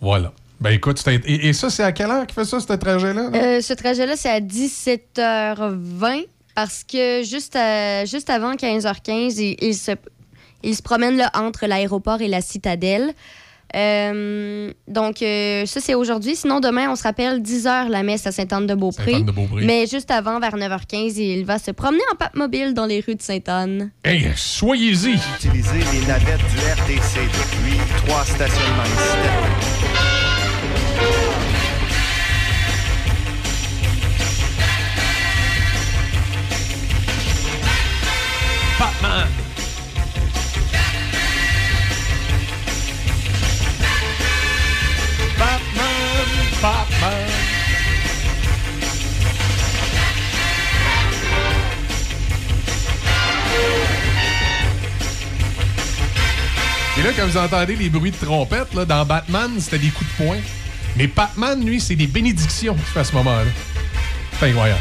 Voilà. 0.00 0.32
Ben 0.60 0.70
écoute, 0.70 1.02
et, 1.06 1.48
et 1.48 1.52
ça, 1.52 1.70
c'est 1.70 1.84
à 1.84 1.92
quelle 1.92 2.10
heure 2.10 2.26
qu'il 2.26 2.34
fait 2.34 2.44
ça, 2.44 2.58
ce 2.58 2.72
trajet-là? 2.72 3.30
là? 3.30 3.38
Euh, 3.38 3.60
ce 3.60 3.72
trajet-là, 3.74 4.16
c'est 4.16 4.28
à 4.30 4.40
17h20 4.40 6.24
parce 6.54 6.82
que 6.82 7.22
juste, 7.22 7.54
à- 7.54 8.04
juste 8.04 8.28
avant 8.30 8.54
15h15, 8.54 9.38
il, 9.40 9.56
il 9.60 9.74
se, 9.76 9.92
il 10.64 10.74
se 10.74 10.82
promène 10.82 11.16
là, 11.16 11.30
entre 11.34 11.66
l'aéroport 11.66 12.20
et 12.20 12.26
la 12.28 12.40
citadelle. 12.40 13.12
Euh, 13.76 14.72
donc, 14.86 15.22
euh, 15.22 15.66
ça, 15.66 15.80
c'est 15.80 15.94
aujourd'hui. 15.94 16.36
Sinon, 16.36 16.60
demain, 16.60 16.90
on 16.90 16.96
se 16.96 17.02
rappelle 17.02 17.42
10h 17.42 17.88
la 17.88 18.02
messe 18.02 18.26
à 18.26 18.32
Sainte-Anne-de-Beaupré. 18.32 19.12
Sainte-Anne-de-Beaupré. 19.12 19.64
Mais 19.64 19.86
juste 19.86 20.10
avant, 20.10 20.40
vers 20.40 20.56
9h15, 20.56 21.18
il 21.18 21.44
va 21.44 21.58
se 21.58 21.70
promener 21.70 22.02
en 22.12 22.16
pape 22.16 22.34
mobile 22.34 22.74
dans 22.74 22.86
les 22.86 23.00
rues 23.00 23.14
de 23.16 23.22
Sainte-Anne. 23.22 23.90
Hey, 24.04 24.30
soyez-y! 24.36 25.18
Utiliser 25.36 25.78
les 25.92 26.06
navettes 26.06 26.38
du 26.38 26.58
RTC 26.58 27.20
depuis 27.20 27.78
trois 28.06 28.24
stationnements 28.24 28.84
ici. 28.84 29.78
Batman! 38.78 39.37
Et 56.98 57.02
là, 57.02 57.10
quand 57.16 57.26
vous 57.28 57.36
entendez 57.36 57.76
les 57.76 57.90
bruits 57.90 58.10
de 58.10 58.16
trompette, 58.16 58.74
là, 58.74 58.84
dans 58.84 59.06
Batman, 59.06 59.52
c'était 59.60 59.78
des 59.78 59.90
coups 59.90 60.10
de 60.18 60.24
poing. 60.24 60.38
Mais 60.96 61.06
Batman, 61.06 61.64
lui, 61.64 61.80
c'est 61.80 61.94
des 61.94 62.08
bénédictions 62.08 62.74
qu'il 62.74 62.82
fait 62.82 62.98
à 62.98 63.04
ce 63.04 63.14
moment-là. 63.14 63.44
C'est 64.40 64.46
incroyable. 64.46 64.80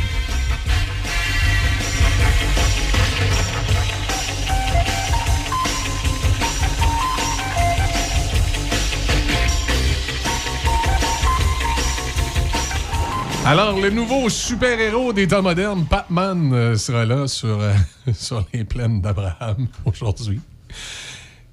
Alors, 13.45 13.80
le 13.80 13.91
nouveau 13.91 14.28
super-héros 14.28 15.13
des 15.13 15.28
temps 15.28 15.43
modernes, 15.43 15.86
Batman, 15.88 16.51
euh, 16.51 16.76
sera 16.76 17.05
là 17.05 17.28
sur, 17.28 17.61
euh, 17.61 17.74
sur 18.13 18.43
les 18.53 18.63
plaines 18.63 19.01
d'Abraham 19.01 19.68
aujourd'hui. 19.86 20.41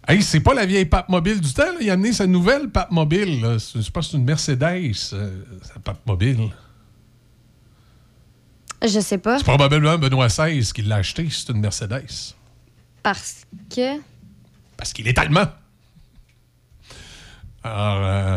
Hey, 0.07 0.23
c'est 0.23 0.41
pas 0.41 0.53
la 0.55 0.67
vieille 0.67 0.85
pape 0.85 1.09
mobile 1.09 1.41
du 1.41 1.53
temps. 1.53 1.63
là. 1.65 1.79
Il 1.81 1.89
a 1.89 1.95
amené 1.95 2.13
sa 2.13 2.27
nouvelle 2.27 2.69
pape 2.71 2.91
mobile. 2.91 3.41
là. 3.41 3.59
C'est- 3.59 3.81
Je 3.83 3.91
pense 3.91 4.07
que 4.07 4.11
c'est 4.13 4.17
une 4.19 4.25
Mercedes, 4.25 4.93
euh, 5.15 5.43
sa 5.63 5.81
pape 5.81 6.07
mobile. 6.07 6.51
Je 8.87 9.01
sais 9.01 9.17
pas. 9.19 9.39
C'est 9.39 9.45
probablement 9.45 9.97
Benoît 9.97 10.27
XVI 10.29 10.63
qui 10.73 10.83
l'a 10.83 10.97
acheté. 10.97 11.27
C'est 11.31 11.51
une 11.53 11.61
Mercedes. 11.61 12.35
Parce 13.03 13.45
que? 13.75 13.99
Parce 14.77 14.93
qu'il 14.93 15.09
est 15.09 15.17
allemand. 15.19 15.47
Alors, 17.63 18.05
euh, 18.05 18.37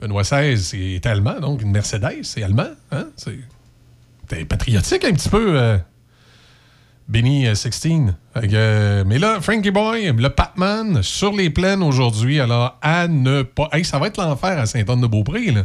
Benoît 0.00 0.22
XVI 0.22 0.94
est 0.94 1.06
allemand, 1.06 1.40
donc 1.40 1.62
une 1.62 1.72
Mercedes, 1.72 2.22
c'est 2.22 2.42
allemand. 2.44 2.68
Hein? 2.92 3.08
C'est 3.16 3.38
t'es 4.28 4.44
patriotique 4.44 5.04
un 5.04 5.12
petit 5.12 5.28
peu, 5.28 5.58
euh, 5.60 5.76
Benny 7.08 7.46
euh, 7.46 7.54
16. 7.54 7.72
Fait 8.34 8.48
que, 8.48 8.52
euh, 8.54 9.04
mais 9.06 9.18
là, 9.18 9.40
Frankie 9.40 9.70
Boy, 9.70 10.12
le 10.16 10.28
Patman, 10.30 11.02
sur 11.02 11.32
les 11.32 11.50
plaines 11.50 11.82
aujourd'hui, 11.82 12.40
alors 12.40 12.78
à 12.82 13.08
ne 13.08 13.42
pas... 13.42 13.68
Hey, 13.72 13.84
ça 13.84 13.98
va 13.98 14.06
être 14.08 14.16
l'enfer 14.16 14.58
à 14.58 14.66
Saint-Anne-de-Beaupré, 14.66 15.50
là. 15.50 15.64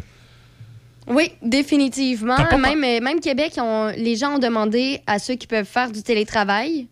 Oui, 1.08 1.32
définitivement. 1.42 2.36
Pas 2.36 2.58
Même, 2.58 2.84
euh, 2.84 3.00
même 3.02 3.20
Québec, 3.20 3.54
on- 3.58 3.92
les 3.98 4.16
gens 4.16 4.36
ont 4.36 4.40
demandé 4.40 5.02
à 5.08 5.18
ceux 5.18 5.36
qui 5.36 5.48
peuvent 5.48 5.66
faire 5.66 5.92
du 5.92 6.04
télétravail 6.04 6.88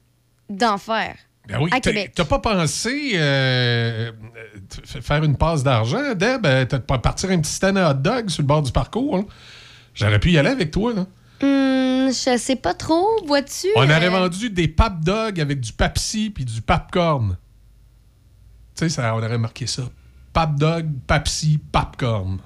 d'en 0.49 0.77
faire. 0.77 1.15
Ben 1.47 1.59
oui, 1.61 1.69
à 1.71 1.79
Québec. 1.79 2.11
T'as 2.15 2.25
pas 2.25 2.39
pensé 2.39 3.11
euh, 3.13 4.11
euh, 4.11 5.01
faire 5.01 5.23
une 5.23 5.37
passe 5.37 5.63
d'argent, 5.63 6.13
Deb? 6.15 6.45
Euh, 6.45 6.65
T'as 6.65 6.79
pas 6.79 6.97
partir 6.97 7.29
un 7.31 7.39
petit 7.39 7.51
stand 7.53 7.77
à 7.77 7.91
hot 7.91 7.93
dog 7.95 8.29
sur 8.29 8.41
le 8.41 8.47
bord 8.47 8.61
du 8.63 8.71
parcours? 8.71 9.17
hein? 9.17 9.25
J'aurais 9.93 10.19
pu 10.19 10.31
y 10.31 10.37
aller 10.37 10.49
avec 10.49 10.71
toi, 10.71 10.93
là. 10.93 11.05
Hum, 11.41 12.09
je 12.09 12.37
sais 12.37 12.55
pas 12.55 12.73
trop, 12.73 13.07
vois-tu? 13.25 13.67
On 13.75 13.81
euh, 13.81 13.85
aurait 13.85 14.09
vendu 14.09 14.49
des 14.49 14.67
pap 14.67 14.99
dogs 15.01 15.39
avec 15.39 15.59
du 15.59 15.73
Pepsi 15.73 16.29
puis 16.29 16.45
du 16.45 16.61
popcorn. 16.61 17.37
Tu 18.75 18.85
sais, 18.85 18.89
ça, 18.89 19.15
on 19.15 19.17
aurait 19.17 19.37
marqué 19.37 19.67
ça. 19.67 19.83
Pap 20.33 20.55
dog, 20.55 20.87
Pepsi, 21.07 21.59
popcorn. 21.71 22.39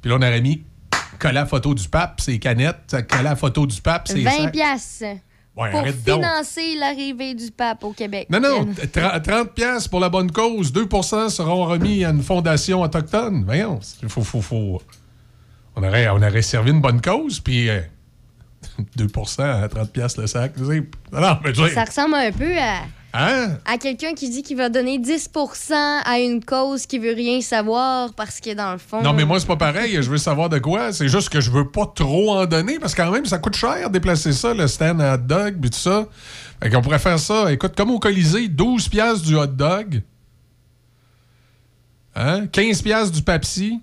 Puis 0.00 0.10
là, 0.10 0.16
on 0.16 0.22
aurait 0.22 0.40
mis 0.40 0.64
collé 1.18 1.34
la 1.34 1.46
photo 1.46 1.74
du 1.74 1.88
pape, 1.88 2.20
ses 2.20 2.38
canettes, 2.38 2.96
collé 3.08 3.22
la 3.22 3.36
photo 3.36 3.66
du 3.66 3.80
pape, 3.80 4.08
ses 4.08 4.22
20 4.22 4.30
sacs. 4.30 4.52
piastres 4.52 5.04
Ouais, 5.56 5.70
pour 5.72 5.84
financer 6.14 6.76
l'arrivée 6.76 7.34
du 7.34 7.50
pape 7.50 7.82
au 7.84 7.92
Québec. 7.92 8.28
Non, 8.30 8.40
non, 8.40 8.66
tra- 8.72 9.20
30 9.20 9.52
pièces 9.52 9.88
pour 9.88 10.00
la 10.00 10.08
bonne 10.08 10.30
cause, 10.30 10.72
2% 10.72 11.28
seront 11.28 11.66
remis 11.66 12.04
à 12.04 12.10
une 12.10 12.22
fondation 12.22 12.80
autochtone. 12.82 13.44
Voyons, 13.44 13.80
il 14.02 14.08
faut, 14.08 14.22
faut, 14.22 14.40
faut... 14.40 14.80
On, 15.76 15.82
aurait, 15.82 16.08
on 16.08 16.16
aurait 16.16 16.42
servi 16.42 16.70
une 16.70 16.80
bonne 16.80 17.00
cause, 17.00 17.40
puis 17.40 17.68
euh, 17.68 17.80
2% 18.98 19.42
à 19.42 19.68
30 19.68 19.92
pièces 19.92 20.16
le 20.16 20.26
sac. 20.26 20.54
tu 20.56 20.64
sais. 20.64 20.82
Non, 21.12 21.20
non, 21.20 21.38
mais 21.44 21.52
tu 21.52 21.62
sais, 21.66 21.74
Ça 21.74 21.84
ressemble 21.84 22.14
un 22.14 22.32
peu 22.32 22.56
à, 22.58 22.80
Hein? 23.12 23.58
à 23.64 23.76
quelqu'un 23.76 24.14
qui 24.14 24.30
dit 24.30 24.44
qu'il 24.44 24.56
va 24.56 24.68
donner 24.68 24.98
10% 24.98 25.72
à 25.72 26.20
une 26.20 26.44
cause 26.44 26.86
qui 26.86 26.98
veut 27.00 27.12
rien 27.12 27.40
savoir 27.40 28.14
parce 28.14 28.38
que 28.38 28.54
dans 28.54 28.70
le 28.70 28.78
fond. 28.78 29.02
Non, 29.02 29.12
mais 29.12 29.24
moi, 29.24 29.40
c'est 29.40 29.48
pas 29.48 29.56
pareil. 29.56 30.00
Je 30.00 30.08
veux 30.08 30.16
savoir 30.16 30.48
de 30.48 30.58
quoi. 30.60 30.92
C'est 30.92 31.08
juste 31.08 31.28
que 31.28 31.40
je 31.40 31.50
veux 31.50 31.68
pas 31.68 31.86
trop 31.92 32.36
en 32.36 32.46
donner 32.46 32.78
parce 32.78 32.94
que 32.94 33.02
quand 33.02 33.10
même, 33.10 33.26
ça 33.26 33.38
coûte 33.38 33.56
cher 33.56 33.90
déplacer 33.90 34.32
ça, 34.32 34.54
le 34.54 34.68
stand 34.68 35.00
à 35.00 35.14
hot 35.14 35.18
dog, 35.18 35.56
puis 35.60 35.70
tout 35.70 35.78
ça. 35.78 36.06
Fait 36.62 36.70
qu'on 36.70 36.82
pourrait 36.82 37.00
faire 37.00 37.18
ça. 37.18 37.52
Écoute, 37.52 37.74
comme 37.76 37.90
au 37.90 37.98
Colisée, 37.98 38.46
12 38.46 38.88
piastres 38.88 39.26
du 39.26 39.34
hot 39.34 39.46
dog. 39.46 40.02
Hein? 42.14 42.46
15 42.46 42.82
piastres 42.82 43.12
du 43.12 43.22
Pepsi. 43.22 43.80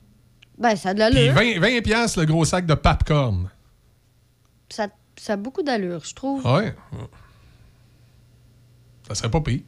Ben, 0.58 0.76
ça 0.76 0.90
a 0.90 0.94
de 0.94 1.04
Puis 1.04 1.14
l'allure. 1.14 1.34
20, 1.34 1.60
20 1.60 1.82
piastres 1.82 2.20
le 2.20 2.26
gros 2.26 2.44
sac 2.46 2.66
de 2.66 2.74
popcorn. 2.74 3.50
Ça, 4.70 4.88
ça 5.20 5.34
a 5.34 5.38
beaucoup 5.38 5.62
d'allure, 5.64 6.04
je 6.04 6.14
trouve. 6.16 6.46
Ouais. 6.46 6.74
Ça 9.08 9.16
serait 9.16 9.30
pas 9.32 9.42
pire. 9.42 9.62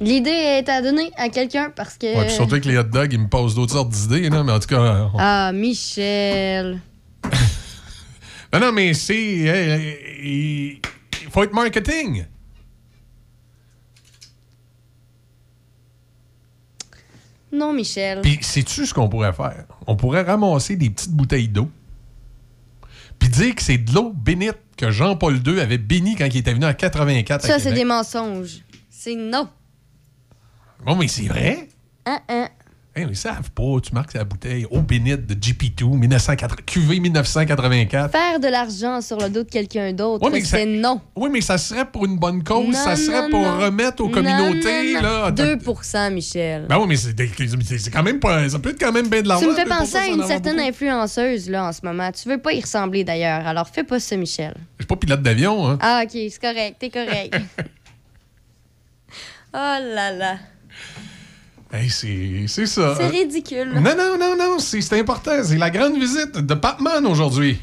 L'idée 0.00 0.30
est 0.30 0.68
à 0.68 0.80
donner 0.80 1.10
à 1.16 1.28
quelqu'un 1.28 1.70
parce 1.74 1.98
que. 1.98 2.06
Ouais, 2.06 2.26
puis 2.26 2.34
surtout 2.34 2.58
que 2.60 2.68
les 2.68 2.78
hot 2.78 2.84
dogs, 2.84 3.12
ils 3.12 3.18
me 3.20 3.28
posent 3.28 3.54
d'autres 3.54 3.72
sortes 3.72 3.90
d'idées, 3.90 4.30
là, 4.30 4.42
mais 4.42 4.52
en 4.52 4.58
tout 4.60 4.68
cas. 4.68 5.08
on- 5.12 5.18
Ah, 5.18 5.52
Michel. 5.52 6.80
Non, 8.52 8.60
non, 8.60 8.72
mais 8.72 8.94
c'est. 8.94 9.48
euh, 9.48 9.92
il 10.22 10.80
faut 11.30 11.42
être 11.42 11.52
marketing. 11.52 12.24
Non, 17.52 17.72
Michel. 17.72 18.20
Puis, 18.20 18.38
sais-tu 18.42 18.86
ce 18.86 18.94
qu'on 18.94 19.08
pourrait 19.08 19.32
faire? 19.32 19.64
On 19.86 19.96
pourrait 19.96 20.22
ramasser 20.22 20.76
des 20.76 20.90
petites 20.90 21.12
bouteilles 21.12 21.48
d'eau, 21.48 21.68
puis 23.18 23.28
dire 23.28 23.54
que 23.54 23.62
c'est 23.62 23.78
de 23.78 23.92
l'eau 23.92 24.12
bénite 24.12 24.56
que 24.76 24.90
Jean-Paul 24.90 25.40
II 25.46 25.60
avait 25.60 25.78
bénie 25.78 26.16
quand 26.16 26.26
il 26.26 26.38
était 26.38 26.54
venu 26.54 26.64
en 26.64 26.72
84 26.72 27.44
à 27.44 27.48
Ça, 27.48 27.58
c'est 27.58 27.72
des 27.72 27.84
mensonges. 27.84 28.60
C'est 28.88 29.14
non. 29.14 29.48
Bon, 30.84 30.96
mais 30.96 31.08
c'est 31.08 31.26
vrai. 31.26 31.68
Hein, 32.06 32.20
hein. 32.28 32.48
Hey, 33.00 33.06
ils 33.08 33.16
savent 33.16 33.50
pas. 33.52 33.80
Tu 33.82 33.94
marques 33.94 34.12
la 34.12 34.24
bouteille 34.24 34.66
eau 34.70 34.80
bénite 34.80 35.26
de 35.26 35.34
GP2, 35.34 35.96
1980, 35.96 36.56
QV 36.66 37.00
1984. 37.00 38.10
Faire 38.10 38.40
de 38.40 38.48
l'argent 38.48 39.00
sur 39.00 39.18
le 39.18 39.30
dos 39.30 39.42
de 39.42 39.48
quelqu'un 39.48 39.92
d'autre, 39.92 40.28
c'est 40.44 40.66
non. 40.66 41.00
Oui, 41.16 41.30
mais 41.32 41.40
ça 41.40 41.56
serait 41.56 41.86
pour 41.86 42.04
une 42.04 42.18
bonne 42.18 42.44
cause. 42.44 42.74
ça 42.74 42.96
serait 42.96 43.22
non, 43.22 43.30
pour 43.30 43.40
non. 43.40 43.58
remettre 43.58 44.02
aux 44.02 44.08
communautés. 44.08 45.00
là, 45.00 45.30
2% 45.30 46.12
Michel. 46.12 46.66
Ben 46.68 46.78
oui, 46.78 46.86
mais 46.88 46.96
c'est 46.96 47.90
quand 47.90 48.02
même 48.02 48.20
pas. 48.20 48.48
Ça 48.48 48.58
peut 48.58 48.70
être 48.70 48.80
quand 48.80 48.92
même 48.92 49.08
bien 49.08 49.22
de 49.22 49.28
l'argent. 49.28 49.46
tu 49.46 49.52
me 49.52 49.56
fais 49.56 49.64
2%, 49.64 49.78
penser 49.78 49.96
à 49.96 50.06
une 50.08 50.24
certaine 50.24 50.56
beaucoup. 50.56 50.68
influenceuse 50.68 51.48
là 51.48 51.68
en 51.68 51.72
ce 51.72 51.80
moment. 51.82 52.10
Tu 52.12 52.28
veux 52.28 52.38
pas 52.38 52.52
y 52.52 52.60
ressembler 52.60 53.04
d'ailleurs, 53.04 53.46
alors 53.46 53.68
fais 53.68 53.84
pas 53.84 53.98
ça, 53.98 54.16
Michel. 54.16 54.54
Je 54.78 54.82
suis 54.82 54.88
pas 54.88 54.96
pilote 54.96 55.22
d'avion, 55.22 55.68
hein. 55.70 55.78
Ah, 55.80 56.02
ok, 56.04 56.10
c'est 56.12 56.40
correct, 56.40 56.76
t'es 56.78 56.90
correct. 56.90 57.34
oh 59.54 59.76
là 59.94 60.12
là. 60.12 60.36
Hey, 61.72 61.88
c'est 61.88 62.66
ça. 62.66 62.96
C'est 62.96 63.06
ridicule. 63.06 63.72
Non, 63.74 63.94
non, 63.96 64.18
non, 64.18 64.36
non, 64.36 64.58
c'est 64.58 64.80
c'est 64.80 64.98
important. 64.98 65.30
C'est 65.44 65.56
la 65.56 65.70
grande 65.70 65.96
visite 65.96 66.36
de 66.38 66.54
Papman 66.54 67.04
aujourd'hui. 67.08 67.60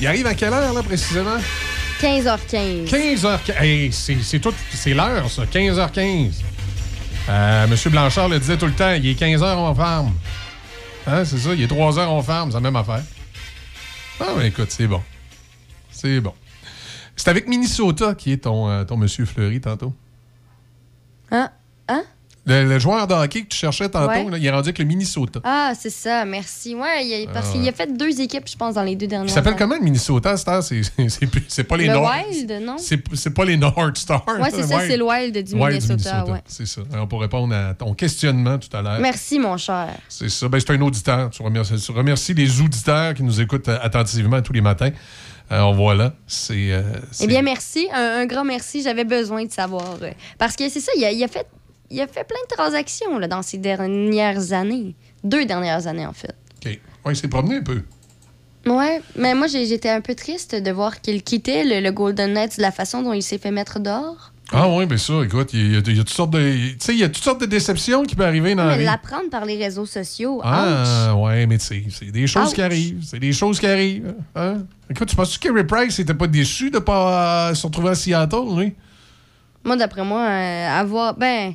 Il 0.00 0.06
arrive 0.06 0.26
à 0.26 0.34
quelle 0.34 0.52
heure, 0.52 0.72
là, 0.72 0.82
précisément? 0.82 1.36
15h15. 2.00 2.88
15h15. 2.88 3.62
Hey, 3.62 3.90
c'est 3.92 4.94
l'heure, 4.94 5.30
ça. 5.30 5.44
15h15. 5.44 6.32
Euh, 7.28 7.66
Monsieur 7.66 7.90
Blanchard 7.90 8.28
le 8.28 8.38
disait 8.38 8.56
tout 8.56 8.66
le 8.66 8.72
temps, 8.72 8.92
il 8.92 9.06
est 9.06 9.20
15h, 9.20 9.56
on 9.56 9.74
ferme. 9.74 10.12
Hein, 11.06 11.24
c'est 11.24 11.38
ça, 11.38 11.54
il 11.54 11.62
est 11.62 11.66
3h, 11.72 12.06
on 12.06 12.22
ferme, 12.22 12.50
c'est 12.50 12.56
la 12.56 12.60
même 12.60 12.76
affaire. 12.76 13.02
Ah, 14.20 14.32
mais 14.36 14.48
écoute, 14.48 14.70
c'est 14.70 14.86
bon. 14.86 15.02
C'est 15.90 16.20
bon. 16.20 16.34
C'est 17.16 17.28
avec 17.28 17.48
Minnesota 17.48 18.14
qui 18.14 18.32
est 18.32 18.44
ton, 18.44 18.68
euh, 18.68 18.84
ton 18.84 18.96
Monsieur 18.96 19.24
Fleury 19.24 19.60
tantôt. 19.60 19.94
Hein? 21.30 21.50
Hein? 21.50 21.50
Le, 22.46 22.64
le 22.64 22.78
joueur 22.78 23.06
de 23.08 23.14
hockey 23.14 23.42
que 23.42 23.48
tu 23.48 23.56
cherchais 23.58 23.88
tantôt, 23.88 24.08
Ouais. 24.08 24.30
là, 24.30 24.38
il 24.38 24.46
est 24.46 24.50
rendu 24.50 24.68
avec 24.68 24.78
le 24.78 24.84
Minnesota. 24.84 25.40
Ah, 25.42 25.72
c'est 25.78 25.90
ça, 25.90 26.24
merci. 26.24 26.74
Ouais, 26.76 27.04
il 27.04 27.28
a- 27.28 27.32
parce 27.32 27.48
Ah, 27.50 27.52
qu'il 27.52 27.68
a 27.68 27.72
fait 27.72 27.92
deux 27.96 28.20
équipes, 28.20 28.48
je 28.48 28.56
pense, 28.56 28.74
dans 28.76 28.82
les 28.84 28.94
deux 28.94 29.08
dernières 29.08 29.28
Il 29.28 29.32
s'appelle 29.34 29.56
comment 29.56 29.74
le 29.74 29.80
Minnesota, 29.82 30.36
heure? 30.48 30.62
C'est 30.62 31.64
pas 31.64 31.76
les 31.76 31.86
Le 31.88 31.92
North. 31.94 32.14
Wild, 32.30 32.52
non? 32.62 32.76
C'est 32.78 33.30
pas 33.34 33.44
les 33.44 33.56
North 33.56 33.96
Stars. 33.96 34.24
Ouais, 34.28 34.50
c'est 34.52 34.62
ça, 34.62 34.80
c'est 34.86 34.96
le 34.96 35.04
Wild 35.04 35.36
du 35.44 35.54
Minnesota, 35.56 36.24
ouais. 36.26 36.40
C'est 36.46 36.66
ça. 36.66 36.82
Alors, 36.92 37.08
pour 37.08 37.20
répondre 37.20 37.54
à 37.54 37.74
ton 37.74 37.94
questionnement 37.94 38.58
tout 38.58 38.74
à 38.76 38.82
l'heure. 38.82 39.00
Merci, 39.00 39.38
mon 39.38 39.56
cher. 39.56 39.88
C'est 40.08 40.28
ça. 40.28 40.48
Ben, 40.48 40.60
c'est 40.60 40.70
un 40.70 40.80
auditeur. 40.82 41.30
Tu 41.30 41.42
remercies, 41.42 41.76
tu 41.84 41.92
remercies 41.92 42.34
les 42.34 42.60
auditeurs 42.60 43.14
qui 43.14 43.22
nous 43.22 43.40
écoutent 43.40 43.68
euh, 43.68 43.78
attentivement 43.82 44.40
tous 44.40 44.52
les 44.52 44.60
matins. 44.60 44.90
Alors 45.48 45.74
voilà, 45.74 46.12
c'est. 46.26 46.72
euh, 46.72 46.82
Eh 47.20 47.26
bien, 47.26 47.42
merci. 47.42 47.86
Un, 47.94 48.20
un 48.22 48.26
grand 48.26 48.44
merci. 48.44 48.82
J'avais 48.82 49.04
besoin 49.04 49.44
de 49.44 49.52
savoir. 49.52 49.96
euh, 50.02 50.10
Parce 50.38 50.56
que 50.56 50.68
c'est 50.68 50.80
ça, 50.80 50.90
il 50.96 51.04
a, 51.04 51.12
il 51.12 51.22
a 51.22 51.28
fait, 51.28 51.46
il 51.90 52.00
a 52.00 52.06
fait 52.06 52.24
plein 52.24 52.38
de 52.50 52.54
transactions 52.56 53.18
là, 53.18 53.28
dans 53.28 53.42
ces 53.42 53.58
dernières 53.58 54.52
années. 54.52 54.94
Deux 55.24 55.44
dernières 55.44 55.86
années, 55.86 56.06
en 56.06 56.12
fait. 56.12 56.34
OK. 56.64 56.78
Ouais, 57.04 57.12
il 57.12 57.16
s'est 57.16 57.28
promené 57.28 57.56
un 57.56 57.62
peu. 57.62 57.82
Ouais, 58.66 59.00
mais 59.16 59.34
moi, 59.34 59.46
j'étais 59.46 59.90
un 59.90 60.00
peu 60.00 60.14
triste 60.16 60.54
de 60.56 60.70
voir 60.72 61.00
qu'il 61.00 61.22
quittait 61.22 61.62
le, 61.64 61.80
le 61.80 61.92
Golden 61.92 62.32
Knights 62.32 62.56
de 62.56 62.62
la 62.62 62.72
façon 62.72 63.02
dont 63.02 63.12
il 63.12 63.22
s'est 63.22 63.38
fait 63.38 63.52
mettre 63.52 63.78
dehors. 63.78 64.32
Ah 64.52 64.68
oui, 64.68 64.86
bien 64.86 64.96
ça, 64.96 65.14
écoute, 65.24 65.52
il 65.54 65.72
y, 65.72 65.76
a, 65.76 65.80
il 65.84 65.96
y 65.96 66.00
a 66.00 66.04
toutes 66.04 66.10
sortes 66.10 66.30
de. 66.30 66.38
Tu 66.70 66.76
sais, 66.78 66.92
il 66.92 66.98
y 67.00 67.04
a 67.04 67.08
toutes 67.08 67.22
sortes 67.24 67.40
de 67.40 67.46
déceptions 67.46 68.04
qui 68.04 68.14
peuvent 68.14 68.28
arriver 68.28 68.54
dans 68.54 68.64
la 68.64 68.72
Mais 68.72 68.78
vie. 68.78 68.84
l'apprendre 68.84 69.28
par 69.28 69.44
les 69.44 69.56
réseaux 69.56 69.86
sociaux, 69.86 70.36
ouch. 70.38 70.42
Ah, 70.44 71.14
ouais, 71.16 71.46
mais 71.46 71.58
tu 71.58 71.64
sais, 71.64 71.84
c'est 71.90 72.12
des 72.12 72.28
choses 72.28 72.48
Ouch. 72.50 72.54
qui 72.54 72.62
arrivent. 72.62 73.02
C'est 73.04 73.18
des 73.18 73.32
choses 73.32 73.58
qui 73.58 73.66
arrivent. 73.66 74.14
Hein? 74.36 74.58
Écoute, 74.88 75.08
tu 75.08 75.16
penses 75.16 75.36
que 75.36 75.48
Kerry 75.48 75.64
Price 75.64 75.98
n'était 75.98 76.14
pas 76.14 76.28
déçu 76.28 76.70
de 76.70 76.78
pas 76.78 77.50
euh, 77.50 77.54
se 77.54 77.66
retrouver 77.66 77.90
à 77.90 77.94
Seattle, 77.96 78.56
lui? 78.56 78.74
Moi, 79.64 79.76
d'après 79.76 80.04
moi, 80.04 80.22
euh, 80.22 80.68
avoir. 80.80 81.14
Ben. 81.16 81.54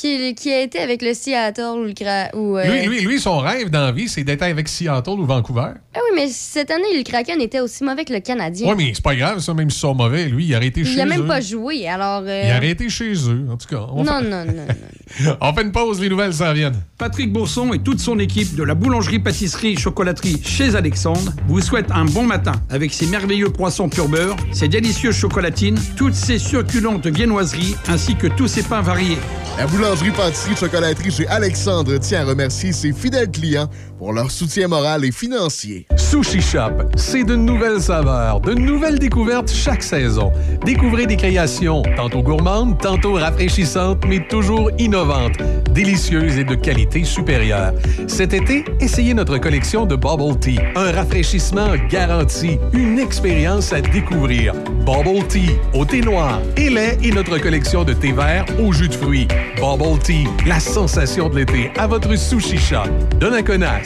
Qui, 0.00 0.34
qui 0.34 0.50
a 0.50 0.60
été 0.62 0.78
avec 0.78 1.02
le 1.02 1.12
Seattle 1.12 1.62
ou 1.76 1.84
le. 1.84 1.92
Ou, 2.38 2.56
euh, 2.56 2.64
Lui, 2.64 2.86
lui, 2.86 3.00
lui, 3.02 3.20
son 3.20 3.38
rêve 3.38 3.68
dans 3.68 3.80
la 3.82 3.92
vie, 3.92 4.08
c'est 4.08 4.24
d'être 4.24 4.42
avec 4.42 4.66
Seattle 4.68 5.10
ou 5.10 5.26
Vancouver. 5.26 5.72
Ah 5.94 5.98
oui, 6.02 6.16
mais 6.16 6.28
cette 6.28 6.70
année, 6.70 6.96
le 6.96 7.02
Kraken 7.02 7.38
était 7.40 7.60
aussi 7.60 7.84
mauvais 7.84 8.04
que 8.06 8.12
le 8.14 8.20
Canadien. 8.20 8.68
Ouais, 8.68 8.74
mais 8.76 8.92
c'est 8.94 9.02
pas 9.04 9.14
grave, 9.14 9.40
ça, 9.40 9.52
même 9.52 9.68
s'ils 9.68 9.80
sont 9.80 9.94
mauvais. 9.94 10.26
Lui, 10.26 10.46
il 10.46 10.54
a 10.54 10.56
arrêté 10.56 10.84
chez 10.84 10.92
il 10.92 11.00
a 11.00 11.04
eux. 11.04 11.08
même 11.08 11.26
pas 11.26 11.40
joué, 11.42 11.86
alors. 11.86 12.22
euh, 12.24 12.42
Il 12.46 12.50
a 12.50 12.56
arrêté 12.56 12.88
chez 12.88 13.12
eux, 13.28 13.46
en 13.52 13.56
tout 13.58 13.66
cas. 13.68 13.84
On 13.92 14.02
Non, 14.04 14.20
fait- 14.20 14.28
non, 14.28 14.44
non. 14.46 15.34
On 15.40 15.52
fait 15.52 15.62
une 15.62 15.72
pause, 15.72 16.00
les 16.00 16.08
nouvelles 16.08 16.32
s'en 16.32 16.52
viennent. 16.54 16.80
Patrick 16.96 17.30
Bourson 17.32 17.72
et 17.74 17.80
toute 17.80 17.98
son 18.00 18.18
équipe 18.20 18.54
de 18.54 18.62
la 18.62 18.74
boulangerie-pâtisserie-chocolaterie 18.74 20.40
chez 20.44 20.76
Alexandre 20.76 21.32
vous 21.48 21.60
souhaitent 21.60 21.90
un 21.90 22.04
bon 22.04 22.22
matin 22.22 22.52
avec 22.70 22.92
ses 22.92 23.06
merveilleux 23.06 23.50
croissants 23.50 23.88
pur 23.88 24.08
beurre, 24.08 24.36
ses 24.52 24.68
délicieuses 24.68 25.16
chocolatines, 25.16 25.78
toutes 25.96 26.14
ses 26.14 26.38
succulentes 26.38 27.06
viennoiseries 27.06 27.74
ainsi 27.88 28.14
que 28.14 28.28
tous 28.28 28.46
ses 28.48 28.62
pains 28.62 28.82
variés. 28.82 29.18
La 29.58 29.66
boulangerie-pâtisserie-chocolaterie 29.90 31.10
chez 31.10 31.26
Alexandre. 31.26 31.98
Tient 31.98 32.20
à 32.20 32.24
remercier 32.24 32.72
ses 32.72 32.92
fidèles 32.92 33.30
clients 33.30 33.68
pour 34.00 34.14
leur 34.14 34.30
soutien 34.30 34.66
moral 34.66 35.04
et 35.04 35.12
financier. 35.12 35.86
Sushi 35.94 36.40
Shop, 36.40 36.88
c'est 36.96 37.22
de 37.22 37.36
nouvelles 37.36 37.82
saveurs, 37.82 38.40
de 38.40 38.54
nouvelles 38.54 38.98
découvertes 38.98 39.52
chaque 39.52 39.82
saison. 39.82 40.32
Découvrez 40.64 41.06
des 41.06 41.18
créations 41.18 41.82
tantôt 41.96 42.22
gourmandes, 42.22 42.78
tantôt 42.80 43.12
rafraîchissantes, 43.12 44.02
mais 44.08 44.26
toujours 44.26 44.70
innovantes, 44.78 45.36
délicieuses 45.74 46.38
et 46.38 46.44
de 46.44 46.54
qualité 46.54 47.04
supérieure. 47.04 47.74
Cet 48.06 48.32
été, 48.32 48.64
essayez 48.80 49.12
notre 49.12 49.36
collection 49.36 49.84
de 49.84 49.96
Bubble 49.96 50.38
Tea, 50.40 50.58
un 50.76 50.92
rafraîchissement 50.92 51.74
garanti, 51.90 52.58
une 52.72 52.98
expérience 52.98 53.70
à 53.74 53.82
découvrir. 53.82 54.54
Bubble 54.86 55.26
Tea 55.28 55.50
au 55.74 55.84
thé 55.84 56.00
noir 56.00 56.40
et 56.56 56.70
lait 56.70 56.96
et 57.02 57.12
notre 57.12 57.36
collection 57.36 57.84
de 57.84 57.92
thé 57.92 58.12
vert 58.12 58.46
au 58.58 58.72
jus 58.72 58.88
de 58.88 58.94
fruits. 58.94 59.28
Bubble 59.56 59.98
Tea, 60.02 60.24
la 60.46 60.58
sensation 60.58 61.28
de 61.28 61.36
l'été 61.36 61.70
à 61.76 61.86
votre 61.86 62.16
Sushi 62.16 62.56
Shop. 62.56 62.88
Donnacona, 63.20 63.84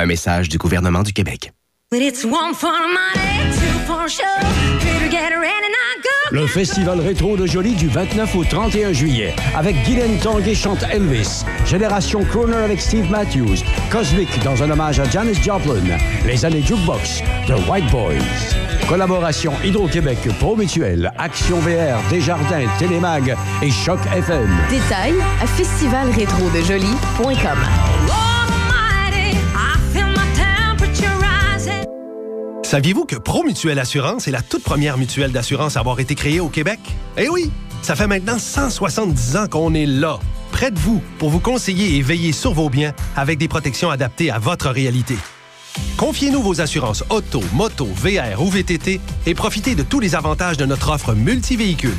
Un 0.00 0.06
message 0.06 0.48
du 0.48 0.58
gouvernement 0.58 1.02
du 1.02 1.12
Québec. 1.12 1.50
Le 6.30 6.46
Festival 6.46 7.00
rétro 7.00 7.36
de 7.36 7.46
Jolie 7.46 7.74
du 7.74 7.88
29 7.88 8.36
au 8.36 8.44
31 8.44 8.92
juillet 8.92 9.34
avec 9.56 9.74
Guylaine 9.82 10.16
Tanguay 10.20 10.54
chante 10.54 10.84
Elvis, 10.92 11.42
Génération 11.66 12.22
Crooner 12.22 12.58
avec 12.58 12.80
Steve 12.80 13.10
Matthews, 13.10 13.56
Cosmic 13.90 14.28
dans 14.44 14.62
un 14.62 14.70
hommage 14.70 15.00
à 15.00 15.10
Janis 15.10 15.42
Joplin, 15.42 15.82
Les 16.24 16.44
années 16.44 16.62
Jukebox, 16.62 17.24
The 17.48 17.54
White 17.68 17.90
Boys. 17.90 18.54
Collaboration 18.88 19.52
Hydro-Québec, 19.64 20.18
Pro 20.38 20.54
Mutuel, 20.54 21.10
Action 21.18 21.58
VR, 21.58 21.98
Desjardins, 22.08 22.68
Télémag 22.78 23.34
et 23.62 23.70
Choc 23.72 23.98
FM. 24.14 24.48
Détails 24.70 25.20
à 25.42 25.46
festivalrétrodejoli.com. 25.46 28.27
Saviez-vous 32.68 33.06
que 33.06 33.16
Promutuelle 33.16 33.78
Assurance 33.78 34.28
est 34.28 34.30
la 34.30 34.42
toute 34.42 34.62
première 34.62 34.98
mutuelle 34.98 35.32
d'assurance 35.32 35.78
à 35.78 35.80
avoir 35.80 36.00
été 36.00 36.14
créée 36.14 36.38
au 36.38 36.50
Québec? 36.50 36.78
Eh 37.16 37.30
oui! 37.30 37.50
Ça 37.80 37.96
fait 37.96 38.06
maintenant 38.06 38.38
170 38.38 39.36
ans 39.38 39.46
qu'on 39.48 39.72
est 39.72 39.86
là, 39.86 40.18
près 40.52 40.70
de 40.70 40.78
vous, 40.78 41.00
pour 41.16 41.30
vous 41.30 41.40
conseiller 41.40 41.96
et 41.96 42.02
veiller 42.02 42.30
sur 42.32 42.52
vos 42.52 42.68
biens 42.68 42.92
avec 43.16 43.38
des 43.38 43.48
protections 43.48 43.88
adaptées 43.88 44.30
à 44.30 44.38
votre 44.38 44.68
réalité. 44.68 45.16
Confiez-nous 45.96 46.42
vos 46.42 46.60
assurances 46.60 47.04
auto, 47.08 47.40
moto, 47.54 47.86
VR 47.86 48.42
ou 48.42 48.50
VTT 48.50 49.00
et 49.24 49.34
profitez 49.34 49.74
de 49.74 49.82
tous 49.82 50.00
les 50.00 50.14
avantages 50.14 50.58
de 50.58 50.66
notre 50.66 50.90
offre 50.90 51.14
multivéhicule. 51.14 51.96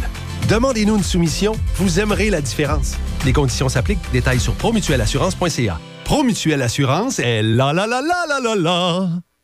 Demandez-nous 0.50 0.98
une 0.98 1.04
soumission, 1.04 1.54
vous 1.78 2.00
aimerez 2.00 2.30
la 2.30 2.42
différence. 2.42 2.96
Les 3.26 3.34
conditions 3.34 3.70
s'appliquent, 3.70 4.12
détails 4.14 4.40
sur 4.40 4.54
promutuelleassurance.ca. 4.54 5.80
Promutuelle 6.04 6.62
Assurance 6.62 7.18
est 7.18 7.42
la 7.42 7.74
la 7.74 7.88
la 7.88 8.04
la 8.04 8.26
la 8.28 8.40
la 8.40 8.56
la. 8.56 9.29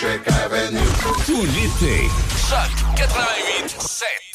Tout 0.00 1.44
l'été. 1.44 2.08
Choc 2.48 2.70
88 2.94 3.80
7. 3.80 4.27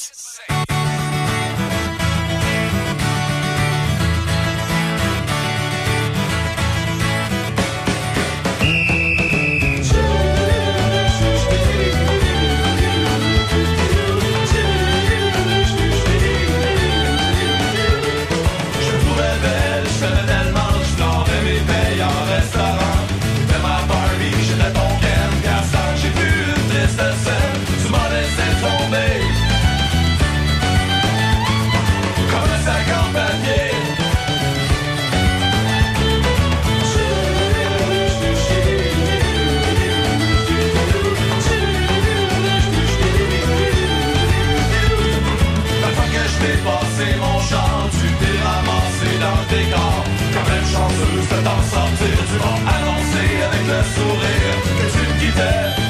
Sortir, 51.61 52.17
tu 52.30 52.38
vas 52.43 52.59
annoncer 52.75 53.30
avec 53.47 53.63
le 53.71 53.80
sourire 53.95 54.55
que 54.63 54.85
tu 54.93 55.01
me 55.07 55.19
quittais. 55.19 55.82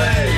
baby. 0.00 0.29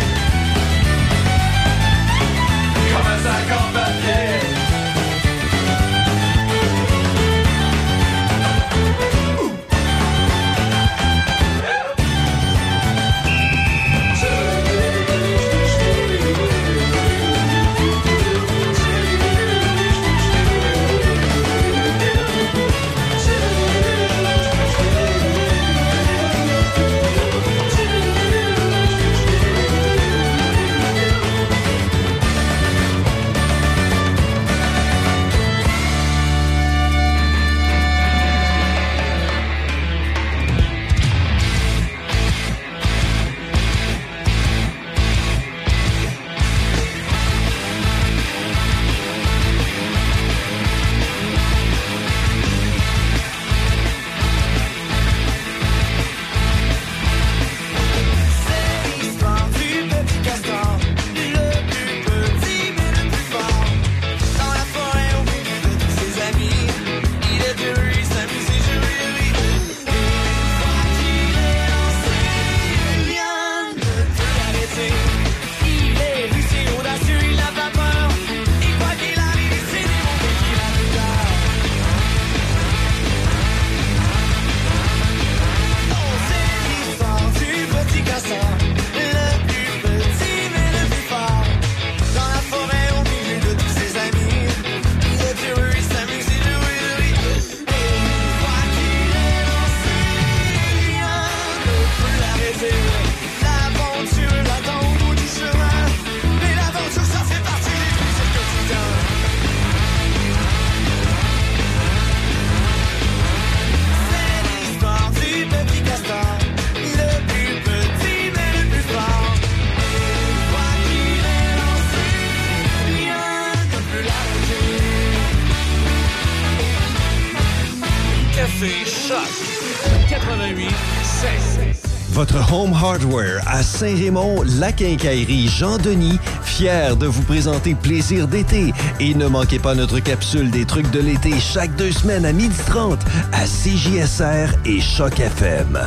Hardware 132.83 133.41
à 133.47 133.63
Saint-Raymond, 133.63 134.43
la 134.59 134.73
quincaillerie 134.73 135.47
Jean-Denis, 135.47 136.19
fier 136.43 136.97
de 136.97 137.07
vous 137.07 137.23
présenter 137.23 137.75
Plaisir 137.75 138.27
d'été. 138.27 138.73
Et 138.99 139.15
ne 139.15 139.27
manquez 139.27 139.61
pas 139.61 139.75
notre 139.75 140.01
capsule 140.01 140.51
des 140.51 140.65
trucs 140.65 140.91
de 140.91 141.01
l'été 141.01 141.39
chaque 141.39 141.75
deux 141.77 141.93
semaines 141.93 142.25
à 142.25 142.33
12h30 142.33 142.99
à 143.33 143.45
CJSR 143.45 144.57
et 144.65 144.81
Choc 144.81 145.21
FM. 145.21 145.79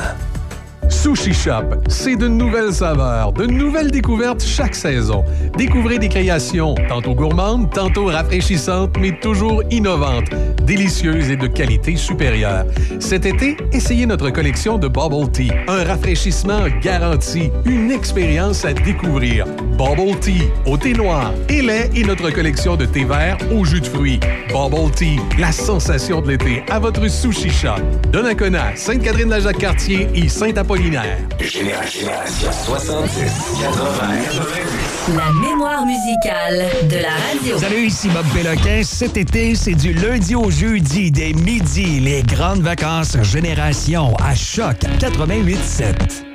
Sushi 1.05 1.35
Shop, 1.35 1.83
c'est 1.87 2.15
de 2.15 2.27
nouvelles 2.27 2.73
saveurs, 2.73 3.31
de 3.31 3.45
nouvelles 3.45 3.91
découvertes 3.91 4.43
chaque 4.43 4.73
saison. 4.73 5.23
Découvrez 5.55 5.99
des 5.99 6.09
créations 6.09 6.73
tantôt 6.89 7.13
gourmandes, 7.13 7.71
tantôt 7.71 8.05
rafraîchissantes, 8.05 8.97
mais 8.99 9.11
toujours 9.19 9.61
innovantes, 9.69 10.31
délicieuses 10.63 11.29
et 11.29 11.35
de 11.35 11.45
qualité 11.45 11.95
supérieure. 11.95 12.65
Cet 12.99 13.27
été, 13.27 13.55
essayez 13.71 14.07
notre 14.07 14.31
collection 14.31 14.79
de 14.79 14.87
Bubble 14.87 15.29
Tea, 15.31 15.51
un 15.67 15.83
rafraîchissement 15.83 16.61
garanti, 16.81 17.51
une 17.65 17.91
expérience 17.91 18.65
à 18.65 18.73
découvrir. 18.73 19.45
Bubble 19.77 20.17
Tea, 20.21 20.49
au 20.65 20.77
thé 20.77 20.93
noir 20.93 21.33
et 21.49 21.61
lait 21.61 21.89
et 21.93 22.03
notre 22.03 22.29
collection 22.29 22.77
de 22.77 22.85
thé 22.85 23.03
vert 23.03 23.37
au 23.53 23.65
jus 23.65 23.81
de 23.81 23.87
fruits. 23.87 24.21
Bubble 24.49 24.89
Tea, 24.95 25.19
la 25.37 25.51
sensation 25.51 26.21
de 26.21 26.29
l'été 26.29 26.63
à 26.69 26.79
votre 26.79 27.05
Sushi 27.09 27.49
Shop. 27.49 27.81
Donnacona, 28.09 28.73
Sainte-Catherine-la-Jacques-Cartier 28.75 30.07
et 30.15 30.29
Saint-Apollinaire. 30.29 31.17
Génération 31.41 32.07
70, 32.65 33.09
80, 33.61 35.17
La 35.17 35.47
mémoire 35.47 35.85
musicale 35.85 36.67
de 36.89 36.95
la 36.95 37.09
radio. 37.09 37.57
Salut, 37.57 37.87
ici 37.87 38.07
Bob 38.09 38.25
Péloquin. 38.33 38.81
Cet 38.83 39.17
été, 39.17 39.55
c'est 39.55 39.73
du 39.73 39.93
lundi 39.93 40.35
au 40.35 40.49
jeudi, 40.49 41.11
dès 41.11 41.33
midi, 41.33 41.99
les 41.99 42.23
grandes 42.23 42.61
vacances 42.61 43.17
Génération 43.23 44.15
à 44.23 44.35
Choc 44.35 44.77
88.7. 44.99 46.34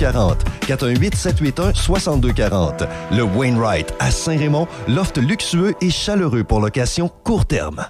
418 0.00 1.14
781 1.14 1.74
6240. 1.74 2.84
Le 3.12 3.22
Wainwright 3.22 3.92
à 3.98 4.10
Saint-Raymond, 4.10 4.66
loft 4.88 5.18
luxueux 5.18 5.74
et 5.80 5.90
chaleureux 5.90 6.44
pour 6.44 6.60
location 6.60 7.10
court 7.24 7.46
terme. 7.46 7.84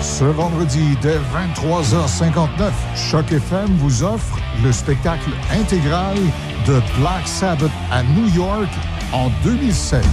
Ce 0.00 0.24
vendredi 0.24 0.96
dès 1.02 1.16
23h59, 1.16 2.70
Choc 3.10 3.32
FM 3.32 3.66
vous 3.78 4.04
offre 4.04 4.38
le 4.62 4.70
spectacle 4.70 5.30
intégral 5.52 6.16
de 6.66 6.80
Black 7.00 7.26
Sabbath 7.26 7.72
à 7.90 8.04
New 8.04 8.28
York 8.34 8.68
en 9.12 9.30
2007. 9.42 10.04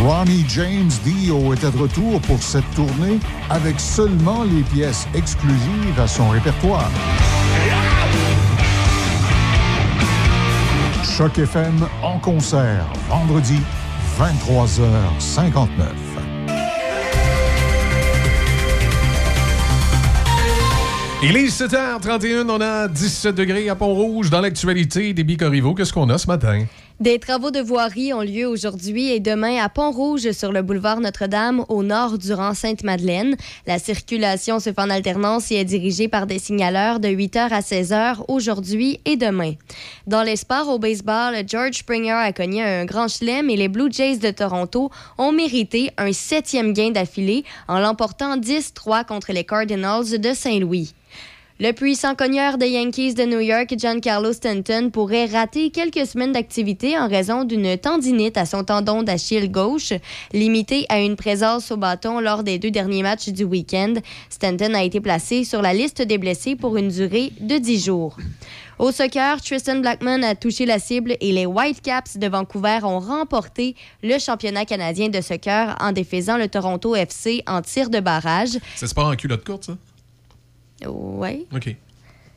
Ronnie 0.00 0.44
James 0.48 0.90
Dio 1.04 1.52
était 1.54 1.72
de 1.72 1.76
retour 1.76 2.20
pour 2.20 2.40
cette 2.40 2.68
tournée 2.76 3.18
avec 3.50 3.80
seulement 3.80 4.44
les 4.44 4.62
pièces 4.62 5.08
exclusives 5.12 5.98
à 5.98 6.06
son 6.06 6.28
répertoire. 6.28 6.88
Choc 11.02 11.36
FM 11.38 11.88
en 12.02 12.18
concert, 12.20 12.86
vendredi, 13.08 13.58
23h59. 14.20 15.68
Il 21.24 21.36
est 21.36 21.46
7h31, 21.48 22.48
on 22.48 22.60
a 22.60 22.86
17 22.86 23.34
degrés 23.34 23.68
à 23.68 23.74
Pont-Rouge. 23.74 24.30
Dans 24.30 24.40
l'actualité 24.40 25.12
des 25.12 25.24
Bicorivo, 25.24 25.74
qu'est-ce 25.74 25.92
qu'on 25.92 26.08
a 26.10 26.18
ce 26.18 26.28
matin? 26.28 26.64
Des 27.00 27.20
travaux 27.20 27.52
de 27.52 27.60
voirie 27.60 28.12
ont 28.12 28.22
lieu 28.22 28.48
aujourd'hui 28.48 29.12
et 29.12 29.20
demain 29.20 29.62
à 29.62 29.68
Pont-Rouge 29.68 30.32
sur 30.32 30.50
le 30.50 30.62
boulevard 30.62 30.98
Notre-Dame 30.98 31.64
au 31.68 31.84
nord 31.84 32.18
du 32.18 32.32
rang 32.32 32.54
Sainte-Madeleine. 32.54 33.36
La 33.68 33.78
circulation 33.78 34.58
se 34.58 34.72
fait 34.72 34.80
en 34.80 34.90
alternance 34.90 35.52
et 35.52 35.54
est 35.54 35.64
dirigée 35.64 36.08
par 36.08 36.26
des 36.26 36.40
signaleurs 36.40 36.98
de 36.98 37.06
8h 37.06 37.50
à 37.52 37.60
16h 37.60 38.24
aujourd'hui 38.26 38.98
et 39.04 39.16
demain. 39.16 39.52
Dans 40.08 40.24
les 40.24 40.34
sports 40.34 40.68
au 40.70 40.80
baseball, 40.80 41.36
George 41.46 41.74
Springer 41.74 42.10
a 42.10 42.32
cogné 42.32 42.64
un 42.64 42.84
grand 42.84 43.06
chelem 43.06 43.48
et 43.48 43.56
les 43.56 43.68
Blue 43.68 43.92
Jays 43.92 44.16
de 44.16 44.32
Toronto 44.32 44.90
ont 45.18 45.30
mérité 45.30 45.92
un 45.98 46.12
septième 46.12 46.72
gain 46.72 46.90
d'affilée 46.90 47.44
en 47.68 47.78
l'emportant 47.78 48.36
10-3 48.36 49.04
contre 49.04 49.32
les 49.32 49.44
Cardinals 49.44 50.18
de 50.18 50.32
Saint-Louis. 50.32 50.94
Le 51.60 51.72
puissant 51.72 52.14
cogneur 52.14 52.56
des 52.56 52.68
Yankees 52.68 53.14
de 53.14 53.24
New 53.24 53.40
York, 53.40 53.74
Giancarlo 53.76 54.32
Stanton, 54.32 54.90
pourrait 54.92 55.26
rater 55.26 55.70
quelques 55.70 56.06
semaines 56.06 56.30
d'activité 56.30 56.96
en 56.96 57.08
raison 57.08 57.42
d'une 57.42 57.76
tendinite 57.76 58.36
à 58.36 58.46
son 58.46 58.62
tendon 58.62 59.02
d'Achille 59.02 59.50
gauche, 59.50 59.92
limité 60.32 60.86
à 60.88 61.00
une 61.00 61.16
présence 61.16 61.72
au 61.72 61.76
bâton 61.76 62.20
lors 62.20 62.44
des 62.44 62.60
deux 62.60 62.70
derniers 62.70 63.02
matchs 63.02 63.30
du 63.30 63.42
week-end. 63.42 63.94
Stanton 64.30 64.72
a 64.72 64.84
été 64.84 65.00
placé 65.00 65.42
sur 65.42 65.60
la 65.60 65.74
liste 65.74 66.00
des 66.00 66.16
blessés 66.16 66.54
pour 66.54 66.76
une 66.76 66.90
durée 66.90 67.32
de 67.40 67.58
10 67.58 67.86
jours. 67.86 68.16
Au 68.78 68.92
soccer, 68.92 69.40
Tristan 69.40 69.80
Blackman 69.80 70.22
a 70.22 70.36
touché 70.36 70.64
la 70.64 70.78
cible 70.78 71.16
et 71.20 71.32
les 71.32 71.44
Whitecaps 71.46 72.18
de 72.18 72.28
Vancouver 72.28 72.78
ont 72.84 73.00
remporté 73.00 73.74
le 74.04 74.20
championnat 74.20 74.64
canadien 74.64 75.08
de 75.08 75.20
soccer 75.20 75.76
en 75.80 75.90
défaisant 75.90 76.36
le 76.36 76.46
Toronto 76.46 76.94
FC 76.94 77.42
en 77.48 77.62
tir 77.62 77.90
de 77.90 77.98
barrage. 77.98 78.60
Ça 78.76 78.86
se 78.86 78.94
passe 78.94 79.06
en 79.06 79.16
culotte 79.16 79.44
courte, 79.44 79.64
ça? 79.64 79.76
Ouais. 80.86 81.46
OK. 81.54 81.74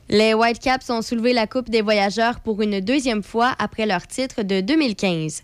Les 0.09 0.33
Whitecaps 0.33 0.89
ont 0.89 1.01
soulevé 1.01 1.31
la 1.31 1.47
Coupe 1.47 1.69
des 1.69 1.81
voyageurs 1.81 2.41
pour 2.41 2.61
une 2.61 2.81
deuxième 2.81 3.23
fois 3.23 3.55
après 3.59 3.85
leur 3.85 4.05
titre 4.07 4.43
de 4.43 4.59
2015. 4.59 5.41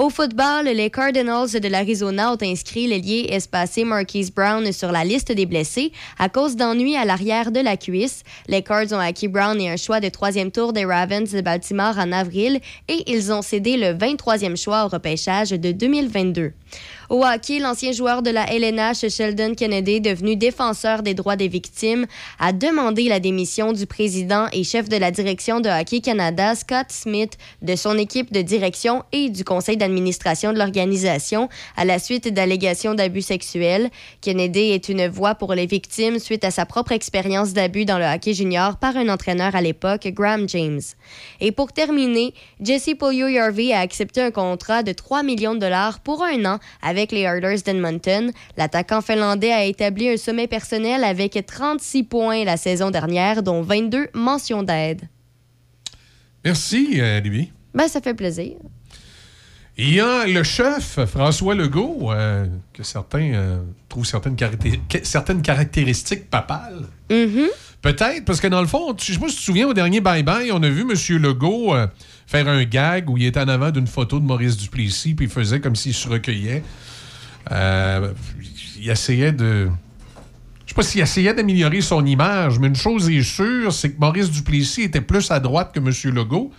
Au 0.00 0.08
football, 0.08 0.64
les 0.64 0.88
Cardinals 0.88 1.60
de 1.60 1.68
l'Arizona 1.68 2.32
ont 2.32 2.38
inscrit 2.42 2.86
l'ailier 2.86 3.26
espacé 3.32 3.84
Marquise 3.84 4.32
Brown 4.32 4.72
sur 4.72 4.92
la 4.92 5.04
liste 5.04 5.30
des 5.30 5.44
blessés 5.44 5.92
à 6.18 6.30
cause 6.30 6.56
d'ennuis 6.56 6.96
à 6.96 7.04
l'arrière 7.04 7.52
de 7.52 7.60
la 7.60 7.76
cuisse. 7.76 8.22
Les 8.48 8.62
Cards 8.62 8.92
ont 8.92 8.98
acquis 8.98 9.28
Brown 9.28 9.60
et 9.60 9.68
un 9.68 9.76
choix 9.76 10.00
de 10.00 10.08
troisième 10.08 10.52
tour 10.52 10.72
des 10.72 10.86
Ravens 10.86 11.30
de 11.30 11.42
Baltimore 11.42 11.98
en 11.98 12.12
avril 12.12 12.60
et 12.88 13.12
ils 13.12 13.30
ont 13.30 13.42
cédé 13.42 13.76
le 13.76 13.88
23e 13.88 14.56
choix 14.56 14.86
au 14.86 14.88
repêchage 14.88 15.50
de 15.50 15.70
2022. 15.70 16.52
Au 17.10 17.24
hockey, 17.24 17.58
l'ancien 17.58 17.90
joueur 17.90 18.22
de 18.22 18.30
la 18.30 18.46
LNH, 18.46 19.08
Sheldon 19.08 19.54
Kennedy, 19.54 20.00
devenu 20.00 20.36
défenseur 20.36 21.02
des 21.02 21.12
droits 21.12 21.34
des 21.34 21.48
victimes, 21.48 22.06
a 22.38 22.52
demandé 22.52 23.08
la 23.08 23.18
démission 23.18 23.72
du 23.72 23.84
président 23.84 24.46
et 24.52 24.62
chef 24.62 24.88
de 24.88 24.96
la 24.96 25.10
direction 25.10 25.58
de 25.58 25.68
Hockey 25.68 26.00
Canada, 26.00 26.54
Scott 26.54 26.86
Smith, 26.90 27.36
de 27.62 27.74
son 27.74 27.98
équipe 27.98 28.32
de 28.32 28.42
direction 28.42 29.02
et 29.10 29.28
du 29.28 29.42
conseil 29.42 29.76
d'administration 29.76 29.89
de 29.94 30.58
l'organisation 30.58 31.48
à 31.76 31.84
la 31.84 31.98
suite 31.98 32.32
d'allégations 32.32 32.94
d'abus 32.94 33.22
sexuels. 33.22 33.90
Kennedy 34.20 34.70
est 34.70 34.88
une 34.88 35.08
voix 35.08 35.34
pour 35.34 35.54
les 35.54 35.66
victimes 35.66 36.18
suite 36.18 36.44
à 36.44 36.50
sa 36.50 36.66
propre 36.66 36.92
expérience 36.92 37.52
d'abus 37.52 37.84
dans 37.84 37.98
le 37.98 38.04
hockey 38.04 38.34
junior 38.34 38.76
par 38.76 38.96
un 38.96 39.08
entraîneur 39.08 39.54
à 39.54 39.60
l'époque, 39.60 40.08
Graham 40.08 40.48
James. 40.48 40.80
Et 41.40 41.52
pour 41.52 41.72
terminer, 41.72 42.34
Jesse 42.60 42.94
Polio-Yarvi 42.98 43.72
a 43.72 43.80
accepté 43.80 44.20
un 44.20 44.30
contrat 44.30 44.82
de 44.82 44.92
3 44.92 45.22
millions 45.22 45.54
de 45.54 45.60
dollars 45.60 46.00
pour 46.00 46.22
un 46.22 46.44
an 46.44 46.58
avec 46.82 47.12
les 47.12 47.22
Oilers 47.22 47.62
d'Edmonton. 47.64 48.32
L'attaquant 48.56 49.00
finlandais 49.00 49.52
a 49.52 49.64
établi 49.64 50.08
un 50.08 50.16
sommet 50.16 50.46
personnel 50.46 51.04
avec 51.04 51.38
36 51.46 52.04
points 52.04 52.44
la 52.44 52.56
saison 52.56 52.90
dernière, 52.90 53.42
dont 53.42 53.62
22 53.62 54.08
mentions 54.14 54.62
d'aide. 54.62 55.02
Merci, 56.44 57.00
euh, 57.00 57.20
Libby. 57.20 57.52
Ben, 57.74 57.88
ça 57.88 58.00
fait 58.00 58.14
plaisir. 58.14 58.56
Il 59.82 59.94
y 59.94 60.00
a 60.00 60.26
le 60.26 60.42
chef, 60.42 60.98
François 61.06 61.54
Legault, 61.54 62.10
euh, 62.12 62.46
que 62.74 62.82
certains 62.82 63.32
euh, 63.32 63.58
trouvent 63.88 64.04
certaines, 64.04 64.36
caracté- 64.36 64.80
que- 64.88 65.04
certaines 65.04 65.40
caractéristiques 65.42 66.28
papales. 66.28 66.82
Mhm. 67.10 67.46
Peut-être, 67.80 68.26
parce 68.26 68.40
que 68.40 68.46
dans 68.46 68.60
le 68.60 68.66
fond, 68.66 68.94
je 69.00 69.12
sais 69.12 69.18
pas 69.18 69.28
si 69.28 69.34
tu 69.36 69.40
te 69.40 69.44
souviens, 69.46 69.66
au 69.66 69.72
dernier 69.72 70.00
Bye 70.02 70.22
Bye, 70.22 70.52
on 70.52 70.62
a 70.62 70.68
vu 70.68 70.82
M. 70.82 70.92
Legault 71.22 71.74
euh, 71.74 71.86
faire 72.26 72.46
un 72.46 72.62
gag 72.64 73.08
où 73.08 73.16
il 73.16 73.24
était 73.24 73.40
en 73.40 73.48
avant 73.48 73.70
d'une 73.70 73.86
photo 73.86 74.20
de 74.20 74.24
Maurice 74.26 74.58
Duplessis, 74.58 75.14
puis 75.14 75.26
il 75.26 75.30
faisait 75.32 75.60
comme 75.60 75.76
s'il 75.76 75.94
se 75.94 76.06
recueillait. 76.08 76.62
Il 77.50 78.90
essayait 78.90 79.32
de. 79.32 79.68
S'il 80.82 81.00
essayait 81.00 81.34
d'améliorer 81.34 81.80
son 81.80 82.04
image, 82.04 82.58
mais 82.58 82.68
une 82.68 82.74
chose 82.74 83.08
est 83.10 83.22
sûre, 83.22 83.72
c'est 83.72 83.92
que 83.92 84.00
Maurice 84.00 84.30
Duplessis 84.30 84.82
était 84.82 85.00
plus 85.00 85.30
à 85.30 85.40
droite 85.40 85.72
que 85.74 85.78
M. 85.80 86.14
Legault. 86.14 86.50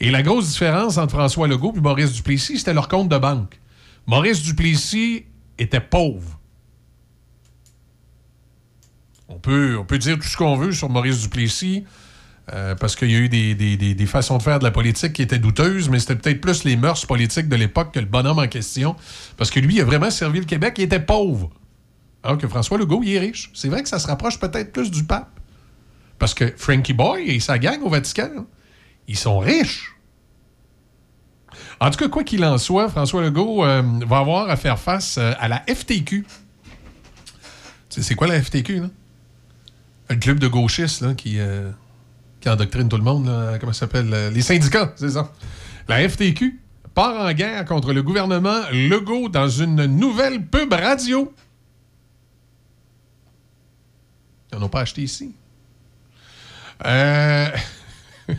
Et 0.00 0.10
la 0.10 0.22
grosse 0.22 0.48
différence 0.50 0.98
entre 0.98 1.14
François 1.14 1.48
Legault 1.48 1.72
et 1.76 1.80
Maurice 1.80 2.12
Duplessis, 2.12 2.58
c'était 2.58 2.74
leur 2.74 2.88
compte 2.88 3.08
de 3.08 3.18
banque. 3.18 3.58
Maurice 4.06 4.42
Duplessis 4.42 5.24
était 5.58 5.80
pauvre. 5.80 6.38
On 9.28 9.38
peut, 9.38 9.98
dire 9.98 10.16
tout 10.16 10.26
ce 10.26 10.36
qu'on 10.36 10.56
veut 10.56 10.72
sur 10.72 10.88
Maurice 10.88 11.20
Duplessis, 11.20 11.84
euh, 12.52 12.74
parce 12.74 12.96
qu'il 12.96 13.10
y 13.10 13.14
a 13.14 13.18
eu 13.18 13.28
des- 13.28 13.54
des 13.54 14.06
façons 14.06 14.38
de 14.38 14.42
faire 14.42 14.58
de 14.58 14.64
la 14.64 14.70
politique 14.70 15.12
qui 15.12 15.22
étaient 15.22 15.38
douteuses, 15.38 15.90
mais 15.90 15.98
c'était 15.98 16.16
peut-être 16.16 16.40
plus 16.40 16.64
les 16.64 16.76
mœurs 16.76 17.04
politiques 17.06 17.48
de 17.48 17.56
l'époque 17.56 17.92
que 17.92 18.00
le 18.00 18.06
bonhomme 18.06 18.38
en 18.38 18.48
question. 18.48 18.96
Parce 19.36 19.50
que 19.50 19.60
lui, 19.60 19.76
il 19.76 19.80
a 19.82 19.84
vraiment 19.84 20.10
servi 20.10 20.38
le 20.40 20.46
Québec, 20.46 20.74
il 20.78 20.84
était 20.84 21.00
pauvre. 21.00 21.50
Alors 22.22 22.38
que 22.38 22.48
François 22.48 22.78
Legault, 22.78 23.02
il 23.02 23.14
est 23.14 23.18
riche. 23.18 23.50
C'est 23.54 23.68
vrai 23.68 23.82
que 23.82 23.88
ça 23.88 23.98
se 23.98 24.06
rapproche 24.06 24.38
peut-être 24.38 24.72
plus 24.72 24.90
du 24.90 25.04
pape. 25.04 25.38
Parce 26.18 26.34
que 26.34 26.52
Frankie 26.56 26.92
Boy 26.92 27.30
et 27.30 27.40
sa 27.40 27.58
gang 27.58 27.80
au 27.82 27.88
Vatican, 27.88 28.46
ils 29.06 29.16
sont 29.16 29.38
riches. 29.38 29.94
En 31.80 31.90
tout 31.90 31.98
cas, 31.98 32.08
quoi 32.08 32.24
qu'il 32.24 32.44
en 32.44 32.58
soit, 32.58 32.88
François 32.88 33.22
Legault 33.22 33.64
euh, 33.64 33.82
va 34.06 34.18
avoir 34.18 34.50
à 34.50 34.56
faire 34.56 34.78
face 34.78 35.16
euh, 35.18 35.32
à 35.38 35.48
la 35.48 35.62
FTQ. 35.68 36.26
C'est 37.88 38.14
quoi 38.14 38.26
la 38.26 38.40
FTQ, 38.40 38.80
là? 38.80 38.88
Le 40.10 40.16
club 40.16 40.38
de 40.38 40.48
gauchistes 40.48 41.02
là, 41.02 41.14
qui, 41.14 41.38
euh, 41.38 41.70
qui 42.40 42.48
endoctrine 42.48 42.88
tout 42.88 42.96
le 42.96 43.02
monde. 43.02 43.30
comment 43.60 43.72
ça 43.72 43.80
s'appelle? 43.80 44.30
Les 44.32 44.40
syndicats, 44.40 44.92
c'est 44.96 45.10
ça. 45.10 45.32
La 45.86 46.08
FTQ 46.08 46.60
part 46.94 47.26
en 47.26 47.32
guerre 47.32 47.64
contre 47.64 47.92
le 47.92 48.02
gouvernement 48.02 48.60
Legault 48.72 49.28
dans 49.28 49.48
une 49.48 49.84
nouvelle 49.84 50.46
pub 50.46 50.72
radio. 50.72 51.32
Ils 54.52 54.58
n'en 54.58 54.68
pas 54.68 54.80
acheté 54.80 55.02
ici. 55.02 55.34
Euh, 56.84 57.48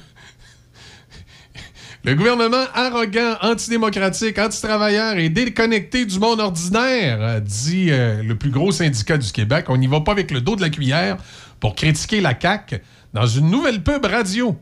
Le 2.06 2.16
gouvernement 2.16 2.66
arrogant, 2.74 3.36
antidémocratique, 3.42 4.40
anti-travailleur 4.40 5.18
et 5.18 5.28
déconnecté 5.28 6.06
du 6.06 6.18
monde 6.18 6.40
ordinaire, 6.40 7.42
dit 7.42 7.92
euh, 7.92 8.24
le 8.24 8.36
plus 8.36 8.52
gros 8.52 8.72
syndicat 8.72 9.18
du 9.18 9.30
Québec. 9.32 9.66
On 9.68 9.76
n'y 9.78 9.88
va 9.88 10.00
pas 10.00 10.14
avec 10.14 10.32
le 10.32 10.40
dos 10.40 10.56
de 10.56 10.62
la 10.62 10.70
cuillère 10.70 11.18
pour 11.60 11.76
critiquer 11.76 12.22
la 12.22 12.40
CAQ 12.40 12.80
dans 13.14 13.26
une 13.26 13.50
nouvelle 13.50 13.84
pub 13.84 14.06
radio. 14.06 14.58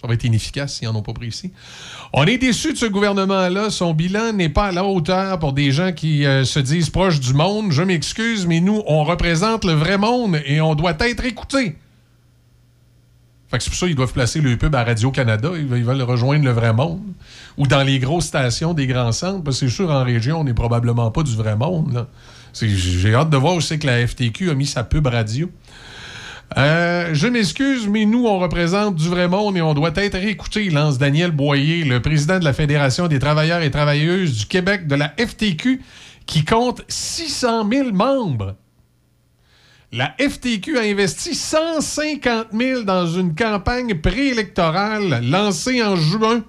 Ça 0.00 0.06
va 0.06 0.14
être 0.14 0.24
inefficace 0.24 0.74
s'ils 0.76 0.86
n'en 0.88 0.94
ont 0.94 1.02
pas 1.02 1.12
pris 1.12 1.26
ici. 1.26 1.50
On 2.12 2.24
est 2.24 2.38
déçus 2.38 2.72
de 2.72 2.78
ce 2.78 2.86
gouvernement-là. 2.86 3.68
Son 3.70 3.94
bilan 3.94 4.32
n'est 4.32 4.48
pas 4.48 4.66
à 4.66 4.72
la 4.72 4.84
hauteur 4.84 5.38
pour 5.40 5.52
des 5.52 5.72
gens 5.72 5.92
qui 5.92 6.24
euh, 6.24 6.44
se 6.44 6.60
disent 6.60 6.88
proches 6.90 7.18
du 7.18 7.34
monde. 7.34 7.72
Je 7.72 7.82
m'excuse, 7.82 8.46
mais 8.46 8.60
nous, 8.60 8.80
on 8.86 9.02
représente 9.02 9.64
le 9.64 9.72
vrai 9.72 9.98
monde 9.98 10.38
et 10.46 10.60
on 10.60 10.76
doit 10.76 10.94
être 11.00 11.24
écoutés. 11.24 11.76
Fait 13.50 13.56
que 13.58 13.64
c'est 13.64 13.70
pour 13.70 13.78
ça 13.78 13.86
qu'ils 13.86 13.96
doivent 13.96 14.12
placer 14.12 14.40
le 14.40 14.56
pub 14.56 14.74
à 14.74 14.84
Radio-Canada. 14.84 15.50
Ils, 15.56 15.66
veulent- 15.66 16.02
rejoindre 16.02 16.44
le 16.44 16.52
vrai 16.52 16.72
monde. 16.72 17.00
Ou 17.56 17.66
dans 17.66 17.82
les 17.82 17.98
grosses 17.98 18.26
stations 18.26 18.74
des 18.74 18.86
grands 18.86 19.10
centres. 19.10 19.42
Parce 19.42 19.58
que 19.58 19.66
c'est 19.68 19.74
sûr, 19.74 19.90
en 19.90 20.04
région, 20.04 20.40
on 20.40 20.44
n'est 20.44 20.54
probablement 20.54 21.10
pas 21.10 21.22
du 21.24 21.34
vrai 21.34 21.56
monde. 21.56 22.06
J'ai 22.60 23.14
hâte 23.14 23.30
de 23.30 23.36
voir 23.36 23.54
où 23.54 23.60
c'est 23.60 23.78
que 23.78 23.86
la 23.86 24.06
FTQ 24.06 24.50
a 24.50 24.54
mis 24.54 24.66
sa 24.66 24.84
pub 24.84 25.06
radio. 25.06 25.50
Euh, 26.56 27.10
je 27.12 27.26
m'excuse, 27.26 27.86
mais 27.88 28.06
nous, 28.06 28.26
on 28.26 28.38
représente 28.38 28.94
du 28.94 29.08
vrai 29.08 29.28
monde 29.28 29.56
et 29.56 29.62
on 29.62 29.74
doit 29.74 29.92
être 29.96 30.16
écoutés, 30.16 30.70
lance 30.70 30.98
Daniel 30.98 31.30
Boyer, 31.30 31.84
le 31.84 32.00
président 32.00 32.38
de 32.38 32.44
la 32.44 32.54
Fédération 32.54 33.06
des 33.06 33.18
travailleurs 33.18 33.60
et 33.60 33.70
travailleuses 33.70 34.38
du 34.38 34.46
Québec 34.46 34.86
de 34.86 34.94
la 34.94 35.12
FTQ, 35.18 35.82
qui 36.26 36.44
compte 36.44 36.82
600 36.88 37.68
000 37.70 37.92
membres. 37.92 38.56
La 39.92 40.14
FTQ 40.18 40.78
a 40.78 40.82
investi 40.82 41.34
150 41.34 42.48
000 42.52 42.82
dans 42.82 43.06
une 43.06 43.34
campagne 43.34 43.94
préélectorale 43.94 45.22
lancée 45.24 45.82
en 45.82 45.96
juin, 45.96 46.44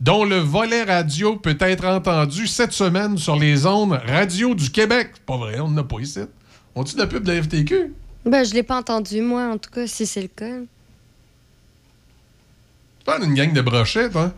dont 0.00 0.24
le 0.24 0.36
volet 0.36 0.84
radio 0.84 1.36
peut 1.36 1.56
être 1.60 1.86
entendu 1.86 2.46
cette 2.46 2.72
semaine 2.72 3.16
sur 3.16 3.36
les 3.36 3.66
ondes 3.66 3.98
radio 4.06 4.54
du 4.54 4.70
Québec. 4.70 5.12
Pas 5.24 5.36
vrai, 5.36 5.58
on 5.58 5.68
n'en 5.68 5.82
a 5.82 5.84
pas 5.84 5.98
ici. 6.00 6.20
On-tu 6.74 6.94
de 6.94 7.00
la 7.00 7.06
pub 7.06 7.24
de 7.24 7.32
la 7.32 7.42
FTQ? 7.42 7.92
Ben, 8.26 8.44
je 8.44 8.54
l'ai 8.54 8.62
pas 8.62 8.76
entendu, 8.76 9.20
moi, 9.20 9.44
en 9.46 9.58
tout 9.58 9.70
cas, 9.70 9.86
si 9.86 10.04
c'est 10.04 10.22
le 10.22 10.28
cas. 10.28 10.56
Pas 13.04 13.18
une 13.24 13.34
gang 13.34 13.52
de 13.52 13.60
brochettes, 13.60 14.16
hein? 14.16 14.32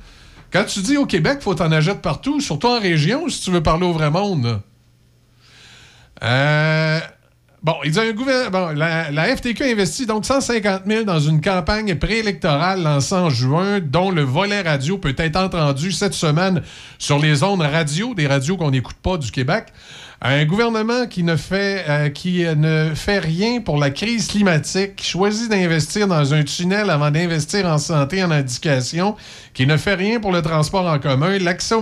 Quand 0.53 0.65
tu 0.65 0.81
dis 0.81 0.97
au 0.97 1.07
Québec, 1.07 1.39
faut 1.41 1.55
t'en 1.55 1.73
achètes 1.73 2.01
partout, 2.01 2.41
surtout 2.41 2.69
en 2.69 2.81
région, 2.81 3.29
si 3.29 3.41
tu 3.43 3.51
veux 3.51 3.63
parler 3.63 3.87
au 3.87 3.93
vrai 3.93 4.11
monde. 4.11 4.61
Euh, 6.23 7.01
bon, 7.63 7.75
il 7.85 7.91
dit 7.93 8.01
un 8.01 8.13
gouver- 8.13 8.49
bon, 8.51 8.69
la, 8.75 9.11
la 9.11 9.37
FTQ 9.37 9.63
a 9.63 9.67
investi 9.67 10.07
donc 10.07 10.25
150 10.25 10.83
000 10.87 11.05
dans 11.05 11.21
une 11.21 11.41
campagne 11.41 11.95
préélectorale 11.97 12.83
lancée 12.83 13.15
en 13.15 13.29
juin, 13.31 13.81
dont 13.81 14.11
le 14.11 14.23
volet 14.23 14.63
radio 14.63 14.97
peut 14.99 15.15
être 15.19 15.37
entendu 15.37 15.93
cette 15.93 16.15
semaine 16.15 16.63
sur 16.99 17.19
les 17.19 17.43
ondes 17.43 17.61
radio, 17.63 18.15
des 18.15 18.27
radios 18.27 18.57
qu'on 18.57 18.71
n'écoute 18.71 18.97
pas 19.03 19.17
du 19.19 19.31
Québec. 19.31 19.67
Un 20.21 20.45
gouvernement 20.47 21.07
qui 21.07 21.23
ne 21.23 21.37
fait 21.37 21.85
euh, 21.89 22.09
qui 22.09 22.45
euh, 22.45 22.57
ne 22.57 22.93
fait 22.95 23.21
rien 23.21 23.61
pour 23.61 23.79
la 23.79 23.91
crise 23.91 24.27
climatique, 24.27 24.97
qui 24.97 25.07
choisit 25.07 25.49
d'investir 25.49 26.09
dans 26.09 26.35
un 26.35 26.43
tunnel 26.43 26.91
avant 26.91 27.13
d'investir 27.13 27.67
en 27.67 27.79
santé, 27.79 28.25
en 28.25 28.33
éducation, 28.33 29.15
qui 29.55 29.65
ne 29.65 29.77
fait 29.77 29.95
rien 29.95 30.19
pour 30.19 30.33
le 30.33 30.43
transport 30.43 30.87
en 30.87 30.99
commun, 30.99 31.39
l'accès? 31.39 31.77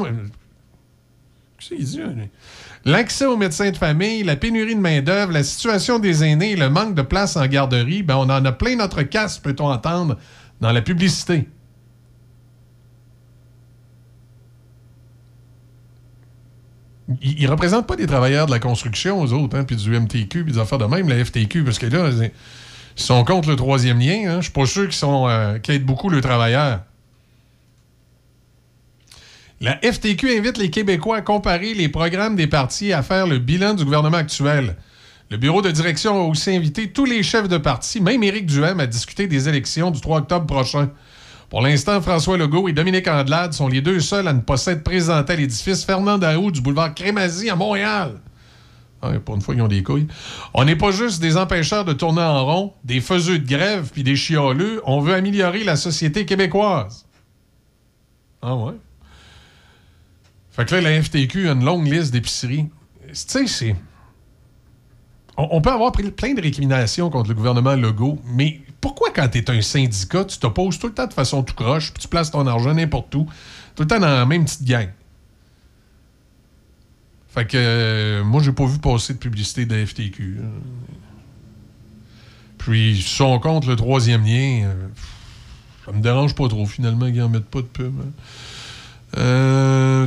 L'accès 2.85 3.25
aux 3.25 3.39
médecins 3.39 3.71
de 3.71 3.77
famille, 3.77 4.23
la 4.23 4.37
pénurie 4.37 4.77
de 4.77 4.81
main-d'œuvre, 4.81 5.33
la 5.33 5.43
situation 5.43 5.99
des 5.99 6.23
aînés 6.23 6.57
le 6.57 6.69
manque 6.69 6.95
de 6.95 7.03
place 7.03 7.37
en 7.37 7.47
garderie, 7.47 8.03
ben 8.03 8.17
on 8.17 8.29
en 8.29 8.45
a 8.45 8.53
plein 8.53 8.77
notre 8.77 9.03
casse, 9.03 9.39
peut-on 9.39 9.71
entendre, 9.71 10.19
dans 10.61 10.73
la 10.73 10.83
publicité. 10.83 11.49
Ils 17.23 17.45
ne 17.45 17.51
représentent 17.51 17.87
pas 17.87 17.97
des 17.97 18.07
travailleurs 18.07 18.47
de 18.47 18.51
la 18.51 18.59
construction, 18.59 19.21
aux 19.21 19.33
autres, 19.33 19.57
hein, 19.57 19.65
puis 19.65 19.77
du 19.77 19.91
MTQ, 19.91 20.45
puis 20.45 20.53
des 20.53 20.59
affaires 20.59 20.79
de 20.79 20.87
même, 20.87 21.09
la 21.09 21.25
FTQ, 21.25 21.63
parce 21.63 21.79
que 21.79 21.87
là, 21.87 22.11
ils 22.11 22.33
sont 22.97 23.25
contre 23.25 23.49
le 23.49 23.57
troisième 23.57 24.01
lien. 24.01 24.25
Hein. 24.27 24.37
Je 24.39 24.45
suis 24.45 24.53
pas 24.53 24.67
sûr 24.67 24.89
qu'ils 24.89 25.09
euh, 25.09 25.59
aident 25.69 25.85
beaucoup 25.85 26.09
le 26.09 26.21
travailleur. 26.21 26.81
La 29.61 29.79
FTQ 29.79 30.37
invite 30.37 30.59
les 30.59 30.71
Québécois 30.71 31.19
à 31.19 31.23
comparer 31.23 31.75
les 31.75 31.89
programmes 31.89 32.37
des 32.37 32.47
partis 32.47 32.89
et 32.89 32.93
à 32.93 33.03
faire 33.03 33.27
le 33.27 33.39
bilan 33.39 33.75
du 33.75 33.85
gouvernement 33.85 34.19
actuel. 34.19 34.77
Le 35.31 35.39
bureau 35.39 35.63
de 35.63 35.71
direction 35.71 36.21
a 36.21 36.25
aussi 36.25 36.55
invité 36.55 36.91
tous 36.91 37.05
les 37.05 37.23
chefs 37.23 37.49
de 37.49 37.57
parti, 37.57 38.01
même 38.01 38.23
Éric 38.23 38.47
Duhem, 38.47 38.81
à 38.81 38.87
discuter 38.87 39.27
des 39.27 39.49
élections 39.49 39.91
du 39.91 40.01
3 40.01 40.19
octobre 40.19 40.47
prochain. 40.47 40.91
Pour 41.49 41.63
l'instant, 41.63 42.01
François 42.01 42.37
Legault 42.37 42.69
et 42.69 42.73
Dominique 42.73 43.07
Andelade 43.07 43.53
sont 43.53 43.69
les 43.69 43.81
deux 43.81 44.01
seuls 44.01 44.27
à 44.27 44.33
ne 44.33 44.41
pas 44.41 44.57
s'être 44.57 44.83
présentés 44.83 45.35
à 45.35 45.37
l'édifice 45.37 45.85
Fernand 45.85 46.19
Daou 46.19 46.51
du 46.51 46.61
boulevard 46.61 46.93
Crémazie 46.95 47.51
à 47.51 47.57
Montréal. 47.57 48.21
Ah, 49.01 49.13
pour 49.25 49.37
une 49.37 49.43
fois, 49.43 49.55
ils 49.55 49.63
ont 49.63 49.69
des 49.69 49.83
couilles. 49.83 50.09
On 50.55 50.65
n'est 50.65 50.75
pas 50.75 50.91
juste 50.91 51.21
des 51.21 51.37
empêcheurs 51.37 51.85
de 51.85 51.93
tourner 51.93 52.23
en 52.23 52.45
rond, 52.45 52.73
des 52.83 53.01
faiseux 53.01 53.39
de 53.39 53.47
grève 53.47 53.91
puis 53.93 54.03
des 54.03 54.17
chialeux. 54.17 54.83
On 54.85 55.01
veut 55.01 55.15
améliorer 55.15 55.63
la 55.63 55.77
société 55.77 56.27
québécoise. 56.27 57.07
Ah 58.43 58.57
ouais? 58.57 58.75
Fait 60.51 60.65
que 60.65 60.75
là, 60.75 60.81
la 60.81 61.03
FTQ 61.03 61.49
a 61.49 61.53
une 61.53 61.65
longue 61.65 61.87
liste 61.87 62.13
d'épiceries. 62.13 62.67
Tu 63.09 63.15
sais, 63.15 63.47
c'est. 63.47 63.77
On, 65.37 65.49
on 65.53 65.61
peut 65.61 65.71
avoir 65.71 65.93
pris 65.93 66.11
plein 66.11 66.35
de 66.35 66.41
récriminations 66.41 67.11
contre 67.11 67.29
le 67.29 67.35
gouvernement 67.35 67.75
Legault, 67.75 68.19
mais 68.25 68.63
pourquoi, 68.87 69.11
quand 69.11 69.29
tu 69.29 69.39
es 69.39 69.51
un 69.51 69.61
syndicat, 69.63 70.25
tu 70.25 70.39
t'opposes 70.39 70.79
tout 70.79 70.87
le 70.87 70.95
temps 70.95 71.09
de 71.09 71.13
façon 71.13 71.43
tout 71.43 71.55
croche, 71.55 71.93
puis 71.93 72.01
tu 72.01 72.07
places 72.07 72.31
ton 72.31 72.47
argent 72.47 72.73
n'importe 72.73 73.13
où, 73.17 73.27
tout 73.75 73.83
le 73.83 73.89
temps 73.89 73.99
dans 73.99 74.07
la 74.07 74.25
même 74.25 74.45
petite 74.45 74.63
gang? 74.63 74.91
Fait 77.35 77.45
que 77.47 77.57
euh, 77.57 78.23
moi, 78.23 78.41
j'ai 78.41 78.53
pas 78.53 78.65
vu 78.65 78.79
passer 78.79 79.15
de 79.15 79.19
publicité 79.19 79.67
de 79.67 79.85
FTQ. 79.85 80.39
hein. 80.41 80.49
Puis, 82.59 83.03
sont 83.03 83.41
contre 83.41 83.69
le 83.69 83.75
troisième 83.75 84.25
lien. 84.25 84.69
euh, 84.69 84.87
ça 85.85 85.91
me 85.91 86.01
dérange 86.01 86.37
pas 86.37 86.47
trop, 86.47 86.65
finalement, 86.65 87.07
qu'ils 87.07 87.23
en 87.23 87.29
mettent 87.29 87.45
pas 87.45 87.63
de 87.63 87.67
pub. 87.67 87.93
hein. 88.01 88.13
Euh, 89.19 90.07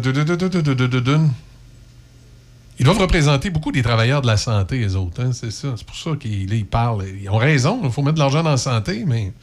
Ils 2.79 2.85
doivent 2.85 2.99
représenter 2.99 3.49
beaucoup 3.49 3.73
des 3.73 3.81
travailleurs 3.81 4.21
de 4.21 4.27
la 4.27 4.37
santé, 4.37 4.79
les 4.79 4.95
autres. 4.95 5.21
hein, 5.21 5.31
c'est 5.33 5.51
ça. 5.51 5.73
C'est 5.75 5.85
pour 5.85 5.97
ça 5.97 6.11
qu'ils 6.17 6.65
parlent. 6.65 7.03
Ils 7.21 7.29
ont 7.29 7.37
raison. 7.37 7.81
Il 7.83 7.91
faut 7.91 8.01
mettre 8.01 8.15
de 8.15 8.19
l'argent 8.19 8.41
dans 8.41 8.51
la 8.51 8.57
santé, 8.57 9.03
mais. 9.05 9.33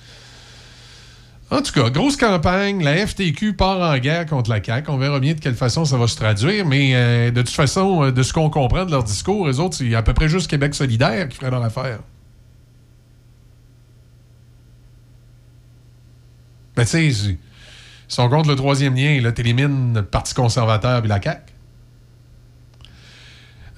En 1.50 1.60
tout 1.60 1.70
cas, 1.72 1.90
grosse 1.90 2.16
campagne. 2.16 2.82
La 2.82 3.06
FTQ 3.06 3.52
part 3.54 3.78
en 3.78 3.98
guerre 3.98 4.24
contre 4.24 4.48
la 4.48 4.64
CAQ. 4.64 4.90
On 4.90 4.96
verra 4.96 5.20
bien 5.20 5.34
de 5.34 5.40
quelle 5.40 5.54
façon 5.54 5.84
ça 5.84 5.98
va 5.98 6.06
se 6.08 6.16
traduire. 6.16 6.64
Mais 6.64 6.92
euh, 6.94 7.30
de 7.30 7.42
toute 7.42 7.54
façon, 7.54 8.04
euh, 8.04 8.10
de 8.10 8.22
ce 8.22 8.32
qu'on 8.32 8.48
comprend 8.48 8.86
de 8.86 8.90
leur 8.90 9.04
discours, 9.04 9.46
les 9.46 9.60
autres, 9.60 9.76
c'est 9.76 9.94
à 9.94 10.02
peu 10.02 10.14
près 10.14 10.28
juste 10.30 10.48
Québec 10.48 10.74
solidaire 10.74 11.28
qui 11.28 11.36
ferait 11.36 11.50
leur 11.50 11.62
affaire. 11.62 11.98
Ben, 16.74 16.84
tu 16.84 16.90
sais, 16.90 17.06
ils 17.06 17.38
sont 18.08 18.28
contre 18.30 18.48
le 18.48 18.56
troisième 18.56 18.94
lien. 18.94 19.20
Là, 19.20 19.30
t'élimines 19.30 19.94
le 19.94 20.02
Parti 20.02 20.32
conservateur 20.32 21.04
et 21.04 21.08
la 21.08 21.20
CAQ. 21.20 21.52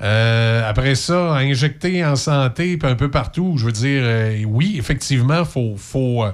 Euh, 0.00 0.68
après 0.68 0.94
ça, 0.94 1.34
injecter 1.34 2.04
en 2.04 2.14
santé 2.14 2.76
puis 2.76 2.88
un 2.88 2.94
peu 2.94 3.10
partout, 3.10 3.54
je 3.56 3.64
veux 3.64 3.72
dire, 3.72 4.02
euh, 4.04 4.44
oui, 4.46 4.76
effectivement, 4.78 5.40
il 5.40 5.44
faut, 5.44 5.74
faut, 5.76 6.24
euh, 6.24 6.32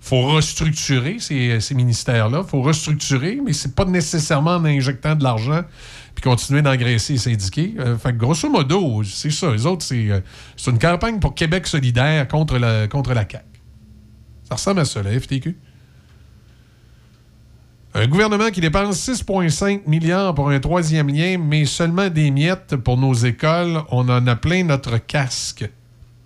faut 0.00 0.22
restructurer 0.26 1.16
ces, 1.18 1.74
ministères-là. 1.74 2.42
Faut 2.42 2.60
restructurer, 2.60 3.40
mais 3.42 3.52
c'est 3.52 3.74
pas 3.74 3.86
nécessairement 3.86 4.56
en 4.56 4.64
injectant 4.64 5.14
de 5.14 5.24
l'argent 5.24 5.62
puis 6.14 6.22
continuer 6.22 6.62
d'engraisser 6.62 7.14
les 7.14 7.18
syndiqués. 7.18 7.74
Fait 8.02 8.12
que 8.12 8.16
grosso 8.16 8.48
modo, 8.48 9.02
c'est 9.04 9.30
ça. 9.30 9.52
Les 9.52 9.66
autres, 9.66 9.84
c'est 9.84 10.08
c'est 10.56 10.70
une 10.70 10.78
campagne 10.78 11.20
pour 11.20 11.34
Québec 11.34 11.66
solidaire 11.66 12.26
contre 12.26 12.56
la, 12.56 12.88
contre 12.88 13.12
la 13.12 13.28
CAQ. 13.30 13.44
Ça 14.48 14.54
ressemble 14.54 14.80
à 14.80 14.86
ça, 14.86 15.02
la 15.02 15.18
FTQ. 15.20 15.58
Un 17.98 18.06
gouvernement 18.08 18.50
qui 18.50 18.60
dépense 18.60 19.08
6,5 19.08 19.88
milliards 19.88 20.34
pour 20.34 20.50
un 20.50 20.60
troisième 20.60 21.08
lien, 21.08 21.38
mais 21.38 21.64
seulement 21.64 22.10
des 22.10 22.30
miettes 22.30 22.76
pour 22.76 22.98
nos 22.98 23.14
écoles. 23.14 23.80
On 23.90 24.06
en 24.10 24.26
a 24.26 24.36
plein 24.36 24.64
notre 24.64 24.98
casque. 24.98 25.66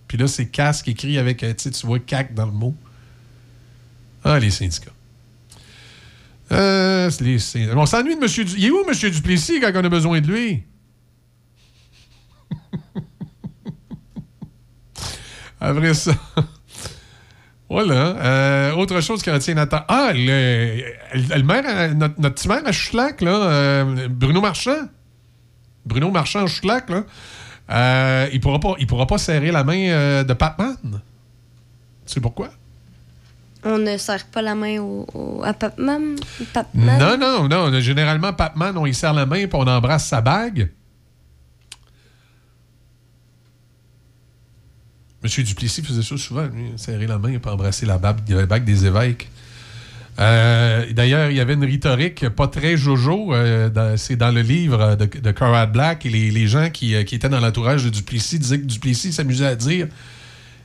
Puis 0.08 0.18
là, 0.18 0.26
c'est 0.26 0.46
casque 0.46 0.88
écrit 0.88 1.16
avec, 1.16 1.44
euh, 1.44 1.54
tu 1.54 1.70
vois, 1.86 2.00
CAC 2.00 2.34
dans 2.34 2.46
le 2.46 2.50
mot. 2.50 2.74
Ah, 4.24 4.40
les 4.40 4.50
syndicats. 4.50 4.90
Euh, 6.50 7.08
les 7.20 7.38
syndicats. 7.38 7.76
On 7.76 7.86
s'ennuie 7.86 8.16
de 8.16 8.20
M. 8.20 8.26
Du... 8.26 8.52
Il 8.58 8.64
est 8.64 8.70
où, 8.70 8.84
M. 8.84 8.92
Duplessis, 9.08 9.60
quand 9.60 9.70
on 9.72 9.84
a 9.84 9.88
besoin 9.88 10.20
de 10.20 10.26
lui? 10.26 10.64
Après 15.60 15.94
ça. 15.94 16.16
Voilà. 17.70 17.94
Euh, 17.94 18.72
autre 18.74 19.00
chose 19.00 19.22
qui 19.22 19.30
retient 19.30 19.54
Nathan. 19.54 19.80
Ah, 19.88 20.10
le, 20.12 20.82
le- 21.14 21.36
le 21.36 21.42
maire, 21.44 21.64
à- 21.66 21.88
notre, 21.88 22.20
notre 22.20 22.34
petit 22.34 22.48
maire 22.48 22.62
à 22.66 22.72
Schlag, 22.72 23.20
là, 23.20 23.30
euh, 23.30 24.08
Bruno 24.10 24.40
Marchand. 24.40 24.88
Bruno 25.86 26.10
Marchand 26.10 26.42
à 26.44 26.46
Schlag, 26.48 26.90
là. 26.90 27.04
euh, 27.70 28.28
il 28.32 28.40
pourra 28.40 28.58
pas, 28.58 28.74
il 28.80 28.86
pourra 28.88 29.06
pas 29.06 29.18
serrer 29.18 29.52
la 29.52 29.62
main 29.64 29.78
euh, 29.88 30.24
de 30.24 30.32
Patman. 30.34 30.76
Tu 30.82 30.98
sais 32.14 32.20
pourquoi? 32.20 32.48
On 33.62 33.78
ne 33.78 33.96
serre 33.98 34.26
pas 34.26 34.42
la 34.42 34.54
main 34.56 34.78
au, 34.80 35.06
au- 35.14 35.42
à 35.44 35.52
Papman? 35.52 36.16
Papman? 36.52 36.98
Non, 36.98 37.16
non, 37.18 37.48
non. 37.70 37.80
Généralement, 37.80 38.32
Papman, 38.32 38.72
on 38.76 38.86
y 38.86 38.94
serre 38.94 39.14
la 39.14 39.26
main 39.26 39.36
et 39.36 39.48
on 39.52 39.66
embrasse 39.66 40.06
sa 40.08 40.20
bague. 40.20 40.70
Monsieur 45.22 45.42
Duplessis 45.42 45.82
faisait 45.82 46.02
ça 46.02 46.16
souvent, 46.16 46.46
lui, 46.46 46.72
serrer 46.76 47.06
la 47.06 47.18
main 47.18 47.30
et 47.30 47.40
embrasser 47.44 47.84
la 47.84 47.98
bague, 47.98 48.64
des 48.64 48.86
évêques. 48.86 49.28
Euh, 50.18 50.90
D'ailleurs, 50.92 51.30
il 51.30 51.36
y 51.36 51.40
avait 51.40 51.54
une 51.54 51.64
rhétorique 51.64 52.28
pas 52.30 52.48
très 52.48 52.76
jojo. 52.76 53.34
euh, 53.34 53.96
C'est 53.96 54.16
dans 54.16 54.30
le 54.30 54.40
livre 54.40 54.96
de, 54.96 55.04
de 55.04 55.66
Black. 55.66 56.06
Et 56.06 56.10
les, 56.10 56.46
gens 56.46 56.70
qui, 56.70 56.94
euh, 56.94 57.04
qui 57.04 57.14
étaient 57.14 57.28
dans 57.28 57.40
l'entourage 57.40 57.84
de 57.84 57.90
Duplessis 57.90 58.38
disaient 58.38 58.60
que 58.60 58.66
Duplessis 58.66 59.12
s'amusait 59.12 59.46
à 59.46 59.56
dire 59.56 59.88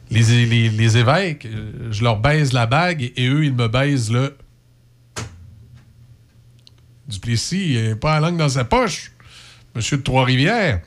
les, 0.09 0.97
évêques, 0.97 1.47
je 1.91 2.03
leur 2.03 2.19
baise 2.19 2.53
la 2.53 2.65
bague 2.65 3.11
et, 3.15 3.27
eux, 3.27 3.43
ils 3.43 3.53
me 3.53 3.67
baisent 3.67 4.11
le. 4.11 4.35
Duplessis, 7.07 7.73
il 7.73 7.95
pas 7.97 8.19
la 8.19 8.27
langue 8.27 8.37
dans 8.37 8.49
sa 8.49 8.63
poche. 8.63 9.11
Monsieur 9.75 9.97
de 9.97 10.03
Trois-Rivières. 10.03 10.81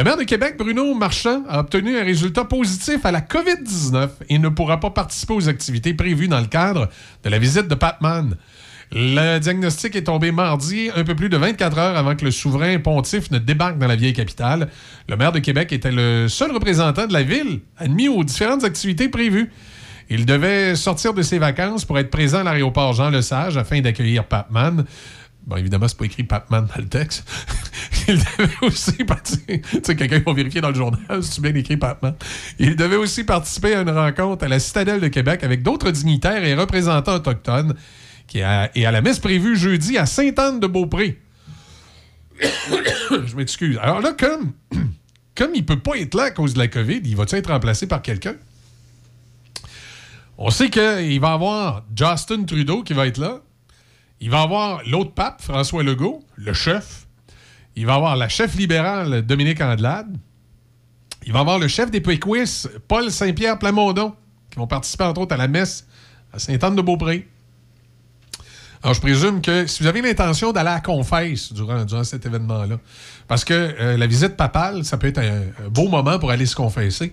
Le 0.00 0.04
maire 0.04 0.16
de 0.16 0.22
Québec, 0.22 0.54
Bruno 0.56 0.94
Marchand, 0.94 1.44
a 1.46 1.60
obtenu 1.60 1.98
un 1.98 2.02
résultat 2.02 2.46
positif 2.46 3.04
à 3.04 3.12
la 3.12 3.20
COVID-19 3.20 4.08
et 4.30 4.38
ne 4.38 4.48
pourra 4.48 4.80
pas 4.80 4.88
participer 4.88 5.34
aux 5.34 5.46
activités 5.46 5.92
prévues 5.92 6.26
dans 6.26 6.40
le 6.40 6.46
cadre 6.46 6.88
de 7.22 7.28
la 7.28 7.38
visite 7.38 7.68
de 7.68 7.74
Patman. 7.74 8.34
Le 8.92 9.38
diagnostic 9.40 9.94
est 9.96 10.04
tombé 10.04 10.32
mardi, 10.32 10.88
un 10.96 11.04
peu 11.04 11.14
plus 11.14 11.28
de 11.28 11.36
24 11.36 11.78
heures 11.78 11.98
avant 11.98 12.16
que 12.16 12.24
le 12.24 12.30
souverain 12.30 12.78
pontife 12.78 13.30
ne 13.30 13.38
débarque 13.38 13.76
dans 13.76 13.88
la 13.88 13.96
vieille 13.96 14.14
capitale. 14.14 14.70
Le 15.06 15.18
maire 15.18 15.32
de 15.32 15.38
Québec 15.38 15.70
était 15.70 15.92
le 15.92 16.28
seul 16.28 16.50
représentant 16.50 17.06
de 17.06 17.12
la 17.12 17.22
ville 17.22 17.60
admis 17.76 18.08
aux 18.08 18.24
différentes 18.24 18.64
activités 18.64 19.10
prévues. 19.10 19.50
Il 20.08 20.24
devait 20.24 20.76
sortir 20.76 21.12
de 21.12 21.20
ses 21.20 21.38
vacances 21.38 21.84
pour 21.84 21.98
être 21.98 22.10
présent 22.10 22.38
à 22.38 22.42
l'aéroport 22.44 22.94
Jean-Lesage 22.94 23.58
afin 23.58 23.82
d'accueillir 23.82 24.24
Papman. 24.24 24.84
Bon, 25.50 25.56
évidemment, 25.56 25.88
c'est 25.88 25.98
pas 25.98 26.04
écrit 26.04 26.22
Papman 26.22 26.62
dans 26.62 26.80
le 26.80 26.86
texte. 26.86 27.28
Il 28.08 28.18
devait 28.18 28.54
aussi 28.62 29.02
participer. 29.02 29.60
Tu 29.60 29.80
sais, 29.82 29.96
quelqu'un 29.96 30.20
va 30.24 30.32
vérifier 30.32 30.60
dans 30.60 30.68
le 30.68 30.76
journal 30.76 31.22
si 31.24 31.32
tu 31.32 31.40
bien 31.40 31.52
écrit 31.56 31.76
Papman. 31.76 32.14
Il 32.60 32.76
devait 32.76 32.94
aussi 32.94 33.24
participer 33.24 33.74
à 33.74 33.80
une 33.80 33.90
rencontre 33.90 34.44
à 34.44 34.48
la 34.48 34.60
Citadelle 34.60 35.00
de 35.00 35.08
Québec 35.08 35.42
avec 35.42 35.64
d'autres 35.64 35.90
dignitaires 35.90 36.44
et 36.44 36.54
représentants 36.54 37.16
autochtones 37.16 37.74
et 38.32 38.44
à 38.44 38.90
la 38.92 39.00
messe 39.02 39.18
prévue 39.18 39.56
jeudi 39.56 39.98
à 39.98 40.06
Sainte-Anne-de-Beaupré. 40.06 41.18
Je 43.10 43.34
m'excuse. 43.34 43.76
Alors 43.82 44.00
là, 44.00 44.12
comme, 44.12 44.52
comme 45.34 45.50
il 45.56 45.66
peut 45.66 45.80
pas 45.80 45.96
être 45.96 46.14
là 46.14 46.24
à 46.24 46.30
cause 46.30 46.54
de 46.54 46.60
la 46.60 46.68
COVID, 46.68 47.00
il 47.04 47.16
va-tu 47.16 47.34
être 47.34 47.50
remplacé 47.50 47.88
par 47.88 48.02
quelqu'un? 48.02 48.36
On 50.38 50.50
sait 50.50 50.70
qu'il 50.70 51.20
va 51.20 51.30
y 51.30 51.32
avoir 51.32 51.84
Justin 51.96 52.44
Trudeau 52.44 52.84
qui 52.84 52.92
va 52.92 53.08
être 53.08 53.18
là. 53.18 53.40
Il 54.20 54.30
va 54.30 54.42
avoir 54.42 54.82
l'autre 54.86 55.12
pape, 55.12 55.40
François 55.40 55.82
Legault, 55.82 56.22
le 56.36 56.52
chef. 56.52 57.06
Il 57.74 57.86
va 57.86 57.94
avoir 57.94 58.16
la 58.16 58.28
chef 58.28 58.54
libérale, 58.54 59.22
Dominique 59.22 59.60
Andelade. 59.60 60.14
Il 61.24 61.32
va 61.32 61.40
avoir 61.40 61.58
le 61.58 61.68
chef 61.68 61.90
des 61.90 62.00
Péquistes, 62.00 62.70
Paul 62.86 63.10
Saint-Pierre 63.10 63.58
Plamondon, 63.58 64.14
qui 64.50 64.58
vont 64.58 64.66
participer 64.66 65.04
entre 65.04 65.22
autres 65.22 65.34
à 65.34 65.38
la 65.38 65.48
messe 65.48 65.86
à 66.32 66.38
Sainte-Anne-de-Beaupré. 66.38 67.28
Alors, 68.82 68.94
je 68.94 69.00
présume 69.00 69.42
que 69.42 69.66
si 69.66 69.82
vous 69.82 69.88
avez 69.88 70.00
l'intention 70.00 70.52
d'aller 70.52 70.70
à 70.70 70.80
confesse 70.80 71.52
durant, 71.52 71.84
cet 72.04 72.24
événement-là, 72.24 72.78
parce 73.28 73.44
que 73.44 73.52
euh, 73.54 73.96
la 73.96 74.06
visite 74.06 74.36
papale, 74.36 74.84
ça 74.84 74.96
peut 74.96 75.08
être 75.08 75.18
un 75.18 75.68
beau 75.68 75.88
moment 75.88 76.18
pour 76.18 76.30
aller 76.30 76.46
se 76.46 76.56
confesser, 76.56 77.12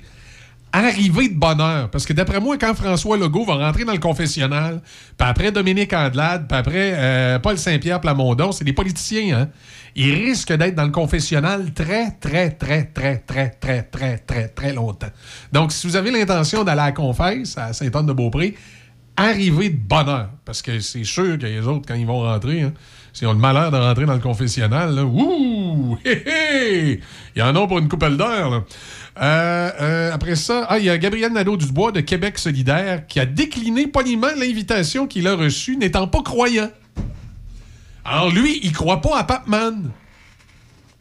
arrivez 0.72 1.30
de 1.30 1.35
bonne 1.35 1.61
heure. 1.61 1.89
Parce 1.89 2.06
que 2.06 2.14
d'après 2.14 2.39
moi, 2.39 2.57
quand 2.57 2.73
François 2.73 3.18
Legault 3.18 3.45
va 3.45 3.56
rentrer 3.56 3.85
dans 3.85 3.94
le 3.94 3.99
confessionnal, 3.99 4.81
puis 5.18 5.27
après 5.27 5.52
Dominique 5.52 5.94
Andelade, 5.94 6.48
puis 6.48 6.57
après 6.57 6.94
euh, 6.95 7.39
Paul 7.39 7.57
Saint-Pierre 7.57 8.02
Plamondon, 8.02 8.52
c'est 8.52 8.65
des 8.65 8.73
politiciens, 8.73 9.39
hein? 9.39 9.49
Ils 9.95 10.14
risquent 10.14 10.53
d'être 10.53 10.76
dans 10.76 10.85
le 10.85 10.91
confessionnal 10.91 11.73
très, 11.73 12.11
très, 12.11 12.52
très, 12.52 12.85
très, 12.85 13.18
très, 13.18 13.49
très, 13.49 13.81
très, 13.81 14.18
très, 14.19 14.48
très 14.49 14.73
longtemps. 14.73 15.10
Donc, 15.52 15.72
si 15.72 15.88
vous 15.88 15.95
avez 15.95 16.11
l'intention 16.11 16.64
d'aller 16.64 16.81
à 16.81 16.85
la 16.85 16.91
confesse 16.91 17.57
à 17.57 17.73
Sainte-Anne-de-Beaupré, 17.73 18.53
arrivez 19.15 19.69
de 19.72 19.77
bonne 19.77 20.07
heure. 20.07 20.30
Parce 20.45 20.61
que 20.61 20.80
c'est 20.80 21.03
sûr 21.03 21.39
que 21.39 21.48
les 21.48 21.65
autres, 21.65 21.85
quand 21.88 21.95
ils 21.95 22.06
vont 22.06 22.22
rentrer, 22.22 22.61
hein, 22.61 22.73
s'ils 23.11 23.27
ont 23.27 23.34
le 23.34 23.39
malheur 23.39 23.72
de 23.72 23.77
rentrer 23.77 24.06
dans 24.06 24.14
le 24.14 24.19
confessionnal, 24.19 24.94
là, 24.94 25.03
ouh, 25.03 25.98
hé, 26.06 26.23
hé, 26.27 26.99
il 27.35 27.39
y 27.39 27.41
en 27.41 27.56
a 27.56 27.68
pour 27.68 27.80
une 27.80 27.89
couple 27.89 28.15
d'heures. 28.15 28.65
Euh, 29.19 29.72
euh, 29.81 30.14
après 30.14 30.35
ça, 30.35 30.65
ah, 30.69 30.77
il 30.80 30.85
y 30.85 30.89
a 30.89 30.98
Gabriel 30.98 31.31
Nadeau-Dubois 31.31 31.91
de 31.91 32.02
Québec 32.02 32.38
solidaire 32.38 33.07
qui 33.07 33.19
a 33.19 33.26
décliné 33.26 33.88
poliment 33.88 34.27
l'invitation 34.38 35.07
qu'il 35.07 35.27
a 35.27 35.35
reçue, 35.35 35.76
n'étant 35.77 36.07
pas 36.07 36.22
croyant. 36.22 36.69
Alors 38.06 38.30
lui, 38.31 38.60
il 38.64 38.72
croit 38.72 39.02
pas 39.02 39.18
à 39.18 39.23
Papman. 39.23 39.73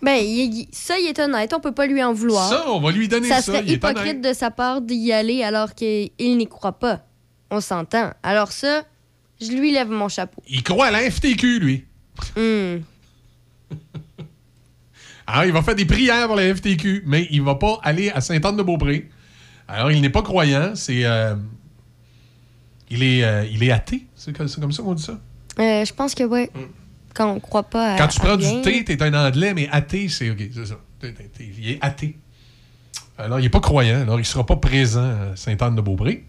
Ben, 0.02 0.16
il- 0.16 0.68
ça, 0.72 0.98
il 0.98 1.06
est 1.08 1.18
honnête. 1.18 1.52
On 1.54 1.60
peut 1.60 1.72
pas 1.72 1.86
lui 1.86 2.02
en 2.02 2.12
vouloir. 2.12 2.48
Ça, 2.48 2.64
on 2.70 2.80
va 2.80 2.90
lui 2.90 3.08
donner 3.08 3.28
ça. 3.28 3.36
Ça 3.36 3.42
serait 3.42 3.62
il 3.66 3.72
hypocrite 3.72 4.20
de 4.20 4.32
sa 4.32 4.50
part 4.50 4.80
d'y 4.80 5.12
aller 5.12 5.42
alors 5.42 5.74
qu'il 5.74 6.10
n'y 6.18 6.46
croit 6.46 6.78
pas. 6.78 7.00
On 7.50 7.60
s'entend. 7.60 8.10
Alors 8.22 8.50
ça, 8.52 8.82
je 9.40 9.50
lui 9.52 9.72
lève 9.72 9.88
mon 9.88 10.08
chapeau. 10.08 10.42
Il 10.48 10.62
croit 10.62 10.86
à 10.86 10.90
la 10.90 11.10
FTQ, 11.10 11.58
lui. 11.60 11.84
Hmm. 12.36 12.78
Alors, 15.26 15.44
il 15.44 15.52
va 15.52 15.62
faire 15.62 15.74
des 15.74 15.84
prières 15.84 16.26
pour 16.26 16.36
la 16.36 16.54
FTQ, 16.54 17.02
mais 17.06 17.26
il 17.30 17.42
va 17.42 17.56
pas 17.56 17.80
aller 17.82 18.10
à 18.10 18.20
Sainte-Anne-de-Beaupré. 18.20 19.08
Alors, 19.68 19.90
il 19.90 20.00
n'est 20.00 20.10
pas 20.10 20.22
croyant. 20.22 20.72
C'est. 20.74 21.04
euh, 21.04 21.34
il, 22.88 23.02
est, 23.02 23.24
euh, 23.24 23.44
il 23.50 23.62
est 23.64 23.72
athée. 23.72 24.06
C'est 24.14 24.36
comme, 24.36 24.46
c'est 24.46 24.60
comme 24.60 24.72
ça 24.72 24.82
qu'on 24.82 24.94
dit 24.94 25.02
ça? 25.02 25.18
Euh, 25.58 25.84
je 25.84 25.92
pense 25.92 26.14
que 26.14 26.22
oui. 26.22 26.48
Quand 27.14 27.32
on 27.32 27.40
croit 27.40 27.64
pas 27.64 27.94
à. 27.94 27.98
Quand 27.98 28.08
tu 28.08 28.20
à 28.20 28.24
prends 28.24 28.36
rien. 28.36 28.56
du 28.56 28.62
thé, 28.62 28.84
t'es 28.84 29.02
un 29.02 29.14
anglais, 29.14 29.54
mais 29.54 29.68
athée, 29.70 30.08
c'est. 30.08 30.30
OK, 30.30 30.42
c'est 30.54 30.66
ça. 30.66 30.76
Il 31.40 31.70
est 31.70 31.78
athée. 31.80 32.16
Alors, 33.18 33.40
il 33.40 33.42
n'est 33.42 33.48
pas 33.48 33.60
croyant. 33.60 34.02
Alors, 34.02 34.18
il 34.18 34.22
ne 34.22 34.26
sera 34.26 34.46
pas 34.46 34.56
présent 34.56 35.32
à 35.32 35.36
Sainte-Anne-de-Beaupré. 35.36 36.24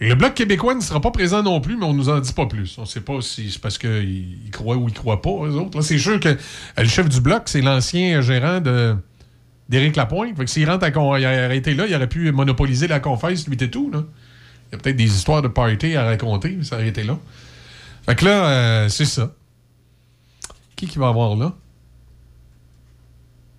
Le 0.00 0.14
Bloc 0.16 0.34
québécois 0.34 0.74
ne 0.74 0.80
sera 0.80 1.00
pas 1.00 1.10
présent 1.12 1.42
non 1.42 1.60
plus, 1.60 1.76
mais 1.76 1.84
on 1.86 1.94
nous 1.94 2.08
en 2.08 2.18
dit 2.20 2.32
pas 2.32 2.46
plus. 2.46 2.76
On 2.78 2.82
ne 2.82 2.86
sait 2.86 3.00
pas 3.00 3.20
si 3.20 3.50
c'est 3.50 3.60
parce 3.60 3.78
qu'ils 3.78 4.44
ils 4.44 4.50
croient 4.50 4.76
ou 4.76 4.88
ils 4.88 4.94
croient 4.94 5.22
pas, 5.22 5.30
eux 5.30 5.54
autres. 5.54 5.80
C'est 5.82 5.98
sûr 5.98 6.18
que 6.20 6.28
euh, 6.30 6.36
le 6.76 6.88
chef 6.88 7.08
du 7.08 7.20
Bloc, 7.20 7.44
c'est 7.46 7.60
l'ancien 7.62 8.20
gérant 8.20 8.60
de 8.60 8.96
d'Éric 9.68 9.96
Lapointe. 9.96 10.36
Fait 10.36 10.44
que 10.44 10.50
s'il 10.50 10.68
rentre 10.68 10.84
à 10.84 10.90
con- 10.90 11.16
il 11.16 11.24
aurait 11.24 11.56
été 11.56 11.74
là, 11.74 11.86
il 11.86 11.94
aurait 11.94 12.08
pu 12.08 12.30
monopoliser 12.32 12.86
la 12.86 13.00
confesse, 13.00 13.46
lui 13.48 13.56
et 13.58 13.70
tout. 13.70 13.90
Là. 13.90 14.02
Il 14.70 14.72
y 14.72 14.74
a 14.74 14.78
peut-être 14.78 14.96
des 14.96 15.04
histoires 15.06 15.40
de 15.42 15.48
party 15.48 15.94
à 15.96 16.04
raconter, 16.04 16.50
mais 16.58 16.64
ça 16.64 16.76
aurait 16.76 16.88
été 16.88 17.02
là. 17.04 17.16
Fait 18.04 18.14
que 18.16 18.24
là, 18.26 18.46
euh, 18.48 18.88
c'est 18.90 19.06
ça. 19.06 19.32
Qui 20.76 20.86
qui 20.86 20.98
va 20.98 21.08
avoir 21.08 21.34
là? 21.36 21.54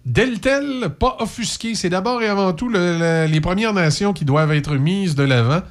Deltel, 0.06 0.90
pas 1.00 1.18
offusqué. 1.20 1.74
C'est 1.74 1.90
d'abord 1.90 2.22
et 2.22 2.28
avant 2.28 2.54
tout 2.54 2.70
le- 2.70 3.00
le- 3.00 3.26
les 3.32 3.42
Premières 3.42 3.74
Nations 3.74 4.14
qui 4.14 4.26
doivent 4.26 4.52
être 4.52 4.76
mises 4.76 5.16
de 5.16 5.24
l'avant. 5.24 5.62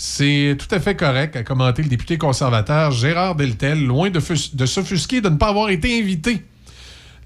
C'est 0.00 0.56
tout 0.56 0.72
à 0.72 0.78
fait 0.78 0.94
correct, 0.94 1.34
a 1.34 1.42
commenté 1.42 1.82
le 1.82 1.88
député 1.88 2.18
conservateur 2.18 2.92
Gérard 2.92 3.34
Deltel, 3.34 3.84
loin 3.84 4.10
de, 4.10 4.20
fus- 4.20 4.54
de 4.54 4.64
s'offusquer 4.64 5.20
de 5.20 5.28
ne 5.28 5.36
pas 5.36 5.48
avoir 5.48 5.70
été 5.70 6.00
invité. 6.00 6.44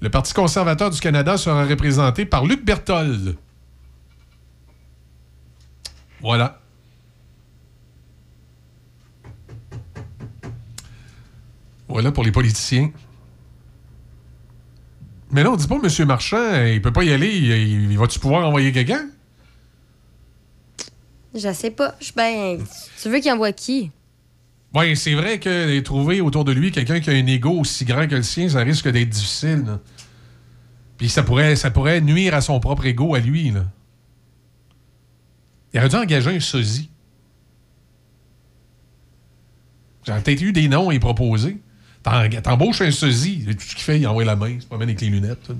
Le 0.01 0.09
Parti 0.09 0.33
conservateur 0.33 0.89
du 0.89 0.99
Canada 0.99 1.37
sera 1.37 1.65
représenté 1.65 2.25
par 2.25 2.45
Luc 2.45 2.65
Berthold. 2.65 3.35
Voilà. 6.19 6.59
Voilà 11.87 12.11
pour 12.11 12.23
les 12.23 12.31
politiciens. 12.31 12.91
Mais 15.29 15.43
là, 15.43 15.51
on 15.51 15.55
dit 15.55 15.67
pas, 15.67 15.75
M. 15.75 16.07
Marchand, 16.07 16.65
il 16.65 16.81
peut 16.81 16.91
pas 16.91 17.03
y 17.03 17.13
aller. 17.13 17.95
Va-tu 17.97 18.17
pouvoir 18.17 18.47
envoyer 18.47 18.71
quelqu'un? 18.71 19.09
Je 21.33 21.51
sais 21.53 21.71
pas. 21.71 21.95
Je 21.99 22.11
ben, 22.15 22.63
tu 23.01 23.09
veux 23.09 23.19
qu'il 23.19 23.31
envoie 23.31 23.51
qui? 23.51 23.91
Oui, 24.73 24.97
c'est 24.97 25.13
vrai 25.13 25.39
que 25.39 25.79
trouver 25.81 26.21
autour 26.21 26.45
de 26.45 26.51
lui 26.51 26.71
quelqu'un 26.71 26.99
qui 26.99 27.09
a 27.09 27.13
un 27.13 27.27
ego 27.27 27.51
aussi 27.51 27.85
grand 27.85 28.07
que 28.07 28.15
le 28.15 28.23
sien, 28.23 28.49
ça 28.49 28.59
risque 28.59 28.89
d'être 28.89 29.09
difficile. 29.09 29.79
Puis 30.97 31.09
ça 31.09 31.21
pourrait, 31.23 31.55
ça 31.55 31.69
pourrait 31.69 32.01
nuire 32.01 32.33
à 32.33 32.41
son 32.41 32.59
propre 32.59 32.85
ego 32.85 33.13
à 33.13 33.19
lui. 33.19 33.53
Il 35.73 35.79
aurait 35.79 35.89
dû 35.89 35.95
engager 35.95 36.35
un 36.35 36.39
sosie. 36.39 36.89
J'aurais 40.05 40.21
peut-être 40.21 40.41
eu 40.41 40.53
des 40.53 40.67
noms 40.67 40.89
à 40.89 40.93
y 40.93 40.99
proposer. 40.99 41.57
T'embauches 42.43 42.81
un 42.81 42.91
sosie. 42.91 43.45
Tout 43.45 43.59
ce 43.59 43.75
qu'il 43.75 43.83
fait, 43.83 43.99
il 43.99 44.07
envoie 44.07 44.25
la 44.25 44.35
main. 44.35 44.49
Il 44.49 44.61
se 44.61 44.67
promène 44.67 44.89
avec 44.89 45.01
les 45.01 45.09
lunettes. 45.09 45.51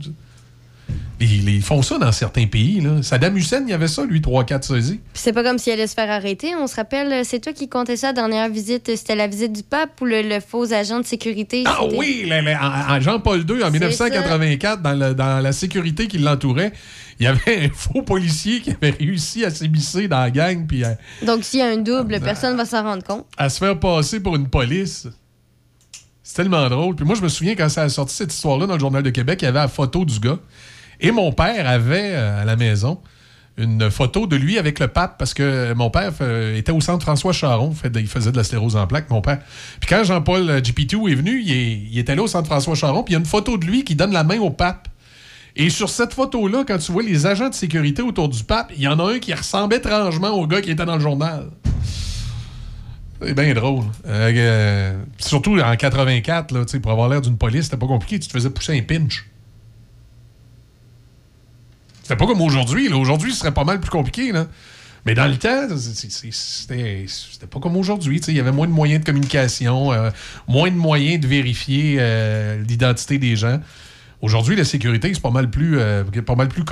Ils, 1.20 1.48
ils 1.48 1.62
font 1.62 1.82
ça 1.82 1.98
dans 2.00 2.12
certains 2.12 2.48
pays. 2.48 2.82
Là. 2.82 3.02
Saddam 3.02 3.38
Hussein, 3.38 3.62
il 3.66 3.70
y 3.70 3.74
avait 3.74 3.88
ça, 3.88 4.04
lui, 4.04 4.20
3-4 4.20 4.64
sosies. 4.64 5.00
Puis 5.14 5.22
c'est 5.24 5.32
pas 5.32 5.42
comme 5.44 5.58
s'il 5.58 5.72
allait 5.72 5.88
se 5.88 5.94
faire 5.94 6.10
arrêter. 6.12 6.54
On 6.60 6.68
se 6.68 6.76
rappelle, 6.76 7.24
c'est 7.24 7.40
toi 7.40 7.54
qui 7.54 7.70
comptais 7.70 7.96
ça, 7.96 8.08
la 8.08 8.14
dernière 8.14 8.50
visite. 8.50 8.94
C'était 8.98 9.16
la 9.16 9.28
visite 9.28 9.54
du 9.54 9.64
pape 9.64 10.02
ou 10.02 10.06
le, 10.06 10.22
le 10.22 10.40
faux 10.42 10.74
agent 10.74 11.00
de 11.00 11.06
sécurité? 11.06 11.64
Ah 11.66 11.80
oui, 11.96 12.30
Jean-Paul 13.00 13.46
II, 13.50 13.64
en 13.64 13.72
1984, 13.72 14.82
dans, 14.82 14.94
le- 14.94 15.14
dans 15.14 15.40
la 15.42 15.52
sécurité 15.54 16.08
qui 16.08 16.18
l'entourait, 16.18 16.74
il 17.20 17.24
y 17.26 17.28
avait 17.28 17.68
un 17.68 17.70
faux 17.74 18.02
policier 18.02 18.60
qui 18.60 18.72
avait 18.72 18.90
réussi 18.92 19.46
à 19.46 19.50
s'émisser 19.52 20.10
dans 20.10 20.20
la 20.20 20.32
gang 20.32 20.66
puis 20.68 20.84
à, 20.84 20.98
Donc 21.26 21.46
s'il 21.46 21.60
y 21.60 21.64
a 21.64 21.68
un 21.68 21.78
double, 21.78 22.20
personne 22.20 22.58
va 22.58 22.66
s'en 22.66 22.84
rendre 22.84 23.04
compte. 23.04 23.26
à 23.38 23.50
se 23.50 23.60
faire 23.60 23.80
passer 23.80 24.20
pour 24.20 24.36
une 24.36 24.50
police. 24.50 25.08
C'est 26.22 26.36
tellement 26.36 26.68
drôle. 26.70 26.96
Puis 26.96 27.06
moi, 27.06 27.16
je 27.16 27.22
me 27.22 27.28
souviens 27.30 27.56
quand 27.56 27.70
ça 27.70 27.84
a 27.84 27.90
sorti 27.90 28.16
cette 28.16 28.34
histoire-là 28.34 28.66
dans 28.66 28.74
le 28.74 28.80
Journal 28.80 29.04
de 29.04 29.10
Québec, 29.10 29.42
il 29.42 29.46
y 29.46 29.48
avait 29.48 29.60
la 29.60 29.68
photo 29.68 30.04
du 30.04 30.20
gars. 30.20 30.40
Et 31.04 31.12
mon 31.12 31.32
père 31.32 31.70
avait 31.70 32.12
euh, 32.14 32.42
à 32.42 32.46
la 32.46 32.56
maison 32.56 33.00
une 33.58 33.92
photo 33.92 34.26
de 34.26 34.36
lui 34.36 34.58
avec 34.58 34.80
le 34.80 34.88
pape 34.88 35.20
parce 35.20 35.36
que 35.36 35.74
mon 35.74 35.92
père 35.92 36.12
euh, 36.22 36.58
était 36.58 36.72
au 36.72 36.82
centre 36.82 37.04
François 37.04 37.34
Charon. 37.34 37.72
Il 37.96 38.08
faisait 38.08 38.32
de 38.32 38.38
la 38.38 38.44
sclérose 38.44 38.76
en 38.76 38.88
plaques, 38.88 39.12
mon 39.12 39.22
père. 39.22 39.40
Puis 39.80 39.88
quand 39.88 40.04
Jean-Paul 40.04 40.50
euh, 40.50 40.60
GP2 40.60 41.12
est 41.12 41.16
venu, 41.16 41.40
il, 41.40 41.52
est- 41.52 41.82
il 41.92 42.00
était 42.00 42.16
là 42.16 42.24
au 42.24 42.28
centre 42.28 42.48
François 42.48 42.74
Charon, 42.74 43.04
puis 43.04 43.12
il 43.12 43.16
y 43.16 43.18
a 43.18 43.20
une 43.20 43.28
photo 43.28 43.58
de 43.60 43.66
lui 43.66 43.84
qui 43.84 43.96
donne 43.96 44.12
la 44.12 44.24
main 44.24 44.40
au 44.40 44.50
pape. 44.50 44.88
Et 45.56 45.70
sur 45.70 45.90
cette 45.90 46.14
photo-là, 46.16 46.64
quand 46.68 46.80
tu 46.80 46.92
vois 46.92 47.04
les 47.04 47.28
agents 47.28 47.50
de 47.50 47.54
sécurité 47.54 48.02
autour 48.02 48.28
du 48.28 48.44
pape, 48.44 48.72
il 48.76 48.82
y 48.82 48.88
en 48.88 48.98
a 48.98 49.14
un 49.14 49.20
qui 49.20 49.32
ressemble 49.36 49.76
étrangement 49.76 50.30
au 50.32 50.48
gars 50.48 50.62
qui 50.62 50.72
était 50.72 50.86
dans 50.86 50.96
le 50.96 51.02
journal. 51.02 51.52
C'est 53.22 53.36
bien 53.36 53.54
drôle. 53.54 53.86
Surtout 55.20 55.60
en 55.60 55.76
84, 55.76 56.52
là, 56.54 56.66
tu 56.66 56.72
sais, 56.72 56.80
pour 56.80 56.92
avoir 56.92 57.08
l'air 57.08 57.22
d'une 57.22 57.38
police, 57.38 57.66
c'était 57.66 57.78
pas 57.78 57.86
compliqué. 57.88 58.20
Tu 58.20 58.28
te 58.28 58.34
faisais 58.34 58.50
pousser 58.50 58.76
un 58.78 58.82
pinch. 58.82 59.26
C'était 62.04 62.18
pas 62.18 62.28
comme 62.28 62.42
aujourd'hui. 62.42 62.90
Aujourd'hui, 62.90 63.32
ce 63.32 63.40
serait 63.40 63.54
pas 63.54 63.64
mal 63.64 63.80
plus 63.80 63.90
compliqué. 63.90 64.34
Là. 64.34 64.46
Mais 65.06 65.16
dans 65.16 65.28
le 65.28 65.38
temps, 65.38 65.68
c'était 65.78 67.48
pas 67.50 67.60
comme 67.60 67.78
aujourd'hui. 67.78 68.20
Il 68.28 68.36
y 68.36 68.40
avait 68.42 68.52
moins 68.52 68.68
de 68.68 68.74
moyens 68.74 69.02
de 69.02 69.06
communication, 69.06 69.94
euh, 69.94 70.10
moins 70.48 70.70
de 70.70 70.76
moyens 70.76 71.22
de 71.22 71.28
vérifier 71.28 71.98
euh, 72.00 72.62
l'identité 72.68 73.18
des 73.18 73.38
gens. 73.38 73.60
Aujourd'hui, 74.22 74.58
la 74.58 74.66
sécurité, 74.66 75.14
c'est 75.14 75.22
pas 75.22 75.32
mal 75.32 75.50
plus, 75.50 75.80
euh, 75.80 76.04
pas 76.26 76.36
mal 76.36 76.50
plus. 76.50 76.64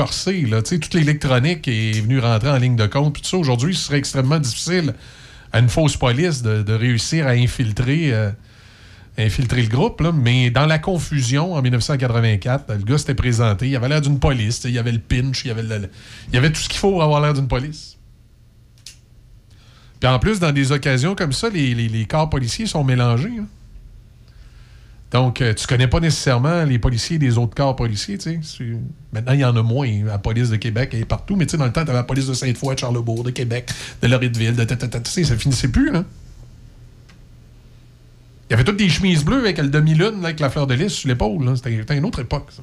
Là. 0.50 0.62
Toute 0.62 0.94
l'électronique 0.94 1.66
est 1.68 2.02
venue 2.02 2.20
rentrer 2.20 2.50
en 2.50 2.58
ligne 2.58 2.76
de 2.76 2.88
compte. 2.88 3.14
Puis 3.14 3.22
tout 3.22 3.30
ça, 3.30 3.38
aujourd'hui, 3.38 3.74
ce 3.74 3.86
serait 3.86 3.98
extrêmement 3.98 4.40
difficile 4.40 4.94
à 5.54 5.60
une 5.60 5.70
fausse 5.70 5.96
police 5.96 6.42
de, 6.42 6.62
de 6.62 6.74
réussir 6.74 7.28
à 7.28 7.32
infiltrer, 7.32 8.14
infiltrer 9.18 9.62
le 9.64 9.68
groupe. 9.68 10.02
là. 10.02 10.12
Mais 10.12 10.50
dans 10.52 10.66
la 10.66 10.80
confusion, 10.80 11.54
en 11.54 11.62
1984, 11.62 12.74
le 12.74 12.84
gars 12.84 12.98
s'était 12.98 13.14
présenté. 13.16 13.68
Il 13.70 13.76
avait 13.76 13.90
l'air 13.90 14.02
d'une 14.02 14.20
police. 14.20 14.62
Il 14.66 14.72
y 14.72 14.80
avait 14.80 14.92
le 14.92 15.00
pinch, 15.00 15.44
il 15.46 15.50
y 15.50 15.52
avait, 15.52 15.64
le- 15.64 15.90
il 16.32 16.38
avait 16.38 16.52
tout 16.52 16.62
ce 16.62 16.70
qu'il 16.70 16.80
faut 16.80 16.92
pour 16.92 17.04
avoir 17.04 17.22
l'air 17.22 17.34
d'une 17.34 17.48
police. 17.48 17.98
Puis 20.00 20.10
en 20.10 20.18
plus, 20.18 20.40
dans 20.40 20.52
des 20.52 20.72
occasions 20.72 21.14
comme 21.16 21.34
ça, 21.34 21.50
les, 21.50 21.76
les- 21.76 21.88
les 21.90 22.06
corps 22.06 22.30
policiers 22.30 22.66
sont 22.66 22.84
mélangés. 22.84 23.34
hein. 23.40 23.46
Donc, 25.12 25.42
euh, 25.42 25.54
tu 25.54 25.68
connais 25.68 25.90
pas 25.90 26.00
nécessairement 26.00 26.64
les 26.64 26.80
policiers 26.80 27.20
des 27.20 27.38
autres 27.38 27.54
corps 27.54 27.76
policiers. 27.76 28.18
tu 28.18 28.24
sais. 28.24 28.40
C'est- 28.42 28.78
Maintenant, 29.12 29.34
il 29.34 29.42
y 29.42 29.46
en 29.46 29.56
a 29.58 29.62
moins. 29.62 29.90
La 30.06 30.18
police 30.18 30.50
de 30.50 30.56
Québec 30.56 30.94
est 30.94 31.04
partout. 31.04 31.36
Mais 31.36 31.46
tu 31.46 31.52
sais, 31.52 31.58
dans 31.58 31.66
le 31.66 31.74
temps, 31.74 31.84
tu 31.84 31.90
avais 31.90 32.00
la 32.00 32.06
police 32.06 32.28
de 32.28 32.34
Sainte-Foy, 32.34 32.76
de 32.76 32.80
Charlebourg, 32.80 33.24
de 33.26 33.32
Québec, 33.32 33.70
de 34.02 34.08
Loretteville, 34.08 34.56
de 34.56 34.64
tu 34.64 34.76
sais, 35.04 35.24
ça 35.26 35.36
finissait 35.38 35.68
plus. 35.68 35.92
Là. 35.92 36.06
Il 38.52 38.56
y 38.56 38.56
avait 38.56 38.66
toutes 38.66 38.76
des 38.76 38.90
chemises 38.90 39.24
bleues 39.24 39.40
avec 39.40 39.60
le 39.60 39.70
demi-lune, 39.70 40.26
avec 40.26 40.42
la 40.42 40.50
fleur 40.50 40.68
de 40.68 40.74
lys 40.74 40.92
sur 40.92 41.08
l'épaule. 41.08 41.56
C'était 41.56 41.98
une 41.98 42.04
autre 42.04 42.20
époque, 42.20 42.52
ça. 42.52 42.62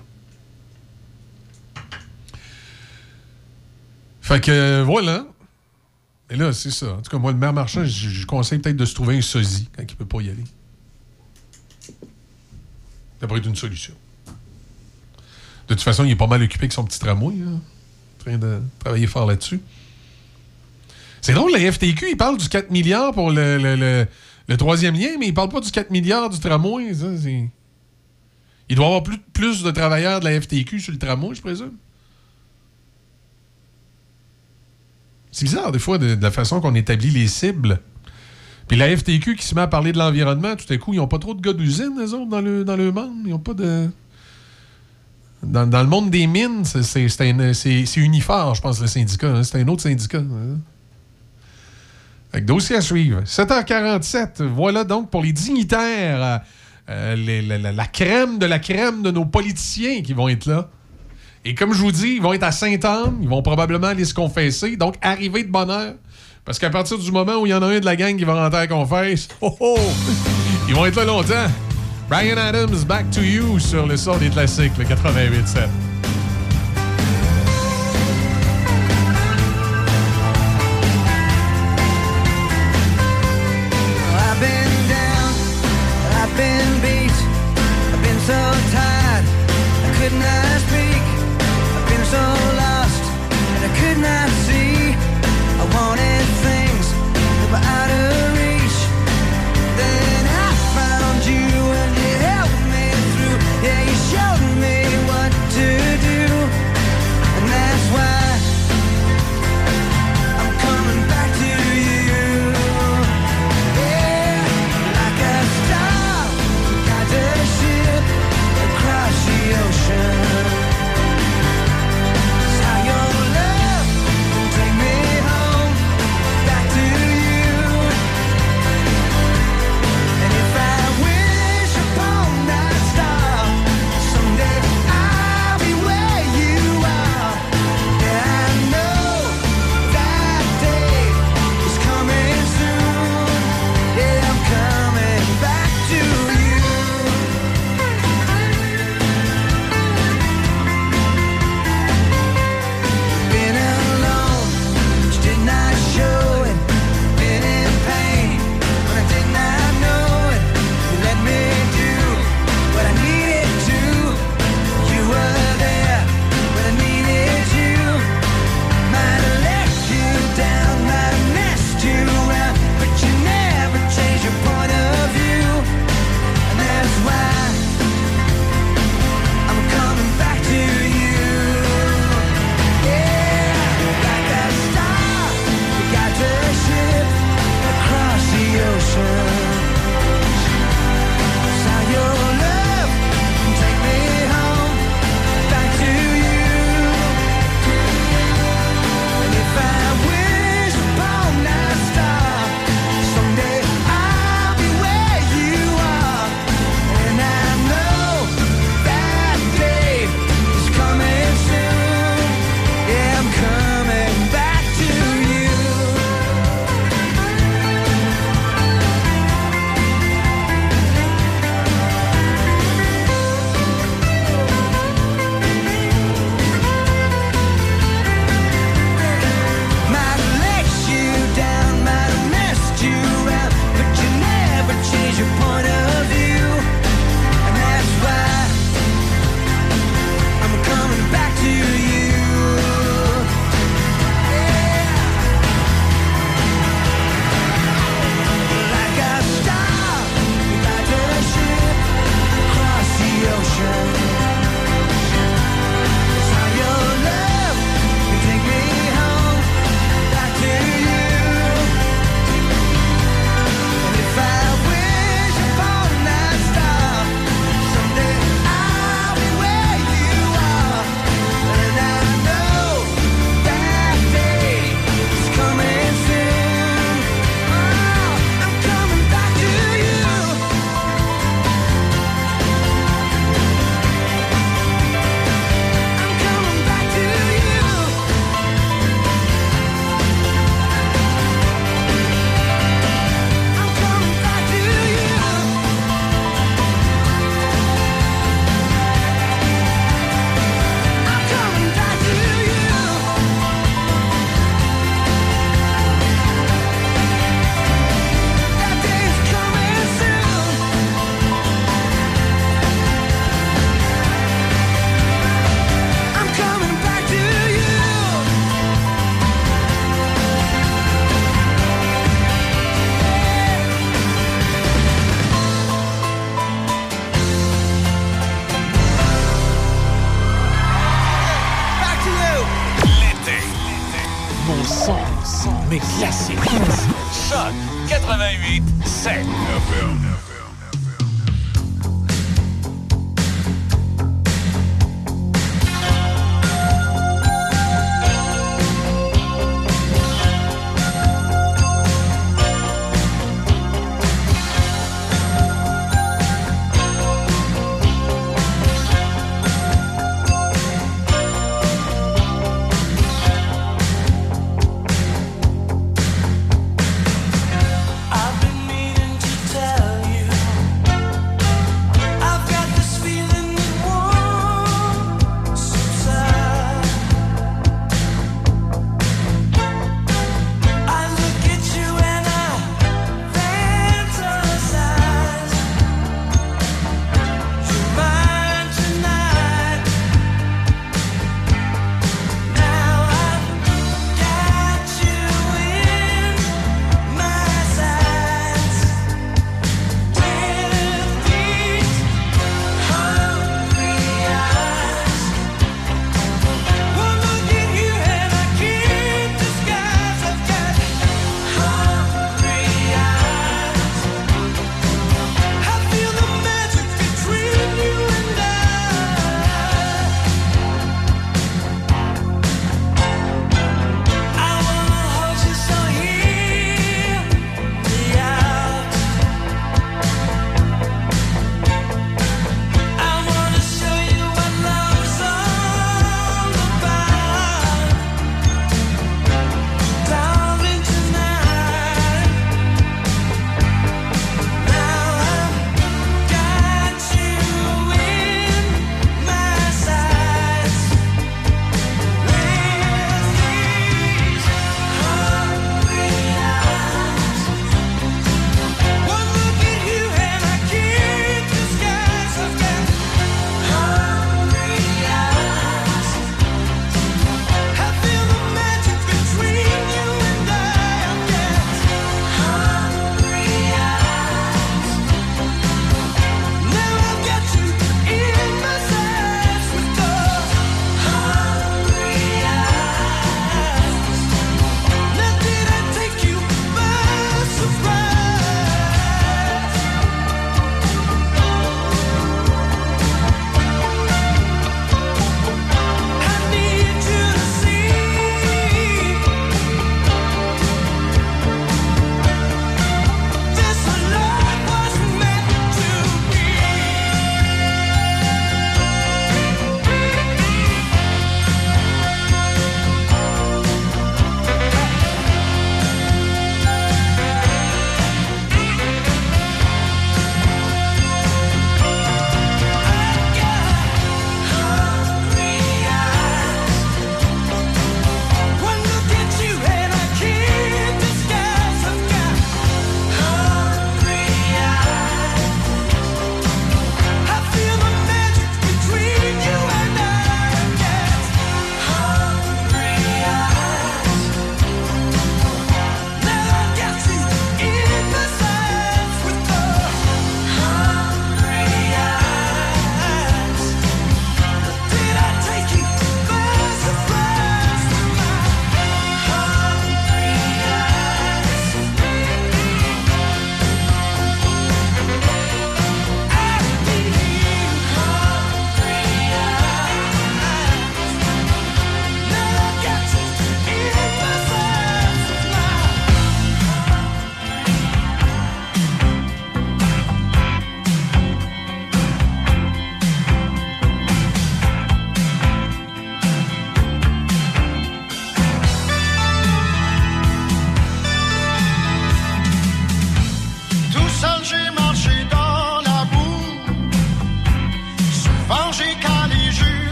Fait 4.21 4.39
que 4.39 4.83
voilà. 4.83 5.27
Et 6.29 6.37
là, 6.37 6.53
c'est 6.53 6.73
ça. 6.73 6.93
En 6.93 7.01
tout 7.01 7.11
cas, 7.11 7.17
moi, 7.17 7.33
le 7.33 7.39
maire 7.39 7.55
marchand, 7.55 7.87
je, 7.87 8.27
conseille 8.27 8.59
peut-être 8.59 8.77
de 8.77 8.85
se 8.85 8.95
trouver 8.95 9.17
un 9.17 9.23
sosie 9.23 9.71
quand 9.75 9.83
il 9.83 9.97
peut 9.97 10.05
pas 10.05 10.21
y 10.21 10.29
aller. 10.29 10.45
Ça 13.19 13.27
pourrait 13.27 13.41
être 13.41 13.47
une 13.47 13.57
solution. 13.57 13.95
De 15.69 15.75
toute 15.75 15.83
façon, 15.83 16.05
il 16.05 16.11
est 16.11 16.17
pas 16.17 16.27
mal 16.27 16.43
occupé 16.43 16.65
avec 16.65 16.75
son 16.75 16.85
petit 16.85 16.99
tramway. 16.99 17.35
En 17.47 17.61
train 18.19 18.37
de 18.37 18.61
travailler 18.79 19.07
fort 19.07 19.27
là-dessus. 19.27 19.63
C'est 21.23 21.33
drôle, 21.33 21.51
la 21.53 21.73
FTQ, 21.73 22.11
il 22.11 22.17
parle 22.19 22.37
du 22.37 22.47
4 22.47 22.71
milliards 22.71 23.15
pour 23.15 23.31
le- 23.31 24.07
le 24.49 24.57
troisième 24.57 24.95
lien, 24.95 25.11
mais 25.19 25.29
il 25.29 25.35
parle 25.35 25.51
pas 25.51 25.61
du 25.61 25.71
4 25.71 25.91
milliards 25.91 26.31
du 26.31 26.39
tramway. 26.41 26.95
ça, 26.95 27.07
il 28.71 28.77
doit 28.77 28.85
y 28.85 28.89
avoir 28.89 29.03
plus, 29.03 29.63
de 29.63 29.71
travailleurs 29.71 30.21
de 30.21 30.25
la 30.25 30.41
FTQ 30.41 30.81
sur 30.81 30.93
le 30.93 30.99
tramway, 30.99 31.35
je 31.35 31.41
présume. 31.43 31.73
C'est 35.31 35.45
bizarre, 35.45 35.71
des 35.71 35.79
fois, 35.79 35.99
de, 35.99 36.17
la 36.21 36.31
façon 36.31 36.61
qu'on 36.61 36.75
établit 36.75 37.11
les 37.11 37.29
cibles. 37.29 37.81
Puis 38.67 38.77
la 38.77 38.95
FTQ 38.95 39.37
qui 39.37 39.47
se 39.47 39.55
met 39.55 39.61
à 39.63 39.67
parler 39.67 39.93
de 39.93 39.99
l'environnement, 39.99 40.57
tout 40.57 40.71
à 40.73 40.77
coup, 40.79 40.93
ils 40.93 40.97
n'ont 40.97 41.07
pas 41.09 41.19
trop 41.19 41.35
de 41.35 41.41
gars 41.41 41.53
d'usine, 41.53 41.95
les 41.99 42.13
autres, 42.15 42.29
dans 42.29 42.41
le, 42.41 42.65
dans 42.65 42.77
le 42.77 42.91
monde. 42.93 43.17
Ils 43.25 43.31
n'ont 43.31 43.39
pas 43.39 43.55
de. 43.55 43.89
Dans, 45.43 45.65
le 45.83 45.87
monde 45.87 46.11
des 46.11 46.27
mines, 46.27 46.65
c'est- 46.65 46.83
c'est 46.83 47.09
c'est 47.09 47.31
un- 47.31 47.53
c'est- 47.55 47.87
c'est 47.87 48.01
Unifor, 48.01 48.55
je 48.57 48.61
pense, 48.61 48.81
le 48.81 48.89
syndicat. 48.89 49.29
hein. 49.29 49.43
C'est 49.45 49.61
un 49.61 49.69
autre 49.69 49.83
syndicat. 49.83 50.19
hein. 50.19 50.59
Que 52.33 52.41
dossier 52.41 52.77
à 52.77 52.81
suivre. 52.81 53.23
7h47, 53.23 54.43
voilà 54.43 54.85
donc 54.85 55.11
pour 55.11 55.23
les 55.23 55.33
dignitaires, 55.33 56.43
euh, 56.91 57.73
la, 57.75 57.87
crème 57.87 58.39
de 58.39 58.47
la 58.47 58.59
crème 58.59 59.03
de 59.03 59.11
nos 59.11 59.25
politiciens 59.25 60.03
qui 60.03 60.13
vont 60.13 60.29
être 60.29 60.47
là. 60.47 60.69
Et 61.45 61.55
comme 61.55 61.73
je 61.73 61.81
vous 61.81 61.93
dis, 61.93 62.15
ils 62.17 62.23
vont 62.23 62.33
être 62.33 62.43
à 62.43 62.53
Saint-Anne, 62.53 63.19
ils 63.23 63.29
vont 63.29 63.43
probablement 63.43 63.89
aller 63.89 64.05
se 64.05 64.15
confesser, 64.15 64.77
donc 64.77 64.97
arriver 65.01 65.45
de 65.45 65.51
bonne 65.51 65.71
heure. 65.71 65.95
Parce 66.45 66.59
qu'à 66.59 66.71
partir 66.71 66.99
du 66.99 67.11
moment 67.11 67.37
où 67.37 67.47
il 67.47 67.51
y 67.51 67.55
en 67.55 67.63
a 67.63 67.67
un 67.67 67.81
de 67.81 67.85
la 67.85 67.97
gang 67.97 68.17
qui 68.17 68.25
va 68.25 68.43
rentrer 68.43 68.61
à 68.61 68.67
confesse, 68.67 69.29
oh 69.41 69.57
oh, 69.61 69.79
ils 70.69 70.75
vont 70.75 70.87
être 70.87 70.97
là 70.97 71.05
longtemps. 71.05 71.47
Brian 72.09 72.39
Adams, 72.39 72.85
Back 72.87 73.11
to 73.11 73.21
You 73.21 73.59
sur 73.59 73.87
le 73.87 73.97
sort 73.97 74.19
des 74.19 74.31
classiques, 74.31 74.73
le 74.79 74.85
88.7. 74.85 75.69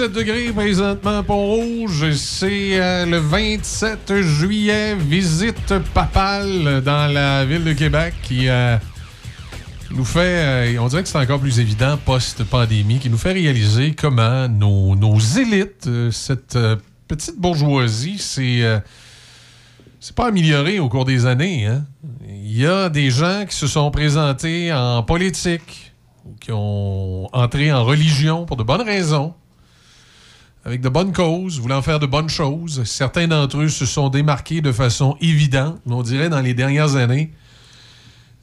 17 0.00 0.12
degrés 0.12 0.50
présentement 0.50 1.22
Pont-Rouge. 1.22 2.12
C'est 2.12 2.80
euh, 2.80 3.04
le 3.04 3.18
27 3.18 4.22
juillet. 4.22 4.94
Visite 4.94 5.74
papale 5.92 6.80
dans 6.82 7.12
la 7.12 7.44
ville 7.44 7.64
de 7.64 7.74
Québec 7.74 8.14
qui 8.22 8.48
euh, 8.48 8.78
nous 9.90 10.06
fait, 10.06 10.74
euh, 10.74 10.80
on 10.80 10.88
dirait 10.88 11.02
que 11.02 11.08
c'est 11.10 11.18
encore 11.18 11.38
plus 11.38 11.60
évident 11.60 11.98
post-pandémie, 12.02 12.98
qui 12.98 13.10
nous 13.10 13.18
fait 13.18 13.32
réaliser 13.32 13.94
comment 13.94 14.48
nos, 14.48 15.18
élites, 15.38 15.86
euh, 15.86 16.10
cette 16.10 16.56
petite 17.06 17.38
bourgeoisie, 17.38 18.16
c'est 18.18 18.62
c'est 20.00 20.14
pas 20.16 20.28
amélioré 20.28 20.78
au 20.78 20.88
cours 20.88 21.04
des 21.04 21.26
années. 21.26 21.66
hein. 21.66 21.84
Il 22.26 22.56
y 22.56 22.64
a 22.64 22.88
des 22.88 23.10
gens 23.10 23.44
qui 23.46 23.54
se 23.54 23.66
sont 23.66 23.90
présentés 23.90 24.72
en 24.72 25.02
politique, 25.02 25.92
qui 26.40 26.52
ont 26.52 27.28
entré 27.34 27.70
en 27.70 27.84
religion 27.84 28.46
pour 28.46 28.56
de 28.56 28.62
bonnes 28.62 28.80
raisons, 28.80 29.34
avec 30.64 30.80
de 30.80 30.88
bonnes 30.88 31.12
causes, 31.12 31.58
voulant 31.58 31.82
faire 31.82 31.98
de 31.98 32.06
bonnes 32.06 32.28
choses. 32.28 32.84
Certains 32.84 33.26
d'entre 33.26 33.58
eux 33.58 33.68
se 33.68 33.86
sont 33.86 34.08
démarqués 34.08 34.60
de 34.60 34.72
façon 34.72 35.16
évidente, 35.20 35.80
on 35.86 36.02
dirait 36.02 36.28
dans 36.28 36.40
les 36.40 36.54
dernières 36.54 36.96
années, 36.96 37.32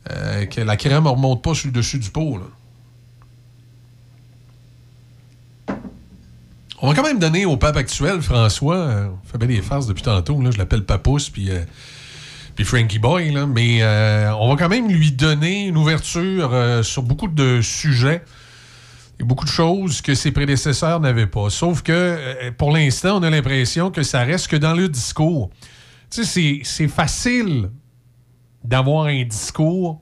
euh, 0.09 0.45
que 0.45 0.61
la 0.61 0.77
crème 0.77 1.03
ne 1.03 1.09
remonte 1.09 1.43
pas 1.43 1.53
sur 1.53 1.67
le 1.67 1.73
dessus 1.73 1.99
du 1.99 2.09
pot. 2.09 2.39
On 6.79 6.87
va 6.89 6.95
quand 6.95 7.03
même 7.03 7.19
donner 7.19 7.45
au 7.45 7.57
pape 7.57 7.77
actuel, 7.77 8.21
François, 8.21 8.77
euh, 8.77 9.07
on 9.07 9.27
fait 9.27 9.37
bien 9.37 9.47
des 9.47 9.61
farces 9.61 9.87
depuis 9.87 10.03
tantôt, 10.03 10.41
là, 10.41 10.51
je 10.51 10.57
l'appelle 10.57 10.85
Papousse, 10.85 11.29
puis 11.29 11.51
euh, 11.51 11.63
puis 12.55 12.65
Frankie 12.65 12.97
Boy, 12.97 13.31
là, 13.31 13.45
mais 13.45 13.83
on 14.39 14.49
va 14.49 14.55
quand 14.55 14.69
même 14.69 14.89
lui 14.89 15.11
donner 15.11 15.67
une 15.67 15.77
ouverture 15.77 16.83
sur 16.83 17.03
beaucoup 17.03 17.27
de 17.27 17.61
sujets 17.61 18.23
et 18.23 18.46
beaucoup 19.23 19.45
de 19.45 19.49
choses 19.49 20.01
que 20.01 20.13
ses 20.13 20.31
prédécesseurs 20.31 20.99
n'avaient 20.99 21.27
pas. 21.27 21.49
Sauf 21.49 21.81
que, 21.81 21.91
euh, 21.91 22.51
pour 22.57 22.71
l'instant, 22.71 23.17
on 23.19 23.23
a 23.23 23.29
l'impression 23.29 23.91
que 23.91 24.03
ça 24.03 24.23
reste 24.23 24.47
que 24.47 24.55
dans 24.55 24.73
le 24.73 24.89
discours. 24.89 25.49
Tu 26.09 26.23
sais, 26.23 26.61
c'est- 26.63 26.87
facile 26.87 27.69
d'avoir 28.63 29.05
un 29.05 29.23
discours 29.23 30.01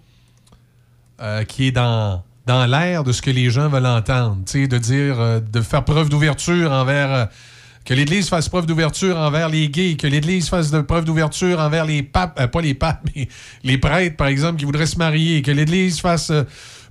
euh, 1.22 1.44
qui 1.44 1.68
est 1.68 1.72
dans, 1.72 2.24
l'air 2.48 3.04
de 3.04 3.12
ce 3.12 3.22
que 3.22 3.32
les 3.32 3.50
gens 3.50 3.70
veulent 3.70 3.86
entendre. 3.86 4.38
Tu 4.46 4.64
sais, 4.64 4.68
de 4.68 4.78
dire, 4.78 5.20
euh, 5.20 5.40
de 5.40 5.62
faire 5.62 5.84
preuve 5.86 6.10
d'ouverture 6.10 6.72
envers. 6.72 7.30
que 7.86 7.94
l'Église 7.94 8.30
fasse 8.30 8.50
preuve 8.50 8.66
d'ouverture 8.66 9.16
envers 9.16 9.48
les 9.48 9.70
gays, 9.70 9.96
que 9.96 10.08
l'Église 10.08 10.50
fasse 10.50 10.72
preuve 10.88 11.06
d'ouverture 11.06 11.60
envers 11.60 11.86
les 11.86 12.02
papes, 12.02 12.52
pas 12.52 12.62
les 12.62 12.74
papes, 12.74 13.08
mais 13.16 13.30
les 13.64 13.78
prêtres, 13.78 14.18
par 14.18 14.28
exemple, 14.28 14.58
qui 14.58 14.66
voudraient 14.66 14.88
se 14.88 14.98
marier, 14.98 15.44
que 15.44 15.52
l'Église 15.52 16.00
fasse 16.00 16.32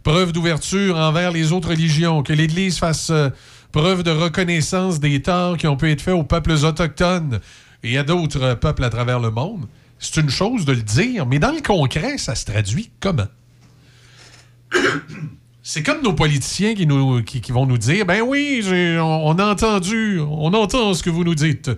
preuve 0.05 0.33
d'ouverture 0.33 0.97
envers 0.97 1.33
les 1.33 1.51
autres 1.51 1.71
religions, 1.71 2.23
que 2.23 2.33
l'Église 2.33 2.79
fasse 2.79 3.11
euh, 3.11 3.31
preuve 3.73 4.05
de 4.05 4.13
reconnaissance 4.13 5.01
des 5.01 5.21
torts 5.23 5.57
qui 5.57 5.67
ont 5.67 5.77
pu 5.77 5.91
être 5.91 6.03
faits 6.03 6.15
aux 6.15 6.23
peuples 6.23 6.53
autochtones 6.53 7.41
et 7.83 7.99
à 7.99 8.05
d'autres 8.05 8.55
peuples 8.55 8.85
à 8.85 8.91
travers 8.91 9.19
le 9.19 9.31
monde. 9.31 9.67
C'est 9.99 10.21
une 10.21 10.29
chose 10.29 10.67
de 10.67 10.73
le 10.73 10.83
dire, 10.83 11.27
mais 11.27 11.39
dans 11.39 11.53
le 11.53 11.63
concret, 11.63 12.19
ça 12.19 12.35
se 12.35 12.45
traduit 12.45 12.91
comment? 13.01 13.27
C'est 15.67 15.83
comme 15.83 16.03
nos 16.03 16.13
politiciens 16.13 16.75
qui, 16.75 16.87
nous, 16.87 17.23
qui, 17.23 17.41
vont 17.51 17.65
nous 17.65 17.79
dire 17.79 18.05
Ben 18.05 18.21
oui, 18.21 18.63
on, 19.01 19.01
on 19.01 19.39
a 19.39 19.47
entendu, 19.47 20.21
on 20.21 20.53
entend 20.53 20.93
ce 20.93 21.03
que 21.03 21.09
vous 21.09 21.25
nous 21.25 21.35
dites. 21.35 21.71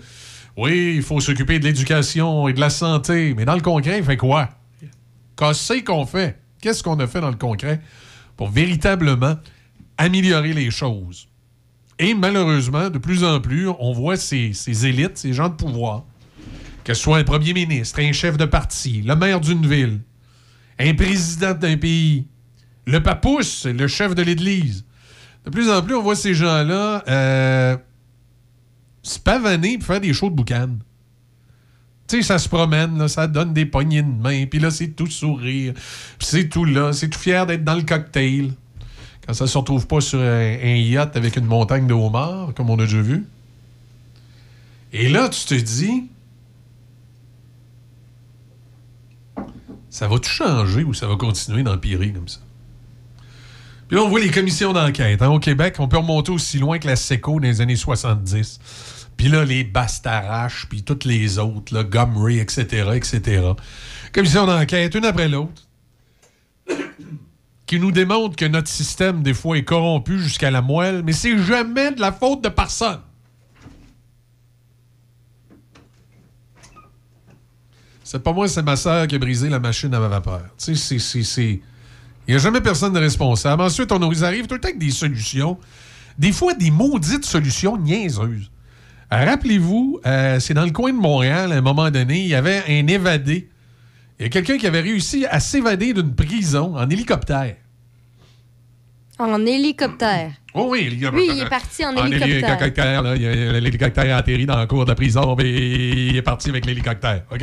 Oui, 0.57 0.95
il 0.97 1.03
faut 1.03 1.21
s'occuper 1.21 1.61
de 1.61 1.65
l'éducation 1.67 2.49
et 2.49 2.53
de 2.53 2.59
la 2.59 2.71
santé, 2.71 3.33
mais 3.37 3.45
dans 3.45 3.55
le 3.55 3.61
concret, 3.61 3.99
il 3.99 4.05
fait 4.05 4.17
quoi? 4.17 4.49
Qu'est-ce 5.37 5.85
qu'on 5.85 6.05
fait? 6.05 6.37
Qu'est-ce 6.61 6.83
qu'on 6.83 6.99
a 6.99 7.07
fait 7.07 7.21
dans 7.21 7.31
le 7.31 7.37
concret? 7.37 7.81
Pour 8.37 8.51
véritablement 8.51 9.37
améliorer 9.99 10.53
les 10.53 10.71
choses 10.71 11.29
Et 11.99 12.15
malheureusement, 12.15 12.91
de 12.91 12.99
plus 12.99 13.25
en 13.25 13.41
plus, 13.41 13.69
on 13.69 13.93
voit 13.93 14.17
ces, 14.17 14.87
élites, 14.87 15.17
ces 15.17 15.33
gens 15.33 15.49
de 15.49 15.55
pouvoir, 15.55 16.05
que 16.85 16.93
ce 16.95 17.03
soit 17.03 17.19
un 17.19 17.25
premier 17.25 17.55
ministre, 17.55 18.01
un 18.01 18.13
chef 18.13 18.37
de 18.37 18.45
parti, 18.45 19.03
le 19.03 19.17
maire 19.17 19.41
d'une 19.41 19.67
ville, 19.67 20.01
un 20.79 20.95
président 20.95 21.55
d'un 21.55 21.77
pays, 21.77 22.27
le 22.87 23.03
papousse, 23.03 23.65
le 23.65 23.89
chef 23.89 24.15
de 24.15 24.23
l'Église. 24.23 24.85
De 25.45 25.51
plus 25.51 25.71
en 25.71 25.83
plus, 25.83 25.95
on 25.95 26.03
voit 26.03 26.17
ces 26.17 26.35
gens-là 26.35 27.03
euh, 27.09 27.77
se 29.03 29.19
pavaner 29.19 29.79
pour 29.79 29.87
faire 29.87 30.01
des 30.01 30.13
shows 30.13 30.31
de 30.31 30.35
boucan. 30.35 30.77
Tu 32.09 32.19
sais, 32.19 32.23
ça 32.23 32.39
se 32.39 32.49
promène, 32.49 32.99
là, 32.99 33.09
ça 33.09 33.27
donne 33.27 33.53
des 33.53 33.67
poignées 33.67 34.03
de 34.03 34.09
main, 34.23 34.47
puis 34.47 34.61
là, 34.61 34.71
c'est 34.71 34.89
tout 34.89 35.09
sourire, 35.09 35.75
puis 35.75 36.29
c'est 36.29 36.49
tout 36.49 36.65
là, 36.65 36.93
c'est 36.93 37.09
tout 37.09 37.19
fier 37.19 37.47
d'être 37.47 37.65
dans 37.65 37.75
le 37.75 37.83
cocktail. 37.83 38.53
Quand 39.27 39.35
ça 39.35 39.49
se 39.49 39.59
retrouve 39.59 39.89
pas 39.89 40.01
sur 40.01 40.21
un, 40.21 40.77
yacht 40.77 41.17
avec 41.17 41.37
une 41.37 41.47
montagne 41.47 41.89
de 41.89 41.95
homards, 41.95 42.55
comme 42.55 42.71
on 42.71 42.79
a 42.79 42.85
déjà 42.85 43.01
vu. 43.01 43.27
Et 44.93 45.09
là, 45.09 45.29
tu 45.29 45.45
te 45.45 45.55
dis, 45.55 46.05
ça 49.91 50.07
va 50.07 50.19
tout 50.19 50.31
changer 50.31 50.85
ou 50.85 50.95
ça 50.95 51.09
va 51.09 51.17
continuer 51.17 51.65
d'empirer 51.65 52.13
comme 52.13 52.29
ça? 52.29 52.39
Puis 53.89 53.97
là, 53.97 54.03
on 54.03 54.09
voit 54.09 54.21
les 54.21 54.31
commissions 54.31 54.73
d'enquête. 54.73 55.23
hein. 55.23 55.29
Au 55.29 55.39
Québec, 55.39 55.77
on 55.79 55.89
peut 55.89 55.99
remonter 55.99 56.33
aussi 56.33 56.59
loin 56.59 56.79
que 56.79 56.87
la 56.87 56.97
SECO 56.97 57.41
dans 57.41 57.47
les 57.47 57.61
années 57.61 57.77
70. 57.77 58.61
Puis 59.17 59.29
là, 59.29 59.45
les 59.45 59.65
Bastarache, 59.65 60.67
puis 60.69 60.83
toutes 60.83 61.05
les 61.05 61.39
autres, 61.39 61.75
là, 61.75 61.85
Gomery, 61.85 62.39
etc., 62.39 62.91
etc. 62.95 63.53
Commission 64.13 64.47
d'enquête, 64.47 64.95
une 64.95 65.05
après 65.05 65.29
l'autre, 65.29 65.63
qui 67.67 67.81
nous 67.81 67.93
démontre 67.93 68.37
que 68.37 68.45
notre 68.45 68.69
système, 68.69 69.23
des 69.23 69.35
fois, 69.35 69.57
est 69.57 69.65
corrompu 69.65 70.19
jusqu'à 70.19 70.51
la 70.51 70.63
moelle, 70.63 71.03
mais 71.03 71.13
c'est 71.13 71.39
jamais 71.39 71.93
de 71.93 72.01
la 72.01 72.13
faute 72.13 72.45
de 72.45 72.49
personne. 72.49 73.01
C'est 78.05 78.23
pas 78.23 78.33
moi, 78.33 78.47
c'est 78.47 78.63
ma 78.63 78.77
sœur 78.77 79.09
qui 79.09 79.17
a 79.17 79.19
brisé 79.19 79.49
la 79.49 79.59
machine 79.59 79.93
à 79.93 79.99
vapeur. 79.99 80.43
Tu 80.59 80.77
sais, 80.77 80.99
c'est... 80.99 81.61
Il 82.29 82.33
n'y 82.33 82.35
a 82.35 82.39
jamais 82.39 82.61
personne 82.61 82.93
de 82.93 82.99
responsable. 82.99 83.63
Ensuite, 83.63 83.91
on 83.93 83.99
nous 83.99 84.25
arrive 84.25 84.47
tout 84.47 84.55
le 84.55 84.61
temps 84.61 84.69
avec 84.69 84.79
des 84.79 84.91
solutions. 84.91 85.59
Des 86.19 86.33
fois, 86.33 86.55
des 86.55 86.71
maudites 86.71 87.25
solutions 87.25 87.77
niaiseuses. 87.77 88.51
Euh, 89.13 89.25
Rappelez-vous, 89.25 90.01
euh, 90.05 90.41
c'est 90.41 90.55
dans 90.55 90.65
le 90.65 90.73
coin 90.73 90.93
de 90.93 90.99
Montréal, 90.99 91.53
à 91.53 91.57
un 91.57 91.61
moment 91.61 91.91
donné, 91.91 92.23
il 92.23 92.29
y 92.29 92.35
avait 92.35 92.63
un 92.69 92.87
évadé. 92.89 93.49
Il 94.19 94.23
y 94.25 94.27
a 94.27 94.29
quelqu'un 94.31 94.57
qui 94.59 94.67
avait 94.67 94.81
réussi 94.81 95.27
à 95.27 95.39
s'évader 95.41 95.93
d'une 95.93 96.15
prison 96.15 96.77
en 96.77 96.89
hélicoptère. 96.89 97.57
En 99.19 99.45
hélicoptère. 99.47 100.33
Oh 100.55 100.69
oui, 100.71 100.89
a- 101.05 101.11
Lui, 101.11 101.27
il 101.31 101.41
est 101.41 101.49
parti 101.49 101.85
en 101.85 101.97
En 101.97 102.07
hélicoptère. 102.07 102.51
hélicoptère, 102.51 103.03
là, 103.03 103.15
l'hélicoptère 103.61 104.15
a 104.15 104.19
atterri 104.19 104.45
dans 104.47 104.57
la 104.57 104.67
cour 104.67 104.85
de 104.85 104.91
la 104.91 104.95
prison, 104.95 105.35
mais 105.37 105.51
il 106.09 106.17
est 106.17 106.23
parti 106.23 106.51
avec 106.51 106.67
l'hélicoptère, 106.67 107.23
OK? 107.31 107.41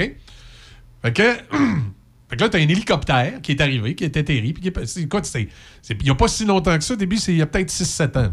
Fait 1.02 1.14
que, 1.14 1.22
fait 2.30 2.36
que 2.36 2.42
là, 2.42 2.50
t'as 2.50 2.58
un 2.60 2.68
hélicoptère 2.68 3.42
qui 3.42 3.54
est 3.54 3.62
arrivé, 3.62 3.96
qui 3.96 4.04
est 4.04 4.16
atterri, 4.18 4.54
puis 4.54 4.62
qui 4.62 4.68
est 4.68 4.86
c'est- 4.86 5.48
il 5.92 6.04
n'y 6.04 6.10
a 6.10 6.16
pas 6.16 6.28
si 6.28 6.46
longtemps 6.46 6.78
que 6.78 6.84
ça. 6.84 6.94
Au 6.94 6.98
début, 6.98 7.18
c'est 7.18 7.32
il 7.32 7.38
y 7.40 7.42
a 7.42 7.46
peut-être 7.48 7.72
6-7 7.72 8.18
ans. 8.18 8.32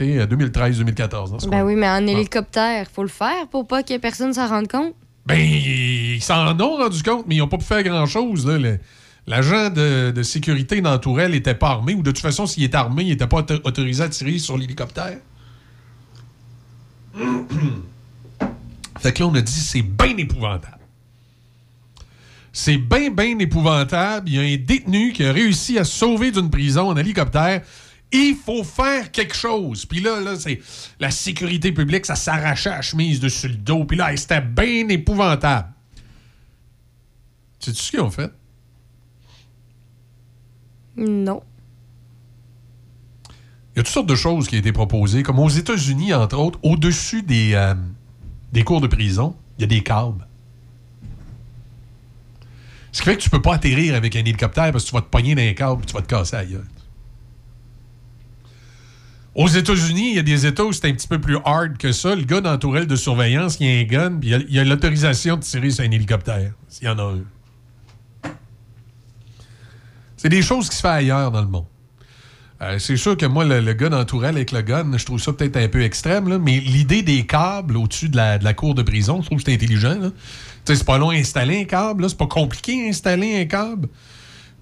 OK? 0.00 0.06
2013-2014. 0.06 1.30
dans 1.30 1.38
ce 1.38 1.48
Ben 1.48 1.64
oui, 1.64 1.74
mais 1.76 1.88
en 1.88 2.06
hélicoptère, 2.06 2.86
faut 2.92 3.02
le 3.02 3.08
faire 3.08 3.46
pour 3.50 3.66
pas 3.66 3.82
que 3.82 3.96
personne 3.98 4.32
s'en 4.32 4.48
rende 4.48 4.68
compte. 4.68 4.94
Ben, 5.26 5.38
ils 5.38 6.20
s'en 6.22 6.58
ont 6.58 6.76
rendu 6.76 7.02
compte, 7.02 7.26
mais 7.28 7.36
ils 7.36 7.38
n'ont 7.38 7.48
pas 7.48 7.58
pu 7.58 7.64
faire 7.64 7.82
grand-chose. 7.82 8.46
L'agent 9.26 9.70
de, 9.70 10.10
de 10.10 10.22
sécurité 10.24 10.80
dans 10.80 10.98
Tourelle 10.98 11.30
n'était 11.30 11.54
pas 11.54 11.68
armé, 11.70 11.94
ou 11.94 12.02
de 12.02 12.10
toute 12.10 12.18
façon, 12.20 12.46
s'il 12.46 12.64
était 12.64 12.76
armé, 12.76 13.04
il 13.04 13.10
n'était 13.10 13.28
pas 13.28 13.38
auto- 13.38 13.60
autorisé 13.64 14.02
à 14.02 14.08
tirer 14.08 14.38
sur 14.38 14.58
l'hélicoptère. 14.58 15.18
fait 19.00 19.12
que 19.12 19.22
là, 19.22 19.26
on 19.28 19.34
a 19.34 19.40
dit, 19.40 19.52
c'est 19.52 19.82
bien 19.82 20.16
épouvantable. 20.16 20.78
C'est 22.52 22.76
bien, 22.76 23.10
bien 23.10 23.38
épouvantable. 23.38 24.28
Il 24.28 24.34
y 24.34 24.38
a 24.38 24.42
un 24.42 24.56
détenu 24.62 25.12
qui 25.12 25.24
a 25.24 25.32
réussi 25.32 25.78
à 25.78 25.84
se 25.84 25.96
sauver 25.96 26.30
d'une 26.32 26.50
prison 26.50 26.88
en 26.88 26.96
hélicoptère. 26.96 27.62
Il 28.12 28.36
faut 28.36 28.62
faire 28.62 29.10
quelque 29.10 29.34
chose. 29.34 29.86
Puis 29.86 30.00
là, 30.00 30.20
là 30.20 30.36
c'est 30.38 30.60
la 31.00 31.10
sécurité 31.10 31.72
publique, 31.72 32.06
ça 32.06 32.14
s'arrachait 32.14 32.70
la 32.70 32.82
chemise 32.82 33.20
dessus 33.20 33.48
le 33.48 33.54
dos. 33.54 33.84
Puis 33.84 33.96
là, 33.96 34.14
c'était 34.16 34.40
bien 34.40 34.88
épouvantable. 34.88 35.68
Sais-tu 37.58 37.80
ce 37.80 37.90
qu'ils 37.90 38.00
ont 38.00 38.10
fait? 38.10 38.32
Non. 40.96 41.42
Il 43.74 43.78
y 43.78 43.80
a 43.80 43.82
toutes 43.82 43.92
sortes 43.92 44.08
de 44.08 44.14
choses 44.14 44.48
qui 44.48 44.56
ont 44.56 44.58
été 44.58 44.72
proposées, 44.72 45.22
comme 45.22 45.38
aux 45.38 45.48
États-Unis, 45.48 46.12
entre 46.12 46.38
autres, 46.38 46.58
au-dessus 46.62 47.22
des, 47.22 47.54
euh, 47.54 47.74
des 48.52 48.64
cours 48.64 48.82
de 48.82 48.86
prison, 48.86 49.34
il 49.58 49.62
y 49.62 49.64
a 49.64 49.68
des 49.68 49.82
câbles. 49.82 50.26
Ce 52.92 53.00
qui 53.00 53.06
fait 53.06 53.16
que 53.16 53.22
tu 53.22 53.30
peux 53.30 53.40
pas 53.40 53.54
atterrir 53.54 53.94
avec 53.94 54.14
un 54.16 54.20
hélicoptère 54.20 54.70
parce 54.70 54.84
que 54.84 54.90
tu 54.90 54.94
vas 54.94 55.00
te 55.00 55.08
pogner 55.08 55.34
dans 55.34 55.42
un 55.42 55.54
câble 55.54 55.82
et 55.82 55.86
tu 55.86 55.94
vas 55.94 56.02
te 56.02 56.08
casser 56.08 56.36
ailleurs. 56.36 56.64
Aux 59.34 59.48
États-Unis, 59.48 60.10
il 60.10 60.16
y 60.16 60.18
a 60.18 60.22
des 60.22 60.44
États 60.46 60.64
où 60.64 60.72
c'est 60.72 60.86
un 60.86 60.92
petit 60.92 61.08
peu 61.08 61.18
plus 61.18 61.38
hard 61.44 61.78
que 61.78 61.92
ça. 61.92 62.14
Le 62.14 62.22
gars 62.22 62.42
dans 62.42 62.50
la 62.50 62.58
tourelle 62.58 62.86
de 62.86 62.96
surveillance, 62.96 63.56
il 63.60 63.66
a 63.66 63.80
un 63.80 63.84
gun, 63.84 64.18
puis 64.20 64.30
il 64.30 64.46
il 64.50 64.58
a 64.58 64.64
l'autorisation 64.64 65.36
de 65.36 65.42
tirer 65.42 65.70
sur 65.70 65.84
un 65.84 65.90
hélicoptère, 65.90 66.52
s'il 66.68 66.86
y 66.86 66.90
en 66.90 66.98
a 66.98 67.02
un. 67.02 68.30
C'est 70.18 70.28
des 70.28 70.42
choses 70.42 70.68
qui 70.68 70.76
se 70.76 70.82
font 70.82 70.88
ailleurs 70.88 71.30
dans 71.30 71.40
le 71.40 71.48
monde. 71.48 71.64
Euh, 72.60 72.78
c'est 72.78 72.96
sûr 72.96 73.16
que 73.16 73.26
moi, 73.26 73.44
le, 73.44 73.60
le 73.60 73.74
dans 73.74 73.98
la 73.98 74.04
tourelle 74.04 74.36
avec 74.36 74.52
le 74.52 74.60
gun, 74.60 74.96
je 74.96 75.04
trouve 75.04 75.20
ça 75.20 75.32
peut-être 75.32 75.56
un 75.56 75.66
peu 75.66 75.82
extrême, 75.82 76.28
là, 76.28 76.38
mais 76.38 76.60
l'idée 76.60 77.02
des 77.02 77.26
câbles 77.26 77.76
au-dessus 77.76 78.10
de 78.10 78.16
la, 78.16 78.54
cour 78.54 78.74
de 78.74 78.82
prison, 78.82 79.20
je 79.20 79.26
trouve 79.26 79.38
que 79.38 79.44
c'est 79.44 79.54
intelligent. 79.54 79.96
C'est 80.64 80.84
pas 80.84 80.98
long 80.98 81.10
à 81.10 81.14
installer 81.14 81.62
un 81.62 81.64
câble, 81.64 82.08
c'est 82.08 82.18
pas 82.18 82.28
compliqué 82.28 82.84
à 82.84 82.88
installer 82.90 83.40
un 83.40 83.46
câble. 83.46 83.88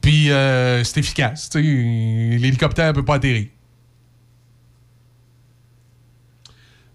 Puis 0.01 0.31
euh, 0.31 0.83
c'est 0.85 1.01
efficace. 1.01 1.51
L'hélicoptère 1.55 2.95
peut 2.95 3.05
pas 3.05 3.17
atterrir. 3.17 3.49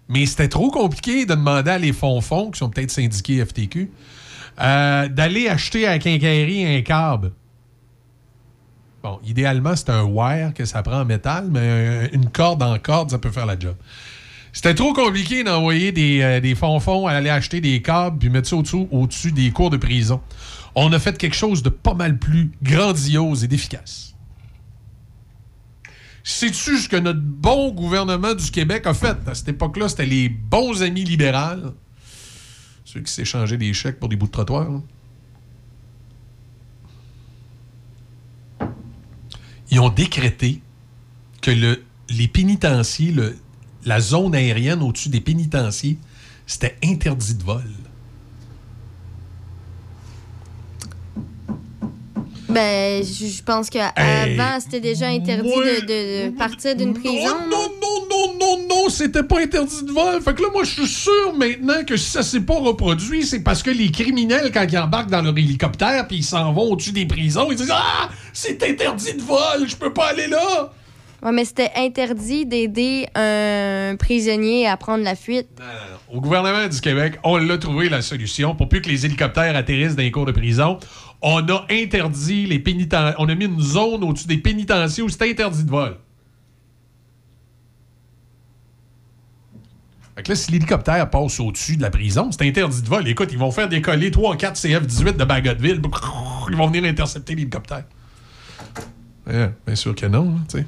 Mais 0.08 0.26
c'était 0.26 0.48
trop 0.48 0.70
compliqué 0.70 1.26
de 1.26 1.34
demander 1.34 1.70
à 1.70 1.78
les 1.78 1.92
fonds-fonds, 1.92 2.50
qui 2.50 2.58
sont 2.58 2.70
peut-être 2.70 2.90
syndiqués 2.90 3.44
FTQ, 3.44 3.90
euh, 4.60 5.08
d'aller 5.08 5.48
acheter 5.48 5.86
à 5.86 5.92
la 5.92 5.98
quincaillerie 5.98 6.64
un 6.76 6.82
câble. 6.82 7.32
Bon, 9.02 9.20
idéalement, 9.24 9.76
c'est 9.76 9.90
un 9.90 10.04
wire 10.04 10.54
que 10.54 10.64
ça 10.64 10.82
prend 10.82 11.00
en 11.00 11.04
métal, 11.04 11.48
mais 11.50 12.08
une 12.12 12.30
corde 12.30 12.62
en 12.62 12.78
corde, 12.78 13.10
ça 13.10 13.18
peut 13.18 13.30
faire 13.30 13.46
la 13.46 13.58
job. 13.58 13.74
C'était 14.52 14.74
trop 14.74 14.94
compliqué 14.94 15.44
d'envoyer 15.44 15.92
des, 15.92 16.22
euh, 16.22 16.40
des 16.40 16.54
fonds-fonds 16.54 17.06
à 17.06 17.12
aller 17.12 17.28
acheter 17.28 17.60
des 17.60 17.82
câbles 17.82 18.18
puis 18.18 18.30
mettre 18.30 18.48
ça 18.48 18.56
au-dessus, 18.56 18.86
au-dessus 18.90 19.32
des 19.32 19.50
cours 19.50 19.68
de 19.68 19.76
prison. 19.76 20.22
On 20.74 20.92
a 20.92 20.98
fait 20.98 21.18
quelque 21.18 21.36
chose 21.36 21.62
de 21.62 21.68
pas 21.68 21.94
mal 21.94 22.18
plus 22.18 22.50
grandiose 22.62 23.44
et 23.44 23.48
d'efficace. 23.48 24.15
Sais-tu 26.28 26.78
ce 26.78 26.88
que 26.88 26.96
notre 26.96 27.20
bon 27.20 27.70
gouvernement 27.70 28.34
du 28.34 28.50
Québec 28.50 28.84
a 28.88 28.94
fait? 28.94 29.16
À 29.28 29.34
cette 29.36 29.46
époque-là, 29.46 29.88
c'était 29.88 30.06
les 30.06 30.28
bons 30.28 30.82
amis 30.82 31.04
libéraux. 31.04 31.72
Ceux 32.84 32.98
qui 32.98 33.12
s'échangeaient 33.12 33.56
des 33.56 33.72
chèques 33.72 34.00
pour 34.00 34.08
des 34.08 34.16
bouts 34.16 34.26
de 34.26 34.32
trottoir. 34.32 34.82
Ils 39.70 39.78
ont 39.78 39.88
décrété 39.88 40.60
que 41.42 41.52
le, 41.52 41.84
les 42.08 42.26
pénitenciers, 42.26 43.14
la 43.84 44.00
zone 44.00 44.34
aérienne 44.34 44.82
au-dessus 44.82 45.10
des 45.10 45.20
pénitenciers, 45.20 45.96
c'était 46.44 46.76
interdit 46.82 47.36
de 47.36 47.44
vol. 47.44 47.70
Ben, 52.56 53.04
je 53.04 53.42
pense 53.42 53.68
qu'avant, 53.68 53.92
Hey, 53.96 54.38
c'était 54.60 54.80
déjà 54.80 55.08
interdit 55.08 55.48
de, 55.50 55.80
de- 55.82 56.30
de 56.30 56.36
partir 56.38 56.74
d'une 56.74 56.94
prison. 56.94 57.36
Non, 57.50 57.68
non, 57.82 58.06
non, 58.10 58.38
non, 58.40 58.66
non, 58.68 58.88
c'était 58.88 59.22
pas 59.22 59.40
interdit 59.40 59.84
de 59.84 59.92
vol. 59.92 60.22
Fait 60.22 60.32
que 60.34 60.40
là, 60.40 60.48
moi, 60.52 60.64
je 60.64 60.70
suis 60.70 60.86
sûr 60.86 61.34
maintenant 61.36 61.84
que 61.86 61.96
si 61.98 62.10
ça 62.10 62.22
s'est 62.22 62.40
pas 62.40 62.54
reproduit, 62.58 63.26
c'est 63.26 63.40
parce 63.40 63.62
que 63.62 63.70
les 63.70 63.90
criminels, 63.90 64.50
quand 64.54 64.66
ils 64.70 64.78
embarquent 64.78 65.10
dans 65.10 65.20
leur 65.22 65.36
hélicoptère 65.36 66.06
puis 66.08 66.18
ils 66.18 66.24
s'en 66.24 66.52
vont 66.54 66.72
au-dessus 66.72 66.92
des 66.92 67.04
prisons, 67.04 67.48
ils 67.50 67.56
disent 67.56 67.70
Ah, 67.72 68.08
c'est 68.32 68.62
interdit 68.62 69.12
de 69.14 69.22
vol, 69.22 69.68
je 69.68 69.76
peux 69.76 69.92
pas 69.92 70.06
aller 70.06 70.26
là. 70.28 70.72
Ouais, 71.22 71.32
mais 71.32 71.44
c'était 71.46 71.72
interdit 71.76 72.44
d'aider 72.46 73.06
un 73.14 73.96
prisonnier 73.96 74.68
à 74.68 74.76
prendre 74.76 75.02
la 75.02 75.16
fuite. 75.16 75.48
Au 76.12 76.20
gouvernement 76.20 76.68
du 76.68 76.80
Québec, 76.80 77.14
on 77.24 77.38
l'a 77.38 77.56
trouvé 77.58 77.88
la 77.88 78.02
solution 78.02 78.54
pour 78.54 78.68
plus 78.68 78.80
que 78.82 78.88
les 78.88 79.06
hélicoptères 79.06 79.56
atterrissent 79.56 79.96
dans 79.96 80.02
les 80.02 80.10
cours 80.10 80.26
de 80.26 80.32
prison. 80.32 80.78
On 81.22 81.48
a 81.48 81.66
interdit 81.70 82.46
les 82.46 82.58
pénitentiaires. 82.58 83.16
On 83.18 83.28
a 83.28 83.34
mis 83.34 83.46
une 83.46 83.60
zone 83.60 84.04
au-dessus 84.04 84.26
des 84.26 84.38
pénitenciers 84.38 85.02
où 85.02 85.08
c'est 85.08 85.28
interdit 85.28 85.64
de 85.64 85.70
vol. 85.70 85.96
Fait 90.14 90.22
que 90.22 90.30
là, 90.30 90.36
si 90.36 90.50
l'hélicoptère 90.50 91.10
passe 91.10 91.40
au-dessus 91.40 91.76
de 91.76 91.82
la 91.82 91.90
prison, 91.90 92.30
c'est 92.32 92.46
interdit 92.46 92.80
de 92.80 92.88
vol. 92.88 93.06
Écoute, 93.06 93.28
ils 93.32 93.38
vont 93.38 93.50
faire 93.50 93.68
décoller 93.68 94.10
3 94.10 94.34
ou 94.34 94.36
4 94.36 94.58
CF-18 94.58 95.16
de 95.16 95.24
Bagotville. 95.24 95.82
Ils 96.48 96.56
vont 96.56 96.68
venir 96.68 96.84
intercepter 96.84 97.34
l'hélicoptère. 97.34 97.84
Bien 99.26 99.74
sûr 99.74 99.94
que 99.94 100.06
non, 100.06 100.36
hein, 100.36 100.44
tu 100.48 100.58
sais. 100.58 100.66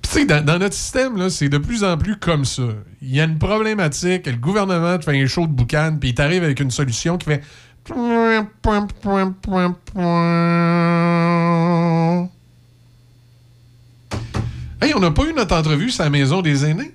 Puis 0.00 0.10
tu 0.10 0.13
dans, 0.26 0.58
notre 0.58 0.74
système, 0.74 1.28
c'est 1.30 1.48
de 1.48 1.58
plus 1.58 1.84
en 1.84 1.96
plus 1.96 2.16
comme 2.16 2.44
ça. 2.44 2.62
Il 3.02 3.14
y 3.14 3.20
a 3.20 3.24
une 3.24 3.38
problématique, 3.38 4.26
le 4.26 4.36
gouvernement 4.36 4.98
te 4.98 5.04
fait 5.04 5.20
un 5.20 5.26
show 5.26 5.46
de 5.46 5.52
boucan, 5.52 5.96
puis 6.00 6.10
il 6.10 6.14
t'arrive 6.14 6.44
avec 6.44 6.60
une 6.60 6.70
solution 6.70 7.18
qui 7.18 7.26
fait... 7.26 7.42
Hey, 14.80 14.94
on 14.94 15.00
n'a 15.00 15.10
pas 15.10 15.24
eu 15.24 15.32
notre 15.34 15.56
entrevue 15.56 15.90
sur 15.90 16.04
la 16.04 16.10
maison 16.10 16.42
des 16.42 16.64
aînés? 16.64 16.94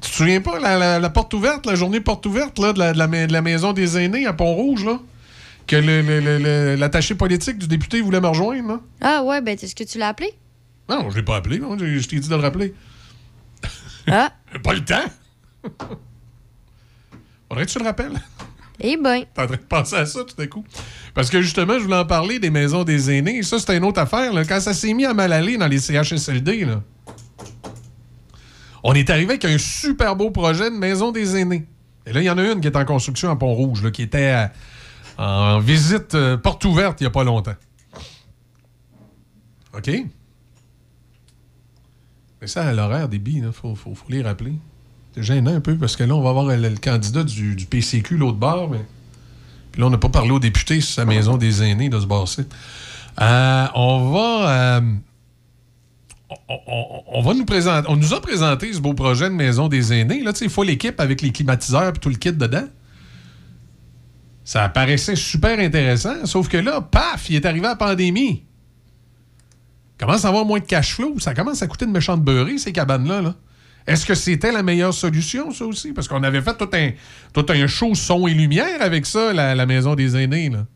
Tu 0.00 0.10
te 0.10 0.16
souviens 0.16 0.40
pas, 0.40 0.58
la, 0.60 0.98
la- 0.98 1.10
porte 1.10 1.34
ouverte, 1.34 1.66
la 1.66 1.74
journée 1.74 2.00
porte 2.00 2.24
ouverte 2.26 2.58
là, 2.58 2.72
de, 2.72 2.78
la, 2.78 2.92
de 2.92 3.32
la 3.32 3.42
maison 3.42 3.72
des 3.72 3.98
aînés 3.98 4.26
à 4.26 4.32
Pont-Rouge, 4.32 4.84
là? 4.84 4.98
Que 5.68 6.76
l'attaché 6.76 7.14
politique 7.14 7.58
du 7.58 7.68
député 7.68 8.00
voulait 8.00 8.20
me 8.20 8.26
rejoindre, 8.26 8.68
là? 8.68 8.80
Ah 9.00 9.22
ouais, 9.22 9.40
ben 9.42 9.56
est-ce 9.60 9.74
que 9.76 9.84
tu 9.84 9.98
l'as 9.98 10.08
appelé? 10.08 10.32
Non, 10.88 11.10
je 11.10 11.16
l'ai 11.16 11.22
pas 11.22 11.36
appelé, 11.36 11.58
non, 11.58 11.78
je, 11.78 11.98
je 11.98 12.08
t'ai 12.08 12.18
dit 12.18 12.28
de 12.28 12.34
le 12.34 12.40
rappeler. 12.40 12.74
Ah. 14.06 14.32
pas 14.64 14.72
le 14.72 14.82
temps! 14.84 15.04
Faudrait 17.48 17.66
que 17.66 17.70
tu 17.70 17.78
le 17.78 17.84
rappelles. 17.84 18.20
Eh 18.80 18.96
ben. 18.96 19.24
T'es 19.34 19.42
en 19.42 19.46
train 19.46 19.56
de 19.56 19.60
penser 19.60 19.96
à 19.96 20.06
ça 20.06 20.20
tout 20.24 20.40
à 20.40 20.46
coup. 20.46 20.64
Parce 21.12 21.28
que 21.30 21.42
justement, 21.42 21.74
je 21.78 21.84
voulais 21.84 21.96
en 21.96 22.06
parler 22.06 22.38
des 22.38 22.50
maisons 22.50 22.84
des 22.84 23.10
aînés. 23.10 23.42
Ça, 23.42 23.58
c'était 23.58 23.76
une 23.76 23.84
autre 23.84 24.00
affaire. 24.00 24.32
là. 24.32 24.44
Quand 24.44 24.60
ça 24.60 24.72
s'est 24.72 24.94
mis 24.94 25.04
à 25.04 25.12
mal 25.14 25.32
aller 25.32 25.56
dans 25.58 25.66
les 25.66 25.78
CHSLD, 25.80 26.64
là, 26.64 26.82
on 28.84 28.94
est 28.94 29.10
arrivé 29.10 29.30
avec 29.30 29.44
un 29.44 29.58
super 29.58 30.14
beau 30.16 30.30
projet 30.30 30.70
de 30.70 30.76
maison 30.76 31.10
des 31.10 31.36
aînés. 31.36 31.66
Et 32.06 32.12
là, 32.12 32.20
il 32.20 32.24
y 32.24 32.30
en 32.30 32.38
a 32.38 32.42
une 32.42 32.60
qui 32.60 32.68
est 32.68 32.76
en 32.76 32.84
construction 32.84 33.30
à 33.30 33.36
Pont-Rouge, 33.36 33.90
qui 33.90 34.02
était 34.02 34.28
à- 34.28 34.52
en 35.18 35.58
visite 35.58 36.14
euh, 36.14 36.36
porte 36.36 36.64
ouverte 36.64 37.00
il 37.00 37.04
n'y 37.04 37.08
a 37.08 37.10
pas 37.10 37.24
longtemps. 37.24 37.56
OK? 39.76 39.90
Mais 42.40 42.46
ça, 42.46 42.64
à 42.64 42.72
l'horaire 42.72 43.08
des 43.08 43.18
billes, 43.18 43.42
il 43.44 43.52
faut, 43.52 43.76
les 44.08 44.22
rappeler. 44.22 44.52
C'est 45.14 45.24
gênant 45.24 45.54
un 45.54 45.60
peu 45.60 45.76
parce 45.76 45.96
que 45.96 46.04
là, 46.04 46.14
on 46.14 46.22
va 46.22 46.30
avoir 46.30 46.46
le, 46.46 46.56
le 46.56 46.76
candidat 46.76 47.24
du, 47.24 47.56
PCQ, 47.68 48.16
l'autre 48.16 48.38
bord, 48.38 48.70
mais. 48.70 48.84
Puis 49.72 49.80
là, 49.80 49.88
on 49.88 49.90
n'a 49.90 49.98
pas 49.98 50.08
parlé 50.08 50.30
aux 50.30 50.38
députés 50.38 50.80
sur 50.80 50.94
sa 50.94 51.04
maison 51.04 51.36
des 51.36 51.62
aînés 51.62 51.88
de 51.88 51.98
ce 52.00 52.06
bord-ci. 52.06 52.42
Euh, 53.20 53.66
on 53.74 54.10
va. 54.10 54.50
euh, 54.50 54.80
on, 56.48 57.34
nous 57.34 57.44
présenter. 57.44 57.88
On 57.90 57.96
nous 57.96 58.14
a 58.14 58.20
présenté 58.20 58.72
ce 58.72 58.80
beau 58.80 58.94
projet 58.94 59.28
de 59.28 59.34
maison 59.34 59.68
des 59.68 59.92
aînés. 59.92 60.22
Là, 60.22 60.32
il 60.40 60.48
faut 60.48 60.62
l'équipe 60.62 60.98
avec 61.00 61.20
les 61.20 61.32
climatiseurs 61.32 61.88
et 61.88 61.92
tout 61.98 62.08
le 62.08 62.14
kit 62.14 62.32
dedans. 62.32 62.66
Ça 64.48 64.66
paraissait 64.70 65.14
super 65.14 65.58
intéressant, 65.58 66.24
sauf 66.24 66.48
que 66.48 66.56
là, 66.56 66.80
paf, 66.80 67.28
il 67.28 67.36
est 67.36 67.44
arrivé 67.44 67.66
à 67.66 67.72
la 67.72 67.76
pandémie. 67.76 68.46
Commence 69.98 70.24
à 70.24 70.28
avoir 70.28 70.46
moins 70.46 70.58
de 70.58 70.64
cash 70.64 70.94
flow. 70.94 71.18
Ça 71.18 71.34
commence 71.34 71.60
à 71.60 71.66
coûter 71.66 71.84
de 71.84 71.90
méchante 71.90 72.24
beurrée, 72.24 72.56
ces 72.56 72.72
cabanes-là. 72.72 73.20
Là. 73.20 73.34
Est-ce 73.86 74.06
que 74.06 74.14
c'était 74.14 74.50
la 74.50 74.62
meilleure 74.62 74.94
solution, 74.94 75.50
ça 75.50 75.66
aussi? 75.66 75.92
Parce 75.92 76.08
qu'on 76.08 76.22
avait 76.22 76.40
fait 76.40 76.56
tout 76.56 76.70
un, 76.72 76.92
tout 77.34 77.44
un 77.50 77.66
show 77.66 77.94
son 77.94 78.26
et 78.26 78.32
lumière 78.32 78.80
avec 78.80 79.04
ça, 79.04 79.34
la, 79.34 79.66
maison 79.66 79.94
des 79.94 80.16
aînés. 80.16 80.48
Là. 80.48 80.66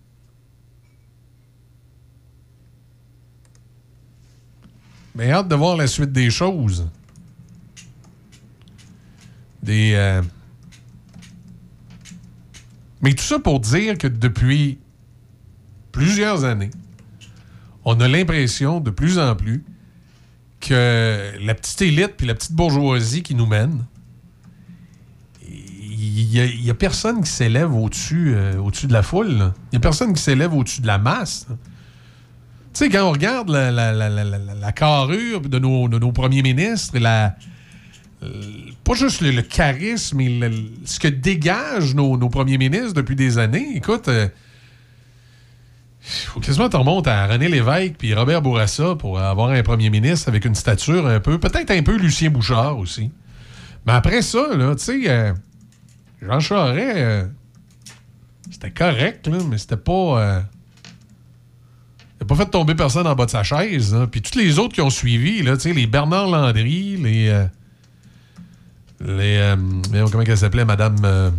Mais 5.14 5.30
hâte 5.30 5.48
de 5.48 5.54
voir 5.54 5.78
la 5.78 5.86
suite 5.86 6.12
des 6.12 6.28
choses. 6.28 6.90
Des. 9.62 9.92
euh, 9.94 10.20
Mais 13.02 13.14
tout 13.14 13.24
ça 13.24 13.38
pour 13.38 13.60
dire 13.60 13.98
que 13.98 14.06
depuis 14.06 14.78
plusieurs 15.90 16.44
années, 16.44 16.70
on 17.84 17.98
a 18.00 18.08
l'impression 18.08 18.80
de 18.80 18.90
plus 18.90 19.18
en 19.18 19.34
plus 19.34 19.64
que 20.60 21.32
la 21.44 21.54
petite 21.54 21.82
élite 21.82 22.14
puis 22.16 22.26
la 22.26 22.34
petite 22.34 22.52
bourgeoisie 22.52 23.22
qui 23.24 23.34
nous 23.34 23.46
mène, 23.46 23.84
il 25.48 26.60
n'y 26.62 26.70
a, 26.70 26.74
personne 26.74 27.22
qui 27.22 27.30
s'élève 27.30 27.74
au-dessus 27.74 28.32
euh, 28.34 28.56
au-dessus 28.58 28.86
de 28.86 28.92
la 28.92 29.02
foule. 29.02 29.28
Il 29.28 29.72
n'y 29.72 29.76
a 29.76 29.80
personne 29.80 30.12
qui 30.14 30.22
s'élève 30.22 30.54
au-dessus 30.54 30.80
de 30.80 30.86
la 30.86 30.98
masse. 30.98 31.46
Tu 31.48 31.54
sais, 32.74 32.88
quand 32.88 33.06
on 33.06 33.12
regarde 33.12 33.50
la, 33.50 33.70
la- 33.70 33.92
la- 33.92 34.08
la- 34.08 34.24
la- 34.24 34.38
la 34.54 34.72
carrure 34.72 35.40
de 35.42 35.58
nos, 35.58 35.88
de 35.88 35.98
nos 35.98 36.12
premiers 36.12 36.42
ministres, 36.42 36.98
la, 36.98 37.36
euh, 38.22 38.42
pas 38.84 38.94
juste 38.94 39.20
le, 39.20 39.42
charisme, 39.42 40.18
mais 40.18 40.50
ce 40.84 40.98
que 40.98 41.08
dégagent 41.08 41.94
nos, 41.94 42.16
premiers 42.28 42.58
ministres 42.58 42.94
depuis 42.94 43.16
des 43.16 43.38
années, 43.38 43.76
écoute, 43.76 44.08
euh, 44.08 44.28
faut 46.02 46.40
quasiment 46.40 46.66
que 46.66 46.72
tu 46.72 46.76
remontes 46.76 47.06
à 47.06 47.26
René 47.26 47.48
Lévesque 47.48 47.94
puis 47.98 48.12
Robert 48.14 48.42
Bourassa 48.42 48.96
pour 48.96 49.20
avoir 49.20 49.50
un 49.50 49.62
premier 49.62 49.88
ministre 49.88 50.28
avec 50.28 50.44
une 50.44 50.54
stature 50.54 51.06
un 51.06 51.20
peu, 51.20 51.38
peut-être 51.38 51.70
un 51.70 51.82
peu 51.82 51.96
Lucien 51.96 52.30
Bouchard 52.30 52.78
aussi. 52.78 53.10
Mais 53.86 53.92
après 53.92 54.22
ça, 54.22 54.54
là, 54.56 54.74
tu 54.74 54.84
sais, 54.84 55.02
euh, 55.08 55.32
Jean 56.20 56.40
Charest, 56.40 56.96
euh, 56.96 57.24
c'était 58.50 58.70
correct, 58.70 59.28
mais 59.48 59.58
c'était 59.58 59.76
pas. 59.76 59.92
euh, 60.20 60.40
il 62.20 62.24
a 62.24 62.26
pas 62.26 62.36
fait 62.36 62.46
tomber 62.46 62.74
personne 62.76 63.06
en 63.06 63.14
bas 63.14 63.26
de 63.26 63.30
sa 63.30 63.42
chaise. 63.42 63.94
hein. 63.94 64.06
Puis 64.10 64.22
tous 64.22 64.38
les 64.38 64.58
autres 64.60 64.74
qui 64.74 64.80
ont 64.80 64.90
suivi, 64.90 65.42
là, 65.42 65.54
les 65.64 65.86
Bernard 65.86 66.28
Landry, 66.28 66.96
les. 66.96 67.46
Les. 69.04 69.36
euh, 69.38 69.56
comment 70.10 70.24
elle 70.24 70.38
s'appelait, 70.38 70.64
Madame. 70.64 70.96
euh, 71.04 71.30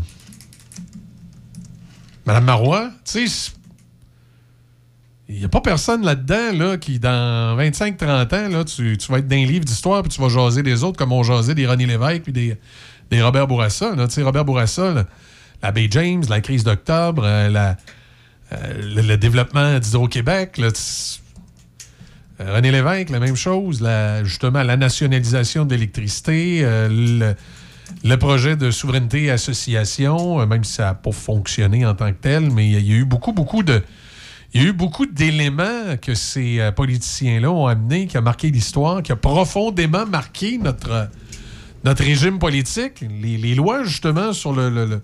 Madame 2.25 2.45
Marois, 2.45 2.89
tu 3.05 3.27
il 5.29 5.39
n'y 5.39 5.45
a 5.45 5.49
pas 5.49 5.61
personne 5.61 6.03
là-dedans 6.05 6.51
là, 6.53 6.77
qui, 6.77 6.99
dans 6.99 7.57
25-30 7.57 8.03
ans, 8.35 8.49
là, 8.49 8.63
tu, 8.63 8.97
tu 8.97 9.11
vas 9.11 9.17
être 9.19 9.27
dans 9.27 9.35
un 9.35 9.45
livre 9.45 9.65
d'histoire 9.65 10.03
puis 10.03 10.11
tu 10.11 10.21
vas 10.21 10.29
jaser 10.29 10.63
des 10.63 10.83
autres 10.83 10.97
comme 10.97 11.11
on 11.11 11.23
jasait 11.23 11.55
des 11.55 11.65
René 11.65 11.85
Lévesque 11.85 12.23
puis 12.23 12.33
des, 12.33 12.57
des 13.09 13.21
Robert 13.21 13.47
Bourassa. 13.47 13.95
là. 13.95 14.07
Tu 14.07 14.21
Robert 14.21 14.45
Bourassa, 14.45 15.05
la 15.61 15.71
Bay 15.71 15.87
James, 15.89 16.23
la 16.29 16.41
crise 16.41 16.63
d'octobre, 16.63 17.23
euh, 17.25 17.73
le, 18.51 19.01
le 19.01 19.17
développement 19.17 19.79
d'Hydro-Québec. 19.79 20.57
Euh, 22.39 22.55
René 22.55 22.71
Lévesque, 22.71 23.09
la 23.09 23.19
même 23.19 23.35
chose. 23.35 23.85
justement, 24.23 24.63
la 24.63 24.77
nationalisation 24.77 25.65
de 25.65 25.75
l'électricité, 25.75 26.61
euh, 26.63 27.35
le, 28.03 28.15
projet 28.17 28.55
de 28.55 28.71
souveraineté 28.71 29.29
association, 29.29 30.41
euh, 30.41 30.45
même 30.45 30.63
si 30.63 30.73
ça 30.73 30.85
n'a 30.85 30.93
pas 30.95 31.11
fonctionné 31.11 31.85
en 31.85 31.93
tant 31.93 32.11
que 32.11 32.17
tel, 32.19 32.49
mais 32.51 32.67
il 32.67 32.87
y 32.87 32.93
a 32.93 32.97
eu 32.97 33.05
beaucoup, 33.05 33.33
beaucoup 33.33 33.63
de. 33.63 33.81
Il 34.53 34.61
y 34.61 34.65
a 34.65 34.69
eu 34.69 34.73
beaucoup 34.73 35.07
d'éléments 35.07 35.97
que 35.99 36.13
ces 36.13 36.69
politiciens-là 36.75 37.51
ont 37.51 37.65
amenés, 37.65 38.05
qui 38.05 38.17
a 38.17 38.21
marqué 38.21 38.51
l'histoire, 38.51 39.01
qui 39.01 39.11
a 39.11 39.15
profondément 39.15 40.05
marqué 40.05 40.59
notre, 40.59 41.09
notre 41.83 42.03
régime 42.03 42.37
politique. 42.37 43.03
Les, 43.19 43.55
lois, 43.55 43.83
justement, 43.83 44.31
sur 44.31 44.53
le- 44.53 45.01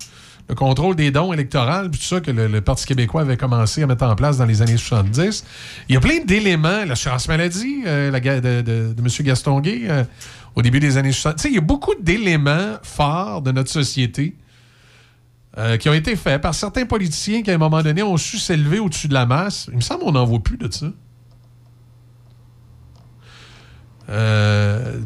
le 0.49 0.55
contrôle 0.55 0.95
des 0.95 1.11
dons 1.11 1.31
électoraux, 1.31 1.88
tout 1.89 2.01
ça 2.01 2.21
que 2.21 2.31
le, 2.31 2.59
Parti 2.61 2.88
québécois 2.88 3.21
avait 3.21 3.38
commencé 3.38 3.84
à 3.84 3.88
mettre 3.88 4.03
en 4.03 4.15
place 4.15 4.38
dans 4.38 4.45
les 4.45 4.63
années 4.63 4.77
70. 4.77 5.45
Il 5.88 5.93
y 5.93 5.97
a 5.97 6.01
plein 6.01 6.23
d'éléments. 6.26 6.85
L'assurance 6.85 7.27
maladie 7.27 7.84
euh, 7.85 8.09
la 8.09 8.19
de, 8.19 8.61
de- 8.61 8.93
de 8.93 8.99
M. 8.99 9.07
Gaston 9.21 9.61
euh, 9.63 10.03
au 10.55 10.61
début 10.63 10.80
des 10.80 10.97
années 10.97 11.11
60. 11.11 11.38
Tu 11.38 11.41
sais, 11.43 11.49
il 11.49 11.55
y 11.55 11.59
a 11.59 11.61
beaucoup 11.61 11.93
d'éléments 12.01 12.77
forts 12.81 13.43
de 13.43 13.51
notre 13.51 13.69
société 13.69 14.35
euh, 15.59 15.77
qui 15.77 15.88
ont 15.88 15.93
été 15.93 16.15
faits 16.15 16.41
par 16.41 16.55
certains 16.55 16.85
politiciens 16.85 17.43
qui, 17.43 17.51
à 17.51 17.53
un 17.53 17.59
moment 17.59 17.84
donné, 17.84 18.01
ont 18.01 18.17
su 18.17 18.39
s'élever 18.39 18.80
au-dessus 18.80 19.07
de 19.07 19.13
la 19.13 19.27
masse. 19.27 19.67
Il 19.71 19.76
me 19.76 19.81
semble 19.81 20.01
qu'on 20.03 20.13
n'en 20.13 20.26
voit 20.26 20.39
plus 20.39 20.57
de 20.57 20.69
ça. 20.71 20.88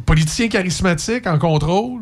Politiciens 0.05 0.47
charismatiques 0.47 1.27
en 1.27 1.37
contrôle. 1.37 2.01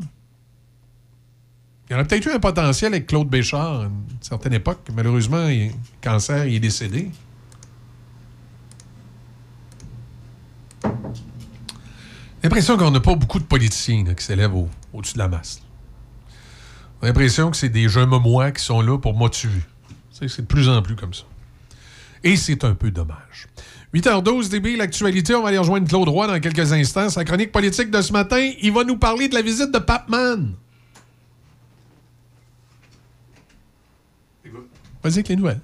Il 1.91 1.95
y 1.95 1.97
aurait 1.97 2.05
peut-être 2.07 2.25
eu 2.25 2.31
un 2.31 2.39
potentiel 2.39 2.93
avec 2.93 3.05
Claude 3.07 3.27
Béchard 3.27 3.81
à 3.81 3.83
une 3.83 3.91
certaine 4.21 4.53
époque. 4.53 4.79
Malheureusement, 4.95 5.49
il, 5.49 5.73
cancer, 6.01 6.45
il 6.45 6.55
est 6.55 6.59
décédé. 6.61 7.11
L'impression 12.43 12.77
qu'on 12.77 12.91
n'a 12.91 13.01
pas 13.01 13.15
beaucoup 13.15 13.39
de 13.39 13.43
politiciens 13.43 14.05
qui 14.15 14.23
s'élèvent 14.23 14.55
au- 14.55 14.69
au-dessus 14.93 15.15
de 15.15 15.19
la 15.19 15.27
masse. 15.27 15.61
J'ai 17.01 17.07
l'impression 17.07 17.51
que 17.51 17.57
c'est 17.57 17.67
des 17.67 17.89
jeunes 17.89 18.09
moi 18.09 18.51
qui 18.51 18.63
sont 18.63 18.81
là 18.81 18.97
pour 18.97 19.13
motiver. 19.13 19.61
C'est 20.11 20.29
c'est 20.29 20.43
de 20.43 20.47
plus 20.47 20.69
en 20.69 20.81
plus 20.81 20.95
comme 20.95 21.13
ça. 21.13 21.23
Et 22.23 22.37
c'est 22.37 22.63
un 22.63 22.73
peu 22.73 22.89
dommage. 22.91 23.47
8h12, 23.93 24.47
DB, 24.49 24.77
l'actualité. 24.77 25.35
On 25.35 25.41
va 25.41 25.49
aller 25.49 25.57
rejoindre 25.57 25.89
Claude 25.89 26.07
Roy 26.07 26.27
dans 26.27 26.39
quelques 26.39 26.71
instants. 26.71 27.09
Sa 27.09 27.25
chronique 27.25 27.51
politique 27.51 27.91
de 27.91 28.01
ce 28.01 28.13
matin, 28.13 28.49
il 28.61 28.71
va 28.71 28.85
nous 28.85 28.97
parler 28.97 29.27
de 29.27 29.33
la 29.35 29.41
visite 29.41 29.71
de 29.73 29.79
Papman. 29.79 30.53
Vas-y 35.03 35.13
avec 35.13 35.29
les 35.29 35.35
nouvelles. 35.35 35.61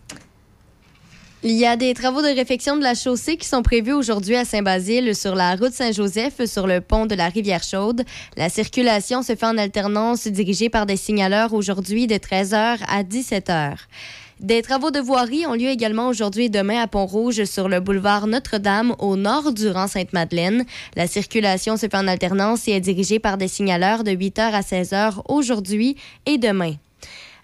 Il 1.43 1.51
y 1.51 1.67
a 1.67 1.77
des 1.77 1.93
travaux 1.93 2.23
de 2.23 2.35
réfection 2.35 2.77
de 2.77 2.83
la 2.83 2.95
chaussée 2.95 3.37
qui 3.37 3.47
sont 3.47 3.61
prévus 3.61 3.93
aujourd'hui 3.93 4.35
à 4.35 4.43
Saint-Basile 4.43 5.15
sur 5.15 5.35
la 5.35 5.55
route 5.55 5.71
Saint-Joseph 5.71 6.43
sur 6.45 6.65
le 6.65 6.81
pont 6.81 7.05
de 7.05 7.13
la 7.13 7.29
Rivière-Chaude. 7.29 8.03
La 8.37 8.49
circulation 8.49 9.21
se 9.21 9.35
fait 9.35 9.45
en 9.45 9.57
alternance 9.57 10.27
dirigée 10.27 10.69
par 10.69 10.87
des 10.87 10.97
signaleurs 10.97 11.53
aujourd'hui 11.53 12.07
de 12.07 12.15
13h 12.15 12.79
à 12.87 13.03
17h. 13.03 13.75
Des 14.39 14.63
travaux 14.63 14.89
de 14.89 14.99
voirie 14.99 15.45
ont 15.45 15.53
lieu 15.53 15.69
également 15.69 16.07
aujourd'hui 16.07 16.45
et 16.45 16.49
demain 16.49 16.81
à 16.81 16.87
Pont-Rouge 16.87 17.43
sur 17.45 17.69
le 17.69 17.79
boulevard 17.79 18.25
Notre-Dame 18.25 18.95
au 18.97 19.15
nord 19.15 19.53
du 19.53 19.69
rang 19.69 19.87
Sainte-Madeleine. 19.87 20.65
La 20.95 21.07
circulation 21.07 21.77
se 21.77 21.87
fait 21.87 21.95
en 21.95 22.07
alternance 22.07 22.67
et 22.67 22.71
est 22.71 22.81
dirigée 22.81 23.19
par 23.19 23.37
des 23.37 23.47
signaleurs 23.47 24.03
de 24.03 24.11
8h 24.11 24.41
à 24.41 24.61
16h 24.61 25.21
aujourd'hui 25.27 25.97
et 26.25 26.39
demain. 26.39 26.73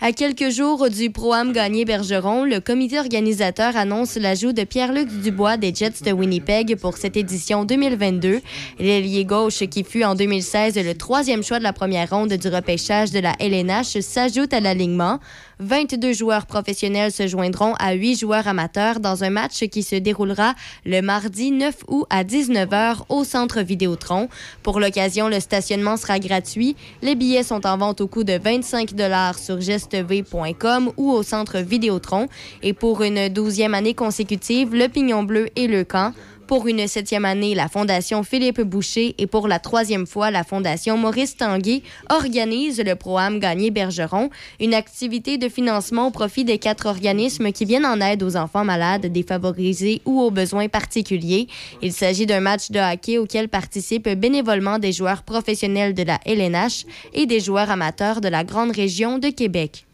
À 0.02 0.12
quelques 0.12 0.50
jours 0.50 0.90
du 0.90 1.12
Pro-Am 1.12 1.54
gagné 1.54 1.86
Bergeron, 1.86 2.44
le 2.44 2.60
comité 2.60 3.00
organisateur 3.00 3.78
annonce 3.78 4.16
l'ajout 4.16 4.52
de 4.52 4.64
Pierre-Luc 4.64 5.08
Dubois 5.22 5.56
des 5.56 5.74
Jets 5.74 6.04
de 6.04 6.12
Winnipeg 6.12 6.76
pour 6.78 6.98
cette 6.98 7.16
édition 7.16 7.64
2022. 7.64 8.42
L'ailier 8.80 9.24
gauche, 9.24 9.60
qui 9.70 9.84
fut 9.84 10.04
en 10.04 10.16
2016 10.16 10.76
le 10.84 10.96
troisième 10.96 11.44
choix 11.44 11.60
de 11.60 11.64
la 11.64 11.74
première 11.74 12.10
ronde 12.10 12.34
du 12.34 12.48
repêchage 12.50 13.12
de 13.12 13.20
la 13.20 13.34
LNH, 13.40 14.02
s'ajoute 14.02 14.54
à 14.54 14.60
l'alignement. 14.60 15.20
22 15.64 16.12
joueurs 16.12 16.46
professionnels 16.46 17.12
se 17.12 17.26
joindront 17.26 17.74
à 17.80 17.94
8 17.94 18.20
joueurs 18.20 18.48
amateurs 18.48 19.00
dans 19.00 19.24
un 19.24 19.30
match 19.30 19.66
qui 19.68 19.82
se 19.82 19.96
déroulera 19.96 20.56
le 20.86 21.02
mardi 21.02 21.52
9 21.52 21.76
août 21.88 22.06
à 22.10 22.24
19h 22.24 23.04
au 23.08 23.24
centre 23.24 23.62
Vidéotron. 23.62 24.28
Pour 24.62 24.80
l'occasion, 24.80 25.30
le 25.30 25.40
stationnement 25.40 25.96
sera 25.96 26.20
gratuit. 26.20 26.76
Les 27.02 27.16
billets 27.16 27.44
sont 27.44 27.66
en 27.66 27.78
vente 27.78 28.02
au 28.02 28.08
coût 28.08 28.24
de 28.24 28.38
25 28.38 28.90
sur 29.38 29.62
gestev.com 29.62 30.92
ou 30.98 31.12
au 31.12 31.24
centre 31.24 31.60
Vidéotron. 31.60 32.28
Et 32.62 32.74
pour 32.74 33.02
une 33.02 33.30
douzième 33.30 33.74
année 33.74 33.94
consécutive, 33.94 34.76
le 34.76 34.88
Pignon 34.88 35.24
Bleu 35.24 35.48
et 35.56 35.68
le 35.68 35.84
Camp. 35.86 36.14
Pour 36.54 36.68
une 36.68 36.88
septième 36.88 37.26
année, 37.26 37.56
la 37.56 37.68
Fondation 37.68 38.22
Philippe 38.22 38.62
Boucher 38.62 39.16
et 39.18 39.26
pour 39.26 39.48
la 39.48 39.58
troisième 39.58 40.06
fois, 40.06 40.30
la 40.30 40.44
Fondation 40.44 41.00
Maurice 41.00 41.36
Tanguay 41.36 41.82
organise 42.12 42.80
le 42.80 42.94
programme 42.94 43.40
Gagné 43.40 43.72
Bergeron, 43.72 44.30
une 44.60 44.76
activité 44.76 45.40
de 45.40 45.50
financement 45.50 46.10
au 46.10 46.12
profit 46.12 46.46
des 46.46 46.60
quatre 46.60 46.86
organismes 46.86 47.52
qui 47.52 47.66
viennent 47.66 47.88
en 47.88 48.00
aide 48.02 48.22
aux 48.22 48.36
enfants 48.36 48.64
malades, 48.64 49.08
défavorisés 49.08 50.04
ou 50.06 50.22
aux 50.22 50.30
besoins 50.30 50.68
particuliers. 50.68 51.48
Il 51.82 51.92
s'agit 51.92 52.28
d'un 52.28 52.42
match 52.42 52.70
de 52.70 52.78
hockey 52.80 53.18
auquel 53.18 53.50
participent 53.50 54.10
bénévolement 54.10 54.78
des 54.78 54.92
joueurs 54.92 55.24
professionnels 55.24 55.96
de 55.96 56.04
la 56.04 56.20
LNH 56.24 56.86
et 57.16 57.26
des 57.26 57.40
joueurs 57.40 57.72
amateurs 57.72 58.22
de 58.22 58.28
la 58.28 58.44
grande 58.44 58.76
région 58.76 59.18
de 59.18 59.30
Québec. 59.30 59.88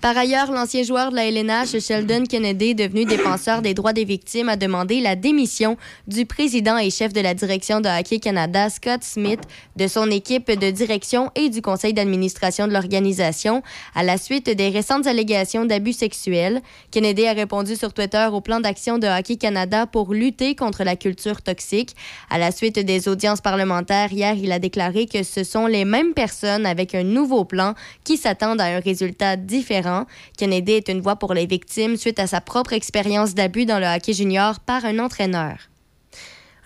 Par 0.00 0.16
ailleurs, 0.16 0.52
l'ancien 0.52 0.84
joueur 0.84 1.10
de 1.10 1.16
la 1.16 1.26
LNH, 1.26 1.80
Sheldon 1.80 2.22
Kennedy, 2.22 2.76
devenu 2.76 3.04
défenseur 3.04 3.62
des 3.62 3.74
droits 3.74 3.92
des 3.92 4.04
victimes, 4.04 4.48
a 4.48 4.54
demandé 4.54 5.00
la 5.00 5.16
démission 5.16 5.76
du 6.06 6.24
président 6.24 6.78
et 6.78 6.88
chef 6.88 7.12
de 7.12 7.20
la 7.20 7.34
direction 7.34 7.80
de 7.80 7.88
Hockey 7.88 8.20
Canada, 8.20 8.70
Scott 8.70 9.02
Smith, 9.02 9.40
de 9.74 9.88
son 9.88 10.08
équipe 10.08 10.52
de 10.52 10.70
direction 10.70 11.32
et 11.34 11.50
du 11.50 11.62
conseil 11.62 11.94
d'administration 11.94 12.68
de 12.68 12.74
l'organisation 12.74 13.64
à 13.96 14.04
la 14.04 14.18
suite 14.18 14.48
des 14.48 14.68
récentes 14.68 15.08
allégations 15.08 15.64
d'abus 15.64 15.94
sexuels. 15.94 16.62
Kennedy 16.92 17.26
a 17.26 17.32
répondu 17.32 17.74
sur 17.74 17.92
Twitter 17.92 18.28
au 18.32 18.40
plan 18.40 18.60
d'action 18.60 18.98
de 18.98 19.08
Hockey 19.08 19.34
Canada 19.34 19.86
pour 19.86 20.14
lutter 20.14 20.54
contre 20.54 20.84
la 20.84 20.94
culture 20.94 21.42
toxique. 21.42 21.96
À 22.30 22.38
la 22.38 22.52
suite 22.52 22.78
des 22.78 23.08
audiences 23.08 23.40
parlementaires, 23.40 24.12
hier, 24.12 24.36
il 24.36 24.52
a 24.52 24.60
déclaré 24.60 25.06
que 25.06 25.24
ce 25.24 25.42
sont 25.42 25.66
les 25.66 25.84
mêmes 25.84 26.14
personnes 26.14 26.66
avec 26.66 26.94
un 26.94 27.02
nouveau 27.02 27.44
plan 27.44 27.74
qui 28.04 28.16
s'attendent 28.16 28.60
à 28.60 28.66
un 28.66 28.78
résultat 28.78 29.34
différent. 29.34 29.87
Kennedy 30.36 30.72
est 30.72 30.88
une 30.88 31.00
voix 31.00 31.16
pour 31.16 31.34
les 31.34 31.46
victimes 31.46 31.96
suite 31.96 32.18
à 32.18 32.26
sa 32.26 32.40
propre 32.40 32.72
expérience 32.72 33.34
d'abus 33.34 33.66
dans 33.66 33.78
le 33.78 33.86
hockey 33.86 34.12
junior 34.12 34.60
par 34.60 34.84
un 34.84 34.98
entraîneur. 34.98 35.56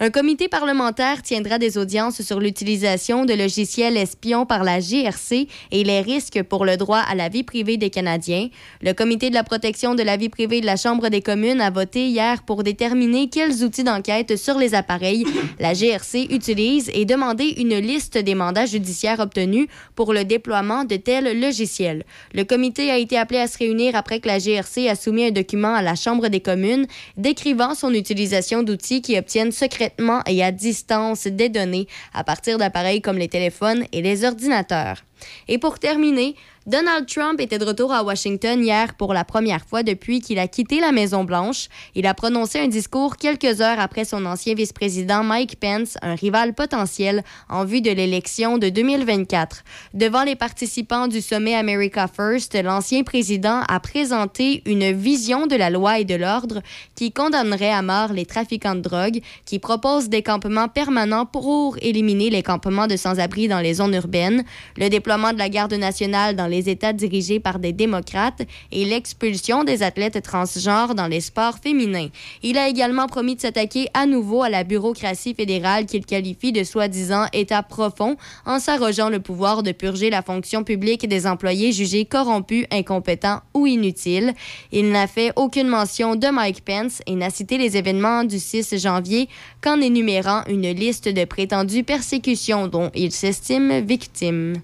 Un 0.04 0.10
comité 0.10 0.48
parlementaire 0.48 1.22
tiendra 1.22 1.58
des 1.60 1.78
audiences 1.78 2.22
sur 2.22 2.40
l'utilisation 2.40 3.24
de 3.24 3.34
logiciels 3.34 3.96
espions 3.96 4.46
par 4.46 4.64
la 4.64 4.80
GRC 4.80 5.46
et 5.70 5.84
les 5.84 6.00
risques 6.00 6.42
pour 6.42 6.64
le 6.64 6.76
droit 6.76 6.98
à 6.98 7.14
la 7.14 7.28
vie 7.28 7.44
privée 7.44 7.76
des 7.76 7.88
Canadiens. 7.88 8.48
Le 8.80 8.94
comité 8.94 9.30
de 9.30 9.34
la 9.36 9.44
protection 9.44 9.94
de 9.94 10.02
la 10.02 10.16
vie 10.16 10.28
privée 10.28 10.60
de 10.60 10.66
la 10.66 10.74
Chambre 10.74 11.08
des 11.08 11.22
communes 11.22 11.60
a 11.60 11.70
voté 11.70 12.08
hier 12.08 12.42
pour 12.42 12.64
déterminer 12.64 13.28
quels 13.28 13.62
outils 13.62 13.84
d'enquête 13.84 14.36
sur 14.36 14.58
les 14.58 14.74
appareils 14.74 15.24
la 15.60 15.72
GRC 15.72 16.26
utilise 16.30 16.90
et 16.94 17.04
demander 17.04 17.54
une 17.58 17.78
liste 17.78 18.18
des 18.18 18.34
mandats 18.34 18.66
judiciaires 18.66 19.20
obtenus 19.20 19.68
pour 19.94 20.12
le 20.12 20.24
déploiement 20.24 20.84
de 20.84 20.96
tels 20.96 21.40
logiciels. 21.40 22.04
Le 22.34 22.42
comité 22.42 22.90
a 22.90 22.98
été 22.98 23.16
appelé 23.16 23.38
à 23.38 23.46
se 23.46 23.56
réunir 23.56 23.94
après 23.94 24.18
que 24.18 24.26
la 24.26 24.40
GRC 24.40 24.88
a 24.88 24.96
soumis 24.96 25.26
un 25.26 25.30
document 25.30 25.72
à 25.72 25.82
la 25.82 25.94
Chambre 25.94 26.26
des 26.26 26.40
communes 26.40 26.88
décrivant 27.16 27.76
son 27.76 27.94
utilisation 27.94 28.64
d'outils 28.64 29.00
qui 29.00 29.16
obtiennent 29.16 29.52
secrètement 29.52 29.91
et 30.26 30.42
à 30.42 30.52
distance 30.52 31.26
des 31.26 31.48
données 31.48 31.86
à 32.12 32.24
partir 32.24 32.58
d'appareils 32.58 33.00
comme 33.02 33.18
les 33.18 33.28
téléphones 33.28 33.84
et 33.92 34.02
les 34.02 34.24
ordinateurs. 34.24 35.04
Et 35.48 35.58
pour 35.58 35.78
terminer, 35.78 36.36
Donald 36.64 37.06
Trump 37.08 37.40
était 37.40 37.58
de 37.58 37.64
retour 37.64 37.92
à 37.92 38.04
Washington 38.04 38.62
hier 38.62 38.94
pour 38.94 39.14
la 39.14 39.24
première 39.24 39.64
fois 39.66 39.82
depuis 39.82 40.20
qu'il 40.20 40.38
a 40.38 40.46
quitté 40.46 40.78
la 40.78 40.92
Maison-Blanche. 40.92 41.66
Il 41.96 42.06
a 42.06 42.14
prononcé 42.14 42.60
un 42.60 42.68
discours 42.68 43.16
quelques 43.16 43.60
heures 43.60 43.80
après 43.80 44.04
son 44.04 44.24
ancien 44.26 44.54
vice-président 44.54 45.24
Mike 45.24 45.58
Pence, 45.58 45.98
un 46.02 46.14
rival 46.14 46.54
potentiel 46.54 47.24
en 47.48 47.64
vue 47.64 47.80
de 47.80 47.90
l'élection 47.90 48.58
de 48.58 48.68
2024. 48.68 49.64
Devant 49.94 50.22
les 50.22 50.36
participants 50.36 51.08
du 51.08 51.20
sommet 51.20 51.56
America 51.56 52.06
First, 52.06 52.54
l'ancien 52.62 53.02
président 53.02 53.62
a 53.66 53.80
présenté 53.80 54.62
une 54.64 54.92
vision 54.92 55.48
de 55.48 55.56
la 55.56 55.68
loi 55.68 55.98
et 55.98 56.04
de 56.04 56.14
l'ordre 56.14 56.62
qui 56.94 57.10
condamnerait 57.10 57.72
à 57.72 57.82
mort 57.82 58.12
les 58.12 58.24
trafiquants 58.24 58.76
de 58.76 58.82
drogue, 58.82 59.20
qui 59.46 59.58
propose 59.58 60.08
des 60.08 60.22
campements 60.22 60.68
permanents 60.68 61.26
pour 61.26 61.76
éliminer 61.82 62.30
les 62.30 62.44
campements 62.44 62.86
de 62.86 62.94
sans-abri 62.96 63.48
dans 63.48 63.58
les 63.58 63.74
zones 63.74 63.94
urbaines, 63.94 64.44
le 64.76 64.88
déploiement 64.90 65.32
de 65.32 65.38
la 65.38 65.48
garde 65.48 65.74
nationale 65.74 66.36
dans 66.36 66.51
les 66.52 66.68
États 66.68 66.92
dirigés 66.92 67.40
par 67.40 67.58
des 67.58 67.72
démocrates 67.72 68.42
et 68.70 68.84
l'expulsion 68.84 69.64
des 69.64 69.82
athlètes 69.82 70.22
transgenres 70.22 70.94
dans 70.94 71.08
les 71.08 71.20
sports 71.20 71.58
féminins. 71.60 72.08
Il 72.44 72.58
a 72.58 72.68
également 72.68 73.08
promis 73.08 73.34
de 73.34 73.40
s'attaquer 73.40 73.88
à 73.94 74.06
nouveau 74.06 74.42
à 74.42 74.48
la 74.48 74.62
bureaucratie 74.62 75.34
fédérale 75.34 75.86
qu'il 75.86 76.06
qualifie 76.06 76.52
de 76.52 76.62
soi-disant 76.62 77.26
État 77.32 77.62
profond 77.62 78.16
en 78.46 78.60
s'arrogeant 78.60 79.08
le 79.08 79.18
pouvoir 79.18 79.62
de 79.62 79.72
purger 79.72 80.10
la 80.10 80.22
fonction 80.22 80.62
publique 80.62 81.08
des 81.08 81.26
employés 81.26 81.72
jugés 81.72 82.04
corrompus, 82.04 82.66
incompétents 82.70 83.40
ou 83.54 83.66
inutiles. 83.66 84.34
Il 84.70 84.90
n'a 84.90 85.06
fait 85.06 85.32
aucune 85.36 85.68
mention 85.68 86.14
de 86.14 86.28
Mike 86.28 86.64
Pence 86.64 87.02
et 87.06 87.14
n'a 87.14 87.30
cité 87.30 87.58
les 87.58 87.76
événements 87.76 88.24
du 88.24 88.38
6 88.38 88.76
janvier 88.78 89.28
qu'en 89.62 89.80
énumérant 89.80 90.42
une 90.48 90.70
liste 90.70 91.08
de 91.08 91.24
prétendues 91.24 91.84
persécutions 91.84 92.68
dont 92.68 92.90
il 92.94 93.12
s'estime 93.12 93.80
victime. 93.80 94.60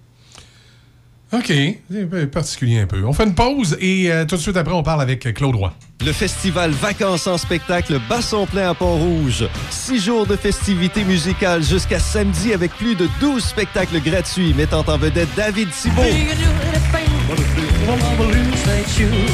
OK. 1.32 1.52
C'est 1.90 2.30
particulier 2.30 2.80
un 2.80 2.86
peu. 2.86 3.05
On 3.05 3.12
fait 3.12 3.24
une 3.24 3.34
pause 3.34 3.76
et 3.80 4.10
euh, 4.10 4.24
tout 4.24 4.36
de 4.36 4.40
suite 4.40 4.56
après, 4.56 4.74
on 4.74 4.82
parle 4.82 5.02
avec 5.02 5.34
Claude 5.34 5.56
Roy. 5.56 5.72
Le 6.05 6.12
festival 6.12 6.70
Vacances 6.70 7.26
en 7.26 7.36
spectacle 7.36 8.00
Basson 8.09 8.46
plein 8.46 8.70
à 8.70 8.74
Pont-Rouge. 8.74 9.48
Six 9.70 10.00
jours 10.00 10.26
de 10.26 10.36
festivités 10.36 11.05
musicales 11.05 11.62
jusqu'à 11.62 11.98
samedi 11.98 12.52
avec 12.52 12.70
plus 12.72 12.94
de 12.94 13.09
12 13.20 13.42
spectacles 13.42 14.00
gratuits 14.00 14.55
mettant 14.55 14.84
en 14.86 14.96
vedette 14.96 15.28
David 15.36 15.68
Thibault. 15.70 16.02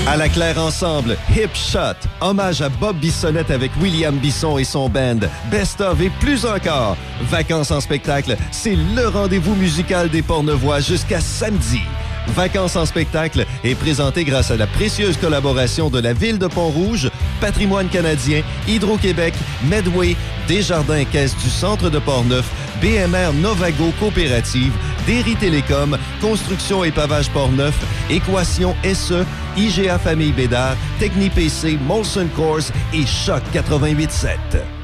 À 0.07 0.17
la 0.17 0.29
Claire 0.29 0.59
Ensemble, 0.59 1.17
Hip 1.35 1.55
Shot, 1.55 2.09
hommage 2.21 2.63
à 2.63 2.69
Bob 2.69 2.97
Bissonnette 2.97 3.51
avec 3.51 3.71
William 3.81 4.17
Bisson 4.17 4.59
et 4.59 4.65
son 4.65 4.89
band, 4.89 5.21
Best 5.51 5.81
of 5.81 6.01
et 6.01 6.11
plus 6.21 6.45
encore. 6.45 6.97
Vacances 7.23 7.71
en 7.71 7.81
spectacle, 7.81 8.37
c'est 8.53 8.77
le 8.77 9.09
rendez-vous 9.09 9.55
musical 9.55 10.09
des 10.09 10.23
Pornevois 10.23 10.81
jusqu'à 10.81 11.21
samedi. 11.21 11.81
Vacances 12.29 12.77
en 12.77 12.87
spectacle 12.87 13.47
est 13.63 13.75
présenté 13.75 14.25
grâce 14.25 14.51
à 14.51 14.57
la 14.57 14.67
précieuse 14.67 15.17
collaboration 15.17 15.91
de 15.91 16.01
la 16.01 16.13
Ville 16.13 16.39
de 16.39 16.47
Pont-Rouge, 16.47 17.11
Patrimoine 17.41 17.89
canadien, 17.89 18.43
Hydro-Québec, 18.67 19.35
Medway, 19.65 20.17
Desjardins 20.49 21.05
Caisse 21.05 21.37
du 21.37 21.51
Centre 21.51 21.91
de 21.91 21.99
Portneuf, 21.99 22.51
BMR 22.81 23.33
Novago 23.35 23.93
Coopérative, 23.99 24.73
Derry 25.07 25.37
Télécom, 25.37 25.97
Construction 26.21 26.85
et 26.85 26.91
Pavage 26.91 27.31
Portneuf, 27.31 27.75
Équation 28.11 28.75
SE, 28.83 29.25
IGA 29.57 29.99
Famille 29.99 30.33
Bédard, 30.33 30.77
TechniPC, 30.99 31.79
Molson 31.87 32.29
Course 32.35 32.73
et 32.93 33.07
Choc 33.07 33.43
88.7. 33.55 34.84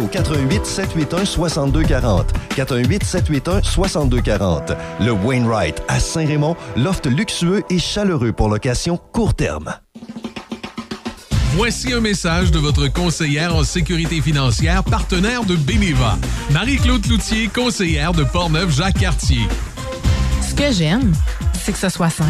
au 0.01 0.07
88 0.07 0.65
781 0.65 1.25
6240. 1.25 2.33
418 2.55 3.03
781 3.03 3.63
6240. 3.63 4.73
Le 4.99 5.11
Wainwright 5.11 5.81
à 5.87 5.99
Saint-Raymond, 5.99 6.55
loft 6.75 7.05
luxueux 7.05 7.63
et 7.69 7.79
chaleureux 7.79 8.31
pour 8.31 8.49
location 8.49 8.97
court 8.97 9.33
terme. 9.33 9.73
Voici 11.55 11.91
un 11.91 11.99
message 11.99 12.51
de 12.51 12.59
votre 12.59 12.87
conseillère 12.87 13.53
en 13.53 13.63
sécurité 13.63 14.21
financière, 14.21 14.85
partenaire 14.85 15.43
de 15.43 15.57
Beneva. 15.57 16.17
Marie-Claude 16.51 17.01
Cloutier, 17.01 17.49
conseillère 17.49 18.13
de 18.13 18.23
Portneuf-Jacques-Cartier. 18.23 19.41
Ce 20.47 20.55
que 20.55 20.71
j'aime, 20.71 21.11
c'est 21.61 21.73
que 21.73 21.77
ce 21.77 21.89
soit 21.89 22.09
simple. 22.09 22.29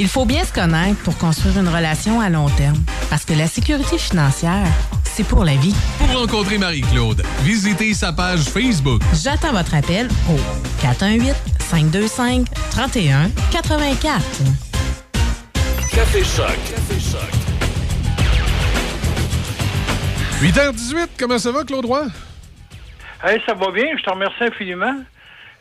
Il 0.00 0.06
faut 0.06 0.24
bien 0.24 0.44
se 0.44 0.52
connaître 0.52 1.02
pour 1.02 1.18
construire 1.18 1.58
une 1.58 1.66
relation 1.68 2.20
à 2.20 2.30
long 2.30 2.48
terme. 2.50 2.76
Parce 3.10 3.24
que 3.24 3.32
la 3.32 3.48
sécurité 3.48 3.98
financière, 3.98 4.64
c'est 5.02 5.26
pour 5.26 5.44
la 5.44 5.56
vie. 5.56 5.74
Pour 5.98 6.20
rencontrer 6.20 6.56
Marie-Claude, 6.56 7.24
visitez 7.42 7.94
sa 7.94 8.12
page 8.12 8.44
Facebook. 8.44 9.02
J'attends 9.12 9.50
votre 9.50 9.74
appel 9.74 10.08
au 10.30 10.36
418-525-3184. 10.86 12.44
Café 15.92 16.22
Choc. 16.22 16.46
Café 16.70 17.00
Choc. 17.00 17.32
8h18, 20.40 21.08
comment 21.18 21.38
ça 21.38 21.50
va, 21.50 21.64
Claude 21.64 21.86
Roy? 21.86 22.06
Hey, 23.24 23.40
ça 23.44 23.54
va 23.54 23.72
bien, 23.72 23.86
je 23.98 24.04
te 24.04 24.10
remercie 24.10 24.44
infiniment. 24.44 24.94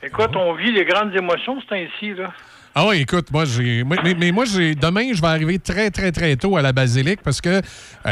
Écoute, 0.04 0.36
on 0.36 0.54
vit 0.54 0.72
les 0.72 0.86
grandes 0.86 1.16
émotions 1.16 1.60
ce 1.60 1.66
temps-ci, 1.66 2.14
là. 2.14 2.32
Ah 2.80 2.86
oui, 2.86 2.98
écoute, 3.02 3.32
moi 3.32 3.44
j'ai 3.46 3.84
mais, 3.84 3.96
mais- 4.20 4.32
moi 4.32 4.46
j'ai 4.46 4.76
demain 4.76 5.12
je 5.12 5.20
vais 5.20 5.28
arriver 5.28 5.58
très 5.58 5.90
très 5.90 6.12
très 6.12 6.36
tôt 6.36 6.58
à 6.58 6.62
la 6.62 6.74
basilique 6.74 7.22
parce 7.24 7.42
que 7.42 7.50
euh, 7.50 7.62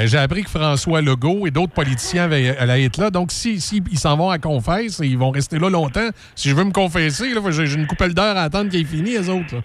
j'ai 0.07 0.17
appris 0.17 0.43
que 0.43 0.49
François 0.49 1.01
Legault 1.03 1.45
et 1.45 1.51
d'autres 1.51 1.73
politiciens 1.73 2.23
avaient- 2.23 2.57
allaient 2.57 2.83
être 2.85 2.97
là. 2.99 3.11
Donc 3.11 3.31
si, 3.31 3.61
si 3.61 3.83
ils 3.91 3.99
s'en 3.99 4.17
vont 4.17 4.31
à 4.31 4.39
confesse, 4.39 4.99
ils 5.03 5.19
vont 5.19 5.29
rester 5.29 5.59
là 5.59 5.69
longtemps. 5.69 6.09
Si 6.33 6.49
je 6.49 6.55
veux 6.55 6.63
me 6.63 6.71
confesser, 6.71 7.31
là, 7.35 7.41
j'ai 7.51 7.75
une 7.75 7.85
coupelle 7.85 8.15
d'heure 8.15 8.37
à 8.37 8.41
attendre 8.41 8.71
qu'il 8.71 8.81
ait 8.81 8.85
fini 8.85 9.11
les 9.11 9.29
autres. 9.29 9.53
là. 9.55 9.61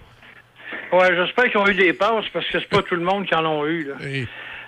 Ouais, 0.99 1.15
j'espère 1.15 1.45
qu'ils 1.45 1.57
ont 1.61 1.67
eu 1.67 1.73
des 1.73 1.93
passes 1.93 2.25
parce 2.31 2.45
que 2.45 2.59
c'est 2.59 2.69
pas 2.69 2.83
tout 2.83 2.95
le 2.95 3.03
monde 3.03 3.25
qui 3.25 3.33
en 3.33 3.43
ont 3.43 3.65
eu, 3.65 3.85
là. 3.85 3.95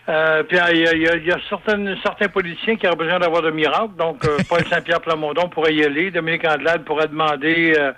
Euh, 0.10 0.44
puis 0.44 0.58
il 0.74 0.80
y 0.80 0.86
a, 0.88 0.94
il 0.94 1.02
y 1.02 1.08
a- 1.08 1.16
il 1.16 1.26
y 1.26 1.32
a 1.32 1.38
certaines- 1.48 1.96
certains 2.04 2.28
politiciens 2.28 2.76
qui 2.76 2.86
auraient 2.88 2.98
besoin 2.98 3.20
d'avoir 3.20 3.42
de 3.42 3.52
miracles. 3.52 3.96
Donc, 3.98 4.26
euh, 4.26 4.38
Paul 4.50 4.62
Saint-Pierre 4.70 5.00
Plamondon 5.00 5.48
pourrait 5.48 5.74
y 5.74 5.82
aller. 5.86 6.12
Dominique 6.12 6.46
Andelade 6.46 6.84
pourrait 6.84 7.08
demander 7.08 7.74
euh, 7.78 7.94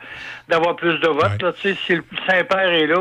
d'avoir 0.48 0.76
plus 0.76 1.00
de 1.00 1.08
votes. 1.08 1.42
là. 1.42 1.52
Tu 1.54 1.74
sais, 1.74 1.78
si 1.88 1.96
le 1.96 2.04
Saint-Père 2.30 2.70
est 2.70 2.86
là, 2.86 2.96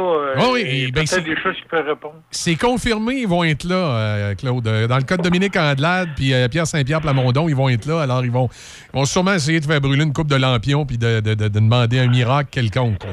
oui, 0.51 0.65
il 0.67 0.79
y 0.79 0.85
a 0.87 0.91
ben, 0.91 1.05
peut-être 1.05 1.23
des 1.25 1.37
choses 1.37 1.55
qu'il 1.57 1.67
peut 1.67 1.81
répondre. 1.87 2.15
C'est 2.31 2.57
confirmé, 2.57 3.17
ils 3.17 3.29
vont 3.29 3.45
être 3.45 3.65
là, 3.65 4.35
Claude. 4.37 4.65
Dans 4.65 4.97
le 4.97 5.03
cas 5.03 5.19
de 5.19 5.23
Dominique 5.23 5.57
Andelade 5.57 6.09
puis 6.17 6.33
Pierre 6.51 6.67
Saint-Pierre 6.67 7.03
Plamondon, 7.03 7.47
ils 7.47 7.55
vont 7.57 7.69
être 7.69 7.85
là. 7.85 8.01
Alors 8.01 8.25
ils 8.25 8.31
vont, 8.33 8.49
ils 8.95 8.97
vont 8.99 9.05
sûrement 9.05 9.35
essayer 9.35 9.61
de 9.61 9.67
faire 9.67 9.83
brûler 9.83 10.05
une 10.05 10.15
coupe 10.15 10.29
de 10.29 10.37
lampions 10.37 10.87
puis 10.87 10.97
de, 10.97 11.21
de- 11.21 11.35
de- 11.35 11.49
de 11.49 11.49
demander 11.49 11.99
un 11.99 12.09
miracle 12.09 12.49
quelconque. 12.51 13.05
là. 13.05 13.11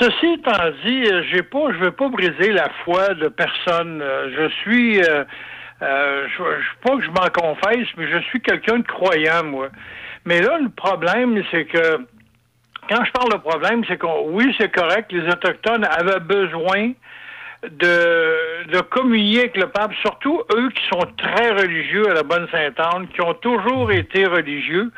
Ceci 0.00 0.34
étant 0.34 0.70
dit, 0.84 1.04
euh, 1.06 1.22
j'ai 1.30 1.42
pas, 1.42 1.72
je 1.72 1.78
veux 1.78 1.90
pas 1.90 2.08
briser 2.08 2.52
la 2.52 2.68
foi 2.84 3.14
de 3.14 3.28
personne. 3.28 4.00
Euh, 4.00 4.30
je 4.36 4.48
suis, 4.60 5.02
euh, 5.02 5.24
euh, 5.82 6.28
je, 6.28 6.42
je 6.42 6.88
pas 6.88 6.96
que 6.96 7.02
je 7.02 7.10
m'en 7.10 7.28
confesse, 7.32 7.88
mais 7.96 8.08
je 8.08 8.18
suis 8.28 8.40
quelqu'un 8.40 8.78
de 8.78 8.86
croyant, 8.86 9.44
moi. 9.44 9.68
Mais 10.24 10.40
là, 10.40 10.58
le 10.58 10.68
problème, 10.68 11.42
c'est 11.50 11.64
que 11.64 12.06
quand 12.88 13.04
je 13.04 13.12
parle 13.12 13.32
de 13.32 13.38
problème, 13.38 13.82
c'est 13.88 13.96
que 13.96 14.06
oui, 14.26 14.54
c'est 14.58 14.72
correct, 14.72 15.10
les 15.12 15.28
autochtones 15.28 15.84
avaient 15.84 16.20
besoin 16.20 16.92
de, 17.64 18.66
de 18.70 18.80
communier 18.80 19.40
avec 19.40 19.56
le 19.56 19.68
pape, 19.68 19.92
surtout 20.00 20.42
eux 20.54 20.70
qui 20.70 20.82
sont 20.88 21.06
très 21.16 21.50
religieux 21.50 22.08
à 22.10 22.14
la 22.14 22.22
bonne 22.22 22.46
Sainte-Anne, 22.52 23.08
qui 23.08 23.20
ont 23.20 23.34
toujours 23.34 23.90
été 23.90 24.26
religieux 24.26 24.92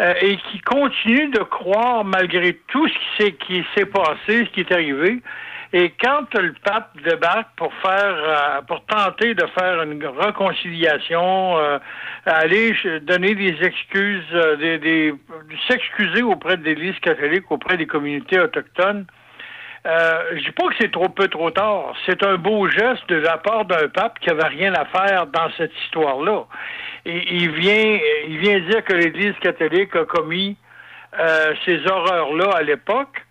euh, 0.00 0.14
et 0.20 0.36
qui 0.36 0.60
continuent 0.60 1.30
de 1.30 1.42
croire 1.42 2.04
malgré 2.04 2.54
tout 2.68 2.86
ce 2.88 3.24
qui 3.24 3.64
s'est, 3.74 3.86
passé, 3.86 4.44
ce 4.46 4.50
qui 4.50 4.60
est 4.60 4.72
arrivé. 4.72 5.20
Et 5.72 5.92
quand 6.00 6.32
le 6.38 6.54
pape 6.64 6.96
débarque 7.04 7.48
pour 7.56 7.72
faire, 7.74 8.14
euh, 8.16 8.62
pour 8.68 8.84
tenter 8.86 9.34
de 9.34 9.44
faire 9.58 9.82
une 9.82 10.04
réconciliation, 10.06 11.58
euh, 11.58 11.78
aller 12.24 12.74
donner 13.02 13.34
des 13.34 13.56
excuses, 13.62 14.24
euh, 14.32 14.56
des, 14.56 14.78
des- 14.78 15.14
s'excuser 15.68 16.22
auprès 16.22 16.56
de 16.56 16.64
l'Église 16.64 16.98
catholique, 17.00 17.50
auprès 17.50 17.76
des 17.76 17.86
communautés 17.86 18.38
autochtones, 18.38 19.06
euh, 19.86 20.22
je 20.36 20.40
dis 20.44 20.50
pas 20.50 20.66
que 20.68 20.74
c'est 20.80 20.90
trop 20.90 21.08
peu 21.08 21.28
trop 21.28 21.50
tard. 21.50 21.94
C'est 22.06 22.22
un 22.24 22.36
beau 22.36 22.68
geste 22.68 23.08
de 23.08 23.16
la 23.16 23.36
part 23.38 23.64
d'un 23.66 23.88
pape 23.88 24.18
qui 24.20 24.30
avait 24.30 24.46
rien 24.48 24.74
à 24.74 24.84
faire 24.86 25.26
dans 25.26 25.48
cette 25.56 25.72
histoire-là. 25.84 26.44
Il 27.08 27.50
vient, 27.52 27.98
il 28.26 28.38
vient 28.38 28.58
dire 28.60 28.82
que 28.84 28.92
l'Église 28.92 29.34
catholique 29.40 29.94
a 29.94 30.04
commis 30.04 30.56
euh, 31.18 31.54
ces 31.64 31.86
horreurs-là 31.86 32.50
à 32.56 32.62
l'époque. 32.62 33.22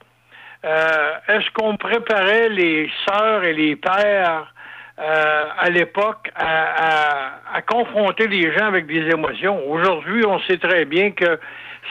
Euh, 0.64 1.12
Est-ce 1.28 1.50
qu'on 1.52 1.76
préparait 1.76 2.48
les 2.50 2.90
sœurs 3.06 3.44
et 3.44 3.54
les 3.54 3.76
pères 3.76 4.54
euh, 4.98 5.44
à 5.60 5.70
l'époque 5.70 6.32
à, 6.36 6.48
à- 6.48 7.58
à 7.58 7.62
confronter 7.62 8.28
les 8.28 8.54
gens 8.58 8.66
avec 8.68 8.88
des 8.88 9.10
émotions? 9.10 9.62
Aujourd'hui, 9.70 10.26
on 10.26 10.40
sait 10.42 10.58
très 10.58 10.86
bien 10.86 11.12
que 11.12 11.38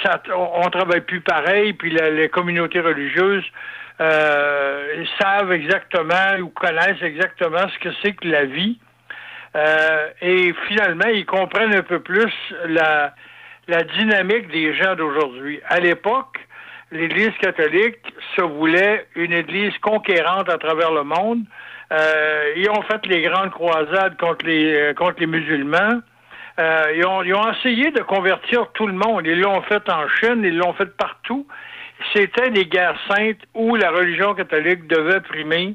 ça, 0.02 0.20
on, 0.34 0.68
travaille 0.70 1.02
plus 1.02 1.20
pareil, 1.20 1.74
puis 1.74 1.90
les 1.90 2.28
communautés 2.30 2.80
religieuses 2.80 3.44
euh, 4.00 5.04
savent 5.20 5.52
exactement 5.52 6.38
ou 6.40 6.48
connaissent 6.48 7.02
exactement 7.02 7.68
ce 7.68 7.78
que 7.78 7.94
c'est 8.02 8.12
que 8.14 8.26
la 8.26 8.44
vie. 8.46 8.78
Euh, 9.56 10.08
et 10.20 10.52
finalement, 10.66 11.08
ils 11.12 11.26
comprennent 11.26 11.74
un 11.74 11.82
peu 11.82 12.00
plus 12.00 12.32
la, 12.66 13.14
la 13.68 13.82
dynamique 13.84 14.48
des 14.48 14.74
gens 14.74 14.94
d'aujourd'hui. 14.94 15.60
À 15.68 15.80
l'époque, 15.80 16.38
l'Église 16.90 17.32
catholique 17.40 17.98
se 18.36 18.42
voulait 18.42 19.06
une 19.14 19.32
Église 19.32 19.76
conquérante 19.78 20.48
à 20.48 20.58
travers 20.58 20.92
le 20.92 21.04
monde. 21.04 21.44
Euh, 21.92 22.52
ils 22.56 22.68
ont 22.70 22.82
fait 22.82 23.04
les 23.06 23.22
grandes 23.22 23.50
croisades 23.50 24.16
contre 24.18 24.46
les, 24.46 24.74
euh, 24.74 24.94
contre 24.94 25.20
les 25.20 25.26
musulmans. 25.26 26.00
Euh, 26.58 26.92
ils, 26.96 27.06
ont, 27.06 27.22
ils 27.22 27.34
ont 27.34 27.52
essayé 27.52 27.90
de 27.90 28.00
convertir 28.00 28.68
tout 28.74 28.86
le 28.86 28.92
monde. 28.94 29.26
Ils 29.26 29.40
l'ont 29.40 29.62
fait 29.62 29.88
en 29.90 30.08
Chine, 30.08 30.42
ils 30.44 30.56
l'ont 30.56 30.72
fait 30.72 30.96
partout. 30.96 31.46
C'était 32.12 32.50
des 32.50 32.66
guerres 32.66 32.98
saintes 33.08 33.40
où 33.54 33.76
la 33.76 33.90
religion 33.90 34.34
catholique 34.34 34.86
devait 34.86 35.20
primer 35.20 35.74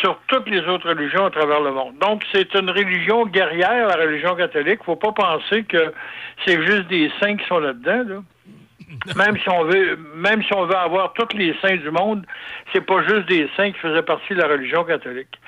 sur 0.00 0.18
toutes 0.28 0.48
les 0.48 0.60
autres 0.68 0.88
religions 0.88 1.26
à 1.26 1.30
travers 1.30 1.60
le 1.60 1.72
monde. 1.72 1.98
Donc, 1.98 2.22
c'est 2.32 2.54
une 2.54 2.70
religion 2.70 3.26
guerrière, 3.26 3.88
la 3.88 3.96
religion 3.96 4.34
catholique. 4.36 4.84
Faut 4.84 4.96
pas 4.96 5.12
penser 5.12 5.64
que 5.64 5.92
c'est 6.44 6.62
juste 6.62 6.88
des 6.88 7.10
saints 7.20 7.36
qui 7.36 7.46
sont 7.46 7.58
là-dedans. 7.58 8.04
Là. 8.06 8.22
Même 9.16 9.36
si 9.38 9.48
on 9.50 9.64
veut, 9.64 9.98
même 10.14 10.42
si 10.42 10.54
on 10.54 10.64
veut 10.64 10.76
avoir 10.76 11.12
tous 11.12 11.36
les 11.36 11.54
saints 11.60 11.76
du 11.76 11.90
monde, 11.90 12.24
c'est 12.72 12.80
pas 12.80 13.02
juste 13.06 13.28
des 13.28 13.48
saints 13.54 13.70
qui 13.70 13.78
faisaient 13.80 14.02
partie 14.02 14.32
de 14.34 14.40
la 14.40 14.48
religion 14.48 14.82
catholique. 14.84 15.38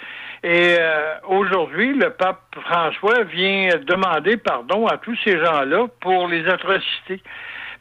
Et 0.43 0.77
euh, 0.79 1.15
aujourd'hui, 1.27 1.95
le 1.95 2.11
pape 2.11 2.43
François 2.63 3.25
vient 3.25 3.71
demander 3.87 4.37
pardon 4.37 4.87
à 4.87 4.99
tous 4.99 5.17
ces 5.25 5.39
gens-là 5.39 5.87
pour 6.01 6.29
les 6.29 6.47
atrocités. 6.49 7.23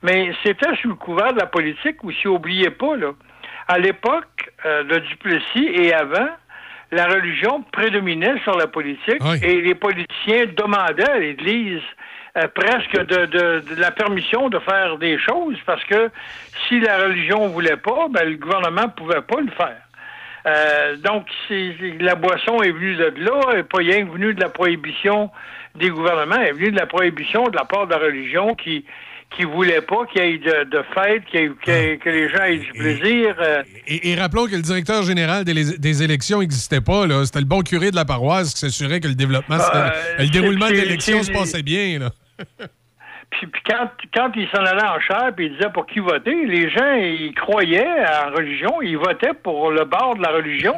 Mais 0.01 0.31
c'était 0.43 0.75
sous 0.81 0.89
le 0.89 0.95
couvert 0.95 1.33
de 1.33 1.39
la 1.39 1.45
politique 1.45 2.03
aussi, 2.03 2.27
oubliez 2.27 2.69
pas, 2.69 2.95
là. 2.95 3.11
À 3.67 3.77
l'époque 3.77 4.51
euh, 4.65 4.83
de 4.83 4.97
Duplessis 4.99 5.69
et 5.73 5.93
avant, 5.93 6.29
la 6.91 7.07
religion 7.07 7.63
prédominait 7.71 8.39
sur 8.43 8.57
la 8.57 8.67
politique 8.67 9.21
et 9.43 9.61
les 9.61 9.75
politiciens 9.75 10.45
demandaient 10.55 11.09
à 11.09 11.19
l'Église 11.19 11.81
euh, 12.37 12.47
presque 12.53 12.97
de, 13.05 13.25
de- 13.25 13.59
de 13.75 13.75
la 13.79 13.91
permission 13.91 14.49
de 14.49 14.59
faire 14.59 14.97
des 14.97 15.17
choses 15.19 15.57
parce 15.65 15.83
que 15.85 16.09
si 16.67 16.79
la 16.79 16.97
religion 16.99 17.47
voulait 17.49 17.77
pas, 17.77 18.07
ben, 18.09 18.27
le 18.29 18.35
gouvernement 18.37 18.89
pouvait 18.89 19.21
pas 19.21 19.41
le 19.41 19.51
faire. 19.51 19.81
Euh, 20.45 20.95
donc, 20.97 21.27
la 21.99 22.15
boisson 22.15 22.61
est 22.61 22.71
venue 22.71 22.95
de 22.95 23.13
là, 23.17 23.39
elle 23.51 23.57
n'est 23.57 23.63
pas 23.63 23.79
rien 23.79 24.05
que 24.05 24.11
venue 24.11 24.33
de 24.33 24.39
la 24.41 24.49
prohibition 24.49 25.29
des 25.75 25.89
gouvernements, 25.89 26.37
elle 26.39 26.47
est 26.47 26.51
venue 26.53 26.71
de 26.71 26.77
la 26.79 26.85
prohibition 26.85 27.43
de 27.49 27.57
la 27.57 27.65
part 27.65 27.85
de 27.87 27.91
la 27.93 27.99
religion 27.99 28.55
qui 28.55 28.85
qui 29.35 29.43
voulait 29.43 29.81
pas 29.81 30.05
qu'il 30.11 30.21
y 30.23 30.25
ait 30.25 30.37
de, 30.39 30.63
de 30.65 30.83
qu'il 31.29 31.39
y 31.39 31.43
ait- 31.43 31.51
qu'il 31.63 31.73
y 31.73 31.77
ait- 31.77 31.97
que 31.97 32.09
les 32.09 32.29
gens 32.29 32.43
aient 32.43 32.57
du 32.57 32.71
plaisir. 32.71 33.35
euh, 33.39 33.63
Et, 33.87 34.11
et 34.11 34.15
rappelons 34.15 34.47
que 34.47 34.55
le 34.55 34.61
directeur 34.61 35.03
général 35.03 35.43
des, 35.45 35.77
des 35.77 36.03
élections 36.03 36.39
n'existait 36.39 36.81
pas. 36.81 37.05
là. 37.07 37.23
C'était 37.25 37.39
le 37.39 37.45
bon 37.45 37.61
curé 37.61 37.91
de 37.91 37.95
la 37.95 38.05
paroisse 38.05 38.53
qui 38.53 38.59
s'assurait 38.59 38.99
que 38.99 39.07
le 39.07 39.15
développement, 39.15 39.57
Euh, 39.75 39.89
le 40.19 40.29
déroulement 40.29 40.67
de 40.67 40.73
l'élection 40.73 41.21
se 41.23 41.31
passait 41.31 41.61
bien. 41.63 41.99
Là. 41.99 42.09
Puis, 43.31 43.45
puis 43.45 43.61
quand, 43.69 43.87
quand 44.11 44.31
il 44.35 44.47
s'en 44.49 44.63
allait 44.65 44.83
en 44.83 44.99
chair 44.99 45.29
puis 45.35 45.45
il 45.45 45.51
disait 45.53 45.69
pour 45.71 45.85
qui 45.85 45.99
voter, 45.99 46.47
les 46.47 46.67
gens, 46.71 46.93
ils 46.95 47.31
croyaient 47.35 47.85
en 48.25 48.31
religion, 48.35 48.81
ils 48.81 48.97
votaient 48.97 49.35
pour 49.43 49.69
le 49.69 49.85
bord 49.85 50.15
de 50.15 50.23
la 50.23 50.29
religion. 50.31 50.73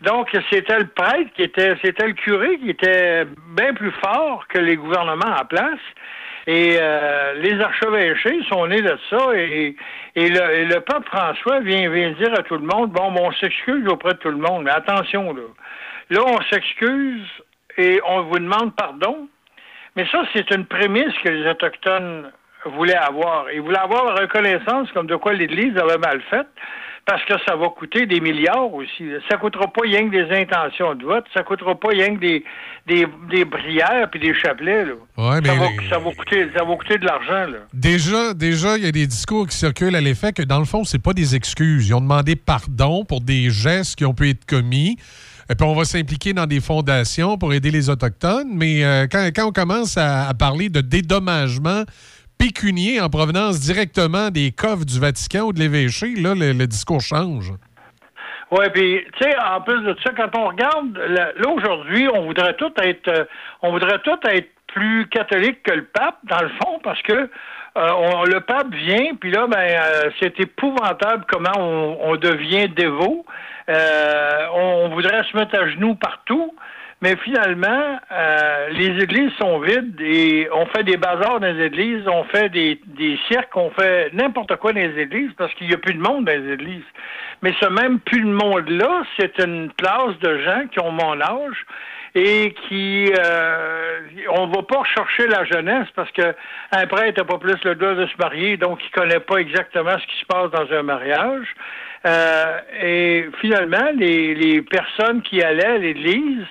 Donc, 0.00 0.28
c'était 0.50 0.78
le 0.78 0.86
prêtre 0.86 1.30
qui 1.36 1.42
était, 1.42 1.74
c'était 1.84 2.06
le 2.06 2.14
curé 2.14 2.58
qui 2.58 2.70
était 2.70 3.26
bien 3.54 3.74
plus 3.74 3.92
fort 4.02 4.46
que 4.48 4.58
les 4.58 4.76
gouvernements 4.76 5.36
en 5.38 5.44
place. 5.44 5.78
Et 6.46 6.76
euh, 6.78 7.34
les 7.34 7.58
archevêchés 7.60 8.40
sont 8.50 8.66
nés 8.66 8.82
de 8.82 8.98
ça. 9.08 9.34
Et, 9.34 9.76
et, 10.14 10.28
le, 10.28 10.50
et 10.50 10.64
le 10.66 10.80
pape 10.80 11.06
François 11.06 11.60
vient, 11.60 11.88
vient 11.90 12.10
dire 12.12 12.32
à 12.38 12.42
tout 12.42 12.56
le 12.56 12.66
monde, 12.66 12.90
bon, 12.90 13.12
bon, 13.12 13.28
on 13.28 13.32
s'excuse 13.32 13.86
auprès 13.88 14.12
de 14.12 14.18
tout 14.18 14.30
le 14.30 14.36
monde, 14.36 14.64
mais 14.64 14.70
attention, 14.70 15.32
là. 15.32 15.42
Là, 16.10 16.20
on 16.26 16.40
s'excuse 16.52 17.26
et 17.78 18.00
on 18.06 18.22
vous 18.22 18.38
demande 18.38 18.74
pardon. 18.76 19.28
Mais 19.96 20.06
ça, 20.10 20.22
c'est 20.34 20.50
une 20.50 20.66
prémisse 20.66 21.14
que 21.22 21.28
les 21.28 21.48
Autochtones 21.48 22.30
voulaient 22.66 22.96
avoir. 22.96 23.50
Ils 23.52 23.60
voulaient 23.60 23.78
avoir 23.78 24.04
la 24.06 24.20
reconnaissance 24.22 24.90
comme 24.92 25.06
de 25.06 25.16
quoi 25.16 25.32
l'Église 25.32 25.76
avait 25.78 25.98
mal 25.98 26.20
fait, 26.30 26.46
parce 27.06 27.24
que 27.24 27.34
ça 27.46 27.54
va 27.56 27.68
coûter 27.68 28.06
des 28.06 28.20
milliards 28.20 28.72
aussi. 28.72 29.04
Ça 29.30 29.36
coûtera 29.36 29.66
pas 29.66 29.82
rien 29.82 30.08
que 30.08 30.10
des 30.10 30.34
intentions 30.34 30.94
de 30.94 31.04
vote, 31.04 31.24
ça 31.34 31.42
coûtera 31.42 31.74
pas 31.74 31.88
rien 31.88 32.14
que 32.14 32.20
des, 32.20 32.44
des, 32.86 33.06
des 33.30 33.44
prières 33.44 34.08
puis 34.10 34.20
des 34.20 34.34
chapelets. 34.34 34.86
Là. 34.86 34.92
Ouais, 35.18 35.34
ça, 35.36 35.40
mais- 35.42 35.58
va, 35.58 35.66
ça, 35.90 35.98
va 35.98 36.10
coûter, 36.12 36.48
ça 36.56 36.64
va 36.64 36.76
coûter 36.76 36.98
de 36.98 37.04
l'argent. 37.04 37.50
Là. 37.50 37.58
Déjà, 37.72 38.32
déjà, 38.34 38.78
il 38.78 38.84
y 38.84 38.88
a 38.88 38.92
des 38.92 39.06
discours 39.06 39.46
qui 39.46 39.56
circulent 39.56 39.96
à 39.96 40.00
l'effet 40.00 40.32
que, 40.32 40.42
dans 40.42 40.58
le 40.58 40.64
fond, 40.64 40.84
c'est 40.84 41.02
pas 41.02 41.12
des 41.12 41.34
excuses. 41.34 41.88
Ils 41.88 41.94
ont 41.94 42.00
demandé 42.00 42.36
pardon 42.36 43.04
pour 43.04 43.20
des 43.20 43.50
gestes 43.50 43.96
qui 43.96 44.04
ont 44.04 44.14
pu 44.14 44.30
être 44.30 44.44
commis. 44.46 44.96
Et 45.50 45.54
puis, 45.54 45.66
on 45.66 45.74
va 45.74 45.84
s'impliquer 45.84 46.32
dans 46.32 46.46
des 46.46 46.60
fondations 46.60 47.36
pour 47.36 47.52
aider 47.52 47.70
les 47.70 47.90
Autochtones. 47.90 48.48
Mais 48.54 48.82
euh, 48.82 49.06
quand, 49.12 49.28
quand 49.36 49.46
on 49.48 49.52
commence 49.52 49.98
à, 49.98 50.26
à 50.26 50.32
parler 50.32 50.70
de 50.70 50.80
dédommagement 50.80 51.82
pécunier 52.38 53.00
en 53.00 53.08
provenance 53.08 53.60
directement 53.60 54.30
des 54.30 54.50
coffres 54.50 54.84
du 54.84 55.00
Vatican 55.00 55.42
ou 55.42 55.52
de 55.52 55.58
l'évêché, 55.58 56.14
là, 56.14 56.34
le, 56.34 56.66
discours 56.66 57.00
change. 57.00 57.52
Oui, 58.50 58.66
puis 58.72 59.04
tu 59.18 59.24
sais, 59.24 59.34
en 59.38 59.60
plus 59.60 59.82
de 59.82 59.96
ça, 60.04 60.10
quand 60.16 60.36
on 60.38 60.48
regarde 60.48 60.96
là, 60.96 61.32
aujourd'hui, 61.48 62.08
on 62.12 62.26
voudrait 62.26 62.54
tout 62.54 62.72
être 62.78 63.08
euh, 63.08 63.24
on 63.62 63.72
voudrait 63.72 63.98
tout 64.00 64.18
être 64.28 64.48
plus 64.68 65.08
catholique 65.08 65.62
que 65.62 65.72
le 65.72 65.84
pape, 65.84 66.18
dans 66.24 66.42
le 66.42 66.50
fond, 66.62 66.78
parce 66.82 67.00
que 67.02 67.12
euh, 67.76 68.26
le 68.26 68.40
pape 68.40 68.72
vient, 68.74 69.14
puis 69.20 69.30
là, 69.30 69.46
ben 69.46 69.58
euh, 69.58 70.10
c'est 70.20 70.38
épouvantable 70.38 71.24
comment 71.28 71.58
on, 71.58 72.16
devient 72.16 72.68
dévot. 72.68 73.24
On 73.68 74.90
voudrait 74.92 75.24
se 75.24 75.36
mettre 75.36 75.58
à 75.58 75.68
genoux 75.68 75.94
partout. 75.94 76.54
Mais 77.04 77.16
finalement, 77.16 77.98
euh, 78.12 78.68
les 78.70 79.02
églises 79.02 79.30
sont 79.38 79.58
vides 79.58 80.00
et 80.00 80.48
on 80.54 80.64
fait 80.64 80.84
des 80.84 80.96
bazars 80.96 81.38
dans 81.38 81.52
les 81.52 81.66
églises, 81.66 82.02
on 82.08 82.24
fait 82.24 82.48
des, 82.48 82.80
des 82.98 83.18
cirques, 83.28 83.54
on 83.56 83.68
fait 83.72 84.10
n'importe 84.14 84.56
quoi 84.56 84.72
dans 84.72 84.80
les 84.80 84.98
églises 84.98 85.30
parce 85.36 85.52
qu'il 85.52 85.68
n'y 85.68 85.74
a 85.74 85.76
plus 85.76 85.92
de 85.92 86.00
monde 86.00 86.24
dans 86.24 86.32
les 86.32 86.54
églises. 86.54 86.90
Mais 87.42 87.52
ce 87.60 87.66
même 87.66 88.00
plus 88.00 88.22
de 88.22 88.32
monde-là, 88.32 89.02
c'est 89.18 89.38
une 89.38 89.70
classe 89.74 90.18
de 90.22 90.38
gens 90.44 90.62
qui 90.72 90.80
ont 90.80 90.92
mon 90.92 91.20
âge 91.20 91.66
et 92.14 92.54
qui 92.66 93.12
euh, 93.18 94.00
on 94.30 94.46
va 94.46 94.62
pas 94.62 94.82
chercher 94.94 95.26
la 95.26 95.44
jeunesse 95.44 95.88
parce 95.94 96.10
que 96.12 96.34
un 96.72 96.86
prêtre 96.86 97.18
n'a 97.18 97.24
pas 97.26 97.36
plus 97.36 97.62
le 97.64 97.74
droit 97.74 97.92
de 97.92 98.06
se 98.06 98.16
marier, 98.18 98.56
donc 98.56 98.80
il 98.82 98.90
connaît 98.92 99.20
pas 99.20 99.36
exactement 99.36 99.98
ce 99.98 100.06
qui 100.06 100.20
se 100.20 100.24
passe 100.24 100.50
dans 100.52 100.74
un 100.74 100.82
mariage. 100.82 101.48
Euh, 102.06 102.58
et 102.82 103.28
finalement, 103.42 103.90
les, 103.94 104.34
les 104.34 104.62
personnes 104.62 105.20
qui 105.20 105.42
allaient 105.42 105.66
à 105.66 105.78
l'église, 105.78 106.46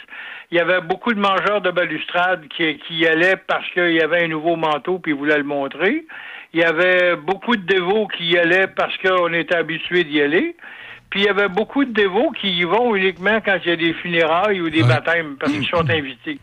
il 0.54 0.58
y 0.58 0.60
avait 0.60 0.82
beaucoup 0.82 1.14
de 1.16 1.20
mangeurs 1.20 1.62
de 1.62 1.72
balustrade 1.72 2.42
qui, 2.56 2.78
qui 2.78 2.98
y 3.00 3.08
allaient 3.08 3.38
parce 3.48 3.68
qu'il 3.72 3.94
y 3.94 4.02
avait 4.02 4.24
un 4.26 4.28
nouveau 4.28 4.56
manteau 4.56 5.00
puis 5.00 5.12
ils 5.14 5.18
voulaient 5.18 5.40
le 5.40 5.44
montrer. 5.44 6.06
Il 6.54 6.60
y 6.60 6.64
avait 6.64 7.16
beaucoup 7.16 7.56
de 7.56 7.66
dévots 7.66 8.08
qui 8.16 8.26
y 8.28 8.38
allaient 8.38 8.68
parce 8.68 8.96
qu'on 8.98 9.34
était 9.34 9.56
habitué 9.56 10.04
d'y 10.04 10.22
aller. 10.22 10.56
Puis 11.10 11.22
il 11.22 11.26
y 11.26 11.30
avait 11.30 11.48
beaucoup 11.48 11.84
de 11.86 11.92
dévots 11.92 12.32
qui 12.40 12.50
y 12.52 12.64
vont 12.64 12.96
uniquement 12.96 13.40
quand 13.44 13.58
il 13.66 13.70
y 13.70 13.72
a 13.72 13.76
des 13.76 13.94
funérailles 13.94 14.62
ou 14.62 14.70
des 14.70 14.84
baptêmes 14.84 15.36
parce 15.40 15.52
qu'ils 15.52 15.66
sont 15.68 15.88
invités. 15.90 16.40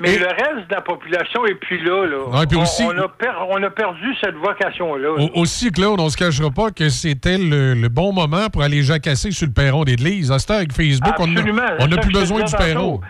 Mais 0.00 0.16
le 0.18 0.26
reste 0.26 0.68
de 0.68 0.74
la 0.74 0.80
population 0.82 1.44
est 1.46 1.54
plus 1.56 1.78
là. 1.84 2.06
là. 2.06 2.18
Ouais, 2.40 2.46
puis 2.46 2.56
on, 2.58 2.62
aussi- 2.62 2.84
on 2.84 2.96
a 2.98 3.08
per- 3.08 3.32
on 3.50 3.62
a 3.62 3.70
perdu 3.70 4.14
cette 4.20 4.34
vocation-là. 4.36 5.08
là. 5.16 5.24
Au- 5.34 5.40
Aussi, 5.40 5.70
Claude, 5.72 6.00
on 6.00 6.08
se 6.08 6.16
cachera 6.16 6.50
pas 6.50 6.70
que 6.70 6.88
c'était 6.90 7.36
le, 7.38 7.74
le 7.74 7.88
bon 7.88 8.12
moment 8.12 8.48
pour 8.50 8.62
aller 8.62 8.82
jacasser 8.82 9.30
sur 9.30 9.46
le 9.46 9.52
perron 9.52 9.84
d'église. 9.84 10.30
À 10.30 10.38
cette 10.38 10.50
heure, 10.50 10.56
avec 10.58 10.72
Facebook, 10.72 11.14
on 11.18 11.26
n'a 11.26 11.40
Absolument, 11.40 11.62
on 11.78 11.82
c'est 11.82 11.88
n'a 11.88 11.96
ça 11.96 12.02
plus 12.02 12.12
besoin 12.12 12.42
du 12.44 12.52
perron. 12.56 13.00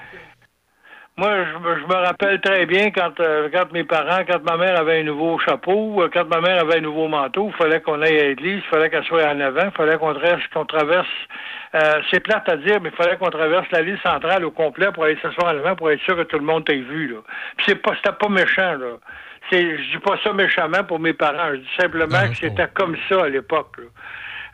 Moi, 1.19 1.31
je, 1.53 1.59
me- 1.59 1.81
je 1.81 1.85
me 1.86 1.95
rappelle 1.95 2.40
très 2.40 2.65
bien 2.65 2.90
quand, 2.93 3.19
euh, 3.19 3.49
quand 3.53 3.73
mes 3.73 3.82
parents, 3.82 4.24
quand 4.24 4.40
ma 4.49 4.57
mère 4.57 4.78
avait 4.78 5.01
un 5.01 5.03
nouveau 5.03 5.36
chapeau, 5.40 6.01
euh, 6.03 6.09
quand 6.12 6.27
ma 6.28 6.40
mère 6.40 6.61
avait 6.61 6.77
un 6.78 6.82
nouveau 6.82 7.09
manteau, 7.09 7.51
il 7.53 7.57
fallait 7.57 7.81
qu'on 7.81 8.01
aille 8.03 8.20
à 8.20 8.24
l'église, 8.28 8.62
il 8.65 8.70
fallait 8.70 8.89
qu'elle 8.89 9.03
soit 9.05 9.24
en 9.27 9.40
avant, 9.40 9.65
il 9.65 9.70
fallait 9.77 9.99
qu'on 9.99 10.15
traverse, 10.15 10.47
qu'on 10.55 10.65
traverse 10.65 11.09
Euh, 11.74 12.01
c'est 12.11 12.21
plate 12.21 12.48
à 12.48 12.56
dire, 12.56 12.80
mais 12.80 12.88
il 12.88 12.97
fallait 12.97 13.19
qu'on 13.19 13.29
traverse 13.29 13.66
la 13.72 13.82
ville 13.82 13.98
centrale 14.03 14.43
au 14.43 14.51
complet 14.51 14.90
pour 14.95 15.05
aller 15.05 15.19
s'asseoir 15.21 15.53
en 15.53 15.59
avant 15.59 15.77
pour 15.77 15.90
être 15.90 16.01
sûr 16.01 16.16
que 16.16 16.22
tout 16.22 16.38
le 16.38 16.45
monde 16.47 16.64
t'ait 16.64 16.77
vu. 16.93 17.09
Là. 17.09 17.19
Puis 17.59 17.66
c'est 17.69 17.74
pas, 17.82 17.93
c'était 17.97 18.16
pas 18.19 18.30
méchant. 18.30 18.72
Là. 18.79 18.97
C'est, 19.51 19.77
je 19.77 19.90
dis 19.90 19.98
pas 19.98 20.16
ça 20.24 20.32
méchamment 20.32 20.82
pour 20.85 20.98
mes 20.98 21.13
parents. 21.13 21.51
Je 21.51 21.56
dis 21.56 21.69
simplement 21.79 22.21
que 22.30 22.37
c'était 22.37 22.69
comme 22.72 22.97
ça 23.11 23.24
à 23.24 23.29
l'époque. 23.29 23.77
là. 23.77 23.85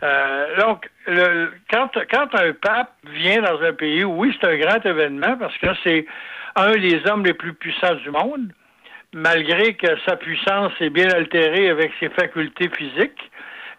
Euh, 0.03 0.57
donc, 0.61 0.91
le- 1.07 1.53
quand, 1.71 1.89
quand 2.11 2.35
un 2.35 2.53
pape 2.53 2.91
vient 3.13 3.41
dans 3.43 3.63
un 3.63 3.73
pays, 3.75 4.03
oui, 4.03 4.37
c'est 4.41 4.49
un 4.49 4.57
grand 4.57 4.85
événement 4.85 5.37
parce 5.39 5.57
que 5.59 5.69
c'est 5.85 6.05
un 6.57 6.73
des 6.73 7.01
hommes 7.09 7.25
les 7.25 7.35
plus 7.35 7.55
puissants 7.55 7.95
du 7.97 8.11
monde, 8.11 8.53
malgré 9.13 9.75
que 9.75 9.89
sa 10.07 10.17
puissance 10.17 10.73
est 10.81 10.91
bien 10.91 11.09
altérée 11.09 11.69
avec 11.71 11.93
ses 12.01 12.09
facultés 12.11 12.69
physiques. 12.77 13.31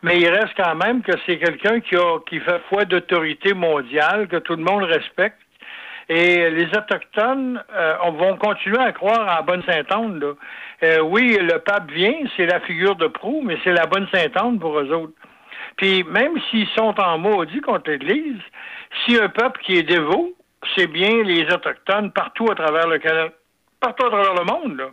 Mais 0.02 0.18
il 0.20 0.30
reste 0.30 0.54
quand 0.56 0.76
même 0.76 1.02
que 1.02 1.14
c'est 1.26 1.38
quelqu'un 1.40 1.80
qui, 1.80 1.96
a, 1.96 2.20
qui 2.28 2.40
fait 2.40 2.62
foi 2.70 2.86
d'autorité 2.86 3.54
mondiale, 3.54 4.28
que 4.28 4.38
tout 4.38 4.56
le 4.56 4.64
monde 4.64 4.84
respecte. 4.84 5.40
Et 6.08 6.52
les 6.52 6.68
Autochtones 6.78 7.64
euh, 7.74 7.96
on- 8.04 8.12
vont 8.12 8.38
continuer 8.38 8.78
à 8.78 8.92
croire 8.92 9.40
en 9.40 9.44
bonne 9.44 9.64
Sainte-Anne. 9.64 10.20
là. 10.20 10.34
Euh, 10.84 11.00
oui, 11.02 11.36
le 11.42 11.58
pape 11.60 11.90
vient, 11.92 12.14
c'est 12.38 12.46
la 12.46 12.60
figure 12.60 12.96
de 12.96 13.08
proue, 13.08 13.42
mais 13.44 13.58
c'est 13.64 13.72
la 13.74 13.88
bonne 13.88 14.08
Sainte-Anne 14.14 14.60
pour 14.60 14.78
eux 14.80 14.92
autres. 14.92 15.14
Puis 15.78 16.04
même 16.04 16.34
s'ils 16.52 16.68
sont 16.70 16.94
en 17.02 17.18
maudit 17.18 17.60
contre 17.62 17.90
l'Église, 17.90 18.40
si 19.04 19.18
un 19.18 19.30
peuple 19.30 19.60
qui 19.64 19.78
est 19.78 19.84
dévot, 19.84 20.34
c'est 20.76 20.88
bien 20.88 21.24
les 21.24 21.46
Autochtones 21.54 22.12
partout 22.12 22.48
à 22.52 22.56
travers 22.56 22.88
le 22.88 22.98
Canada, 23.00 23.32
partout 23.80 24.06
à 24.06 24.10
travers 24.10 24.34
le 24.34 24.44
monde. 24.44 24.78
Là. 24.78 24.90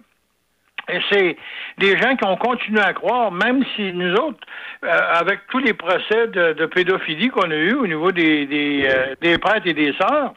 Et 0.88 1.00
c'est 1.10 1.36
des 1.78 1.96
gens 1.96 2.16
qui 2.16 2.24
ont 2.26 2.36
continué 2.36 2.80
à 2.80 2.92
croire, 2.92 3.30
même 3.30 3.64
si 3.76 3.92
nous 3.92 4.14
autres, 4.14 4.40
euh, 4.84 4.98
avec 5.14 5.40
tous 5.48 5.58
les 5.58 5.74
procès 5.74 6.26
de, 6.28 6.66
pédophilie 6.66 7.28
qu'on 7.28 7.50
a 7.50 7.56
eu 7.56 7.74
au 7.74 7.86
niveau 7.86 8.10
des, 8.10 8.88
euh, 8.88 9.14
des 9.20 9.38
prêtres 9.38 9.66
et 9.66 9.74
des 9.74 9.92
sœurs, 9.92 10.34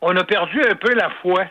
on 0.00 0.16
a 0.16 0.24
perdu 0.24 0.62
un 0.62 0.74
peu 0.76 0.94
la 0.94 1.10
foi. 1.22 1.44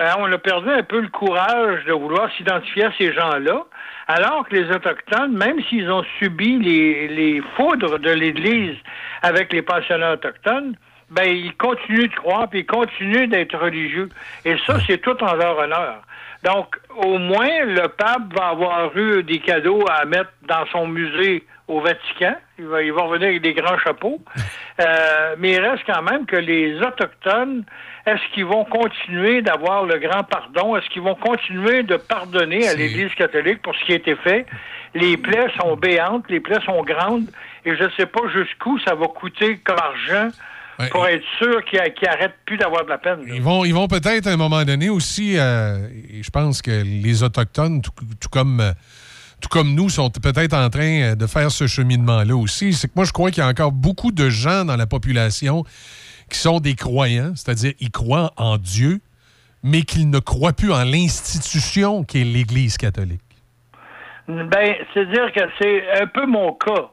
Euh, 0.00 0.10
on 0.18 0.30
a 0.32 0.38
perdu 0.38 0.70
un 0.70 0.82
peu 0.82 1.00
le 1.00 1.08
courage 1.08 1.84
de 1.84 1.92
vouloir 1.92 2.30
s'identifier 2.32 2.84
à 2.84 2.92
ces 2.98 3.12
gens-là, 3.12 3.64
alors 4.08 4.46
que 4.46 4.56
les 4.56 4.70
Autochtones, 4.70 5.32
même 5.32 5.62
s'ils 5.64 5.90
ont 5.90 6.04
subi 6.18 6.58
les, 6.58 7.08
les 7.08 7.42
foudres 7.56 7.98
de 8.00 8.10
l'Église 8.10 8.76
avec 9.22 9.52
les 9.52 9.62
pensionnats 9.62 10.14
autochtones, 10.14 10.76
ben 11.10 11.24
ils 11.24 11.54
continuent 11.56 12.08
de 12.08 12.14
croire 12.14 12.48
puis 12.48 12.60
ils 12.60 12.66
continuent 12.66 13.28
d'être 13.28 13.56
religieux. 13.56 14.08
Et 14.44 14.56
ça, 14.66 14.78
c'est 14.86 14.98
tout 14.98 15.22
en 15.22 15.34
leur 15.34 15.58
honneur. 15.58 16.02
Donc, 16.44 16.76
au 16.96 17.18
moins, 17.18 17.64
le 17.64 17.88
pape 17.88 18.34
va 18.34 18.48
avoir 18.48 18.96
eu 18.96 19.22
des 19.22 19.38
cadeaux 19.38 19.84
à 19.90 20.04
mettre 20.04 20.30
dans 20.46 20.66
son 20.72 20.86
musée 20.86 21.44
au 21.68 21.80
Vatican. 21.80 22.34
Il 22.58 22.66
va, 22.66 22.82
il 22.82 22.92
va 22.92 23.02
revenir 23.02 23.28
avec 23.28 23.42
des 23.42 23.54
grands 23.54 23.78
chapeaux. 23.78 24.20
Euh, 24.80 25.36
mais 25.38 25.52
il 25.52 25.60
reste 25.60 25.84
quand 25.86 26.02
même 26.02 26.26
que 26.26 26.34
les 26.34 26.76
Autochtones, 26.80 27.62
est-ce 28.06 28.34
qu'ils 28.34 28.44
vont 28.44 28.64
continuer 28.64 29.40
d'avoir 29.40 29.84
le 29.84 30.00
grand 30.00 30.24
pardon? 30.24 30.76
Est-ce 30.76 30.90
qu'ils 30.90 31.02
vont 31.02 31.14
continuer 31.14 31.84
de 31.84 31.96
pardonner 31.96 32.66
à 32.66 32.74
l'Église 32.74 33.14
catholique 33.14 33.62
pour 33.62 33.72
ce 33.76 33.84
qui 33.84 33.92
a 33.92 33.94
été 33.94 34.16
fait? 34.16 34.46
Les 34.92 35.16
plaies 35.16 35.46
sont 35.60 35.76
béantes, 35.76 36.24
les 36.28 36.40
plaies 36.40 36.58
sont 36.66 36.82
grandes, 36.82 37.30
et 37.64 37.76
je 37.76 37.84
ne 37.84 37.90
sais 37.90 38.06
pas 38.06 38.22
jusqu'où 38.32 38.80
ça 38.80 38.96
va 38.96 39.06
coûter 39.06 39.58
comme 39.58 39.78
argent 39.78 40.30
pour 40.90 41.06
être 41.06 41.24
sûr 41.38 41.64
qu'ils 41.64 41.80
qu'ils 41.94 42.08
arrêtent 42.08 42.36
plus 42.44 42.56
d'avoir 42.56 42.84
de 42.84 42.90
la 42.90 42.98
peine. 42.98 43.26
là. 43.26 43.34
Ils 43.34 43.42
vont, 43.42 43.64
ils 43.64 43.74
vont 43.74 43.88
peut-être 43.88 44.26
à 44.26 44.32
un 44.32 44.36
moment 44.36 44.64
donné 44.64 44.88
aussi, 44.88 45.38
euh, 45.38 45.88
et 46.10 46.22
je 46.22 46.30
pense 46.30 46.62
que 46.62 46.82
les 46.82 47.22
Autochtones, 47.22 47.80
tout, 47.82 47.92
tout 48.20 48.28
comme, 48.28 48.60
euh, 48.60 48.72
tout 49.40 49.48
comme 49.48 49.74
nous, 49.74 49.88
sont 49.88 50.10
peut-être 50.10 50.54
en 50.54 50.68
train 50.70 51.00
euh, 51.00 51.14
de 51.14 51.26
faire 51.26 51.50
ce 51.50 51.66
cheminement-là 51.66 52.36
aussi. 52.36 52.72
C'est 52.72 52.88
que 52.88 52.94
moi, 52.96 53.04
je 53.04 53.12
crois 53.12 53.30
qu'il 53.30 53.42
y 53.42 53.46
a 53.46 53.48
encore 53.48 53.72
beaucoup 53.72 54.12
de 54.12 54.28
gens 54.28 54.64
dans 54.64 54.76
la 54.76 54.86
population 54.86 55.64
qui 56.30 56.38
sont 56.38 56.60
des 56.60 56.74
croyants, 56.74 57.32
c'est-à-dire 57.36 57.72
ils 57.80 57.90
croient 57.90 58.32
en 58.36 58.56
Dieu, 58.56 59.00
mais 59.62 59.82
qu'ils 59.82 60.10
ne 60.10 60.18
croient 60.18 60.52
plus 60.52 60.72
en 60.72 60.84
l'institution 60.84 62.04
qu'est 62.04 62.24
l'Église 62.24 62.76
catholique. 62.76 63.20
Ben, 64.26 64.74
c'est-à-dire 64.92 65.32
que 65.32 65.40
c'est 65.60 66.00
un 66.00 66.06
peu 66.06 66.26
mon 66.26 66.52
cas. 66.54 66.90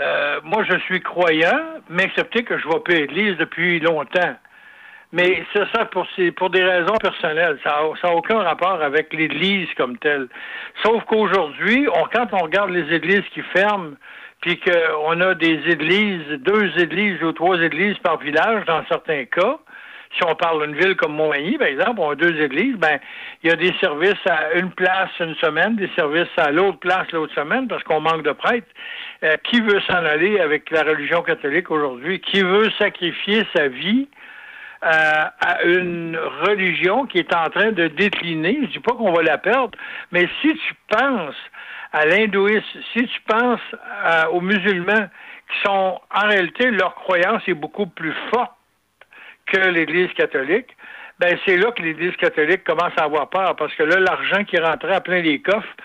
Euh, 0.00 0.40
moi, 0.44 0.64
je 0.68 0.78
suis 0.80 1.00
croyant, 1.00 1.60
mais 1.88 2.04
acceptez 2.04 2.42
que 2.42 2.58
je 2.58 2.66
vais 2.66 2.74
à 2.74 3.00
l'église 3.00 3.36
depuis 3.36 3.80
longtemps. 3.80 4.34
Mais 5.12 5.44
c'est 5.52 5.66
ça 5.74 5.86
pour, 5.86 6.06
pour 6.36 6.50
des 6.50 6.62
raisons 6.62 6.96
personnelles. 6.96 7.58
Ça 7.64 7.82
n'a 8.02 8.14
aucun 8.14 8.38
rapport 8.38 8.80
avec 8.80 9.12
l'Église 9.12 9.68
comme 9.76 9.98
telle. 9.98 10.28
Sauf 10.84 11.04
qu'aujourd'hui, 11.04 11.88
on, 11.92 12.04
quand 12.04 12.28
on 12.32 12.44
regarde 12.44 12.70
les 12.70 12.94
églises 12.94 13.24
qui 13.34 13.42
ferment, 13.54 13.94
puis 14.40 14.58
qu'on 14.58 15.20
a 15.20 15.34
des 15.34 15.60
églises, 15.68 16.26
deux 16.38 16.70
églises 16.78 17.22
ou 17.22 17.32
trois 17.32 17.60
églises 17.60 17.98
par 17.98 18.18
village 18.18 18.64
dans 18.66 18.84
certains 18.86 19.24
cas, 19.24 19.58
si 20.16 20.24
on 20.24 20.34
parle 20.34 20.66
d'une 20.66 20.76
ville 20.76 20.96
comme 20.96 21.14
Montmagny, 21.14 21.56
par 21.56 21.68
exemple, 21.68 22.00
on 22.00 22.10
a 22.10 22.14
deux 22.14 22.40
églises, 22.40 22.76
ben, 22.76 22.98
il 23.42 23.50
y 23.50 23.52
a 23.52 23.56
des 23.56 23.72
services 23.80 24.26
à 24.28 24.54
une 24.54 24.70
place 24.72 25.10
une 25.20 25.36
semaine, 25.36 25.76
des 25.76 25.90
services 25.96 26.28
à 26.36 26.50
l'autre 26.50 26.78
place 26.78 27.10
l'autre 27.12 27.34
semaine, 27.34 27.68
parce 27.68 27.82
qu'on 27.84 28.00
manque 28.00 28.22
de 28.22 28.32
prêtres. 28.32 28.66
Euh, 29.22 29.36
qui 29.44 29.60
veut 29.60 29.80
s'en 29.82 30.02
aller 30.06 30.40
avec 30.40 30.70
la 30.70 30.82
religion 30.82 31.22
catholique 31.22 31.70
aujourd'hui? 31.70 32.20
Qui 32.20 32.40
veut 32.40 32.70
sacrifier 32.78 33.46
sa 33.54 33.68
vie 33.68 34.08
euh, 34.82 34.88
à 34.88 35.62
une 35.64 36.18
religion 36.46 37.04
qui 37.04 37.18
est 37.18 37.34
en 37.34 37.50
train 37.50 37.72
de 37.72 37.88
décliner? 37.88 38.60
Je 38.62 38.66
dis 38.68 38.78
pas 38.78 38.92
qu'on 38.92 39.12
va 39.12 39.22
la 39.22 39.36
perdre, 39.36 39.76
mais 40.10 40.26
si 40.40 40.54
tu 40.54 40.74
penses 40.88 41.36
à 41.92 42.06
l'hindouisme, 42.06 42.80
si 42.94 43.06
tu 43.06 43.20
penses 43.26 43.60
euh, 44.06 44.26
aux 44.28 44.40
musulmans, 44.40 45.08
qui 45.52 45.60
sont, 45.64 46.00
en 46.14 46.26
réalité, 46.26 46.70
leur 46.70 46.94
croyance 46.94 47.42
est 47.46 47.54
beaucoup 47.54 47.86
plus 47.86 48.14
forte 48.32 48.52
que 49.46 49.58
l'Église 49.58 50.12
catholique, 50.14 50.74
ben 51.18 51.36
c'est 51.44 51.58
là 51.58 51.72
que 51.72 51.82
l'Église 51.82 52.16
catholique 52.16 52.64
commence 52.64 52.92
à 52.96 53.04
avoir 53.04 53.28
peur, 53.28 53.54
parce 53.56 53.74
que 53.74 53.82
là, 53.82 54.00
l'argent 54.00 54.44
qui 54.44 54.58
rentrait 54.58 54.94
à 54.94 55.00
plein 55.02 55.20
les 55.20 55.42
coffres, 55.42 55.76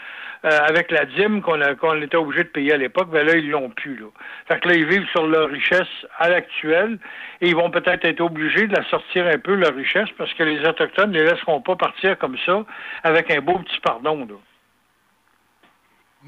euh, 0.46 0.60
avec 0.68 0.92
la 0.92 1.06
dîme 1.06 1.42
qu'on 1.42 2.02
était 2.02 2.18
obligé 2.18 2.44
de 2.44 2.50
payer 2.50 2.74
à 2.74 2.78
l'époque, 2.78 3.10
ben 3.10 3.26
là, 3.26 3.36
ils 3.36 3.50
l'ont 3.50 3.70
plus. 3.70 3.98
Là. 3.98 4.06
Fait 4.48 4.60
que 4.60 4.70
là, 4.70 4.76
ils 4.76 4.86
vivent 4.86 5.08
sur 5.12 5.26
leur 5.26 5.50
richesse 5.50 5.88
à 6.20 6.30
l'actuel 6.30 7.00
et 7.42 7.50
ils 7.50 7.56
vont 7.56 7.72
peut-être 7.72 8.06
être 8.06 8.22
obligés 8.22 8.68
de 8.68 8.76
la 8.76 8.88
sortir 8.90 9.26
un 9.26 9.40
peu, 9.40 9.56
leur 9.56 9.74
richesse, 9.76 10.10
parce 10.18 10.32
que 10.36 10.44
les 10.44 10.60
Autochtones 10.68 11.12
ne 11.12 11.20
les 11.20 11.26
laisseront 11.26 11.62
pas 11.62 11.76
partir 11.76 12.16
comme 12.20 12.38
ça 12.46 12.64
avec 13.04 13.32
un 13.32 13.42
beau 13.42 13.58
petit 13.58 13.80
pardon. 13.82 14.28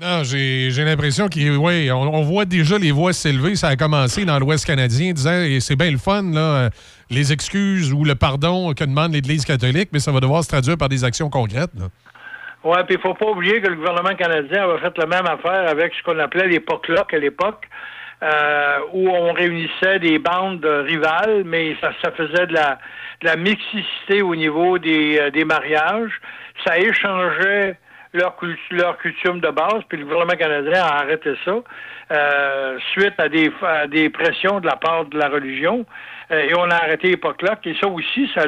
Non, 0.02 0.24
j'ai 0.24 0.70
l'impression 0.84 1.28
qu'on 1.28 1.58
ouais, 1.58 1.92
on, 1.92 2.22
voit 2.22 2.46
déjà 2.46 2.78
les 2.78 2.92
voix 2.92 3.14
s'élever. 3.14 3.56
Ça 3.56 3.68
a 3.68 3.76
commencé 3.76 4.26
dans 4.26 4.40
l'Ouest 4.40 4.66
canadien, 4.66 5.14
disant 5.14 5.42
et 5.42 5.60
c'est 5.60 5.76
bien 5.76 5.92
le 5.92 5.98
fun, 5.98 6.24
là, 6.24 6.40
euh, 6.40 6.70
les 7.10 7.34
excuses 7.34 7.94
ou 7.94 8.04
le 8.04 8.16
pardon 8.16 8.74
que 8.74 8.84
demande 8.84 9.14
l'Église 9.14 9.46
catholique, 9.46 9.90
mais 9.94 10.00
ça 10.00 10.12
va 10.12 10.20
devoir 10.20 10.44
se 10.44 10.50
traduire 10.50 10.78
par 10.78 10.90
des 10.90 11.04
actions 11.04 11.30
concrètes. 11.30 11.72
Ouais, 12.68 12.84
puis 12.84 12.96
il 12.96 13.00
faut 13.00 13.14
pas 13.14 13.28
oublier 13.28 13.62
que 13.62 13.70
le 13.70 13.76
gouvernement 13.76 14.14
canadien 14.14 14.66
avait 14.66 14.80
fait 14.80 14.98
la 14.98 15.06
même 15.06 15.26
affaire 15.26 15.70
avec 15.70 15.94
ce 15.94 16.04
qu'on 16.04 16.20
appelait 16.20 16.48
les 16.48 16.60
POCLOC 16.60 17.14
à 17.14 17.18
l'époque, 17.18 17.66
euh, 18.22 18.80
où 18.92 19.10
on 19.10 19.32
réunissait 19.32 20.00
des 20.00 20.20
bandes 20.20 20.66
rivales, 20.66 21.44
mais 21.46 21.78
ça, 21.80 22.12
faisait 22.12 22.46
de 22.46 22.54
la, 22.54 22.78
de 23.22 23.28
la 23.28 23.38
mixicité 23.38 24.22
au 24.22 24.36
niveau 24.36 24.80
des, 24.80 25.18
euh, 25.18 25.46
mariages. 25.46 26.20
Ça 26.66 26.78
échangeait 26.78 27.78
leur, 28.14 28.36
leur 28.72 28.98
coutume 28.98 29.40
de 29.40 29.50
base, 29.50 29.84
puis 29.88 30.00
le 30.00 30.04
gouvernement 30.04 30.38
canadien 30.38 30.84
a 30.84 31.04
arrêté 31.04 31.36
ça 31.46 31.56
euh, 32.12 32.78
suite 32.92 33.18
à 33.18 33.30
des, 33.30 33.50
à 33.62 33.88
des 33.88 34.10
pressions 34.10 34.60
de 34.60 34.66
la 34.66 34.76
part 34.76 35.06
de 35.06 35.18
la 35.18 35.30
religion. 35.30 35.86
Et 36.30 36.54
on 36.54 36.70
a 36.70 36.76
arrêté 36.76 37.12
les 37.12 37.18
POCLOC. 37.18 37.66
Et 37.68 37.78
ça 37.80 37.88
aussi, 37.88 38.30
ça 38.36 38.42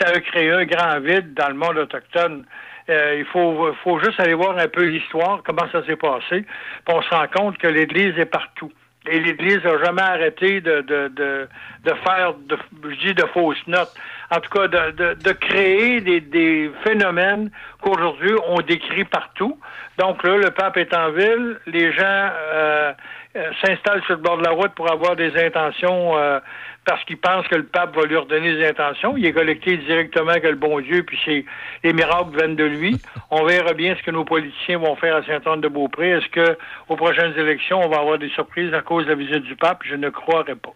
ça 0.00 0.08
a 0.08 0.20
créé 0.20 0.50
un 0.50 0.64
grand 0.64 0.98
vide 1.00 1.34
dans 1.34 1.48
le 1.48 1.54
monde 1.54 1.76
autochtone. 1.76 2.46
Euh, 2.88 3.16
il 3.18 3.24
faut, 3.26 3.72
faut 3.84 3.98
juste 4.00 4.18
aller 4.18 4.34
voir 4.34 4.58
un 4.58 4.68
peu 4.68 4.82
l'histoire, 4.84 5.42
comment 5.44 5.68
ça 5.70 5.84
s'est 5.86 5.96
passé. 5.96 6.44
On 6.88 7.00
se 7.02 7.10
rend 7.10 7.26
compte 7.28 7.58
que 7.58 7.68
l'Église 7.68 8.18
est 8.18 8.26
partout. 8.26 8.72
Et 9.08 9.18
l'Église 9.18 9.64
n'a 9.64 9.82
jamais 9.84 10.02
arrêté 10.02 10.60
de, 10.60 10.80
de, 10.82 11.08
de, 11.08 11.48
de 11.84 11.92
faire, 12.04 12.34
de, 12.34 12.56
je 12.88 13.06
dis 13.06 13.14
de 13.14 13.26
fausses 13.34 13.66
notes, 13.66 13.92
en 14.30 14.38
tout 14.38 14.50
cas 14.50 14.68
de, 14.68 14.90
de, 14.92 15.14
de 15.14 15.32
créer 15.32 16.00
des, 16.00 16.20
des 16.20 16.70
phénomènes 16.84 17.50
qu'aujourd'hui 17.80 18.32
on 18.46 18.60
décrit 18.60 19.04
partout. 19.04 19.58
Donc 19.98 20.22
là, 20.22 20.36
le 20.36 20.50
pape 20.50 20.76
est 20.76 20.94
en 20.94 21.10
ville, 21.10 21.58
les 21.66 21.92
gens 21.92 22.30
euh, 22.54 22.92
euh, 23.34 23.50
s'installent 23.64 24.02
sur 24.04 24.16
le 24.16 24.20
bord 24.20 24.36
de 24.36 24.44
la 24.44 24.50
route 24.50 24.72
pour 24.74 24.90
avoir 24.90 25.16
des 25.16 25.32
intentions 25.42 26.18
euh, 26.18 26.38
parce 26.84 27.02
qu'ils 27.04 27.16
pensent 27.16 27.46
que 27.48 27.54
le 27.54 27.64
pape 27.64 27.96
va 27.96 28.02
leur 28.02 28.26
donner 28.26 28.56
des 28.56 28.66
intentions. 28.66 29.16
Il 29.16 29.24
est 29.24 29.32
collecté 29.32 29.78
directement 29.78 30.34
que 30.34 30.48
le 30.48 30.56
bon 30.56 30.80
Dieu, 30.80 31.02
puis 31.02 31.18
c'est 31.24 31.44
les 31.82 31.92
miracles 31.94 32.36
viennent 32.36 32.56
de 32.56 32.64
lui. 32.64 33.00
On 33.30 33.44
verra 33.44 33.72
bien 33.72 33.96
ce 33.96 34.02
que 34.02 34.10
nos 34.10 34.24
politiciens 34.24 34.78
vont 34.78 34.96
faire 34.96 35.16
à 35.16 35.22
Saint-Anne-de-Beaupré. 35.24 36.10
Est-ce 36.10 36.28
que 36.28 36.58
aux 36.88 36.96
prochaines 36.96 37.32
élections, 37.38 37.80
on 37.82 37.88
va 37.88 38.00
avoir 38.00 38.18
des 38.18 38.28
surprises 38.30 38.74
à 38.74 38.82
cause 38.82 39.06
de 39.06 39.10
la 39.10 39.16
visite 39.16 39.44
du 39.44 39.56
pape? 39.56 39.80
Je 39.88 39.94
ne 39.94 40.10
croirais 40.10 40.56
pas. 40.56 40.74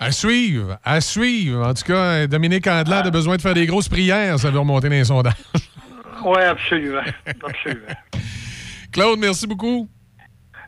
À 0.00 0.10
suivre, 0.10 0.78
à 0.84 1.00
suivre. 1.00 1.64
En 1.64 1.74
tout 1.74 1.84
cas, 1.84 2.26
Dominique 2.26 2.66
Andelade 2.66 3.06
a 3.06 3.10
besoin 3.10 3.36
de 3.36 3.42
faire 3.42 3.54
des 3.54 3.66
grosses 3.66 3.88
prières, 3.88 4.40
ça 4.40 4.50
veut 4.50 4.58
remonter 4.58 4.88
dans 4.88 4.96
les 4.96 5.04
sondages. 5.04 5.34
Oui, 6.24 6.42
absolument. 6.42 7.02
absolument. 7.26 7.86
Claude, 8.92 9.18
merci 9.20 9.46
beaucoup. 9.46 9.88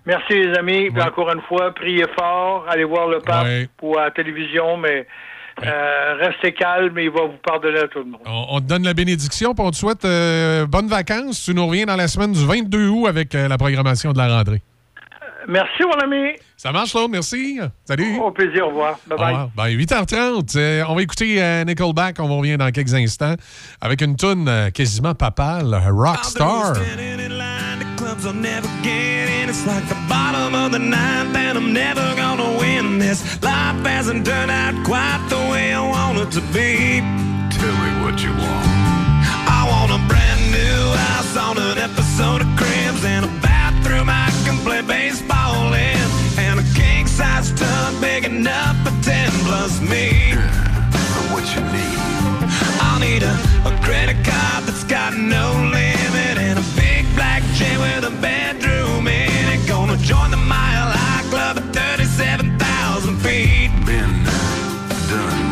Merci 0.07 0.35
les 0.35 0.55
amis. 0.59 0.91
Puis 0.91 1.03
encore 1.03 1.31
une 1.33 1.41
fois, 1.43 1.73
priez 1.75 2.05
fort, 2.19 2.67
allez 2.69 2.85
voir 2.85 3.09
le 3.09 3.21
pape 3.21 3.45
Ouais. 3.45 3.69
ou 3.83 3.97
à 3.99 4.05
la 4.05 4.11
télévision, 4.11 4.77
mais 4.77 5.07
euh, 5.65 6.15
restez 6.21 6.53
calme 6.53 6.99
et 6.99 7.05
il 7.05 7.11
va 7.11 7.23
vous 7.23 7.39
pardonner 7.43 7.79
à 7.79 7.89
tout 7.89 8.01
le 8.01 8.07
monde. 8.07 8.21
On, 8.27 8.47
on 8.51 8.61
te 8.61 8.67
donne 8.67 8.83
la 8.85 8.93
bénédiction, 8.95 9.55
puis 9.55 9.65
on 9.65 9.71
te 9.71 9.77
souhaite 9.77 10.05
euh, 10.05 10.67
bonnes 10.67 10.89
vacances. 10.89 11.43
Tu 11.45 11.55
nous 11.55 11.67
reviens 11.67 11.87
dans 11.87 11.97
la 11.97 12.09
semaine 12.09 12.33
du 12.33 12.45
22 12.45 12.89
août 12.89 13.07
avec 13.07 13.35
euh, 13.35 13.49
la 13.49 13.57
programmation 13.57 14.13
de 14.13 14.19
la 14.19 14.29
rentrée. 14.37 14.61
Merci 15.47 15.83
mon 15.83 15.93
ami. 16.03 16.33
Ça 16.57 16.73
marche, 16.73 16.93
Claude, 16.93 17.11
merci. 17.11 17.61
Salut. 17.85 18.17
Au 18.19 18.31
plaisir, 18.31 18.65
au 18.67 18.69
revoir. 18.71 18.99
Bye 19.07 19.15
Au 19.15 19.17
bye. 19.19 19.27
revoir. 19.33 19.49
Ben, 19.55 19.67
8h30, 19.69 20.57
euh, 20.57 20.83
on 20.89 20.95
va 20.95 21.03
écouter 21.03 21.43
euh, 21.43 21.65
Nickelback, 21.65 22.17
on 22.19 22.39
revient 22.39 22.57
dans 22.57 22.71
quelques 22.71 22.95
instants 22.95 23.35
avec 23.83 24.01
une 24.01 24.17
tune 24.17 24.47
euh, 24.49 24.71
quasiment 24.71 25.15
papale, 25.15 25.75
Rockstar. 25.91 26.73
Clubs 29.63 29.93
I'll 29.93 29.95
never 29.95 29.95
get 29.95 29.95
in. 29.95 29.95
It's 29.95 29.95
like 29.95 29.99
the 29.99 30.09
bottom 30.09 30.55
of 30.55 30.73
the 30.73 30.79
ninth, 30.79 31.37
and 31.37 31.59
I'm 31.59 31.73
never 31.73 32.15
gonna 32.17 32.59
win 32.59 32.99
this. 32.99 33.43
Life 33.43 33.87
hasn't 33.87 34.27
turned 34.27 34.51
out 34.51 34.75
quite 34.85 35.27
the 35.29 35.37
way 35.51 35.73
I 35.73 35.81
want 35.81 36.19
it 36.19 36.31
to 36.33 36.41
be. 36.53 37.01
Tell 37.57 37.77
me 37.77 37.91
what 38.05 38.23
you 38.23 38.31
want. 38.31 38.69
I 39.47 39.67
want 39.69 39.93
a 39.93 40.01
brand 40.09 40.53
new 40.53 40.97
house 40.97 41.37
on 41.37 41.59
an 41.59 41.79
episode 41.79 42.41
of 42.43 42.49
Cribs 42.57 43.05
and 43.05 43.25
a 43.25 43.33
bathroom 43.41 44.09
I 44.09 44.31
can 44.45 44.59
play 44.65 44.83
baseball 44.83 45.73
in, 45.73 46.09
and 46.39 46.61
a 46.61 46.67
king 46.75 47.07
size 47.07 47.53
tub 47.53 48.01
big 48.01 48.25
enough 48.25 48.77
for 48.85 48.95
ten 49.03 49.31
plus 49.45 49.81
me. 49.81 50.35
What 51.33 51.45
you 51.55 51.63
need? 51.73 51.99
I'll 52.81 53.01
need 53.01 53.23
a, 53.23 53.35
a 53.67 53.73
credit 53.83 54.25
card 54.25 54.65
that's 54.67 54.85
got 54.85 55.17
no 55.17 55.53
limit 55.53 56.39
and 56.39 56.59
a 56.59 56.63
big 56.77 57.07
black 57.15 57.43
jet 57.55 57.79
with 57.79 58.05
a 58.05 58.11
bedroom 58.21 59.09
in 59.09 59.24
join 60.05 60.31
the 60.31 60.37
Mile 60.37 60.93
High 60.93 61.25
Club 61.31 61.57
at 61.57 61.73
37,000 61.73 63.17
feet. 63.25 63.73
Been 63.89 64.13
done. 65.09 65.49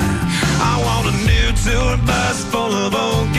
I 0.60 0.76
want 0.84 1.08
a 1.08 1.16
new 1.24 1.48
tour 1.64 1.97
bus 2.05 2.44
full 2.52 2.72
of 2.84 2.94
old 2.94 3.32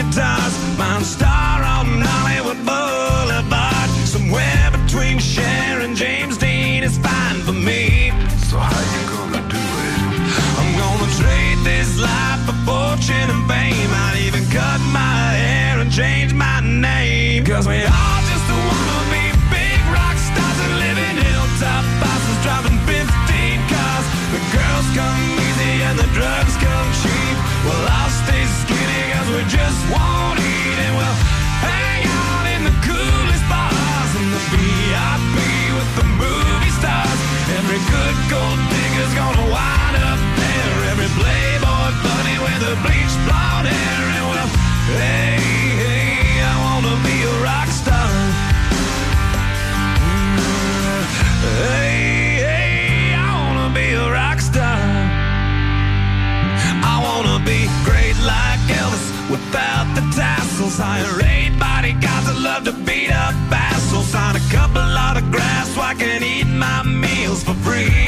without 59.34 59.86
the 59.96 60.04
tassels. 60.14 60.78
Hire 60.78 61.18
eight 61.34 61.58
bodyguards 61.58 62.26
that 62.28 62.38
love 62.38 62.62
to 62.70 62.74
beat 62.86 63.10
up 63.10 63.34
assholes. 63.50 64.06
Sign 64.14 64.36
a 64.36 64.44
couple 64.54 64.86
autographs 65.06 65.74
so 65.74 65.80
I 65.80 65.94
can 65.94 66.22
eat 66.22 66.46
my 66.46 66.82
meals 67.02 67.42
for 67.42 67.56
free. 67.66 68.06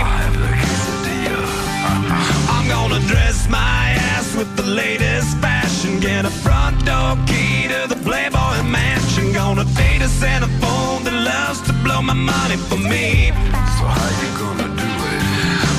I'm 2.55 2.67
gonna 2.75 3.01
dress 3.13 3.49
my 3.49 3.83
ass 4.13 4.27
with 4.39 4.51
the 4.57 4.67
latest 4.83 5.31
fashion. 5.39 5.99
Get 6.01 6.25
a 6.25 6.35
front 6.45 6.77
door 6.89 7.13
key 7.31 7.67
to 7.73 7.81
the 7.93 7.99
Playboy 8.07 8.63
mansion. 8.79 9.33
Gonna 9.33 9.67
date 9.81 10.03
a 10.09 10.11
Santa 10.21 10.51
phone 10.63 11.03
that 11.07 11.17
loves 11.33 11.61
to 11.67 11.73
blow 11.85 12.01
my 12.03 12.19
money 12.33 12.59
for 12.69 12.81
me. 12.93 13.33
So 13.77 13.83
how 13.97 14.11
you 14.23 14.31
gonna 14.43 14.69
do 14.83 14.91
it? 15.13 15.23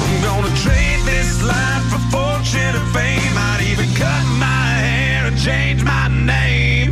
I'm 0.03 0.17
gonna 0.27 0.53
trade 0.65 1.01
this 1.13 1.31
life 1.53 1.83
for 1.91 2.01
fortune 2.11 2.73
and 2.79 2.89
fame. 2.95 3.26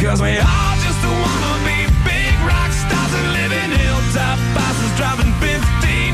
Cause 0.06 0.22
we 0.22 0.38
all 0.38 0.76
just 0.86 1.02
wanna 1.02 1.56
be 1.66 1.90
big 2.06 2.38
rock 2.46 2.70
stars 2.70 3.14
and 3.18 3.28
live 3.34 3.50
in 3.50 3.74
hilltop 3.74 4.38
houses 4.54 4.94
driving 5.02 5.34
15 5.42 5.58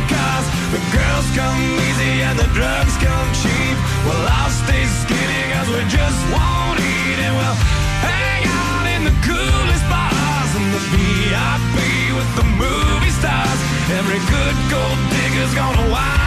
cars. 0.08 0.46
The 0.72 0.80
girls 0.96 1.28
come 1.36 1.60
easy 1.76 2.24
and 2.24 2.40
the 2.40 2.48
drugs 2.56 2.96
come 3.04 3.28
cheap. 3.44 3.76
Well, 4.08 4.24
I'll 4.40 4.56
stay 4.64 4.88
skinny 5.04 5.44
cause 5.52 5.68
we 5.76 5.84
just 5.92 6.20
won't 6.32 6.80
eat 6.80 7.20
and 7.20 7.36
we'll 7.36 7.60
hang 8.08 8.48
out 8.48 8.86
in 8.96 9.02
the 9.12 9.16
coolest 9.28 9.84
bars 9.92 10.52
and 10.56 10.68
the 10.72 10.84
VIP 10.96 12.16
with 12.16 12.32
the 12.40 12.48
movie 12.48 13.12
stars. 13.12 13.60
Every 13.92 14.24
good 14.32 14.56
gold 14.72 15.00
digger's 15.12 15.52
gonna 15.52 15.92
wind 15.92 16.21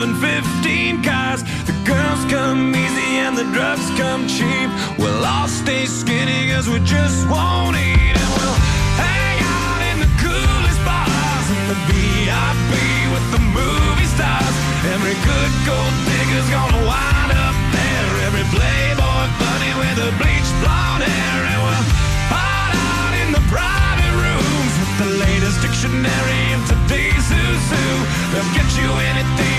driving 0.00 0.16
15 0.16 1.02
cars. 1.02 1.42
The 1.64 1.76
girls 1.84 2.24
come 2.32 2.74
easy 2.74 3.20
and 3.20 3.36
the 3.36 3.44
drugs 3.52 3.84
come 4.00 4.26
cheap. 4.26 4.70
We'll 4.98 5.24
all 5.24 5.48
stay 5.48 5.84
skinny 5.86 6.52
cause 6.52 6.68
we 6.68 6.80
just 6.80 7.28
won't 7.28 7.76
eat 7.76 8.16
and 8.16 8.30
we'll 8.36 8.58
hang 8.96 9.38
out 9.44 9.80
in 9.92 9.96
the 10.00 10.10
coolest 10.24 10.80
bars 10.88 11.46
and 11.52 11.66
the 11.68 11.78
VIP 11.88 12.72
with 13.12 13.26
the 13.34 13.42
movie 13.52 14.08
stars. 14.08 14.56
Every 14.88 15.16
good 15.20 15.52
gold 15.68 15.94
digger's 16.08 16.48
gonna 16.48 16.82
wind 16.88 17.30
up 17.36 17.56
there. 17.76 18.10
Every 18.24 18.46
playboy 18.56 19.24
bunny 19.36 19.72
with 19.84 19.96
the 20.00 20.10
bleached 20.16 20.56
blonde 20.64 21.04
hair 21.04 21.40
and 21.44 21.60
we'll 21.60 21.86
hide 22.32 22.72
out 22.72 23.12
in 23.20 23.28
the 23.36 23.44
private 23.52 24.14
rooms 24.16 24.72
with 24.80 24.94
the 25.04 25.10
latest 25.28 25.60
dictionary 25.60 26.44
of 26.56 26.60
today's 26.64 27.26
who's 27.28 27.64
who. 27.68 27.88
They'll 28.32 28.54
get 28.56 28.68
you 28.80 28.88
anything 29.12 29.49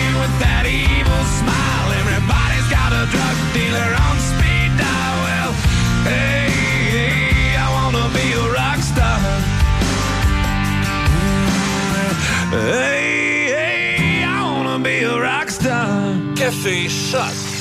drug 3.14 3.38
dealer 3.54 3.92
on 4.06 4.16
speed 4.30 4.72
dial. 4.82 5.52
Hey, 6.10 6.50
hey, 6.96 7.56
I 7.66 7.68
wanna 7.78 8.08
be 8.18 8.28
a 8.44 8.46
rock 8.60 8.80
star. 8.92 9.20
Hey, 12.52 13.48
hey, 13.58 14.24
I 14.24 14.42
wanna 14.54 14.80
be 14.84 15.04
a 15.04 15.16
rock 15.20 15.50
star. 15.50 15.88
Café 16.40 16.90
Choc. 16.90 17.61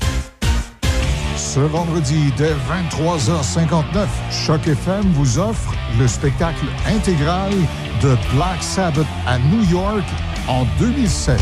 Ce 1.41 1.59
vendredi, 1.59 2.31
dès 2.37 2.53
23h59, 2.53 4.05
Choc 4.31 4.67
FM 4.67 5.11
vous 5.13 5.39
offre 5.39 5.73
le 5.99 6.07
spectacle 6.07 6.65
intégral 6.85 7.51
de 8.01 8.15
Black 8.33 8.61
Sabbath 8.61 9.07
à 9.27 9.37
New 9.39 9.63
York 9.69 10.05
en 10.47 10.65
2007. 10.79 11.37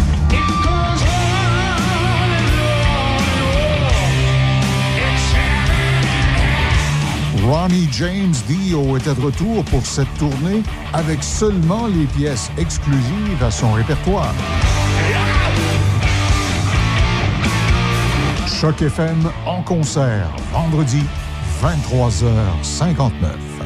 Ronnie 7.43 7.87
James 7.91 8.33
Dio 8.47 8.97
était 8.97 9.13
de 9.13 9.21
retour 9.21 9.63
pour 9.65 9.85
cette 9.85 10.11
tournée 10.17 10.63
avec 10.93 11.21
seulement 11.23 11.87
les 11.87 12.05
pièces 12.05 12.49
exclusives 12.57 13.43
à 13.43 13.51
son 13.51 13.73
répertoire. 13.73 14.33
Choc 18.59 18.81
FM 18.81 19.31
en 19.45 19.61
concert, 19.61 20.35
vendredi, 20.51 21.01
23h59. 21.63 23.59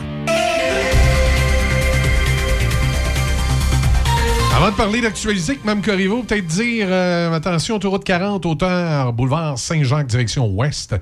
Avant 4.55 4.69
de 4.69 4.75
parler 4.75 5.01
d'actualité, 5.01 5.59
Mme 5.63 5.81
Corriveau, 5.81 6.21
peut-être 6.21 6.45
dire, 6.45 6.85
euh, 6.89 7.33
attention, 7.33 7.77
autoroute 7.77 8.03
40, 8.03 8.45
hauteur, 8.45 9.11
boulevard 9.11 9.57
Saint-Jacques, 9.57 10.05
direction 10.05 10.45
ouest. 10.47 10.95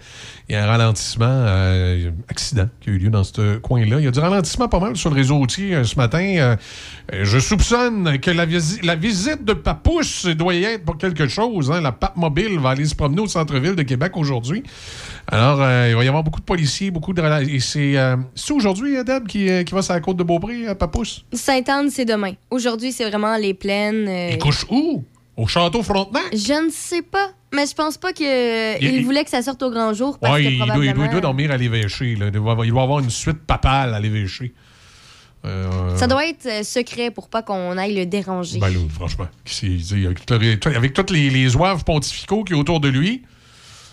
Il 0.51 0.55
y 0.55 0.57
a 0.57 0.65
un 0.65 0.67
ralentissement, 0.67 1.27
euh, 1.29 2.11
accident 2.27 2.67
qui 2.81 2.89
a 2.89 2.91
eu 2.91 2.97
lieu 2.97 3.09
dans 3.09 3.23
ce 3.23 3.55
coin-là. 3.59 3.99
Il 3.99 4.03
y 4.03 4.07
a 4.07 4.11
du 4.11 4.19
ralentissement 4.19 4.67
pas 4.67 4.81
mal 4.81 4.97
sur 4.97 5.09
le 5.09 5.15
réseau 5.15 5.37
routier 5.37 5.75
euh, 5.75 5.85
ce 5.85 5.95
matin. 5.95 6.19
Euh, 6.19 6.57
je 7.23 7.39
soupçonne 7.39 8.19
que 8.19 8.31
la, 8.31 8.45
visi- 8.45 8.81
la 8.83 8.97
visite 8.97 9.45
de 9.45 9.53
Papouche 9.53 10.25
doit 10.25 10.53
y 10.53 10.65
être 10.65 10.83
pour 10.83 10.97
quelque 10.97 11.29
chose. 11.29 11.71
hein. 11.71 11.79
La 11.79 11.93
Pape 11.93 12.17
Mobile 12.17 12.59
va 12.59 12.71
aller 12.71 12.83
se 12.83 12.95
promener 12.95 13.21
au 13.21 13.27
centre-ville 13.27 13.75
de 13.75 13.83
Québec 13.83 14.17
aujourd'hui. 14.17 14.61
Alors, 15.27 15.61
euh, 15.61 15.87
il 15.89 15.95
va 15.95 16.03
y 16.03 16.07
avoir 16.09 16.21
beaucoup 16.25 16.41
de 16.41 16.45
policiers, 16.45 16.91
beaucoup 16.91 17.13
de... 17.13 17.23
c'est 17.61 18.51
aujourd'hui, 18.51 18.97
euh, 18.97 19.05
Deb, 19.05 19.27
qui, 19.27 19.47
qui 19.63 19.73
va 19.73 19.81
sur 19.81 19.93
la 19.93 20.01
côte 20.01 20.17
de 20.17 20.23
Beaupré, 20.23 20.67
à 20.67 20.75
Papouche? 20.75 21.21
Sainte-Anne, 21.31 21.89
c'est 21.89 22.03
demain. 22.03 22.33
Aujourd'hui, 22.49 22.91
c'est 22.91 23.07
vraiment 23.09 23.37
les 23.37 23.53
plaines. 23.53 24.05
euh, 24.05 24.31
Il 24.33 24.37
couche 24.37 24.65
où? 24.69 25.05
Au 25.37 25.47
château 25.47 25.81
Frontenac? 25.81 26.23
Je 26.33 26.65
ne 26.65 26.69
sais 26.71 27.03
pas, 27.03 27.29
mais 27.53 27.65
je 27.65 27.73
pense 27.75 27.97
pas 27.97 28.13
qu'il 28.13 28.25
Il- 28.25 28.77
il- 28.95 29.03
voulait 29.05 29.23
que 29.23 29.29
ça 29.29 29.41
sorte 29.41 29.61
au 29.63 29.69
grand 29.71 29.93
jour 29.93 30.17
parce 30.19 30.33
Ouais, 30.33 30.43
que 30.43 30.49
il, 30.49 30.57
doit, 30.57 30.65
il 30.65 30.67
doit- 30.67 30.75
probablement... 30.77 31.05
il 31.05 31.11
doit 31.11 31.21
dormir 31.21 31.51
à 31.51 31.57
l'évêché. 31.57 32.11
Il 32.13 32.19
doit, 32.19 32.55
il 32.65 32.71
doit 32.71 32.83
avoir 32.83 32.99
une 32.99 33.09
suite 33.09 33.39
papale 33.45 33.93
à 33.93 33.99
l'évêché. 33.99 34.53
Euh, 35.43 35.95
Ça 35.97 36.05
doit 36.07 36.27
être 36.27 36.45
euh, 36.45 36.63
secret 36.63 37.09
pour 37.09 37.27
pas 37.27 37.41
qu'on 37.41 37.75
aille 37.77 37.95
le 37.95 38.05
déranger. 38.05 38.59
Ben 38.59 38.69
là, 38.69 38.79
franchement. 38.93 39.27
Avec, 39.99 40.59
tout- 40.59 40.69
avec 40.69 40.93
tous 40.93 41.11
les, 41.13 41.29
les 41.31 41.55
oeuvres 41.55 41.83
pontificaux 41.83 42.43
qui 42.43 42.53
est 42.53 42.55
autour 42.55 42.79
de 42.79 42.89
lui, 42.89 43.23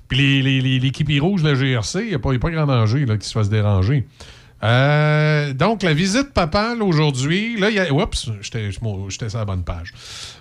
puis 0.08 0.18
les, 0.18 0.42
les, 0.42 0.60
les, 0.60 0.78
les 0.78 0.90
képis 0.90 1.20
rouges 1.20 1.42
de 1.42 1.48
la 1.48 1.54
GRC, 1.54 2.00
il 2.02 2.08
n'y 2.08 2.12
a, 2.14 2.16
a 2.16 2.38
pas 2.38 2.50
grand 2.50 2.66
danger 2.66 3.04
qu'il 3.06 3.22
se 3.22 3.32
fasse 3.32 3.48
déranger. 3.48 4.06
Euh, 4.64 5.52
donc, 5.52 5.82
la 5.82 5.94
visite 5.94 6.32
papale 6.32 6.82
aujourd'hui, 6.82 7.56
là, 7.58 7.70
il 7.70 7.76
y 7.76 7.78
a. 7.80 7.92
Oups, 7.92 8.30
j'étais 8.40 8.70
sur 9.28 9.38
la 9.38 9.44
bonne 9.44 9.62
page. 9.62 9.92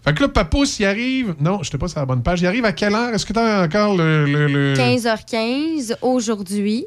Fait 0.03 0.13
que 0.13 0.21
là, 0.23 0.27
Papousse, 0.29 0.79
il 0.79 0.85
arrive. 0.85 1.35
Non, 1.39 1.61
j'étais 1.61 1.77
pas 1.77 1.87
sur 1.87 1.99
la 1.99 2.05
bonne 2.05 2.23
page. 2.23 2.41
Il 2.41 2.47
arrive 2.47 2.65
à 2.65 2.71
quelle 2.73 2.95
heure? 2.95 3.13
Est-ce 3.13 3.25
que 3.25 3.33
tu 3.33 3.39
as 3.39 3.61
encore 3.63 3.95
le. 3.95 4.25
le- 4.25 4.47
le- 4.47 4.73
15h15 4.75 5.95
aujourd'hui. 6.01 6.85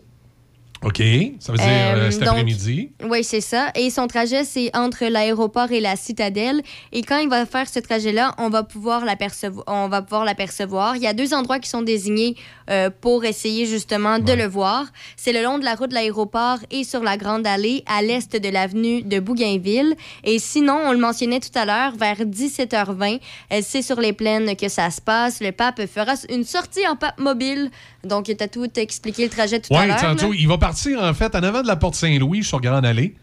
OK. 0.83 0.97
Ça 1.41 1.52
veut 1.52 1.59
dire 1.59 1.67
Euh, 1.68 1.94
euh, 1.97 2.10
cet 2.10 2.20
donc- 2.20 2.28
après-midi. 2.31 2.91
Oui, 3.07 3.23
c'est 3.23 3.42
ça. 3.42 3.68
Et 3.75 3.91
son 3.91 4.07
trajet, 4.07 4.44
c'est 4.44 4.75
entre 4.75 5.05
l'aéroport 5.05 5.70
et 5.73 5.78
la 5.81 5.94
citadelle. 5.94 6.62
Et 6.92 7.02
quand 7.02 7.18
il 7.18 7.28
va 7.28 7.44
faire 7.44 7.68
ce 7.68 7.81
trajet-là. 7.81 8.34
On 8.39 8.49
va 8.49 8.62
pouvoir 8.62 9.05
l'apercevoir. 9.05 10.97
Il 10.97 11.02
y 11.02 11.07
a 11.07 11.12
deux 11.12 11.34
endroits 11.34 11.59
qui 11.59 11.68
sont 11.68 11.83
désignés 11.83 12.34
euh, 12.70 12.90
pour 13.00 13.24
essayer 13.24 13.66
justement 13.66 14.18
de 14.18 14.32
le 14.32 14.47
voir. 14.47 14.86
C'est 15.16 15.32
le 15.32 15.42
long 15.42 15.58
de 15.58 15.65
la 15.65 15.74
route 15.74 15.90
de 15.90 15.94
l'aéroport 15.94 16.58
et 16.70 16.84
sur 16.84 17.02
la 17.02 17.16
grande 17.16 17.47
allée 17.47 17.82
à 17.86 18.02
l'est 18.02 18.34
de 18.36 18.49
l'avenue 18.49 19.02
de 19.02 19.18
Bougainville. 19.20 19.94
Et 20.24 20.39
sinon, 20.39 20.78
on 20.86 20.92
le 20.92 20.99
mentionnait 20.99 21.40
tout 21.40 21.57
à 21.58 21.65
l'heure, 21.65 21.92
vers 21.97 22.16
17h20, 22.20 23.20
euh, 23.52 23.60
c'est 23.62 23.82
sur 23.82 24.00
les 24.00 24.12
plaines 24.12 24.57
que 24.57 24.68
ça 24.68 24.90
se 24.90 25.00
passe. 25.00 25.40
Le 25.40 25.52
pape 25.52 25.84
fera 25.86 26.15
une 26.28 26.44
sortie 26.44 26.86
en 26.86 26.97
pape 26.97 27.18
mobile. 27.18 27.70
Donc, 28.05 28.28
il 28.28 28.36
t'a 28.36 28.49
tout 28.49 28.68
expliqué 28.76 29.24
le 29.24 29.31
trajet 29.31 29.60
tout 29.60 29.74
à 29.74 29.81
Oui, 29.81 29.86
l'heure. 29.89 30.00
tantôt, 30.00 30.31
là. 30.32 30.36
il 30.39 30.49
va 30.49 30.58
partir 30.58 31.02
en 31.02 31.15
fait 31.15 31.34
en 31.34 31.42
avant 31.42 31.62
de 31.62 31.66
la 31.66 31.76
porte 31.76 31.94
Saint-Louis 31.94 32.44
sur 32.44 32.60
Grande 32.60 32.86
Allée. 32.86 33.15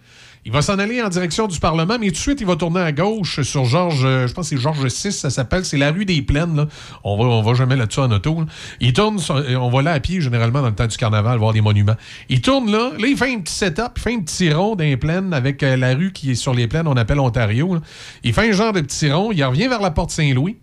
Il 0.48 0.54
va 0.54 0.62
s'en 0.62 0.80
aller 0.80 1.02
en 1.02 1.10
direction 1.10 1.46
du 1.46 1.60
Parlement, 1.60 1.98
mais 2.00 2.08
tout 2.08 2.14
de 2.14 2.18
suite, 2.20 2.40
il 2.40 2.48
va 2.48 2.56
tourner 2.56 2.80
à 2.80 2.94
gauche 2.94 3.42
sur 3.42 3.66
Georges, 3.66 4.06
euh, 4.06 4.28
je 4.28 4.34
pense 4.34 4.50
que 4.50 4.56
c'est 4.56 4.62
Georges 4.62 4.82
VI, 4.82 5.12
ça 5.12 5.30
s'appelle. 5.30 5.66
C'est 5.66 5.76
la 5.76 5.92
rue 5.92 6.06
des 6.06 6.22
Plaines. 6.22 6.56
Là. 6.56 6.68
On 7.04 7.18
va, 7.18 7.26
on 7.26 7.42
va 7.42 7.54
jamais 7.54 7.76
là-dessus 7.76 8.00
en 8.00 8.10
auto. 8.12 8.46
Il 8.80 8.94
tourne, 8.94 9.20
euh, 9.30 9.56
on 9.58 9.70
va 9.70 9.82
là 9.82 9.92
à 9.92 10.00
pied 10.00 10.22
généralement 10.22 10.62
dans 10.62 10.70
le 10.70 10.74
temps 10.74 10.88
du 10.88 10.96
carnaval, 10.96 11.38
voir 11.38 11.52
des 11.52 11.60
monuments. 11.60 11.98
Il 12.30 12.40
tourne 12.40 12.72
là, 12.72 12.92
là, 12.98 13.08
il 13.08 13.18
fait 13.18 13.36
un 13.36 13.42
petit 13.42 13.56
setup, 13.56 13.98
il 13.98 14.02
fait 14.02 14.14
un 14.14 14.22
petit 14.22 14.54
rond 14.54 14.78
dans 14.78 14.86
les 14.86 14.96
plaines 14.96 15.34
avec 15.34 15.64
euh, 15.64 15.76
la 15.76 15.94
rue 15.94 16.14
qui 16.14 16.32
est 16.32 16.36
sur 16.36 16.54
les 16.54 16.68
plaines, 16.68 16.88
on 16.88 16.96
appelle 16.96 17.20
Ontario. 17.20 17.80
Il 18.24 18.32
fait 18.32 18.48
un 18.48 18.54
genre 18.54 18.72
de 18.72 18.80
petit 18.80 19.12
rond, 19.12 19.34
il 19.34 19.44
revient 19.44 19.68
vers 19.68 19.82
la 19.82 19.92
porte 19.92 20.12
Saint-Louis. 20.12 20.56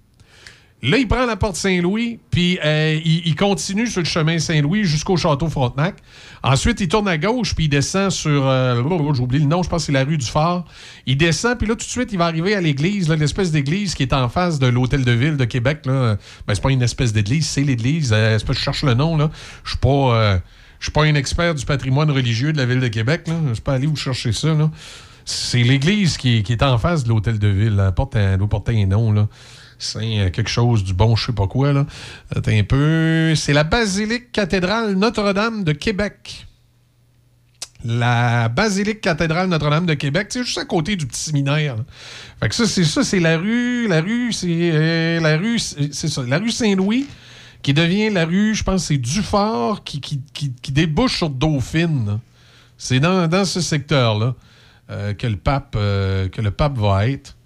Là, 0.85 0.99
il 0.99 1.09
prend 1.09 1.25
la 1.27 1.37
porte 1.37 1.57
Saint-Louis, 1.57 2.21
puis 2.31 2.59
euh, 2.65 3.01
il, 3.05 3.35
continue 3.37 3.87
sur 3.87 4.01
le 4.01 4.07
chemin 4.07 4.39
Saint-Louis 4.39 4.85
jusqu'au 4.85 5.17
château 5.17 5.49
Frontenac. 5.49 5.97
Ensuite, 6.43 6.81
il 6.81 6.89
tourne 6.89 7.09
à 7.09 7.17
gauche, 7.17 7.55
puis 7.55 7.65
il 7.65 7.69
descend 7.69 8.11
sur. 8.11 8.47
euh, 8.47 8.83
j'ai 9.15 9.21
oublié 9.23 9.43
le 9.43 9.49
nom, 9.49 9.63
je 9.63 9.69
pense 9.69 9.83
que 9.83 9.87
c'est 9.87 9.93
la 9.93 10.05
rue 10.05 10.19
du 10.19 10.27
Phare. 10.27 10.65
Il 11.07 11.17
descend, 11.17 11.57
puis 11.59 11.67
là, 11.67 11.75
tout 11.75 11.87
de 11.87 11.91
suite, 11.91 12.11
il 12.13 12.19
va 12.19 12.27
arriver 12.27 12.55
à 12.55 12.61
l'église, 12.61 13.09
là, 13.09 13.17
l'espèce 13.17 13.51
d'église 13.51 13.95
qui 13.95 14.03
est 14.03 14.13
en 14.13 14.29
face 14.29 14.59
de 14.59 14.67
l'hôtel 14.67 15.05
de 15.05 15.13
ville 15.13 15.37
de 15.37 15.45
Québec. 15.45 15.87
Là. 15.87 16.17
Ben, 16.47 16.55
c'est 16.55 16.63
pas 16.63 16.71
une 16.71 16.83
espèce 16.83 17.13
d'église, 17.13 17.47
c'est 17.47 17.63
l'église. 17.63 18.13
Euh, 18.13 18.39
je 18.47 18.53
cherche 18.53 18.85
le 18.85 18.95
nom, 18.95 19.17
là? 19.17 19.31
Je 19.65 19.71
suis 19.71 19.79
pas. 19.79 19.89
euh, 20.15 20.39
suis 20.85 20.93
pas 20.93 21.05
un 21.05 21.15
expert 21.15 21.55
du 21.55 21.65
patrimoine 21.65 22.11
religieux 22.11 22.53
de 22.53 22.59
la 22.59 22.67
ville 22.67 22.81
de 22.81 22.89
Québec. 22.89 23.27
Là. 23.27 23.35
Je 23.49 23.55
suis 23.55 23.63
pas 23.63 23.73
allé 23.73 23.87
vous 23.87 23.97
chercher 23.97 24.33
ça. 24.33 24.53
Là. 24.53 24.71
C'est 25.25 25.63
l'église 25.63 26.19
qui, 26.19 26.37
est- 26.47 26.63
en 26.63 26.77
face 26.77 27.05
de 27.05 27.09
l'hôtel 27.09 27.39
de 27.39 27.49
ville. 27.49 27.83
Elle 27.83 27.93
porte 27.95 28.17
un, 28.17 28.39
un 28.39 28.87
nom. 28.87 29.11
Là. 29.13 29.27
C'est 29.79 30.21
euh, 30.21 30.31
quelque 30.31 30.51
chose 30.51 30.85
du 30.85 30.95
bon, 30.95 31.17
je 31.17 31.27
sais 31.27 31.33
pas 31.33 31.47
quoi. 31.47 31.73
Là. 31.73 31.87
Attends 32.35 32.51
un 32.51 32.65
peu. 32.65 33.35
C'est 33.35 33.53
la 33.53 33.65
basilique 33.65 34.33
cathédrale 34.33 34.95
Notre-Dame 34.95 35.65
de 35.65 35.73
Québec. 35.73 36.47
La 37.85 38.49
basilique 38.49 39.03
cathédrale 39.03 39.49
Notre-Dame 39.49 39.85
de 39.85 39.95
Québec, 39.95 40.29
c'est 40.31 40.43
juste 40.43 40.57
à 40.57 40.65
côté 40.65 40.97
du 40.97 41.07
petit 41.07 41.21
séminaire. 41.21 41.77
là. 41.77 41.85
Fait 42.41 42.49
que 42.49 42.55
ça, 42.55 42.67
c'est 42.67 42.85
ça, 42.85 43.05
c'est 43.05 43.21
la 43.21 43.37
rue, 43.37 43.87
la 43.89 44.01
rue, 44.01 44.33
c'est 44.33 44.71
euh, 44.73 45.21
la 45.21 45.37
rue, 45.37 45.59
ça, 45.59 46.23
la 46.27 46.39
rue 46.39 46.51
Saint-Louis 46.51 47.07
qui 47.65 47.73
devient 47.73 48.11
la 48.11 48.27
rue, 48.27 48.55
je 48.55 48.63
pense, 48.63 48.85
c'est 48.85 48.99
Dufort 48.99 49.83
qui, 49.85 50.21
débouche 50.71 51.17
sur 51.17 51.31
Dauphine. 51.31 52.07
là. 52.07 52.21
C'est 52.77 53.01
dans, 53.01 53.45
ce 53.47 53.61
secteur-là 53.61 54.35
euh, 54.91 55.15
que 55.15 55.27
euh, 55.77 56.29
que 56.29 56.43
le 56.43 56.51
pape 56.51 56.79
va 56.79 57.09
être. 57.09 57.37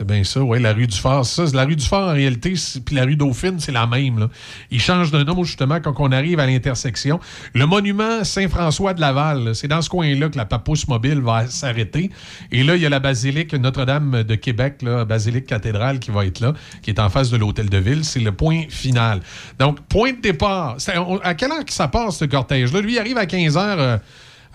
C'est 0.00 0.06
bien 0.06 0.24
ça, 0.24 0.40
oui, 0.40 0.62
la 0.62 0.72
rue 0.72 0.86
du 0.86 0.96
Phare. 0.96 1.26
Ça, 1.26 1.44
la 1.52 1.66
rue 1.66 1.76
du 1.76 1.84
Phare, 1.84 2.08
en 2.08 2.12
réalité, 2.14 2.54
puis 2.86 2.96
la 2.96 3.04
rue 3.04 3.16
Dauphine, 3.16 3.60
c'est 3.60 3.70
la 3.70 3.86
même. 3.86 4.18
Là. 4.18 4.30
Ils 4.70 4.80
changent 4.80 5.10
de 5.10 5.22
nom, 5.22 5.44
justement, 5.44 5.78
quand 5.78 5.92
on 5.98 6.10
arrive 6.10 6.40
à 6.40 6.46
l'intersection. 6.46 7.20
Le 7.52 7.66
monument 7.66 8.24
Saint-François 8.24 8.94
de 8.94 9.02
Laval, 9.02 9.54
c'est 9.54 9.68
dans 9.68 9.82
ce 9.82 9.90
coin-là 9.90 10.30
que 10.30 10.38
la 10.38 10.46
papousse 10.46 10.88
mobile 10.88 11.20
va 11.20 11.48
s'arrêter. 11.48 12.10
Et 12.50 12.64
là, 12.64 12.76
il 12.76 12.82
y 12.82 12.86
a 12.86 12.88
la 12.88 12.98
basilique 12.98 13.52
Notre-Dame 13.52 14.22
de 14.22 14.34
Québec, 14.36 14.80
là, 14.80 15.04
basilique 15.04 15.44
cathédrale, 15.44 15.98
qui 15.98 16.10
va 16.10 16.24
être 16.24 16.40
là, 16.40 16.54
qui 16.80 16.88
est 16.88 16.98
en 16.98 17.10
face 17.10 17.28
de 17.28 17.36
l'hôtel 17.36 17.68
de 17.68 17.76
ville. 17.76 18.02
C'est 18.02 18.20
le 18.20 18.32
point 18.32 18.62
final. 18.70 19.20
Donc, 19.58 19.80
point 19.80 20.12
de 20.12 20.20
départ. 20.22 20.78
À 21.22 21.34
quelle 21.34 21.52
heure 21.52 21.66
que 21.66 21.74
ça 21.74 21.88
part, 21.88 22.10
ce 22.10 22.24
cortège-là? 22.24 22.80
Lui, 22.80 22.94
il 22.94 22.98
arrive 22.98 23.18
à 23.18 23.26
15 23.26 23.54
h 23.54 24.00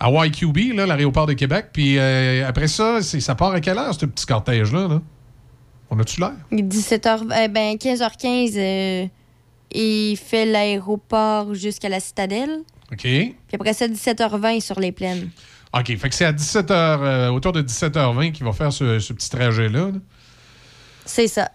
à 0.00 0.10
YQB, 0.10 0.74
l'aéroport 0.74 1.26
de 1.26 1.34
Québec. 1.34 1.66
Puis 1.72 1.98
euh, 1.98 2.44
après 2.48 2.66
ça, 2.66 3.00
ça 3.00 3.34
part 3.36 3.52
à 3.52 3.60
quelle 3.60 3.78
heure, 3.78 3.94
ce 3.94 4.06
petit 4.06 4.26
cortège-là? 4.26 4.88
là? 4.88 5.00
On 5.90 5.98
a-tu 5.98 6.20
l'air? 6.20 6.32
17h, 6.52 7.22
euh, 7.22 7.48
ben 7.48 7.76
15h15, 7.76 8.54
euh, 8.56 9.06
il 9.72 10.16
fait 10.16 10.44
l'aéroport 10.46 11.54
jusqu'à 11.54 11.88
la 11.88 12.00
citadelle. 12.00 12.62
OK. 12.92 13.02
Puis 13.02 13.36
après 13.52 13.72
ça, 13.72 13.86
17h20 13.86 14.60
sur 14.60 14.80
les 14.80 14.92
plaines. 14.92 15.30
OK. 15.72 15.96
Fait 15.96 16.08
que 16.08 16.14
c'est 16.14 16.24
à 16.24 16.32
17h, 16.32 16.70
euh, 16.70 17.28
autour 17.30 17.52
de 17.52 17.62
17h20 17.62 18.32
qu'il 18.32 18.44
va 18.44 18.52
faire 18.52 18.72
ce, 18.72 18.98
ce 18.98 19.12
petit 19.12 19.30
trajet-là. 19.30 19.86
là. 19.86 19.98
C'est 21.04 21.28
ça. 21.28 21.50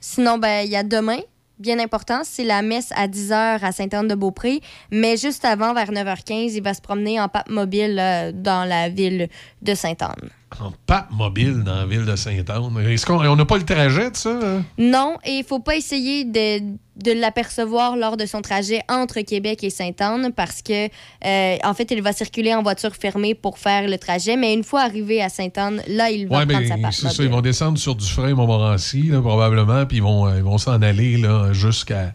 Sinon, 0.00 0.38
ben, 0.38 0.60
il 0.64 0.70
y 0.70 0.76
a 0.76 0.82
demain, 0.82 1.18
bien 1.58 1.78
important, 1.78 2.20
c'est 2.22 2.44
la 2.44 2.62
messe 2.62 2.92
à 2.94 3.08
10h 3.08 3.60
à 3.62 3.72
Sainte-Anne-de-Beaupré. 3.72 4.60
Mais 4.90 5.16
juste 5.16 5.44
avant, 5.44 5.74
vers 5.74 5.90
9h15, 5.90 6.52
il 6.54 6.62
va 6.62 6.74
se 6.74 6.80
promener 6.80 7.20
en 7.20 7.28
pape 7.28 7.48
mobile 7.48 7.94
là, 7.94 8.32
dans 8.32 8.64
la 8.68 8.88
ville 8.88 9.28
de 9.62 9.74
Sainte-Anne. 9.74 10.30
En 10.60 10.72
pape 10.86 11.10
mobile 11.10 11.64
dans 11.64 11.74
la 11.74 11.86
ville 11.86 12.04
de 12.04 12.14
Sainte-Anne. 12.14 12.78
Est-ce 12.88 13.04
qu'on 13.04 13.18
on 13.26 13.36
n'a 13.36 13.44
pas 13.44 13.56
le 13.58 13.64
trajet 13.64 14.12
de 14.12 14.16
ça? 14.16 14.38
Non, 14.78 15.16
et 15.24 15.38
il 15.38 15.44
faut 15.44 15.58
pas 15.58 15.74
essayer 15.76 16.24
de, 16.24 16.60
de 16.60 17.12
l'apercevoir 17.20 17.96
lors 17.96 18.16
de 18.16 18.26
son 18.26 18.42
trajet 18.42 18.80
entre 18.88 19.20
Québec 19.22 19.64
et 19.64 19.70
Sainte-Anne 19.70 20.32
parce 20.34 20.62
que, 20.62 20.86
euh, 20.86 21.56
en 21.64 21.74
fait, 21.74 21.90
il 21.90 22.00
va 22.00 22.12
circuler 22.12 22.54
en 22.54 22.62
voiture 22.62 22.94
fermée 22.94 23.34
pour 23.34 23.58
faire 23.58 23.88
le 23.88 23.98
trajet. 23.98 24.36
Mais 24.36 24.54
une 24.54 24.62
fois 24.62 24.82
arrivé 24.82 25.20
à 25.20 25.28
Sainte-Anne, 25.28 25.82
là, 25.88 26.10
il 26.10 26.28
va 26.28 26.38
Ouais, 26.38 26.46
prendre 26.46 26.66
sa 26.68 26.76
pape 26.78 26.92
c'est 26.92 27.08
ça, 27.10 27.22
ils 27.24 27.28
vont 27.28 27.40
descendre 27.42 27.76
sur 27.76 27.96
du 27.96 28.06
frein 28.06 28.32
Montmorency, 28.34 29.02
là, 29.08 29.20
probablement, 29.20 29.84
puis 29.84 29.96
ils 29.98 30.02
vont 30.02 30.28
euh, 30.28 30.36
ils 30.36 30.44
vont 30.44 30.58
s'en 30.58 30.80
aller 30.80 31.16
là, 31.16 31.52
jusqu'à 31.52 32.12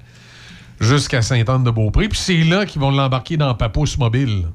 jusqu'à 0.79 1.21
Sainte-Anne-de-Beaupré. 1.21 2.07
Puis 2.07 2.17
c'est 2.19 2.43
là 2.43 2.65
qu'ils 2.65 2.81
vont 2.81 2.91
l'embarquer 2.91 3.35
dans 3.37 3.53
Papousse 3.55 3.97
Mobile. 3.97 4.45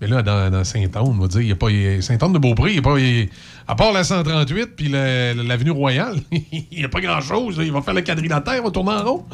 Mais 0.00 0.06
là, 0.06 0.22
dans, 0.22 0.50
dans 0.50 0.64
Sainte-Anne, 0.64 1.02
on 1.06 1.12
va 1.18 1.28
dire, 1.28 1.40
il 1.42 1.48
y 1.48 1.52
a 1.52 1.56
pas. 1.56 1.68
Sainte-Anne-de-Beaupré, 2.00 2.70
il 2.70 2.76
y 2.76 2.78
a 2.78 2.82
pas. 2.82 2.96
à 3.68 3.74
part 3.74 3.92
la 3.92 4.02
138 4.02 4.66
puis 4.76 4.88
la- 4.88 5.34
l'avenue 5.34 5.72
Royale, 5.72 6.20
il 6.32 6.66
n'y 6.72 6.84
a 6.84 6.88
pas 6.88 7.00
grand-chose. 7.00 7.56
Il 7.60 7.70
va 7.72 7.82
faire 7.82 7.94
le 7.94 8.00
quadrilatère, 8.02 8.56
il 8.56 8.62
va 8.62 8.70
tourner 8.70 8.92
en 8.92 9.04
rond. 9.04 9.26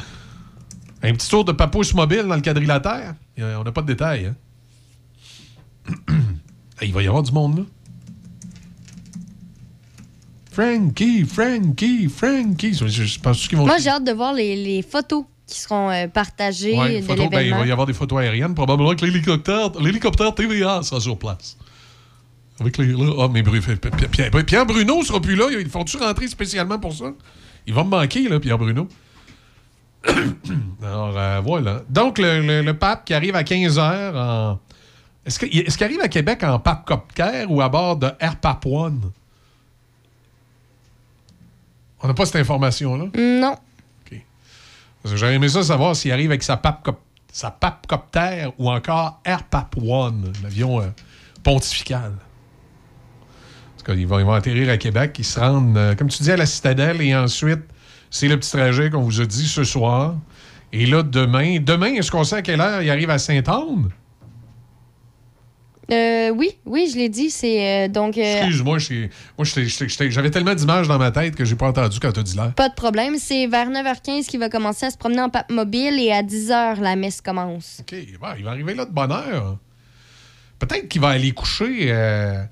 Un 1.03 1.13
petit 1.13 1.29
tour 1.29 1.45
de 1.45 1.51
Papousse 1.53 1.93
Mobile 1.93 2.23
dans 2.27 2.35
le 2.35 2.41
quadrilatère. 2.41 3.15
A- 3.39 3.59
On 3.59 3.63
n'a 3.63 3.71
pas 3.71 3.81
de 3.81 3.87
détails, 3.87 4.25
hein. 4.25 4.35
il 6.81 6.91
va 6.93 7.01
y 7.01 7.07
avoir 7.07 7.23
du 7.23 7.31
monde, 7.31 7.59
là. 7.59 7.63
Frankie, 10.51 11.23
Frankie, 11.23 12.09
Frankie. 12.09 12.73
Je, 12.73 13.19
pense 13.19 13.47
qu'ils 13.47 13.57
vont. 13.57 13.65
Moi, 13.67 13.77
j'ai 13.77 13.89
hâte 13.89 14.03
de 14.03 14.11
voir 14.11 14.33
les, 14.33 14.55
les 14.61 14.81
photos 14.81 15.23
qui 15.47 15.59
seront 15.61 15.89
euh, 15.89 16.07
partagées 16.07 16.77
Ouais, 16.77 16.99
de 17.01 17.05
photo, 17.05 17.29
ben, 17.29 17.41
il 17.41 17.53
va 17.53 17.65
y 17.65 17.71
avoir 17.71 17.87
des 17.87 17.93
photos 17.93 18.19
aériennes. 18.19 18.53
Probablement 18.53 18.93
que 18.95 19.05
l'hélicoptère, 19.05 19.71
l'hélicoptère 19.79 20.35
TVA 20.35 20.83
sera 20.83 20.99
sur 20.99 21.17
place. 21.17 21.57
Avec 22.59 22.77
les. 22.77 22.87
Là, 22.87 23.13
ah, 23.19 23.27
mais 23.31 23.43
Pierre, 23.43 23.79
Pierre- 24.11 24.45
Pierre 24.45 24.65
Bruno 24.65 25.03
sera 25.03 25.21
plus 25.21 25.35
là. 25.35 25.45
Ils 25.51 25.69
font-tu 25.69 25.97
rentrer 25.97 26.27
spécialement 26.27 26.77
pour 26.79 26.93
ça? 26.93 27.05
Il 27.65 27.73
va 27.73 27.83
me 27.83 27.89
manquer, 27.89 28.27
là, 28.27 28.39
Pierre 28.39 28.57
Bruno. 28.57 28.87
Alors, 30.83 31.17
euh, 31.17 31.41
voilà. 31.43 31.81
Donc, 31.89 32.17
le, 32.17 32.41
le- 32.41 32.61
le 32.61 32.73
pape 32.73 33.05
qui 33.05 33.13
arrive 33.13 33.35
à 33.35 33.43
15 33.43 33.77
h 33.77 34.15
en. 34.15 34.59
Est-ce 35.25 35.39
qu'il 35.39 35.57
est 35.59 35.65
qu'il 35.75 35.83
arrive 35.83 36.01
à 36.01 36.07
Québec 36.07 36.43
en 36.43 36.57
pape 36.59 36.85
copter 36.85 37.45
ou 37.49 37.61
à 37.61 37.69
bord 37.69 37.97
de 37.97 38.09
Air 38.19 38.37
Pape 38.37 38.65
One? 38.65 39.11
On 42.01 42.07
n'a 42.07 42.13
pas 42.13 42.25
cette 42.25 42.37
information-là? 42.37 43.05
Non. 43.17 43.55
Parce 45.15 45.47
ça 45.49 45.63
savoir 45.63 45.95
s'il 45.95 46.11
arrive 46.11 46.31
avec 46.31 46.43
sa 46.43 46.57
pape, 46.57 46.89
sa 47.31 47.55
ou 48.57 48.69
encore 48.69 49.21
Air 49.23 49.43
Pap 49.43 49.75
One, 49.81 50.31
l'avion 50.43 50.81
euh, 50.81 50.87
pontifical. 51.43 52.13
Parce 53.75 53.83
qu'ils 53.97 54.07
vont, 54.07 54.19
ils 54.19 54.25
vont 54.25 54.33
atterrir 54.33 54.69
à 54.69 54.77
Québec, 54.77 55.15
ils 55.19 55.25
se 55.25 55.39
rendent, 55.39 55.77
euh, 55.77 55.95
comme 55.95 56.09
tu 56.09 56.23
dis, 56.23 56.31
à 56.31 56.37
la 56.37 56.45
citadelle 56.45 57.01
et 57.01 57.15
ensuite, 57.15 57.61
c'est 58.09 58.27
le 58.27 58.37
petit 58.37 58.51
trajet 58.51 58.89
qu'on 58.89 59.01
vous 59.01 59.21
a 59.21 59.25
dit 59.25 59.47
ce 59.47 59.63
soir. 59.63 60.15
Et 60.73 60.85
là, 60.85 61.03
demain, 61.03 61.59
demain, 61.59 61.93
est-ce 61.93 62.11
qu'on 62.11 62.23
sait 62.23 62.37
à 62.37 62.41
quelle 62.41 62.59
heure 62.59 62.81
il 62.81 62.89
arrive 62.89 63.09
à 63.09 63.17
Sainte-Anne? 63.17 63.89
Euh, 65.91 66.29
oui, 66.31 66.51
oui, 66.65 66.89
je 66.91 66.97
l'ai 66.97 67.09
dit. 67.09 67.29
C'est 67.29 67.85
euh, 67.85 67.87
donc. 67.87 68.17
euh, 68.17 68.21
Excuse-moi, 68.21 68.77
j'avais 70.09 70.29
tellement 70.31 70.53
d'images 70.55 70.87
dans 70.87 70.97
ma 70.97 71.11
tête 71.11 71.35
que 71.35 71.45
j'ai 71.45 71.55
pas 71.55 71.67
entendu 71.67 71.99
quand 71.99 72.11
tu 72.11 72.19
as 72.19 72.23
dit 72.23 72.35
l'heure. 72.35 72.53
Pas 72.53 72.69
de 72.69 72.73
problème. 72.75 73.15
C'est 73.17 73.47
vers 73.47 73.69
9h15 73.69 74.25
qu'il 74.25 74.39
va 74.39 74.49
commencer 74.49 74.85
à 74.85 74.91
se 74.91 74.97
promener 74.97 75.21
en 75.21 75.29
pape 75.29 75.49
mobile 75.51 75.99
et 75.99 76.11
à 76.11 76.23
10h, 76.23 76.81
la 76.81 76.95
messe 76.95 77.21
commence. 77.21 77.77
OK, 77.81 77.95
bon, 78.19 78.27
il 78.37 78.43
va 78.43 78.51
arriver 78.51 78.73
là 78.73 78.85
de 78.85 78.91
bonne 78.91 79.11
heure. 79.11 79.57
Peut-être 80.59 80.87
qu'il 80.89 81.01
va 81.01 81.09
aller 81.09 81.31
coucher. 81.31 81.85
euh, 81.91 82.43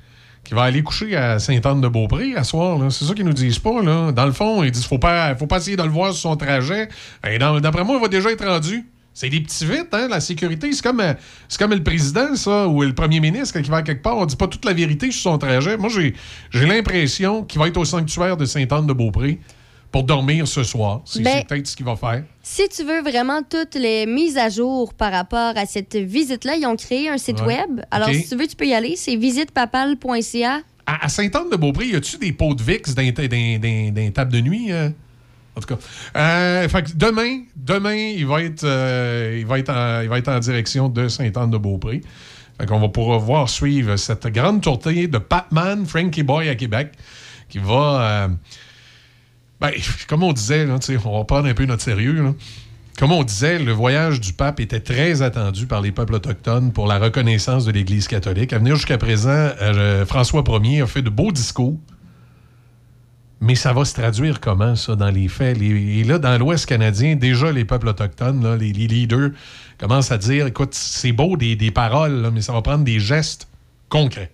qu'il 0.44 0.56
va 0.56 0.62
aller 0.64 0.84
coucher 0.84 1.16
à 1.16 1.40
Sainte-Anne-de-Beaupré 1.40 2.36
à 2.36 2.44
soir. 2.44 2.78
là. 2.78 2.90
C'est 2.92 3.04
ça 3.06 3.14
qu'ils 3.16 3.26
nous 3.26 3.34
disent 3.34 3.58
pas. 3.58 3.82
Là. 3.82 4.12
Dans 4.12 4.28
le 4.28 4.32
fond, 4.32 4.62
ils 4.64 4.70
disent 4.72 4.86
faut 4.86 5.00
pas, 5.00 5.36
faut 5.36 5.48
pas 5.48 5.58
essayer 5.58 5.76
de 5.76 5.82
le 5.82 5.90
voir 5.90 6.14
sur 6.14 6.22
son 6.30 6.36
trajet. 6.38 6.88
D'après 7.24 7.84
moi, 7.84 7.96
il 7.98 8.02
va 8.02 8.08
déjà 8.08 8.32
être 8.32 8.46
rendu. 8.46 8.86
C'est 9.18 9.30
des 9.30 9.40
petits 9.40 9.66
vite, 9.66 9.88
hein, 9.94 10.08
la 10.10 10.20
sécurité. 10.20 10.72
C'est 10.74 10.84
comme, 10.84 11.00
euh, 11.00 11.14
c'est 11.48 11.58
comme 11.58 11.72
le 11.72 11.82
président, 11.82 12.36
ça, 12.36 12.68
ou 12.68 12.84
le 12.84 12.94
premier 12.94 13.22
ministre, 13.22 13.54
quand 13.58 13.64
il 13.66 13.72
va 13.72 13.82
quelque 13.82 14.02
part. 14.04 14.18
On 14.18 14.26
dit 14.26 14.36
pas 14.36 14.48
toute 14.48 14.66
la 14.66 14.74
vérité 14.74 15.10
sur 15.10 15.22
son 15.32 15.38
trajet. 15.38 15.78
Moi, 15.78 15.88
j'ai, 15.90 16.14
j'ai 16.52 16.66
l'impression 16.66 17.44
qu'il 17.44 17.60
va 17.60 17.68
être 17.70 17.78
au 17.78 17.86
sanctuaire 17.86 18.36
de 18.36 18.44
Sainte-Anne-de-Beaupré 18.44 19.40
pour 19.90 20.04
dormir 20.04 20.46
ce 20.50 20.64
soir. 20.64 21.00
C'est, 21.06 21.22
Ben- 21.24 21.32
c'est 21.38 21.48
peut-être 21.48 21.66
ce 21.68 21.78
qu'il 21.78 21.86
va 21.86 21.96
faire. 21.96 22.26
Si 22.44 22.68
tu 22.68 22.84
veux 22.84 23.02
vraiment 23.02 23.42
toutes 23.42 23.76
les 23.76 24.06
mises 24.06 24.38
à 24.38 24.50
jour 24.50 24.94
par 24.94 25.14
rapport 25.14 25.54
à 25.56 25.66
cette 25.66 25.96
visite-là, 25.96 26.58
ils 26.58 26.66
ont 26.66 26.76
créé 26.76 27.08
un 27.08 27.18
site 27.18 27.40
Ouais. 27.40 27.60
web. 27.60 27.82
Alors, 27.92 28.10
si 28.10 28.28
tu 28.28 28.36
veux, 28.36 28.46
tu 28.48 28.58
peux 28.58 28.68
y 28.68 28.74
aller. 28.74 28.98
C'est 28.98 29.16
visitepapal.ca. 29.16 30.60
À, 30.88 31.06
à 31.06 31.10
Sainte-Anne-de-Beaupré, 31.10 31.88
y 31.88 31.96
a-tu 31.96 32.18
des 32.18 32.32
pots 32.34 32.54
de 32.54 32.62
VIX 32.62 32.94
dans 32.94 33.02
les 33.02 34.12
tables 34.14 34.32
de 34.34 34.42
nuit? 34.42 34.72
euh? 34.72 34.90
En 35.56 35.62
tout 35.62 35.74
cas. 35.74 35.82
Euh, 36.18 36.68
demain, 36.96 37.44
demain, 37.56 37.96
il 37.96 38.26
va 38.26 38.42
être, 38.42 38.64
euh, 38.64 39.38
il 39.40 39.46
va 39.46 39.60
être, 39.60 39.70
en, 39.70 40.02
il 40.02 40.10
va 40.10 40.18
être 40.18 40.28
en 40.28 40.40
direction 40.40 40.90
de 40.90 41.08
Sainte-Anne-de-Beaupré. 41.08 42.02
Fait 42.60 42.66
qu'on 42.66 42.80
va 42.80 42.90
pouvoir 42.90 43.50
suivre 43.50 43.96
cette 43.96 44.28
grande 44.28 44.62
tournée 44.62 45.08
de 45.08 45.18
Patman, 45.18 45.86
Frankie 45.86 46.24
Boy 46.24 46.50
à 46.50 46.56
Québec, 46.56 46.92
qui 47.50 47.60
va. 47.60 48.02
euh, 48.02 48.28
ben, 49.62 49.72
comme 50.10 50.24
on 50.24 50.34
disait, 50.34 50.68
on 51.06 51.18
va 51.18 51.24
prendre 51.24 51.48
un 51.48 51.54
peu 51.54 51.66
notre 51.66 51.84
sérieux. 51.84 52.36
Comme 53.00 53.12
on 53.12 53.24
disait, 53.24 53.60
le 53.60 53.72
voyage 53.72 54.22
du 54.22 54.34
pape 54.34 54.60
était 54.60 54.80
très 54.80 55.22
attendu 55.22 55.68
par 55.68 55.82
les 55.82 55.92
peuples 55.92 56.14
autochtones 56.16 56.72
pour 56.72 56.88
la 56.88 56.98
reconnaissance 56.98 57.66
de 57.66 57.72
l'Église 57.72 58.08
catholique. 58.08 58.52
À 58.54 58.58
venir 58.58 58.76
jusqu'à 58.76 58.98
présent, 58.98 59.50
François 60.08 60.44
Ier 60.64 60.82
a 60.82 60.88
fait 60.88 61.02
de 61.02 61.10
beaux 61.10 61.32
discours. 61.32 61.78
Mais 63.42 63.56
ça 63.56 63.74
va 63.74 63.84
se 63.84 63.94
traduire 63.94 64.40
comment, 64.40 64.76
ça, 64.76 64.96
dans 64.96 65.10
les 65.10 65.28
faits? 65.28 65.62
Et 65.62 66.04
là, 66.04 66.20
dans 66.20 66.38
l'Ouest 66.38 66.66
canadien, 66.66 67.16
déjà, 67.16 67.52
les 67.52 67.66
peuples 67.66 67.90
autochtones, 67.90 68.56
les, 68.56 68.72
leaders, 68.72 69.32
commencent 69.78 70.12
à 70.12 70.18
dire 70.18 70.48
écoute, 70.48 70.74
c'est 70.74 71.12
beau 71.12 71.36
des, 71.36 71.72
paroles, 71.72 72.32
mais 72.34 72.42
ça 72.42 72.54
va 72.54 72.62
prendre 72.62 72.84
des 72.84 73.00
gestes 73.00 73.48
concrets. 73.90 74.32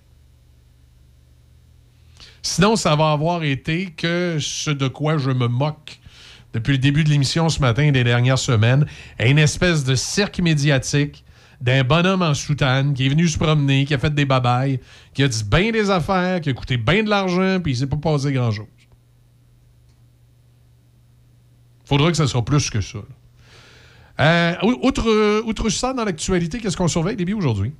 Sinon, 2.44 2.76
ça 2.76 2.96
va 2.96 3.12
avoir 3.12 3.44
été 3.44 3.88
que 3.92 4.38
ce 4.40 4.72
de 4.72 4.88
quoi 4.88 5.18
je 5.18 5.32
me 5.32 5.48
moque 5.48 6.00
depuis 6.54 6.74
le 6.74 6.78
début 6.80 7.04
de 7.04 7.10
l'émission 7.10 7.50
ce 7.50 7.60
matin 7.60 7.84
et 7.84 7.92
des 7.92 8.04
dernières 8.04 8.40
semaines, 8.40 8.86
une 9.20 9.40
espèce 9.40 9.84
de 9.84 9.96
cirque 9.96 10.40
médiatique 10.40 11.24
d'un 11.62 11.84
bonhomme 11.84 12.24
en 12.24 12.34
soutane 12.34 12.94
qui 12.94 13.06
est 13.06 13.10
venu 13.10 13.28
se 13.28 13.38
promener, 13.38 13.86
qui 13.86 13.94
a 13.94 14.00
fait 14.00 14.14
des 14.14 14.26
babayes, 14.26 14.80
qui 15.14 15.24
a 15.24 15.28
dit 15.28 15.44
bien 15.44 15.72
des 15.72 15.90
affaires, 15.90 16.42
qui 16.42 16.50
a 16.50 16.54
coûté 16.54 16.78
bien 16.78 17.04
de 17.04 17.10
l'argent, 17.10 17.60
puis 17.62 17.74
il 17.74 17.76
s'est 17.76 17.88
pas 17.88 17.98
passé 17.98 18.34
grand-chose. 18.34 18.66
Faudra 21.92 22.10
que 22.10 22.16
ça 22.16 22.26
soit 22.26 22.46
plus 22.46 22.70
que 22.70 22.80
ça. 22.80 23.00
Euh, 24.22 24.56
outre, 24.82 25.10
euh, 25.10 25.42
outre 25.44 25.68
ça, 25.68 25.92
dans 25.92 26.06
l'actualité, 26.06 26.60
qu'est-ce 26.60 26.78
qu'on 26.78 26.88
surveille, 26.88 27.18
Déby, 27.18 27.34
aujourd'hui? 27.34 27.74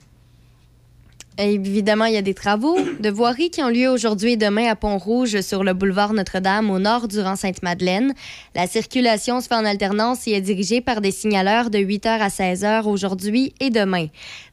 Évidemment, 1.38 2.06
il 2.06 2.14
y 2.14 2.18
a 2.18 2.22
des 2.22 2.34
travaux 2.34 2.78
de 3.00 3.10
voirie 3.10 3.50
qui 3.50 3.64
ont 3.64 3.70
lieu 3.70 3.88
aujourd'hui 3.90 4.34
et 4.34 4.38
demain 4.38 4.68
à 4.70 4.76
Pont-Rouge 4.76 5.40
sur 5.40 5.64
le 5.64 5.74
boulevard 5.74 6.12
Notre-Dame 6.12 6.70
au 6.70 6.78
nord 6.78 7.08
du 7.08 7.22
rang 7.22 7.38
Sainte-Madeleine. 7.38 8.14
La 8.54 8.68
circulation 8.68 9.40
se 9.40 9.48
fait 9.48 9.56
en 9.56 9.64
alternance 9.64 10.28
et 10.28 10.32
est 10.32 10.42
dirigée 10.42 10.82
par 10.82 11.00
des 11.00 11.12
signaleurs 11.12 11.70
de 11.70 11.80
8h 11.80 12.20
à 12.20 12.28
16h 12.28 12.86
aujourd'hui 12.86 13.54
et 13.62 13.70
demain. 13.70 14.08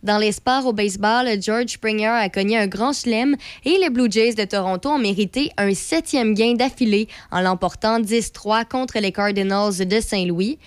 Dans 0.04 0.18
les 0.18 0.30
sports 0.30 0.66
au 0.66 0.72
baseball, 0.72 1.26
George 1.42 1.70
Springer 1.70 2.06
a 2.06 2.28
cogné 2.28 2.56
un 2.56 2.68
grand 2.68 2.92
chelem 2.92 3.34
et 3.64 3.76
les 3.82 3.90
Blue 3.90 4.08
Jays 4.08 4.34
de 4.34 4.44
Toronto 4.44 4.88
ont 4.90 4.98
mérité 4.98 5.50
un 5.58 5.74
septième 5.74 6.32
gain 6.32 6.54
d'affilée 6.54 7.08
en 7.32 7.40
l'emportant 7.40 7.98
10-3 7.98 8.66
contre 8.66 9.00
les 9.00 9.10
Cardinals 9.10 9.84
de 9.84 10.00
Saint-Louis. 10.00 10.58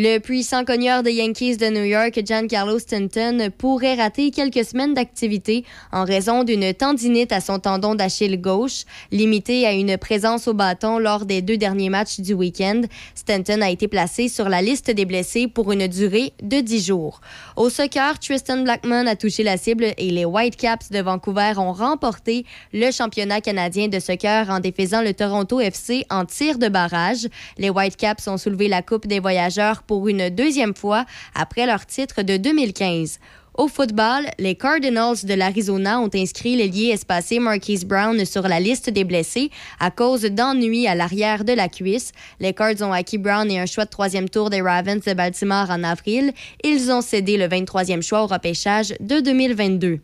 Le 0.00 0.20
puissant 0.20 0.64
cogneur 0.64 1.02
des 1.02 1.14
Yankees 1.14 1.56
de 1.56 1.70
New 1.70 1.82
York, 1.82 2.20
Giancarlo 2.24 2.78
Stanton, 2.78 3.48
pourrait 3.58 3.96
rater 3.96 4.30
quelques 4.30 4.64
semaines 4.64 4.94
d'activité 4.94 5.64
en 5.90 6.04
raison 6.04 6.44
d'une 6.44 6.72
tendinite 6.72 7.32
à 7.32 7.40
son 7.40 7.58
tendon 7.58 7.96
d'Achille 7.96 8.40
gauche, 8.40 8.84
limitée 9.10 9.66
à 9.66 9.72
une 9.72 9.98
présence 9.98 10.46
au 10.46 10.54
bâton 10.54 11.00
lors 11.00 11.24
des 11.24 11.42
deux 11.42 11.56
derniers 11.56 11.90
matchs 11.90 12.20
du 12.20 12.32
week-end. 12.32 12.82
Stanton 13.16 13.60
a 13.60 13.70
été 13.70 13.88
placé 13.88 14.28
sur 14.28 14.48
la 14.48 14.62
liste 14.62 14.88
des 14.88 15.04
blessés 15.04 15.48
pour 15.48 15.72
une 15.72 15.88
durée 15.88 16.32
de 16.44 16.60
10 16.60 16.86
jours. 16.86 17.20
Au 17.56 17.68
soccer, 17.68 18.20
Tristan 18.20 18.58
Blackman 18.58 19.08
a 19.08 19.16
touché 19.16 19.42
la 19.42 19.56
cible 19.56 19.94
et 19.98 20.10
les 20.10 20.24
Whitecaps 20.24 20.92
de 20.92 21.00
Vancouver 21.00 21.54
ont 21.56 21.72
remporté 21.72 22.46
le 22.72 22.92
championnat 22.92 23.40
canadien 23.40 23.88
de 23.88 23.98
soccer 23.98 24.48
en 24.48 24.60
défaisant 24.60 25.02
le 25.02 25.12
Toronto 25.12 25.58
FC 25.58 26.06
en 26.08 26.24
tir 26.24 26.58
de 26.58 26.68
barrage. 26.68 27.26
Les 27.56 27.68
Whitecaps 27.68 28.28
ont 28.28 28.36
soulevé 28.36 28.68
la 28.68 28.82
Coupe 28.82 29.08
des 29.08 29.18
voyageurs 29.18 29.82
pour 29.88 30.06
une 30.06 30.28
deuxième 30.30 30.76
fois 30.76 31.04
après 31.34 31.66
leur 31.66 31.84
titre 31.84 32.22
de 32.22 32.36
2015. 32.36 33.18
Au 33.58 33.66
football, 33.66 34.28
les 34.38 34.54
Cardinals 34.54 35.24
de 35.24 35.34
l'Arizona 35.34 35.98
ont 35.98 36.10
inscrit 36.14 36.54
l'ailier 36.54 36.90
espacé 36.90 37.40
Marquise 37.40 37.84
Brown 37.84 38.24
sur 38.24 38.46
la 38.46 38.60
liste 38.60 38.88
des 38.88 39.02
blessés 39.02 39.50
à 39.80 39.90
cause 39.90 40.22
d'ennuis 40.22 40.86
à 40.86 40.94
l'arrière 40.94 41.42
de 41.42 41.52
la 41.52 41.68
cuisse. 41.68 42.12
Les 42.38 42.52
Cards 42.52 42.80
ont 42.82 42.92
acquis 42.92 43.18
Brown 43.18 43.50
et 43.50 43.58
un 43.58 43.66
choix 43.66 43.84
de 43.84 43.90
troisième 43.90 44.28
tour 44.28 44.48
des 44.48 44.60
Ravens 44.60 45.02
de 45.04 45.12
Baltimore 45.12 45.70
en 45.70 45.82
avril. 45.82 46.32
Ils 46.62 46.92
ont 46.92 47.00
cédé 47.00 47.36
le 47.36 47.46
23e 47.46 48.00
choix 48.00 48.22
au 48.22 48.26
repêchage 48.28 48.94
de 49.00 49.18
2022. 49.18 49.98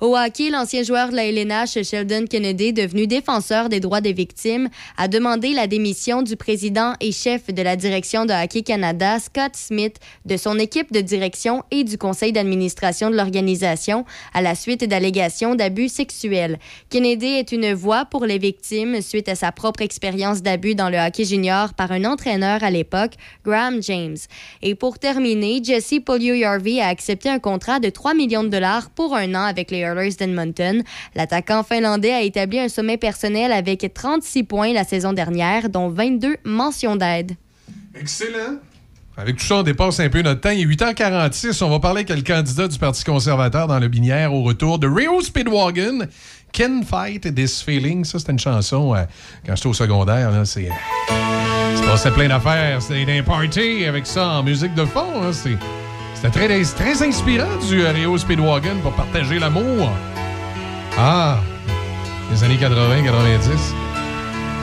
Au 0.00 0.16
hockey, 0.16 0.50
l'ancien 0.50 0.84
joueur 0.84 1.10
de 1.10 1.16
la 1.16 1.26
LNH, 1.26 1.82
Sheldon 1.82 2.26
Kennedy, 2.30 2.72
devenu 2.72 3.08
défenseur 3.08 3.68
des 3.68 3.80
droits 3.80 4.00
des 4.00 4.12
victimes, 4.12 4.68
a 4.96 5.08
demandé 5.08 5.52
la 5.52 5.66
démission 5.66 6.22
du 6.22 6.36
président 6.36 6.92
et 7.00 7.10
chef 7.10 7.52
de 7.52 7.62
la 7.62 7.74
direction 7.74 8.24
de 8.24 8.32
Hockey 8.32 8.62
Canada, 8.62 9.18
Scott 9.18 9.56
Smith, 9.56 9.96
de 10.24 10.36
son 10.36 10.56
équipe 10.60 10.92
de 10.92 11.00
direction 11.00 11.64
et 11.72 11.82
du 11.82 11.98
conseil 11.98 12.30
d'administration 12.30 13.10
de 13.10 13.16
l'organisation 13.16 14.04
à 14.34 14.40
la 14.40 14.54
suite 14.54 14.84
d'allégations 14.84 15.56
d'abus 15.56 15.88
sexuels. 15.88 16.60
Kennedy 16.90 17.26
est 17.26 17.50
une 17.50 17.74
voix 17.74 18.04
pour 18.04 18.24
les 18.24 18.38
victimes 18.38 19.02
suite 19.02 19.28
à 19.28 19.34
sa 19.34 19.50
propre 19.50 19.82
expérience 19.82 20.42
d'abus 20.42 20.76
dans 20.76 20.90
le 20.90 20.98
hockey 20.98 21.24
junior 21.24 21.74
par 21.74 21.90
un 21.90 22.04
entraîneur 22.04 22.62
à 22.62 22.70
l'époque, 22.70 23.14
Graham 23.44 23.82
James. 23.82 24.18
Et 24.62 24.76
pour 24.76 25.00
terminer, 25.00 25.60
Jesse 25.60 25.98
Polio-Yarvi 26.06 26.80
a 26.80 26.86
accepté 26.86 27.28
un 27.28 27.40
contrat 27.40 27.80
de 27.80 27.90
3 27.90 28.14
millions 28.14 28.44
de 28.44 28.48
dollars 28.48 28.90
pour 28.90 29.16
un 29.16 29.34
an 29.34 29.42
avec 29.42 29.72
les 29.72 29.87
Oilers 29.96 30.14
d'Edmonton. 30.14 30.82
L'attaquant 31.14 31.62
finlandais 31.62 32.12
a 32.12 32.22
établi 32.22 32.58
un 32.60 32.68
sommet 32.68 32.96
personnel 32.96 33.52
avec 33.52 33.92
36 33.92 34.44
points 34.44 34.72
la 34.72 34.84
saison 34.84 35.12
dernière, 35.12 35.68
dont 35.68 35.88
22 35.88 36.36
mentions 36.44 36.96
d'aide. 36.96 37.32
Excellent. 37.94 38.58
Avec 39.16 39.36
tout 39.38 39.44
ça, 39.44 39.56
on 39.56 39.62
dépasse 39.64 39.98
un 39.98 40.08
peu 40.08 40.22
notre 40.22 40.40
temps. 40.42 40.50
Il 40.50 40.60
est 40.60 40.64
8h46. 40.76 41.64
On 41.64 41.70
va 41.70 41.80
parler 41.80 42.02
avec 42.08 42.10
le 42.16 42.22
candidat 42.22 42.68
du 42.68 42.78
Parti 42.78 43.02
conservateur 43.02 43.66
dans 43.66 43.80
le 43.80 43.88
binière 43.88 44.32
au 44.32 44.42
retour 44.44 44.78
de 44.78 44.86
Rio 44.86 45.20
Speedwagon. 45.20 46.06
Can 46.56 46.82
Fight 46.88 47.34
This 47.34 47.60
Feeling. 47.62 48.04
Ça, 48.04 48.18
c'était 48.20 48.32
une 48.32 48.38
chanson 48.38 48.94
euh, 48.94 49.02
quand 49.44 49.56
j'étais 49.56 49.68
au 49.68 49.74
secondaire. 49.74 50.30
Là, 50.30 50.44
c'est, 50.44 50.68
euh, 50.68 51.74
c'est 51.74 51.84
passé 51.84 52.10
plein 52.12 52.28
d'affaires. 52.28 52.80
C'était 52.80 53.18
un 53.18 53.22
party 53.24 53.84
avec 53.86 54.06
ça 54.06 54.28
en 54.28 54.42
musique 54.44 54.74
de 54.74 54.84
fond. 54.84 55.04
hein. 55.22 55.32
C'est- 55.32 55.58
C'était 56.20 56.48
très, 56.48 56.62
très 56.64 57.06
inspirant 57.06 57.46
du 57.68 57.80
euh, 57.80 57.92
Rio 57.92 58.18
Speedwagon 58.18 58.78
pour 58.82 58.92
partager 58.92 59.38
l'amour. 59.38 59.88
Ah, 60.98 61.38
les 62.32 62.42
années 62.42 62.56
80, 62.56 63.04
90. 63.04 63.74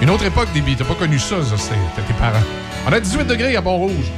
Une 0.01 0.09
autre 0.09 0.25
époque, 0.25 0.49
Déby. 0.53 0.75
T'as 0.75 0.83
pas 0.83 0.95
connu 0.95 1.17
ça, 1.17 1.41
ça 1.41 1.55
c'était 1.57 2.01
tes 2.05 2.13
parents. 2.15 2.43
On 2.85 2.91
a 2.91 2.99
18 2.99 3.25
degrés 3.25 3.55
à 3.55 3.61
Pont-Rouge. 3.61 4.11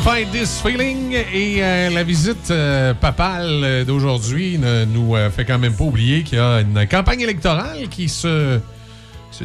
Fight 0.00 0.30
This 0.32 0.60
Feeling 0.60 1.12
et 1.12 1.62
euh, 1.62 1.90
la 1.90 2.02
visite 2.04 2.50
euh, 2.50 2.94
papale 2.94 3.60
euh, 3.62 3.84
d'aujourd'hui 3.84 4.58
ne 4.58 4.84
nous 4.84 5.14
fait 5.30 5.44
quand 5.44 5.58
même 5.58 5.74
pas 5.74 5.84
oublier 5.84 6.22
qu'il 6.22 6.38
y 6.38 6.40
a 6.40 6.60
une 6.60 6.86
campagne 6.86 7.20
électorale 7.20 7.88
qui 7.90 8.08
se, 8.08 8.60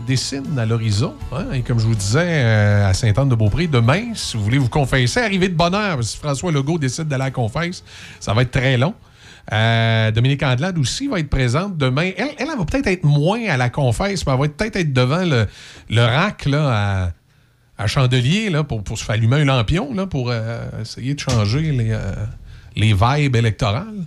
dessine 0.08 0.58
à 0.58 0.66
l'horizon. 0.66 1.16
hein. 1.32 1.46
Et 1.54 1.62
comme 1.62 1.80
je 1.80 1.86
vous 1.86 1.96
disais, 1.96 2.42
à 2.44 2.94
Sainte-Anne-de-Beaupré, 2.94 3.68
demain, 3.68 4.14
si 4.14 4.38
vous 4.38 4.44
voulez 4.44 4.58
vous 4.58 4.70
confesser, 4.70 5.20
arrivez 5.20 5.50
de 5.50 5.56
bonne 5.56 5.76
heure. 5.76 6.04
Si 6.04 6.18
François 6.18 6.52
Legault 6.52 6.78
décide 6.80 7.08
d'aller 7.08 7.24
à 7.24 7.28
la 7.28 7.32
confesse, 7.32 7.84
ça 8.20 8.34
va 8.34 8.42
être 8.44 8.52
très 8.52 8.78
long. 8.78 8.94
Dominique 10.14 10.44
Andelade 10.44 10.78
aussi 10.78 11.08
va 11.08 11.20
être 11.20 11.30
présente 11.30 11.78
demain. 11.78 12.12
Elle 12.18 12.48
va 12.48 12.66
peut-être 12.66 12.88
être 12.88 13.04
moins 13.04 13.46
à 13.50 13.58
la 13.58 13.70
confesse, 13.70 14.26
mais 14.26 14.34
elle 14.34 14.40
va 14.40 14.48
peut-être 14.48 14.76
être 14.76 14.94
devant 14.94 15.26
le, 15.26 15.48
le 15.90 16.02
rack 16.02 16.46
là, 16.46 17.12
à, 17.80 17.88
chandelier 17.88 18.50
là, 18.50 18.64
pour, 18.64 18.84
pour 18.84 18.98
se 19.00 19.04
faire 19.06 19.16
allumer 19.16 19.38
un 19.38 19.46
lampion 19.46 19.94
là, 19.94 20.06
pour 20.06 20.30
euh, 20.30 20.82
essayer 20.82 21.14
de 21.16 21.20
changer 21.20 21.72
les, 21.72 21.92
euh, 21.92 22.14
les 22.76 22.94
vibes 22.94 23.36
électorales. 23.36 24.06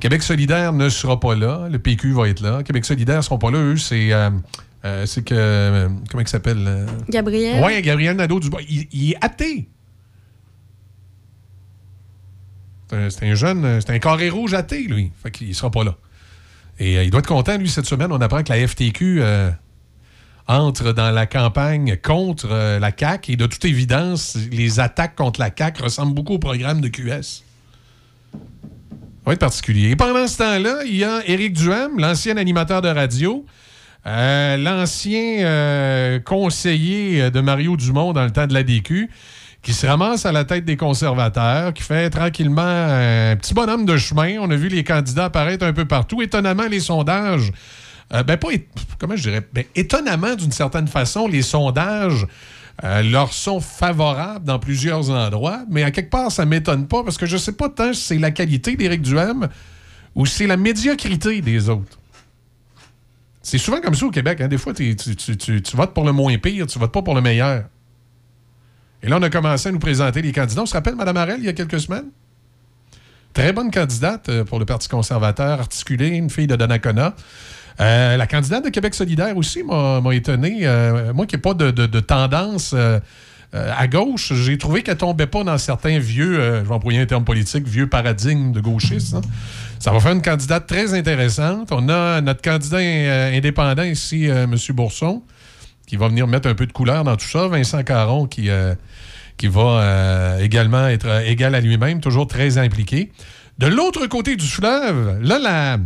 Québec 0.00 0.22
solidaire 0.22 0.72
ne 0.72 0.88
sera 0.88 1.20
pas 1.20 1.34
là. 1.34 1.68
Le 1.70 1.78
PQ 1.78 2.12
va 2.12 2.28
être 2.28 2.40
là. 2.40 2.62
Québec 2.62 2.84
solidaire 2.84 3.18
ne 3.18 3.22
seront 3.22 3.38
pas 3.38 3.50
là. 3.50 3.58
Eux, 3.58 3.76
c'est... 3.76 4.12
euh, 4.12 4.30
c'est 5.06 5.24
que... 5.24 5.88
comment 6.10 6.22
il 6.22 6.28
s'appelle? 6.28 6.86
Gabriel. 7.08 7.62
Ouais, 7.62 7.80
Gabriel 7.82 8.16
Nadeau-Dubois. 8.16 8.60
Il, 8.68 8.86
il 8.92 9.12
est 9.12 9.24
athée. 9.24 9.68
C'est 12.90 13.22
un- 13.28 13.34
jeune... 13.34 13.80
C'est 13.80 13.90
un 13.90 13.98
carré 13.98 14.28
rouge 14.28 14.54
athée, 14.54 14.82
lui. 14.84 15.12
Fait 15.22 15.30
qu'il 15.30 15.54
sera 15.54 15.70
pas 15.70 15.84
là. 15.84 15.96
Et 16.78 17.04
il 17.04 17.10
doit 17.10 17.20
être 17.20 17.26
content, 17.28 17.56
lui, 17.56 17.68
cette 17.68 17.86
semaine. 17.86 18.12
On 18.12 18.20
apprend 18.20 18.42
que 18.42 18.52
la 18.52 18.66
FTQ... 18.66 19.22
entre 20.48 20.92
dans 20.92 21.10
la 21.10 21.26
campagne 21.26 21.96
contre 22.02 22.48
euh, 22.50 22.78
la 22.78 22.92
CAQ 22.96 23.32
et 23.32 23.36
de 23.36 23.46
toute 23.46 23.64
évidence, 23.64 24.36
les 24.52 24.78
attaques 24.78 25.16
contre 25.16 25.40
la 25.40 25.50
CAQ 25.56 25.82
ressemblent 25.82 26.14
beaucoup 26.14 26.34
au 26.34 26.38
programme 26.38 26.80
de 26.80 26.88
QS. 26.88 27.42
Ça 28.32 28.38
va 29.26 29.32
être 29.32 29.40
particulier. 29.40 29.90
Et 29.90 29.96
pendant 29.96 30.26
ce 30.28 30.38
temps-là, 30.38 30.84
il 30.86 30.96
y 30.96 31.04
a 31.04 31.20
Éric 31.26 31.54
Duham, 31.54 31.98
l'ancien 31.98 32.36
animateur 32.36 32.80
de 32.80 32.88
radio, 32.88 33.44
euh, 34.06 34.56
l'ancien 34.56 35.44
euh, 35.44 36.20
conseiller 36.20 37.32
de 37.32 37.40
Mario 37.40 37.76
Dumont 37.76 38.12
dans 38.12 38.24
le 38.24 38.30
temps 38.30 38.46
de 38.46 38.54
la 38.54 38.62
DQ, 38.62 39.10
qui 39.62 39.72
se 39.72 39.84
ramasse 39.84 40.26
à 40.26 40.30
la 40.30 40.44
tête 40.44 40.64
des 40.64 40.76
conservateurs, 40.76 41.74
qui 41.74 41.82
fait 41.82 42.08
tranquillement 42.08 42.62
un 42.62 43.34
petit 43.34 43.52
bonhomme 43.52 43.84
de 43.84 43.96
chemin. 43.96 44.36
On 44.38 44.48
a 44.52 44.54
vu 44.54 44.68
les 44.68 44.84
candidats 44.84 45.24
apparaître 45.24 45.66
un 45.66 45.72
peu 45.72 45.86
partout. 45.86 46.22
Étonnamment, 46.22 46.68
les 46.70 46.78
sondages 46.78 47.50
euh, 48.12 48.22
ben 48.22 48.36
pas, 48.36 48.48
comment 48.98 49.16
je 49.16 49.22
dirais, 49.22 49.46
ben, 49.52 49.64
étonnamment 49.74 50.34
d'une 50.34 50.52
certaine 50.52 50.88
façon, 50.88 51.26
les 51.26 51.42
sondages 51.42 52.26
euh, 52.84 53.02
leur 53.02 53.32
sont 53.32 53.60
favorables 53.60 54.44
dans 54.44 54.58
plusieurs 54.58 55.10
endroits, 55.10 55.64
mais 55.70 55.82
à 55.82 55.90
quelque 55.90 56.10
part, 56.10 56.30
ça 56.30 56.44
m'étonne 56.44 56.86
pas 56.86 57.02
parce 57.02 57.16
que 57.16 57.26
je 57.26 57.36
sais 57.36 57.52
pas 57.52 57.68
tant 57.68 57.92
si 57.92 58.02
c'est 58.02 58.18
la 58.18 58.30
qualité 58.30 58.76
d'Éric 58.76 59.02
Duhem 59.02 59.48
ou 60.14 60.26
si 60.26 60.34
c'est 60.36 60.46
la 60.46 60.56
médiocrité 60.56 61.40
des 61.40 61.68
autres. 61.68 61.98
C'est 63.42 63.58
souvent 63.58 63.80
comme 63.80 63.94
ça 63.94 64.06
au 64.06 64.10
Québec. 64.10 64.40
hein. 64.40 64.48
Des 64.48 64.58
fois, 64.58 64.74
tu, 64.74 64.94
tu- 64.96 65.36
tu- 65.36 65.62
tu 65.62 65.76
votes 65.76 65.94
pour 65.94 66.04
le 66.04 66.12
moins 66.12 66.36
pire, 66.38 66.66
tu 66.66 66.78
votes 66.78 66.92
pas 66.92 67.02
pour 67.02 67.14
le 67.14 67.20
meilleur. 67.20 67.64
Et 69.02 69.08
là, 69.08 69.18
on 69.18 69.22
a 69.22 69.30
commencé 69.30 69.68
à 69.68 69.72
nous 69.72 69.78
présenter 69.78 70.20
les 70.20 70.32
candidats. 70.32 70.62
On 70.62 70.66
se 70.66 70.72
rappelle, 70.74 70.96
Mme 70.96 71.16
Arel, 71.16 71.36
il 71.38 71.44
y 71.44 71.48
a 71.48 71.52
quelques 71.52 71.78
semaines? 71.80 72.06
Très 73.32 73.52
bonne 73.52 73.70
candidate 73.70 74.28
euh, 74.30 74.44
pour 74.44 74.58
le 74.58 74.64
Parti 74.64 74.88
conservateur, 74.88 75.60
articulée, 75.60 76.08
une 76.08 76.30
fille 76.30 76.46
de 76.46 76.56
Donnacona. 76.56 77.14
Euh, 77.80 78.16
la 78.16 78.26
candidate 78.26 78.64
de 78.64 78.70
Québec 78.70 78.94
solidaire 78.94 79.36
aussi 79.36 79.62
m'a 79.62 80.00
étonné. 80.14 80.60
Euh, 80.62 81.12
moi 81.12 81.26
qui 81.26 81.36
n'ai 81.36 81.42
pas 81.42 81.54
de, 81.54 82.00
tendance 82.00 82.74
euh, 82.74 83.00
à 83.52 83.86
gauche, 83.86 84.32
j'ai 84.32 84.58
trouvé 84.58 84.82
qu'elle 84.82 84.96
tombait 84.96 85.26
pas 85.26 85.44
dans 85.44 85.58
certains 85.58 85.98
vieux, 85.98 86.34
je 86.34 86.68
vais 86.68 86.74
employer 86.74 87.00
un 87.00 87.06
terme 87.06 87.24
politique, 87.24 87.66
vieux 87.66 87.88
paradigmes 87.88 88.52
de 88.52 88.60
gauchistes. 88.60 89.14
hein. 89.14 89.20
Ça 89.78 89.92
va 89.92 90.00
faire 90.00 90.12
une 90.12 90.22
candidate 90.22 90.66
très 90.66 90.94
intéressante. 90.94 91.70
On 91.70 91.88
a 91.88 92.20
notre 92.20 92.42
candidat 92.42 92.78
indépendant 92.78 93.82
ici, 93.82 94.24
M. 94.24 94.54
Bourson, 94.70 95.22
qui 95.86 95.96
va 95.96 96.08
venir 96.08 96.26
mettre 96.26 96.48
un 96.48 96.54
peu 96.54 96.66
de 96.66 96.72
couleur 96.72 97.04
dans 97.04 97.16
tout 97.16 97.26
ça. 97.26 97.46
Vincent 97.48 97.82
Caron 97.82 98.26
qui, 98.26 98.48
va 99.44 100.36
également 100.40 100.88
être 100.88 101.22
égal 101.26 101.54
à 101.54 101.60
lui-même, 101.60 102.00
toujours 102.00 102.26
très 102.26 102.58
impliqué. 102.58 103.12
De 103.58 103.66
l'autre 103.66 104.06
côté 104.06 104.36
du 104.36 104.46
fleuve, 104.46 105.20
là, 105.22 105.38
la, 105.38 105.78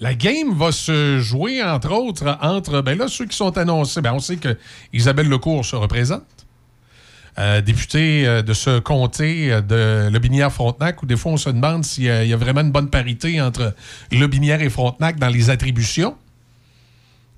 la 0.00 0.14
game 0.14 0.54
va 0.54 0.72
se 0.72 1.18
jouer, 1.18 1.62
entre 1.62 1.92
autres, 1.92 2.38
entre 2.40 2.80
ben 2.82 2.96
là, 2.96 3.08
ceux 3.08 3.26
qui 3.26 3.36
sont 3.36 3.56
annoncés. 3.58 4.00
Ben, 4.00 4.12
on 4.12 4.20
sait 4.20 4.36
que 4.36 4.56
Isabelle 4.92 5.28
Lecourt 5.28 5.64
se 5.64 5.76
représente. 5.76 6.22
Euh, 7.38 7.60
députée 7.60 8.26
euh, 8.26 8.42
de 8.42 8.52
ce 8.52 8.80
comté 8.80 9.52
euh, 9.52 9.60
de 9.60 10.08
Lobinière-Frontenac, 10.12 11.02
où 11.04 11.06
des 11.06 11.16
fois 11.16 11.32
on 11.32 11.36
se 11.36 11.50
demande 11.50 11.84
s'il 11.84 12.04
y, 12.04 12.28
y 12.28 12.32
a 12.32 12.36
vraiment 12.36 12.62
une 12.62 12.72
bonne 12.72 12.90
parité 12.90 13.40
entre 13.40 13.76
Lobinière 14.10 14.60
et 14.60 14.68
Frontenac 14.68 15.20
dans 15.20 15.28
les 15.28 15.48
attributions. 15.48 16.16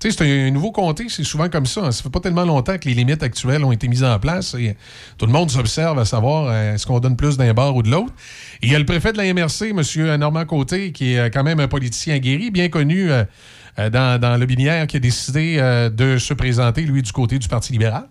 Tu 0.01 0.09
sais, 0.09 0.17
c'est 0.17 0.47
un, 0.47 0.49
nouveau 0.49 0.71
comté, 0.71 1.05
c'est 1.09 1.23
souvent 1.23 1.47
comme 1.47 1.67
ça. 1.67 1.81
hein. 1.81 1.91
Ça 1.91 2.01
fait 2.01 2.09
pas 2.09 2.19
tellement 2.19 2.43
longtemps 2.43 2.75
que 2.79 2.89
les 2.89 2.95
limites 2.95 3.21
actuelles 3.21 3.63
ont 3.63 3.71
été 3.71 3.87
mises 3.87 4.03
en 4.03 4.17
place. 4.17 4.55
Et 4.55 4.75
tout 5.19 5.27
le 5.27 5.31
monde 5.31 5.51
s'observe 5.51 5.99
à 5.99 6.05
savoir 6.05 6.47
euh, 6.47 6.73
est-ce 6.73 6.87
qu'on 6.87 6.99
donne 6.99 7.15
plus 7.15 7.37
d'un 7.37 7.53
bord 7.53 7.75
ou 7.75 7.83
de 7.83 7.89
l'autre. 7.91 8.11
Il 8.63 8.71
y 8.71 8.75
a 8.75 8.79
le 8.79 8.85
préfet 8.85 9.13
de 9.13 9.17
la 9.17 9.31
MRC, 9.31 9.69
M. 9.69 10.17
Normand 10.17 10.45
Côté, 10.45 10.91
qui 10.91 11.13
est 11.13 11.19
euh, 11.19 11.29
quand 11.29 11.43
même 11.43 11.59
un 11.59 11.67
politicien 11.67 12.17
guéri, 12.17 12.49
bien 12.49 12.69
connu 12.69 13.11
euh, 13.11 13.23
euh, 13.77 13.91
dans, 13.91 14.19
dans 14.19 14.37
le 14.37 14.45
Binière, 14.47 14.87
qui 14.87 14.97
a 14.97 14.99
décidé 14.99 15.57
euh, 15.59 15.91
de 15.91 16.17
se 16.17 16.33
présenter, 16.33 16.81
lui, 16.81 17.03
du 17.03 17.11
côté 17.11 17.37
du 17.37 17.47
Parti 17.47 17.71
libéral. 17.71 18.05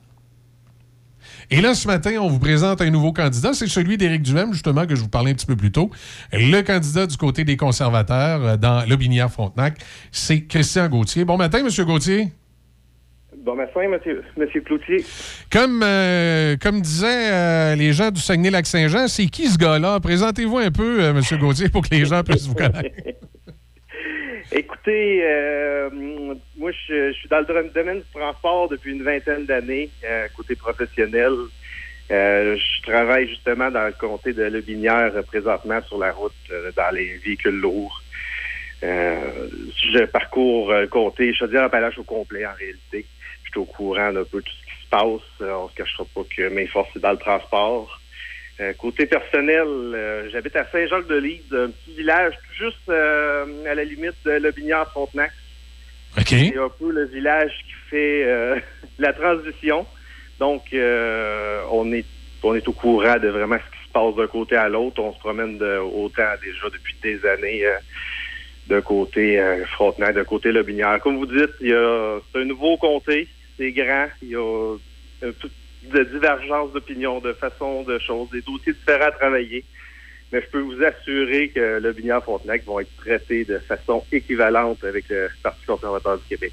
Et 1.52 1.60
là, 1.60 1.74
ce 1.74 1.88
matin, 1.88 2.12
on 2.20 2.28
vous 2.28 2.38
présente 2.38 2.80
un 2.80 2.90
nouveau 2.90 3.12
candidat. 3.12 3.52
C'est 3.54 3.66
celui 3.66 3.96
d'Éric 3.96 4.22
Duhem, 4.22 4.52
justement, 4.52 4.86
que 4.86 4.94
je 4.94 5.00
vous 5.00 5.08
parlais 5.08 5.32
un 5.32 5.34
petit 5.34 5.46
peu 5.46 5.56
plus 5.56 5.72
tôt. 5.72 5.90
Le 6.32 6.60
candidat 6.62 7.06
du 7.06 7.16
côté 7.16 7.44
des 7.44 7.56
conservateurs 7.56 8.44
euh, 8.44 8.56
dans 8.56 8.88
Lobinière-Frontenac, 8.88 9.78
c'est 10.12 10.42
Christian 10.42 10.88
Gauthier. 10.88 11.24
Bon 11.24 11.36
matin, 11.36 11.58
M. 11.58 11.84
Gauthier. 11.84 12.28
Bon 13.44 13.56
matin, 13.56 13.88
monsieur, 13.88 14.22
monsieur 14.36 14.60
Cloutier. 14.60 15.02
Comme, 15.50 15.82
euh, 15.82 16.56
comme 16.60 16.82
disaient 16.82 17.32
euh, 17.32 17.74
les 17.74 17.94
gens 17.94 18.10
du 18.10 18.20
Saguenay-Lac-Saint-Jean, 18.20 19.08
c'est 19.08 19.26
qui 19.26 19.46
ce 19.48 19.56
gars-là? 19.56 19.98
Présentez-vous 19.98 20.58
un 20.58 20.70
peu, 20.70 21.02
euh, 21.02 21.14
M. 21.14 21.38
Gauthier, 21.38 21.70
pour 21.70 21.82
que 21.82 21.94
les 21.94 22.04
gens 22.04 22.22
puissent 22.22 22.46
vous 22.46 22.54
connaître. 22.54 22.90
Écoutez, 24.52 25.22
euh, 25.24 25.90
moi, 26.56 26.70
je, 26.72 27.12
je 27.12 27.16
suis 27.16 27.28
dans 27.28 27.40
le 27.40 27.70
domaine 27.70 27.98
du 27.98 28.04
transport 28.12 28.68
depuis 28.68 28.92
une 28.92 29.02
vingtaine 29.02 29.46
d'années, 29.46 29.90
euh, 30.04 30.28
côté 30.36 30.56
professionnel. 30.56 31.32
Euh, 32.10 32.56
je 32.56 32.82
travaille 32.90 33.28
justement 33.28 33.70
dans 33.70 33.86
le 33.86 33.92
comté 33.92 34.32
de 34.32 34.42
Lebinière 34.42 35.12
euh, 35.14 35.22
présentement 35.22 35.80
sur 35.82 35.98
la 35.98 36.12
route 36.12 36.32
euh, 36.50 36.72
dans 36.76 36.92
les 36.92 37.18
véhicules 37.18 37.60
lourds. 37.60 38.02
Euh, 38.82 39.48
je 39.92 40.04
parcours 40.06 40.72
le 40.72 40.88
comté 40.88 41.32
Chaudière-Appalaches 41.34 41.98
au 41.98 42.04
complet 42.04 42.44
en 42.46 42.54
réalité. 42.54 43.06
Je 43.44 43.50
suis 43.50 43.60
au 43.60 43.64
courant 43.64 44.12
d'un 44.12 44.24
peu 44.24 44.42
tout 44.42 44.52
ce 44.52 44.66
qui 44.66 44.82
se 44.82 44.88
passe. 44.88 45.50
On 45.50 45.68
se 45.68 45.74
cachera 45.74 46.04
pas 46.12 46.22
que 46.36 46.48
mes 46.48 46.66
forces 46.66 46.90
c'est 46.94 47.02
dans 47.02 47.12
le 47.12 47.18
transport. 47.18 47.99
Euh, 48.60 48.74
côté 48.74 49.06
personnel, 49.06 49.66
euh, 49.66 50.28
j'habite 50.30 50.54
à 50.54 50.66
Saint-Jacques-de-Lise, 50.70 51.52
un 51.52 51.70
petit 51.70 51.96
village 51.96 52.34
tout 52.34 52.64
juste 52.64 52.88
euh, 52.90 53.64
à 53.66 53.74
la 53.74 53.84
limite 53.84 54.16
de 54.24 54.32
Lobinière-Frontenac. 54.32 55.30
C'est 56.26 56.58
un 56.58 56.68
peu 56.68 56.90
le 56.90 57.06
village 57.06 57.52
qui 57.66 57.72
fait 57.88 58.26
la 58.98 59.12
transition. 59.12 59.86
Donc, 60.38 60.62
on 60.72 61.92
est 61.92 62.04
on 62.42 62.54
est 62.54 62.66
au 62.66 62.72
courant 62.72 63.18
de 63.18 63.28
vraiment 63.28 63.58
ce 63.58 63.78
qui 63.78 63.86
se 63.86 63.92
passe 63.92 64.14
d'un 64.16 64.26
côté 64.26 64.56
à 64.56 64.68
l'autre. 64.68 65.00
On 65.00 65.12
se 65.12 65.18
promène 65.18 65.58
de, 65.58 65.78
autant 65.78 66.32
déjà 66.42 66.68
depuis 66.72 66.96
des 67.02 67.24
années 67.26 67.64
d'un 68.66 68.80
côté 68.80 69.40
Frontenac, 69.72 70.14
d'un 70.14 70.24
côté 70.24 70.50
Lobinière. 70.50 70.98
Comme 71.00 71.18
vous 71.18 71.26
dites, 71.26 71.54
il 71.60 71.68
y 71.68 71.74
a 71.74 72.18
c'est 72.32 72.40
un 72.40 72.44
nouveau 72.44 72.76
comté, 72.76 73.28
c'est 73.56 73.72
grand, 73.72 74.08
il 74.22 74.30
y 74.30 74.36
a 74.36 74.76
euh, 75.22 75.32
toute 75.38 75.52
de 75.90 76.04
divergence 76.04 76.72
d'opinion, 76.72 77.20
de 77.20 77.32
façon 77.32 77.82
de 77.82 77.98
choses, 77.98 78.30
des 78.30 78.42
dossiers 78.42 78.72
différents 78.72 79.08
à 79.08 79.12
travailler. 79.12 79.64
Mais 80.32 80.40
je 80.40 80.46
peux 80.46 80.60
vous 80.60 80.82
assurer 80.82 81.48
que 81.48 81.80
le 81.80 81.92
Binière 81.92 82.22
Frontenac 82.22 82.64
vont 82.64 82.78
être 82.80 82.94
traités 82.96 83.44
de 83.44 83.58
façon 83.58 84.04
équivalente 84.12 84.84
avec 84.84 85.08
le 85.08 85.28
Parti 85.42 85.64
conservateur 85.66 86.18
du 86.18 86.24
Québec. 86.24 86.52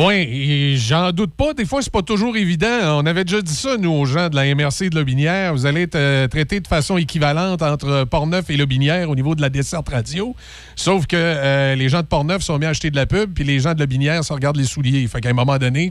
Oui, 0.00 0.76
j'en 0.76 1.10
doute 1.10 1.34
pas. 1.34 1.54
Des 1.54 1.64
fois, 1.64 1.82
c'est 1.82 1.90
pas 1.90 2.02
toujours 2.02 2.36
évident. 2.36 3.00
On 3.00 3.04
avait 3.04 3.24
déjà 3.24 3.42
dit 3.42 3.52
ça, 3.52 3.76
nous, 3.76 3.90
aux 3.90 4.04
gens 4.04 4.28
de 4.28 4.36
la 4.36 4.54
MRC 4.54 4.90
de 4.90 4.94
Lobinière. 4.94 5.52
Vous 5.52 5.66
allez 5.66 5.82
être 5.82 6.28
traités 6.28 6.60
de 6.60 6.68
façon 6.68 6.96
équivalente 6.98 7.62
entre 7.62 8.04
Portneuf 8.04 8.48
et 8.48 8.56
Lobinière 8.56 9.10
au 9.10 9.16
niveau 9.16 9.34
de 9.34 9.40
la 9.40 9.50
desserte 9.50 9.88
radio. 9.88 10.36
Sauf 10.76 11.08
que 11.08 11.16
euh, 11.16 11.74
les 11.74 11.88
gens 11.88 12.02
de 12.02 12.06
Portneuf 12.06 12.42
sont 12.42 12.60
mis 12.60 12.66
à 12.66 12.68
acheter 12.68 12.92
de 12.92 12.94
la 12.94 13.06
pub, 13.06 13.34
puis 13.34 13.42
les 13.42 13.58
gens 13.58 13.74
de 13.74 13.80
Lobinière 13.80 14.22
se 14.22 14.32
regardent 14.32 14.58
les 14.58 14.66
souliers. 14.66 15.04
Fait 15.08 15.20
qu'à 15.20 15.30
un 15.30 15.32
moment 15.32 15.58
donné, 15.58 15.90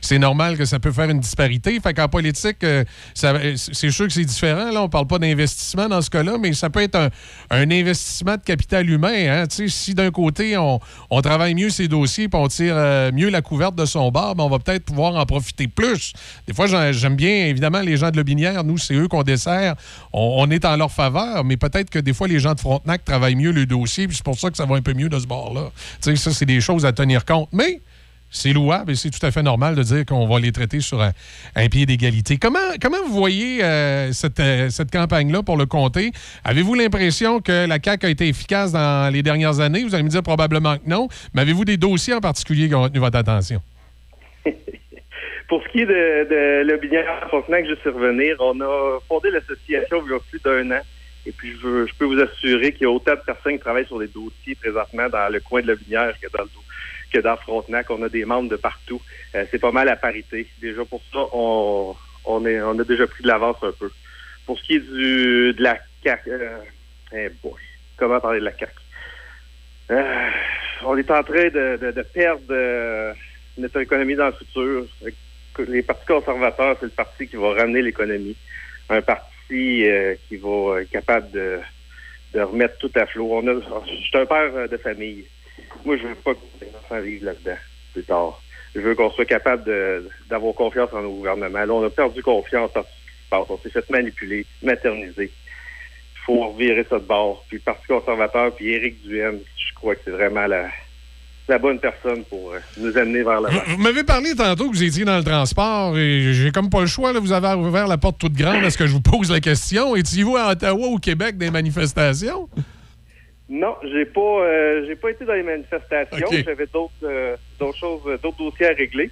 c'est 0.00 0.18
normal 0.20 0.56
que 0.56 0.64
ça 0.64 0.78
peut 0.78 0.92
faire 0.92 1.10
une 1.10 1.18
disparité. 1.18 1.80
Fait 1.80 1.92
qu'en 1.92 2.06
politique, 2.06 2.62
euh, 2.62 2.84
c'est 3.14 3.90
sûr 3.90 4.06
que 4.06 4.12
c'est 4.12 4.24
différent. 4.24 4.70
Là, 4.70 4.80
on 4.80 4.88
parle 4.88 5.08
pas 5.08 5.18
d'investissement 5.18 5.88
dans 5.88 6.02
ce 6.02 6.10
cas-là, 6.10 6.36
mais 6.40 6.52
ça 6.52 6.70
peut 6.70 6.82
être 6.82 7.10
un, 7.50 7.68
investissement 7.68 8.36
de 8.36 8.42
capital 8.42 8.88
humain. 8.88 9.42
hein. 9.42 9.44
Si 9.48 9.92
d'un 9.96 10.12
côté, 10.12 10.56
on, 10.56 10.78
travaille 11.20 11.56
mieux 11.56 11.70
ses 11.70 11.88
dossiers, 11.88 12.28
puis 12.28 12.40
on 12.40 12.46
tire 12.46 12.74
euh, 12.76 13.10
mieux 13.10 13.28
la 13.28 13.39
couverte 13.42 13.74
de 13.74 13.84
son 13.84 14.10
bar, 14.10 14.34
on 14.38 14.48
va 14.48 14.58
peut-être 14.58 14.84
pouvoir 14.84 15.14
en 15.14 15.26
profiter 15.26 15.68
plus. 15.68 16.12
Des 16.46 16.54
fois, 16.54 16.66
j'aime 16.92 17.16
bien, 17.16 17.46
évidemment, 17.46 17.80
les 17.80 17.96
gens 17.96 18.10
de 18.10 18.16
Lobinière. 18.16 18.64
Nous, 18.64 18.78
c'est 18.78 18.94
eux 18.94 19.08
qu'on 19.08 19.22
dessert. 19.22 19.74
On, 20.12 20.36
on 20.38 20.50
est 20.50 20.64
en 20.64 20.76
leur 20.76 20.90
faveur, 20.90 21.44
mais 21.44 21.56
peut-être 21.56 21.90
que 21.90 21.98
des 21.98 22.12
fois, 22.12 22.28
les 22.28 22.38
gens 22.38 22.54
de 22.54 22.60
Frontenac 22.60 23.04
travaillent 23.04 23.36
mieux 23.36 23.52
le 23.52 23.66
dossier, 23.66 24.06
puis 24.06 24.16
c'est 24.16 24.24
pour 24.24 24.38
ça 24.38 24.50
que 24.50 24.56
ça 24.56 24.66
va 24.66 24.76
un 24.76 24.82
peu 24.82 24.94
mieux 24.94 25.08
de 25.08 25.18
ce 25.18 25.26
bord-là. 25.26 25.70
Tu 26.02 26.10
sais, 26.10 26.16
ça, 26.16 26.32
c'est 26.32 26.46
des 26.46 26.60
choses 26.60 26.84
à 26.84 26.92
tenir 26.92 27.24
compte. 27.24 27.48
Mais 27.52 27.80
c'est 28.30 28.52
louable 28.52 28.92
et 28.92 28.94
c'est 28.94 29.10
tout 29.10 29.24
à 29.24 29.30
fait 29.30 29.42
normal 29.42 29.74
de 29.74 29.82
dire 29.82 30.06
qu'on 30.06 30.26
va 30.26 30.38
les 30.38 30.52
traiter 30.52 30.80
sur 30.80 31.02
un, 31.02 31.68
pied 31.68 31.84
d'égalité. 31.84 32.38
Comment, 32.38 32.58
comment 32.80 32.96
vous 33.06 33.12
voyez 33.12 33.62
euh, 33.62 34.12
cette, 34.12 34.40
euh, 34.40 34.70
cette 34.70 34.90
campagne-là 34.90 35.42
pour 35.42 35.56
le 35.56 35.66
comté? 35.66 36.12
Avez-vous 36.44 36.74
l'impression 36.74 37.40
que 37.40 37.66
la 37.66 37.78
CAQ 37.82 38.06
a 38.06 38.10
été 38.10 38.28
efficace 38.28 38.72
dans 38.72 39.12
les 39.12 39.22
dernières 39.22 39.60
années? 39.60 39.82
Vous 39.82 39.94
allez 39.94 40.04
me 40.04 40.08
dire 40.08 40.22
probablement 40.22 40.76
que 40.76 40.88
non. 40.88 41.08
Mais 41.34 41.42
avez-vous 41.42 41.64
des 41.64 41.76
dossiers 41.76 42.14
en 42.14 42.20
particulier 42.20 42.68
qui 42.68 42.74
ont 42.74 42.82
retenu 42.82 43.00
votre 43.00 43.18
attention? 43.18 43.60
Pour 45.48 45.62
ce 45.64 45.68
qui 45.70 45.80
est 45.80 45.86
de, 45.86 46.28
de 46.30 46.70
Lobinière 46.70 47.26
Frontenac, 47.28 47.66
juste 47.66 47.82
revenir, 47.84 48.36
on 48.38 48.60
a 48.60 49.00
fondé 49.08 49.30
l'association 49.30 50.02
il 50.06 50.12
y 50.12 50.14
a 50.14 50.18
plus 50.30 50.40
d'un 50.44 50.76
an. 50.76 50.80
Et 51.26 51.32
puis, 51.32 51.52
je, 51.60 51.66
veux- 51.66 51.86
peux 51.98 52.06
vous 52.06 52.20
assurer 52.20 52.72
qu'il 52.72 52.82
y 52.82 52.86
a 52.86 52.90
autant 52.90 53.12
de 53.14 53.20
personnes 53.26 53.54
qui 53.54 53.58
travaillent 53.58 53.86
sur 53.86 53.98
des 53.98 54.06
dossiers 54.06 54.54
présentement 54.54 55.08
dans 55.08 55.30
le 55.30 55.40
coin 55.40 55.60
de 55.60 55.66
Lobinière 55.66 56.14
que 56.20 56.28
dans, 56.32 56.44
le, 56.44 56.48
que 57.10 57.18
dans 57.18 57.36
Frontenac. 57.36 57.90
On 57.90 58.02
a 58.02 58.08
des 58.08 58.24
membres 58.24 58.48
de 58.48 58.56
partout. 58.56 59.00
Euh, 59.34 59.44
c'est 59.50 59.58
pas 59.58 59.72
mal 59.72 59.88
à 59.88 59.96
parité. 59.96 60.46
Déjà, 60.60 60.84
pour 60.84 61.02
ça, 61.12 61.18
on, 61.32 61.96
est, 62.46 62.60
on 62.62 62.78
a 62.78 62.84
déjà 62.84 63.06
pris 63.06 63.22
de 63.22 63.28
l'avance 63.28 63.56
un 63.62 63.72
peu. 63.72 63.90
Pour 64.46 64.58
ce 64.58 64.64
qui 64.64 64.76
est 64.76 64.80
du, 64.80 65.52
de 65.54 65.62
la 65.62 65.78
CAQ, 66.02 66.30
euh, 66.30 66.58
eh 67.12 67.28
comment 67.96 68.20
parler 68.20 68.40
de 68.40 68.44
la 68.44 68.56
CAQ? 68.56 68.72
Euh, 69.90 70.30
on 70.84 70.96
est 70.96 71.10
en 71.10 71.22
train 71.22 71.48
de, 71.48 72.02
perdre 72.14 73.14
notre 73.58 73.80
économie 73.80 74.14
dans 74.14 74.26
le 74.26 74.32
futur. 74.32 74.86
Les 75.68 75.82
partis 75.82 76.06
conservateurs, 76.06 76.76
c'est 76.78 76.86
le 76.86 76.92
parti 76.92 77.26
qui 77.26 77.36
va 77.36 77.54
ramener 77.54 77.82
l'économie. 77.82 78.36
Un 78.88 79.02
parti 79.02 79.26
qui 79.48 80.36
va 80.36 80.80
être 80.80 80.90
capable 80.90 81.30
de, 81.32 81.58
de 82.32 82.40
remettre 82.40 82.78
tout 82.78 82.92
à 82.94 83.06
flot. 83.06 83.28
On 83.30 83.46
a, 83.46 83.60
je 83.86 83.94
suis 83.94 84.16
un 84.16 84.26
père 84.26 84.68
de 84.68 84.76
famille. 84.76 85.24
Moi, 85.84 85.96
je 85.96 86.06
veux 86.06 86.14
pas 86.14 86.34
que 86.34 86.40
les 86.60 86.68
enfants 86.68 87.00
vivent 87.00 87.24
là-dedans 87.24 87.58
plus 87.92 88.04
tard. 88.04 88.40
Je 88.74 88.80
veux 88.80 88.94
qu'on 88.94 89.10
soit 89.10 89.24
capable 89.24 89.64
d'avoir 90.28 90.54
confiance 90.54 90.90
en 90.92 91.02
nos 91.02 91.10
gouvernements. 91.10 91.64
Là, 91.64 91.72
on 91.72 91.84
a 91.84 91.90
perdu 91.90 92.22
confiance 92.22 92.70
en 92.76 92.82
ce 92.82 92.86
qui 92.86 93.24
se 93.24 93.30
passe. 93.30 93.46
On 93.48 93.58
s'est 93.58 93.70
fait 93.70 93.90
manipuler, 93.90 94.46
materniser. 94.62 95.30
Il 95.32 96.20
faut 96.24 96.50
revirer 96.50 96.86
ça 96.88 96.98
de 96.98 97.04
bord. 97.04 97.44
Puis 97.48 97.56
le 97.56 97.62
Parti 97.62 97.86
conservateur, 97.88 98.54
puis 98.54 98.70
Éric 98.70 99.02
Duhem, 99.02 99.40
je 99.56 99.74
crois 99.74 99.96
que 99.96 100.02
c'est 100.04 100.12
vraiment 100.12 100.46
la, 100.46 100.68
la 101.48 101.58
bonne 101.58 101.80
personne 101.80 102.22
pour 102.24 102.52
euh, 102.52 102.60
nous 102.78 102.96
amener 102.96 103.22
vers 103.24 103.40
l'avant. 103.40 103.60
Vous 103.66 103.78
m'avez 103.78 104.04
parlé 104.04 104.34
tantôt 104.36 104.70
que 104.70 104.76
vous 104.76 104.84
étiez 104.84 105.04
dans 105.04 105.18
le 105.18 105.24
transport 105.24 105.98
et 105.98 106.32
j'ai 106.32 106.52
comme 106.52 106.70
pas 106.70 106.80
le 106.82 106.86
choix. 106.86 107.12
là. 107.12 107.18
vous 107.18 107.32
avez 107.32 107.54
ouvert 107.54 107.88
la 107.88 107.98
porte 107.98 108.18
toute 108.18 108.34
grande 108.34 108.64
à 108.64 108.70
ce 108.70 108.78
que 108.78 108.86
je 108.86 108.92
vous 108.92 109.00
pose 109.00 109.32
la 109.32 109.40
question? 109.40 109.96
Étiez-vous 109.96 110.36
à 110.36 110.52
Ottawa 110.52 110.86
ou 110.86 110.94
au 110.94 110.98
Québec 110.98 111.36
des 111.36 111.50
manifestations? 111.50 112.48
Non, 113.50 113.74
j'ai 113.82 114.04
pas 114.04 114.20
euh, 114.20 114.86
j'ai 114.86 114.94
pas 114.94 115.10
été 115.10 115.24
dans 115.24 115.34
les 115.34 115.42
manifestations. 115.42 116.28
J'avais 116.30 116.66
d'autres 116.66 116.92
euh, 117.02 117.36
d'autres 117.58 117.76
choses, 117.78 118.02
euh, 118.06 118.16
d'autres 118.16 118.38
dossiers 118.38 118.66
à 118.66 118.72
régler. 118.74 119.10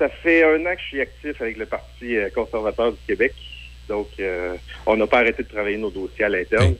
Ça 0.00 0.08
fait 0.08 0.42
un 0.42 0.66
an 0.66 0.74
que 0.74 0.80
je 0.80 0.86
suis 0.86 1.00
actif 1.00 1.40
avec 1.40 1.56
le 1.56 1.66
Parti 1.66 2.16
euh, 2.16 2.28
conservateur 2.34 2.90
du 2.90 2.98
Québec. 3.06 3.32
Donc 3.88 4.08
euh, 4.18 4.56
on 4.84 4.96
n'a 4.96 5.06
pas 5.06 5.20
arrêté 5.20 5.44
de 5.44 5.48
travailler 5.48 5.76
nos 5.76 5.90
dossiers 5.90 6.24
à 6.24 6.28
l'interne. 6.28 6.74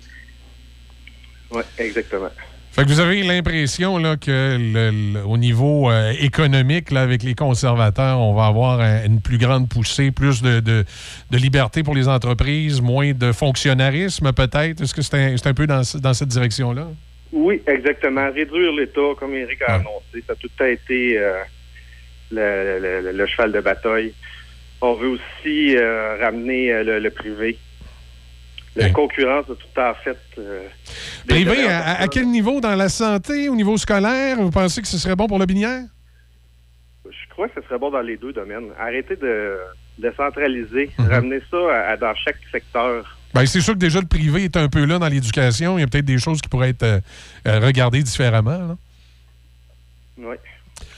Oui, 1.52 1.62
exactement. 1.78 2.30
Fait 2.74 2.84
que 2.84 2.88
vous 2.88 3.00
avez 3.00 3.22
l'impression 3.22 3.98
là, 3.98 4.16
que 4.16 4.56
le- 4.58 5.12
le- 5.14 5.24
au 5.26 5.36
niveau 5.36 5.90
euh, 5.90 6.12
économique, 6.18 6.90
là, 6.90 7.02
avec 7.02 7.22
les 7.22 7.34
conservateurs, 7.34 8.18
on 8.18 8.32
va 8.32 8.46
avoir 8.46 8.80
un- 8.80 9.04
une 9.04 9.20
plus 9.20 9.36
grande 9.36 9.68
poussée, 9.68 10.10
plus 10.10 10.40
de, 10.40 10.60
de- 10.60 10.84
de 11.30 11.36
liberté 11.36 11.82
pour 11.82 11.94
les 11.94 12.08
entreprises, 12.08 12.80
moins 12.80 13.12
de 13.12 13.30
fonctionnnarisme 13.32 14.32
peut-être? 14.32 14.80
Est-ce 14.82 14.94
que 14.94 15.02
c'est 15.02 15.16
un, 15.16 15.36
c'est 15.36 15.48
un 15.48 15.54
peu 15.54 15.66
dans, 15.66 15.84
ce- 15.84 15.98
dans 15.98 16.14
cette 16.14 16.28
direction-là? 16.28 16.88
Oui, 17.32 17.60
exactement. 17.66 18.30
Réduire 18.32 18.72
l'État, 18.72 19.00
comme 19.18 19.34
Eric 19.34 19.60
a 19.68 19.74
annoncé, 19.74 20.24
ça 20.26 20.32
a 20.32 20.36
tout 20.36 20.48
temps 20.56 20.64
été 20.64 21.18
euh, 21.18 21.42
le, 22.30 23.26
cheval 23.26 23.52
de 23.52 23.60
bataille. 23.60 24.14
On 24.80 24.94
veut 24.94 25.08
aussi 25.08 25.76
euh, 25.76 26.16
ramener 26.20 26.72
euh, 26.72 27.00
le 27.00 27.10
privé. 27.10 27.58
La 28.74 28.90
concurrence 28.90 29.44
a 29.44 29.54
tout 29.54 29.58
le 29.70 29.74
temps 29.74 29.94
fait. 30.02 30.16
euh, 30.38 30.66
Privé, 31.28 31.66
à, 31.68 31.80
à- 31.80 32.02
à 32.02 32.08
quel 32.08 32.26
niveau? 32.26 32.60
Dans 32.60 32.74
la 32.74 32.88
santé, 32.88 33.48
au 33.48 33.54
niveau 33.54 33.76
scolaire? 33.76 34.38
Vous 34.38 34.50
pensez 34.50 34.80
que 34.80 34.88
ce 34.88 34.96
serait 34.98 35.14
bon 35.16 35.26
pour 35.26 35.38
le 35.38 35.44
binière? 35.46 35.82
Je 37.04 37.28
crois 37.30 37.48
que 37.48 37.60
ce 37.60 37.66
serait 37.68 37.78
bon 37.78 37.90
dans 37.90 38.00
les 38.00 38.16
deux 38.16 38.32
domaines. 38.32 38.70
Arrêter 38.78 39.16
de, 39.16 39.58
de 39.98 40.12
centraliser, 40.16 40.90
ramener 40.98 41.40
ça 41.50 41.56
à- 41.70 41.90
à- 41.92 41.96
dans 41.96 42.14
chaque 42.14 42.38
secteur. 42.50 43.18
Ben, 43.34 43.44
c'est 43.46 43.60
sûr 43.60 43.74
que 43.74 43.78
déjà 43.78 44.00
le 44.00 44.06
privé 44.06 44.44
est 44.44 44.56
un 44.56 44.68
peu 44.68 44.84
là 44.84 44.98
dans 44.98 45.08
l'éducation. 45.08 45.78
Il 45.78 45.82
y 45.82 45.84
a 45.84 45.86
peut-être 45.86 46.04
des 46.04 46.18
choses 46.18 46.40
qui 46.40 46.48
pourraient 46.48 46.70
être 46.70 46.82
euh, 46.82 47.00
euh, 47.48 47.58
regardées 47.60 48.02
différemment. 48.02 48.58
là. 48.58 48.76
Oui, 50.18 50.36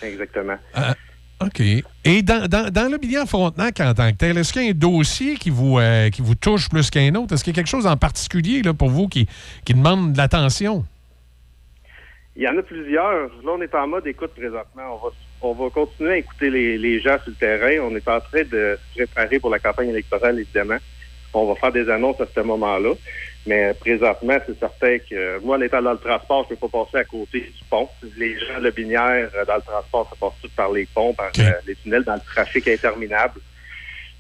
exactement. 0.03 0.57
Ah, 0.75 0.95
OK. 1.41 1.61
Et 2.05 2.23
dans, 2.23 2.47
dans, 2.49 2.71
dans 2.71 2.91
le 2.91 2.99
bilan 2.99 3.27
Frontenac 3.27 3.81
en 3.81 3.93
tant 3.95 4.11
que 4.13 4.17
tel, 4.17 4.39
est-ce 4.39 4.53
qu'il 4.53 4.63
y 4.65 4.69
a 4.69 4.71
un 4.71 4.75
dossier 4.75 5.35
qui 5.35 5.51
vous, 5.51 5.79
euh, 5.79 6.09
qui 6.11 6.23
vous 6.23 6.35
touche 6.35 6.69
plus 6.69 6.91
qu'un 6.91 7.15
autre? 7.17 7.35
Est-ce 7.35 7.45
qu'il 7.45 7.55
y 7.55 7.57
a 7.57 7.61
quelque 7.61 7.71
chose 7.71 7.87
en 7.87 7.97
particulier 7.97 8.63
là, 8.63 8.73
pour 8.73 8.89
vous 8.89 9.09
qui, 9.09 9.27
qui 9.65 9.75
demande 9.75 10.13
de 10.13 10.19
l'attention? 10.19 10.85
Il 12.37 12.43
y 12.43 12.49
en 12.49 12.57
a 12.57 12.63
plusieurs. 12.63 13.29
Là, 13.29 13.53
on 13.57 13.61
est 13.61 13.75
en 13.75 13.87
mode 13.87 14.07
écoute 14.07 14.33
présentement. 14.37 15.01
On 15.01 15.07
va, 15.07 15.13
on 15.41 15.53
va 15.65 15.71
continuer 15.71 16.13
à 16.13 16.17
écouter 16.19 16.51
les, 16.51 16.79
les 16.79 17.01
gens 17.01 17.17
sur 17.23 17.31
le 17.31 17.35
terrain. 17.35 17.85
On 17.89 17.95
est 17.95 18.09
en 18.09 18.21
train 18.21 18.43
de 18.43 18.79
se 18.93 19.03
préparer 19.05 19.39
pour 19.39 19.51
la 19.51 19.59
campagne 19.59 19.89
électorale, 19.89 20.39
évidemment. 20.39 20.79
On 21.33 21.47
va 21.47 21.55
faire 21.57 21.73
des 21.73 21.89
annonces 21.91 22.21
à 22.21 22.27
ce 22.33 22.41
moment-là. 22.41 22.91
Mais 23.47 23.75
présentement, 23.75 24.39
c'est 24.47 24.59
certain 24.59 24.99
que 24.99 25.39
moi, 25.45 25.59
en 25.59 25.61
étant 25.61 25.83
dans 25.83 25.93
le 25.93 25.99
transport, 25.99 26.47
je 26.49 26.55
ne 26.55 26.59
peux 26.59 26.69
pas 26.69 26.85
passer 26.85 26.99
à 26.99 27.05
côté 27.05 27.41
du 27.41 27.65
pont. 27.69 27.89
Les 28.17 28.39
gens 28.39 28.61
de 28.63 28.71
Binière, 28.71 29.29
euh, 29.37 29.45
dans 29.47 29.57
le 29.57 29.63
transport, 29.63 30.09
ça 30.09 30.17
passe 30.19 30.33
tout 30.41 30.49
par 30.57 30.73
les 30.73 30.87
ponts, 30.87 31.13
par 31.13 31.31
euh, 31.39 31.51
les 31.67 31.75
tunnels, 31.77 32.05
dans 32.05 32.15
le 32.15 32.21
trafic 32.21 32.67
interminable. 32.69 33.41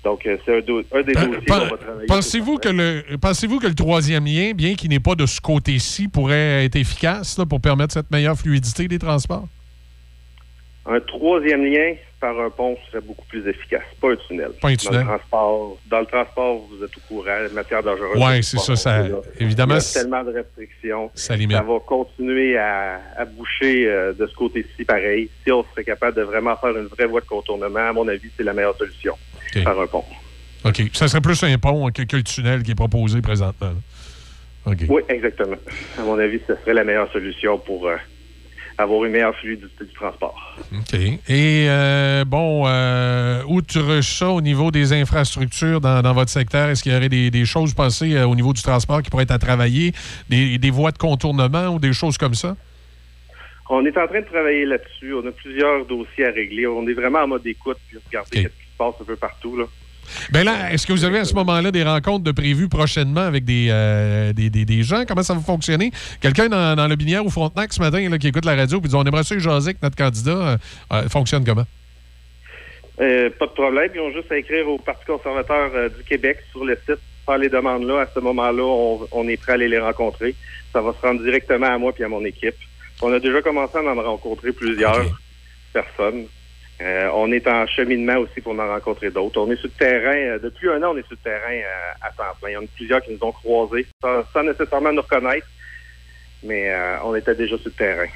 Donc, 0.05 0.27
euh, 0.27 0.37
c'est 0.45 0.59
un, 0.59 0.61
do- 0.61 0.83
un 0.93 1.01
des 1.03 1.15
dossiers 1.15 1.41
qu'on 1.47 1.55
va 1.55 1.77
travailler. 1.79 2.07
Pensez-vous 2.07 2.59
que, 2.59 2.69
le, 2.69 3.17
pensez-vous 3.17 3.59
que 3.61 3.67
le 3.67 3.75
troisième 3.75 4.27
lien, 4.27 4.53
bien 4.55 4.75
qu'il 4.75 4.91
n'est 4.91 5.01
pas 5.01 5.15
de 5.15 5.25
ce 5.25 5.41
côté-ci, 5.41 6.09
pourrait 6.09 6.67
être 6.67 6.77
efficace 6.77 7.39
là, 7.39 7.47
pour 7.47 7.63
permettre 7.63 7.95
cette 7.95 8.11
meilleure 8.11 8.37
fluidité 8.37 8.87
des 8.89 8.99
transports? 8.99 9.49
Un 10.85 11.01
troisième 11.01 11.65
lien 11.65 11.95
par 12.25 12.41
un 12.41 12.49
pont 12.49 12.75
serait 12.91 13.03
beaucoup 13.03 13.27
plus 13.27 13.47
efficace, 13.47 13.83
pas 14.01 14.13
un 14.13 14.17
tunnel. 14.17 14.53
Pas 14.63 14.69
un 14.69 14.71
Dans 14.73 14.77
tunnel. 14.79 15.01
le 15.01 15.07
transport, 15.07 15.77
dans 15.91 16.01
le 16.01 16.07
transport 16.07 16.57
vous 16.71 16.83
êtes 16.83 16.97
au 16.97 17.01
courant, 17.07 17.37
matière 17.53 17.83
dangereuse. 17.83 18.17
Ouais, 18.19 18.41
c'est 18.41 18.59
ça, 18.59 18.77
ça- 18.77 19.05
évidemment, 19.39 19.75
Il 19.75 19.83
y 19.83 19.99
a 19.99 20.03
tellement 20.03 20.25
de 20.25 20.33
restrictions. 20.33 21.11
Ça 21.15 21.37
limite. 21.37 21.59
va 21.59 21.79
continuer 21.87 22.57
à, 22.57 22.99
à 23.19 23.27
boucher 23.27 23.87
euh, 23.87 24.15
de 24.15 24.27
ce 24.27 24.35
côté-ci 24.35 24.87
pareil. 24.87 25.29
Si 25.45 25.53
on 25.53 25.63
serait 25.71 25.85
capable 25.85 26.17
de 26.17 26.23
vraiment 26.23 26.57
faire 26.57 26.71
une 26.75 26.87
vraie 26.87 27.05
voie 27.07 27.21
de 27.21 27.27
contournement, 27.27 27.89
à 27.91 27.93
mon 27.93 28.09
avis, 28.09 28.31
c'est 28.37 28.43
la 28.43 28.55
meilleure 28.55 28.77
solution. 28.79 29.15
Par 29.63 29.79
un 29.79 29.87
pont. 29.87 30.05
OK. 30.65 30.83
Ça 30.95 31.07
serait 31.09 31.21
plus 31.21 31.43
un 31.45 31.59
pont 31.59 31.91
que, 31.91 32.03
que 32.05 32.17
le 32.17 32.23
tunnel 32.23 32.63
qui 32.63 32.71
est 32.71 32.75
proposé 32.75 33.21
présentement. 33.21 33.69
là. 34.67 34.73
OK. 34.73 34.79
Oui, 34.89 35.03
exactement. 35.11 35.57
À 35.99 36.03
mon 36.03 36.19
avis, 36.19 36.41
ce 36.49 36.55
serait 36.57 36.73
la 36.73 36.85
meilleure 36.85 37.13
solution 37.13 37.59
pour 37.59 37.87
euh, 37.87 37.97
avoir 38.79 39.05
une 39.05 39.13
meilleure 39.13 39.37
fluidité 39.37 39.85
du 39.85 39.93
transport. 39.93 40.57
OK. 40.73 40.95
Et 41.29 41.67
euh, 41.69 42.25
bon, 42.25 42.65
euh, 42.67 43.43
outre 43.47 44.01
ça, 44.03 44.29
au 44.31 44.41
niveau 44.41 44.71
des 44.71 44.93
infrastructures 44.93 45.81
dans, 45.81 46.03
dans 46.03 46.13
votre 46.13 46.31
secteur, 46.31 46.69
est-ce 46.69 46.83
qu'il 46.83 46.93
y 46.93 46.97
aurait 46.97 47.09
des, 47.09 47.31
des 47.31 47.45
choses 47.45 47.75
passées 47.75 48.15
euh, 48.15 48.27
au 48.27 48.35
niveau 48.35 48.53
du 48.53 48.63
transport 48.63 49.03
qui 49.03 49.11
pourraient 49.11 49.25
être 49.25 49.31
à 49.31 49.39
travailler, 49.39 49.93
des, 50.29 50.59
des 50.59 50.71
voies 50.71 50.91
de 50.91 50.99
contournement 50.99 51.69
ou 51.69 51.79
des 51.79 51.93
choses 51.93 52.19
comme 52.19 52.35
ça? 52.35 52.57
On 53.71 53.85
est 53.87 53.97
en 53.97 54.07
train 54.07 54.21
de 54.21 54.27
travailler 54.27 54.67
là-dessus. 54.67 55.15
On 55.15 55.27
a 55.27 55.33
plusieurs 55.33 55.87
dossiers 55.87 56.27
à 56.27 56.31
régler. 56.31 56.67
On 56.67 56.87
est 56.87 56.93
vraiment 56.93 57.21
en 57.21 57.29
mode 57.29 57.47
écoute 57.47 57.79
puis 57.89 57.99
regarder 58.07 58.43
ce 58.43 58.43
qui 58.43 58.49
se 58.49 58.77
passe 58.77 58.95
un 59.01 59.05
peu 59.05 59.17
partout. 59.17 59.57
Là. 59.57 59.65
Ben 60.33 60.45
là, 60.45 60.73
est-ce 60.73 60.87
que 60.87 60.93
vous 60.93 61.05
avez 61.05 61.19
à 61.19 61.25
ce 61.25 61.35
moment-là 61.35 61.71
des 61.71 61.83
rencontres 61.83 62.25
de 62.25 62.33
prévues 62.33 62.69
prochainement 62.69 63.21
avec 63.23 63.45
des, 63.45 63.69
euh, 63.71 64.33
des, 64.33 64.51
des- 64.51 64.65
des 64.65 64.83
gens? 64.83 65.05
Comment 65.07 65.23
ça 65.23 65.35
va 65.35 65.41
fonctionner? 65.41 65.91
Quelqu'un 66.21 66.49
dans, 66.49 66.77
dans 66.77 66.87
le 66.89 66.97
Binière 66.97 67.25
ou 67.25 67.31
Frontenac 67.31 67.73
ce 67.73 67.81
matin 67.81 68.09
là, 68.09 68.19
qui 68.19 68.29
écoute 68.29 68.45
la 68.45 68.55
radio 68.57 68.79
et 68.85 68.89
dit 68.89 68.95
on 68.95 69.05
aimerait 69.05 69.25
ça 69.25 69.39
jaser 69.39 69.71
avec 69.71 69.83
notre 69.83 69.97
candidat. 69.97 70.31
euh, 70.31 70.57
euh, 70.93 71.09
fonctionne 71.09 71.45
comment? 71.45 71.65
Euh, 73.01 73.29
pas 73.39 73.47
de 73.47 73.53
problème. 73.53 73.91
Ils 73.95 74.01
ont 74.01 74.13
juste 74.13 74.31
à 74.31 74.39
écrire 74.39 74.69
au 74.69 74.79
Parti 74.79 75.05
conservateur 75.07 75.71
du 75.91 76.05
Québec 76.05 76.39
sur 76.53 76.65
le 76.65 76.77
site, 76.87 76.99
faire 77.27 77.39
les 77.39 77.49
demandes 77.49 77.85
là. 77.87 78.03
À 78.03 78.07
ce 78.15 78.21
moment-là, 78.21 78.63
on, 78.63 79.09
on 79.11 79.29
est 79.29 79.37
prêt 79.37 79.53
à 79.53 79.55
aller 79.57 79.69
les 79.69 79.81
rencontrer. 79.81 80.35
Ça 80.73 80.81
va 80.81 80.93
se 80.93 81.05
rendre 81.07 81.23
directement 81.23 81.67
à 81.67 81.79
moi 81.79 81.93
puis 81.93 82.05
à 82.05 82.09
mon 82.09 82.25
équipe. 82.25 82.55
On 83.03 83.13
a 83.13 83.19
déjà 83.19 83.43
commencé 83.43 83.77
à 83.79 83.83
en 83.83 83.95
rencontrer 84.01 84.53
plusieurs 84.53 85.05
personnes. 85.73 86.27
Euh, 86.81 87.09
on 87.15 87.31
est 87.31 87.47
en 87.47 87.67
cheminement 87.67 88.17
aussi 88.17 88.41
pour 88.41 88.53
en 88.59 88.67
rencontrer 88.67 89.11
d'autres. 89.11 89.41
On 89.41 89.51
est 89.51 89.57
sur 89.57 89.69
le 89.69 89.79
terrain. 89.79 90.17
euh, 90.17 90.39
depuis 90.39 90.69
un 90.69 90.83
an, 90.83 90.93
on 90.95 90.97
est 90.97 91.07
sur 91.07 91.13
le 91.13 91.17
terrain 91.19 91.53
euh, 91.53 91.93
à 92.03 92.11
temps 92.11 92.37
plein. 92.41 92.51
Il 92.51 92.53
y 92.55 92.57
en 92.57 92.63
a 92.63 92.67
plusieurs 92.75 93.03
qui 93.03 93.13
nous 93.13 93.27
ont 93.27 93.33
croisés 93.33 93.87
sans, 94.03 94.43
nécessairement 94.43 94.93
nous 94.93 95.03
reconnaître, 95.03 95.47
mais 96.43 96.75
on 97.05 97.15
était 97.15 97.35
déjà 97.35 97.57
sur 97.57 97.69
le 97.69 97.73
terrain. 97.73 98.09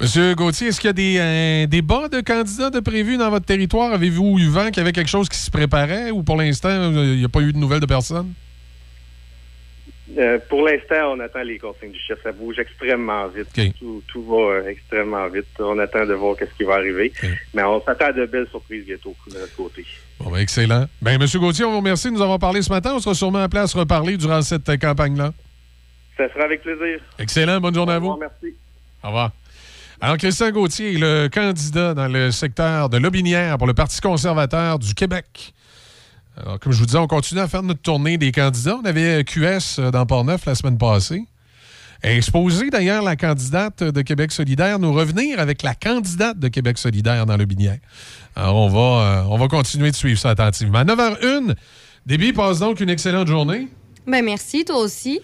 Monsieur 0.00 0.34
Gauthier, 0.34 0.68
est-ce 0.68 0.80
qu'il 0.80 0.88
y 0.88 0.90
a 0.90 0.92
des 0.92 1.16
euh, 1.18 1.66
débats 1.66 2.08
de 2.08 2.20
candidats 2.20 2.70
de 2.70 2.80
prévus 2.80 3.16
dans 3.16 3.30
votre 3.30 3.46
territoire? 3.46 3.92
Avez-vous 3.92 4.38
eu 4.38 4.48
vent 4.48 4.66
qu'il 4.66 4.78
y 4.78 4.80
avait 4.80 4.92
quelque 4.92 5.08
chose 5.08 5.28
qui 5.28 5.38
se 5.38 5.50
préparait 5.50 6.10
ou 6.10 6.22
pour 6.24 6.36
l'instant, 6.36 6.90
il 6.90 7.16
n'y 7.18 7.24
a 7.24 7.28
pas 7.28 7.40
eu 7.40 7.52
de 7.52 7.58
nouvelles 7.58 7.80
de 7.80 7.86
personne? 7.86 8.34
Euh, 10.16 10.38
pour 10.48 10.62
l'instant, 10.66 11.12
on 11.14 11.20
attend 11.20 11.42
les 11.42 11.58
consignes 11.58 11.92
du 11.92 11.98
chef. 11.98 12.22
Ça 12.22 12.32
bouge 12.32 12.58
extrêmement 12.58 13.26
vite. 13.28 13.48
Tout, 13.78 14.02
tout 14.06 14.22
va 14.22 14.54
euh, 14.54 14.68
extrêmement 14.68 15.26
vite. 15.28 15.46
On 15.58 15.78
attend 15.78 16.06
de 16.06 16.14
voir 16.14 16.36
qu'est-ce 16.36 16.54
qui 16.54 16.64
va 16.64 16.74
arriver. 16.74 17.12
Mais 17.52 17.62
on 17.62 17.82
s'attend 17.82 18.06
à 18.06 18.12
de 18.12 18.26
belles 18.26 18.48
surprises 18.48 18.84
bientôt 18.84 19.14
de 19.28 19.38
notre 19.38 19.56
côté. 19.56 19.84
Bon, 20.20 20.30
ben, 20.30 20.38
excellent. 20.38 20.86
Ben, 21.02 21.18
Monsieur 21.18 21.40
Gauthier, 21.40 21.64
on 21.64 21.72
vous 21.72 21.78
remercie 21.78 22.08
de 22.08 22.14
nous 22.14 22.22
avoir 22.22 22.38
parlé 22.38 22.62
ce 22.62 22.70
matin. 22.70 22.92
On 22.94 23.00
sera 23.00 23.14
sûrement 23.14 23.42
appelé 23.42 23.62
à 23.62 23.66
se 23.66 23.76
reparler 23.76 24.16
durant 24.16 24.42
cette 24.42 24.68
euh, 24.68 24.76
campagne-là. 24.76 25.32
Ça 26.16 26.28
sera 26.32 26.44
avec 26.44 26.62
plaisir. 26.62 27.00
Excellent. 27.18 27.60
Bonne 27.60 27.74
journée 27.74 27.94
à 27.94 27.98
vous. 27.98 28.16
Merci. 28.18 28.54
Au 29.02 29.08
revoir. 29.08 29.32
Alors, 30.00 30.16
Christian 30.16 30.50
Gauthier 30.50 30.94
est 30.94 30.98
le 30.98 31.28
candidat 31.28 31.94
dans 31.94 32.08
le 32.08 32.30
secteur 32.30 32.88
de 32.88 32.98
Lobinière 32.98 33.58
pour 33.58 33.66
le 33.66 33.74
Parti 33.74 34.00
conservateur 34.00 34.78
du 34.78 34.94
Québec. 34.94 35.54
Alors, 36.36 36.58
comme 36.58 36.72
je 36.72 36.78
vous 36.78 36.86
disais, 36.86 36.98
on 36.98 37.06
continue 37.06 37.40
à 37.40 37.48
faire 37.48 37.62
notre 37.62 37.80
tournée 37.80 38.18
des 38.18 38.32
candidats. 38.32 38.76
On 38.82 38.84
avait 38.84 39.22
QS 39.24 39.78
euh, 39.78 39.90
dans 39.90 40.04
Port-Neuf 40.04 40.46
la 40.46 40.54
semaine 40.54 40.78
passée. 40.78 41.24
Exposé 42.02 42.68
d'ailleurs 42.68 43.02
la 43.02 43.16
candidate 43.16 43.82
de 43.82 44.02
Québec 44.02 44.30
solidaire, 44.30 44.78
nous 44.78 44.92
revenir 44.92 45.40
avec 45.40 45.62
la 45.62 45.74
candidate 45.74 46.38
de 46.38 46.48
Québec 46.48 46.76
solidaire 46.76 47.24
dans 47.24 47.36
le 47.36 47.46
Binière. 47.46 47.78
Alors, 48.36 48.56
on 48.56 48.68
va, 48.68 48.78
euh, 48.80 49.22
on 49.30 49.38
va 49.38 49.48
continuer 49.48 49.90
de 49.90 49.96
suivre 49.96 50.18
ça 50.18 50.30
attentivement. 50.30 50.78
À 50.78 50.84
9h01, 50.84 51.54
Déby 52.04 52.32
passe 52.32 52.58
donc 52.58 52.80
une 52.80 52.90
excellente 52.90 53.28
journée. 53.28 53.68
Ben 54.06 54.22
merci, 54.22 54.64
toi 54.64 54.78
aussi. 54.78 55.20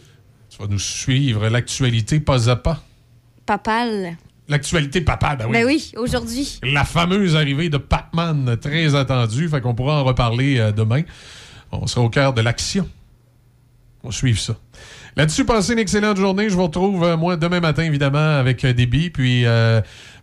Tu 0.49 0.59
vas 0.59 0.69
nous 0.69 0.79
suivre 0.79 1.49
l'actualité 1.49 2.19
pas 2.19 2.49
à 2.49 2.57
pas. 2.57 2.83
Papal. 3.45 4.17
L'actualité 4.51 5.01
papa, 5.01 5.37
ben 5.37 5.47
oui. 5.47 5.53
Ben 5.53 5.65
oui, 5.65 5.93
aujourd'hui. 5.97 6.59
La 6.65 6.85
fameuse 6.85 7.37
arrivée 7.37 7.69
de 7.69 7.77
Pac-Man, 7.77 8.57
très 8.61 8.97
attendue. 8.97 9.49
Fait 9.49 9.61
qu'on 9.61 9.77
pourra 9.77 10.01
en 10.01 10.05
reparler 10.05 10.59
euh, 10.59 10.73
demain. 10.73 11.03
On 11.71 11.87
sera 11.87 12.05
au 12.05 12.11
cœur 12.11 12.35
de 12.35 12.41
l'action. 12.41 12.89
On 14.03 14.11
suivre 14.11 14.41
ça. 14.41 14.57
Là-dessus, 15.15 15.45
passez 15.45 15.75
une 15.75 15.79
excellente 15.79 16.17
journée. 16.17 16.51
Je 16.51 16.57
vous 16.57 16.65
retrouve, 16.65 17.05
euh, 17.05 17.17
moi, 17.17 17.37
demain 17.37 17.61
matin, 17.61 17.85
évidemment, 17.85 18.39
avec 18.39 18.65
euh, 18.65 18.73
Déby. 18.73 19.11
Puis, 19.11 19.45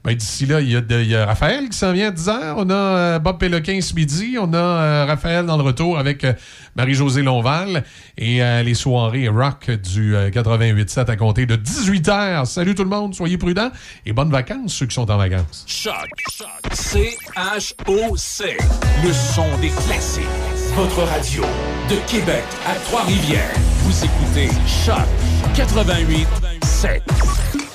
ben, 0.08 0.16
d'ici 0.16 0.46
là, 0.46 0.62
il 0.62 0.70
y, 0.70 1.16
a 1.16 1.26
Raphaël 1.26 1.68
qui 1.68 1.78
s'en 1.78 1.92
vient 1.92 2.08
à 2.08 2.12
10h. 2.12 2.54
On 2.56 2.70
a 2.70 2.74
euh, 2.74 3.20
Bob 3.20 3.40
Péloquin 3.40 3.82
ce 3.82 3.94
midi. 3.94 4.38
On 4.40 4.54
a 4.54 4.58
euh, 4.58 5.06
Raphaël 5.06 5.46
dans 5.46 5.58
le 5.58 5.64
retour 5.64 6.00
avec 6.00 6.24
euh, 6.24 6.32
Marie-Josée 6.78 7.24
Lonval. 7.24 7.84
Et 8.18 8.40
les 8.64 8.74
soirées 8.74 9.28
rock 9.28 9.70
du 9.70 10.16
euh, 10.16 10.30
88.7 10.30 11.12
à 11.12 11.18
compter 11.18 11.46
de 11.46 11.58
18h. 11.58 12.46
Salut 12.46 12.74
tout 12.74 12.86
le 12.86 12.90
monde. 12.90 13.16
Soyez 13.16 13.38
prudents. 13.38 13.70
Et 14.06 14.14
bonnes 14.14 14.32
vacances, 14.32 14.76
ceux 14.76 14.86
qui 14.86 14.96
sont 14.96 15.12
en 15.12 15.18
vacances. 15.18 15.66
Choc. 15.68 15.94
C-H-O-C. 16.72 18.58
Le 19.04 19.12
son 19.12 19.58
des 19.60 19.72
classiques. 19.72 20.24
Votre 20.74 21.04
radio 21.04 21.44
de 21.90 21.98
Québec 22.10 22.46
à 22.66 22.76
Trois-Rivières. 22.76 23.56
Vous 23.80 24.06
écoutez 24.06 24.48
Choc 24.86 25.06
88 25.54 26.28
7. 26.64 27.67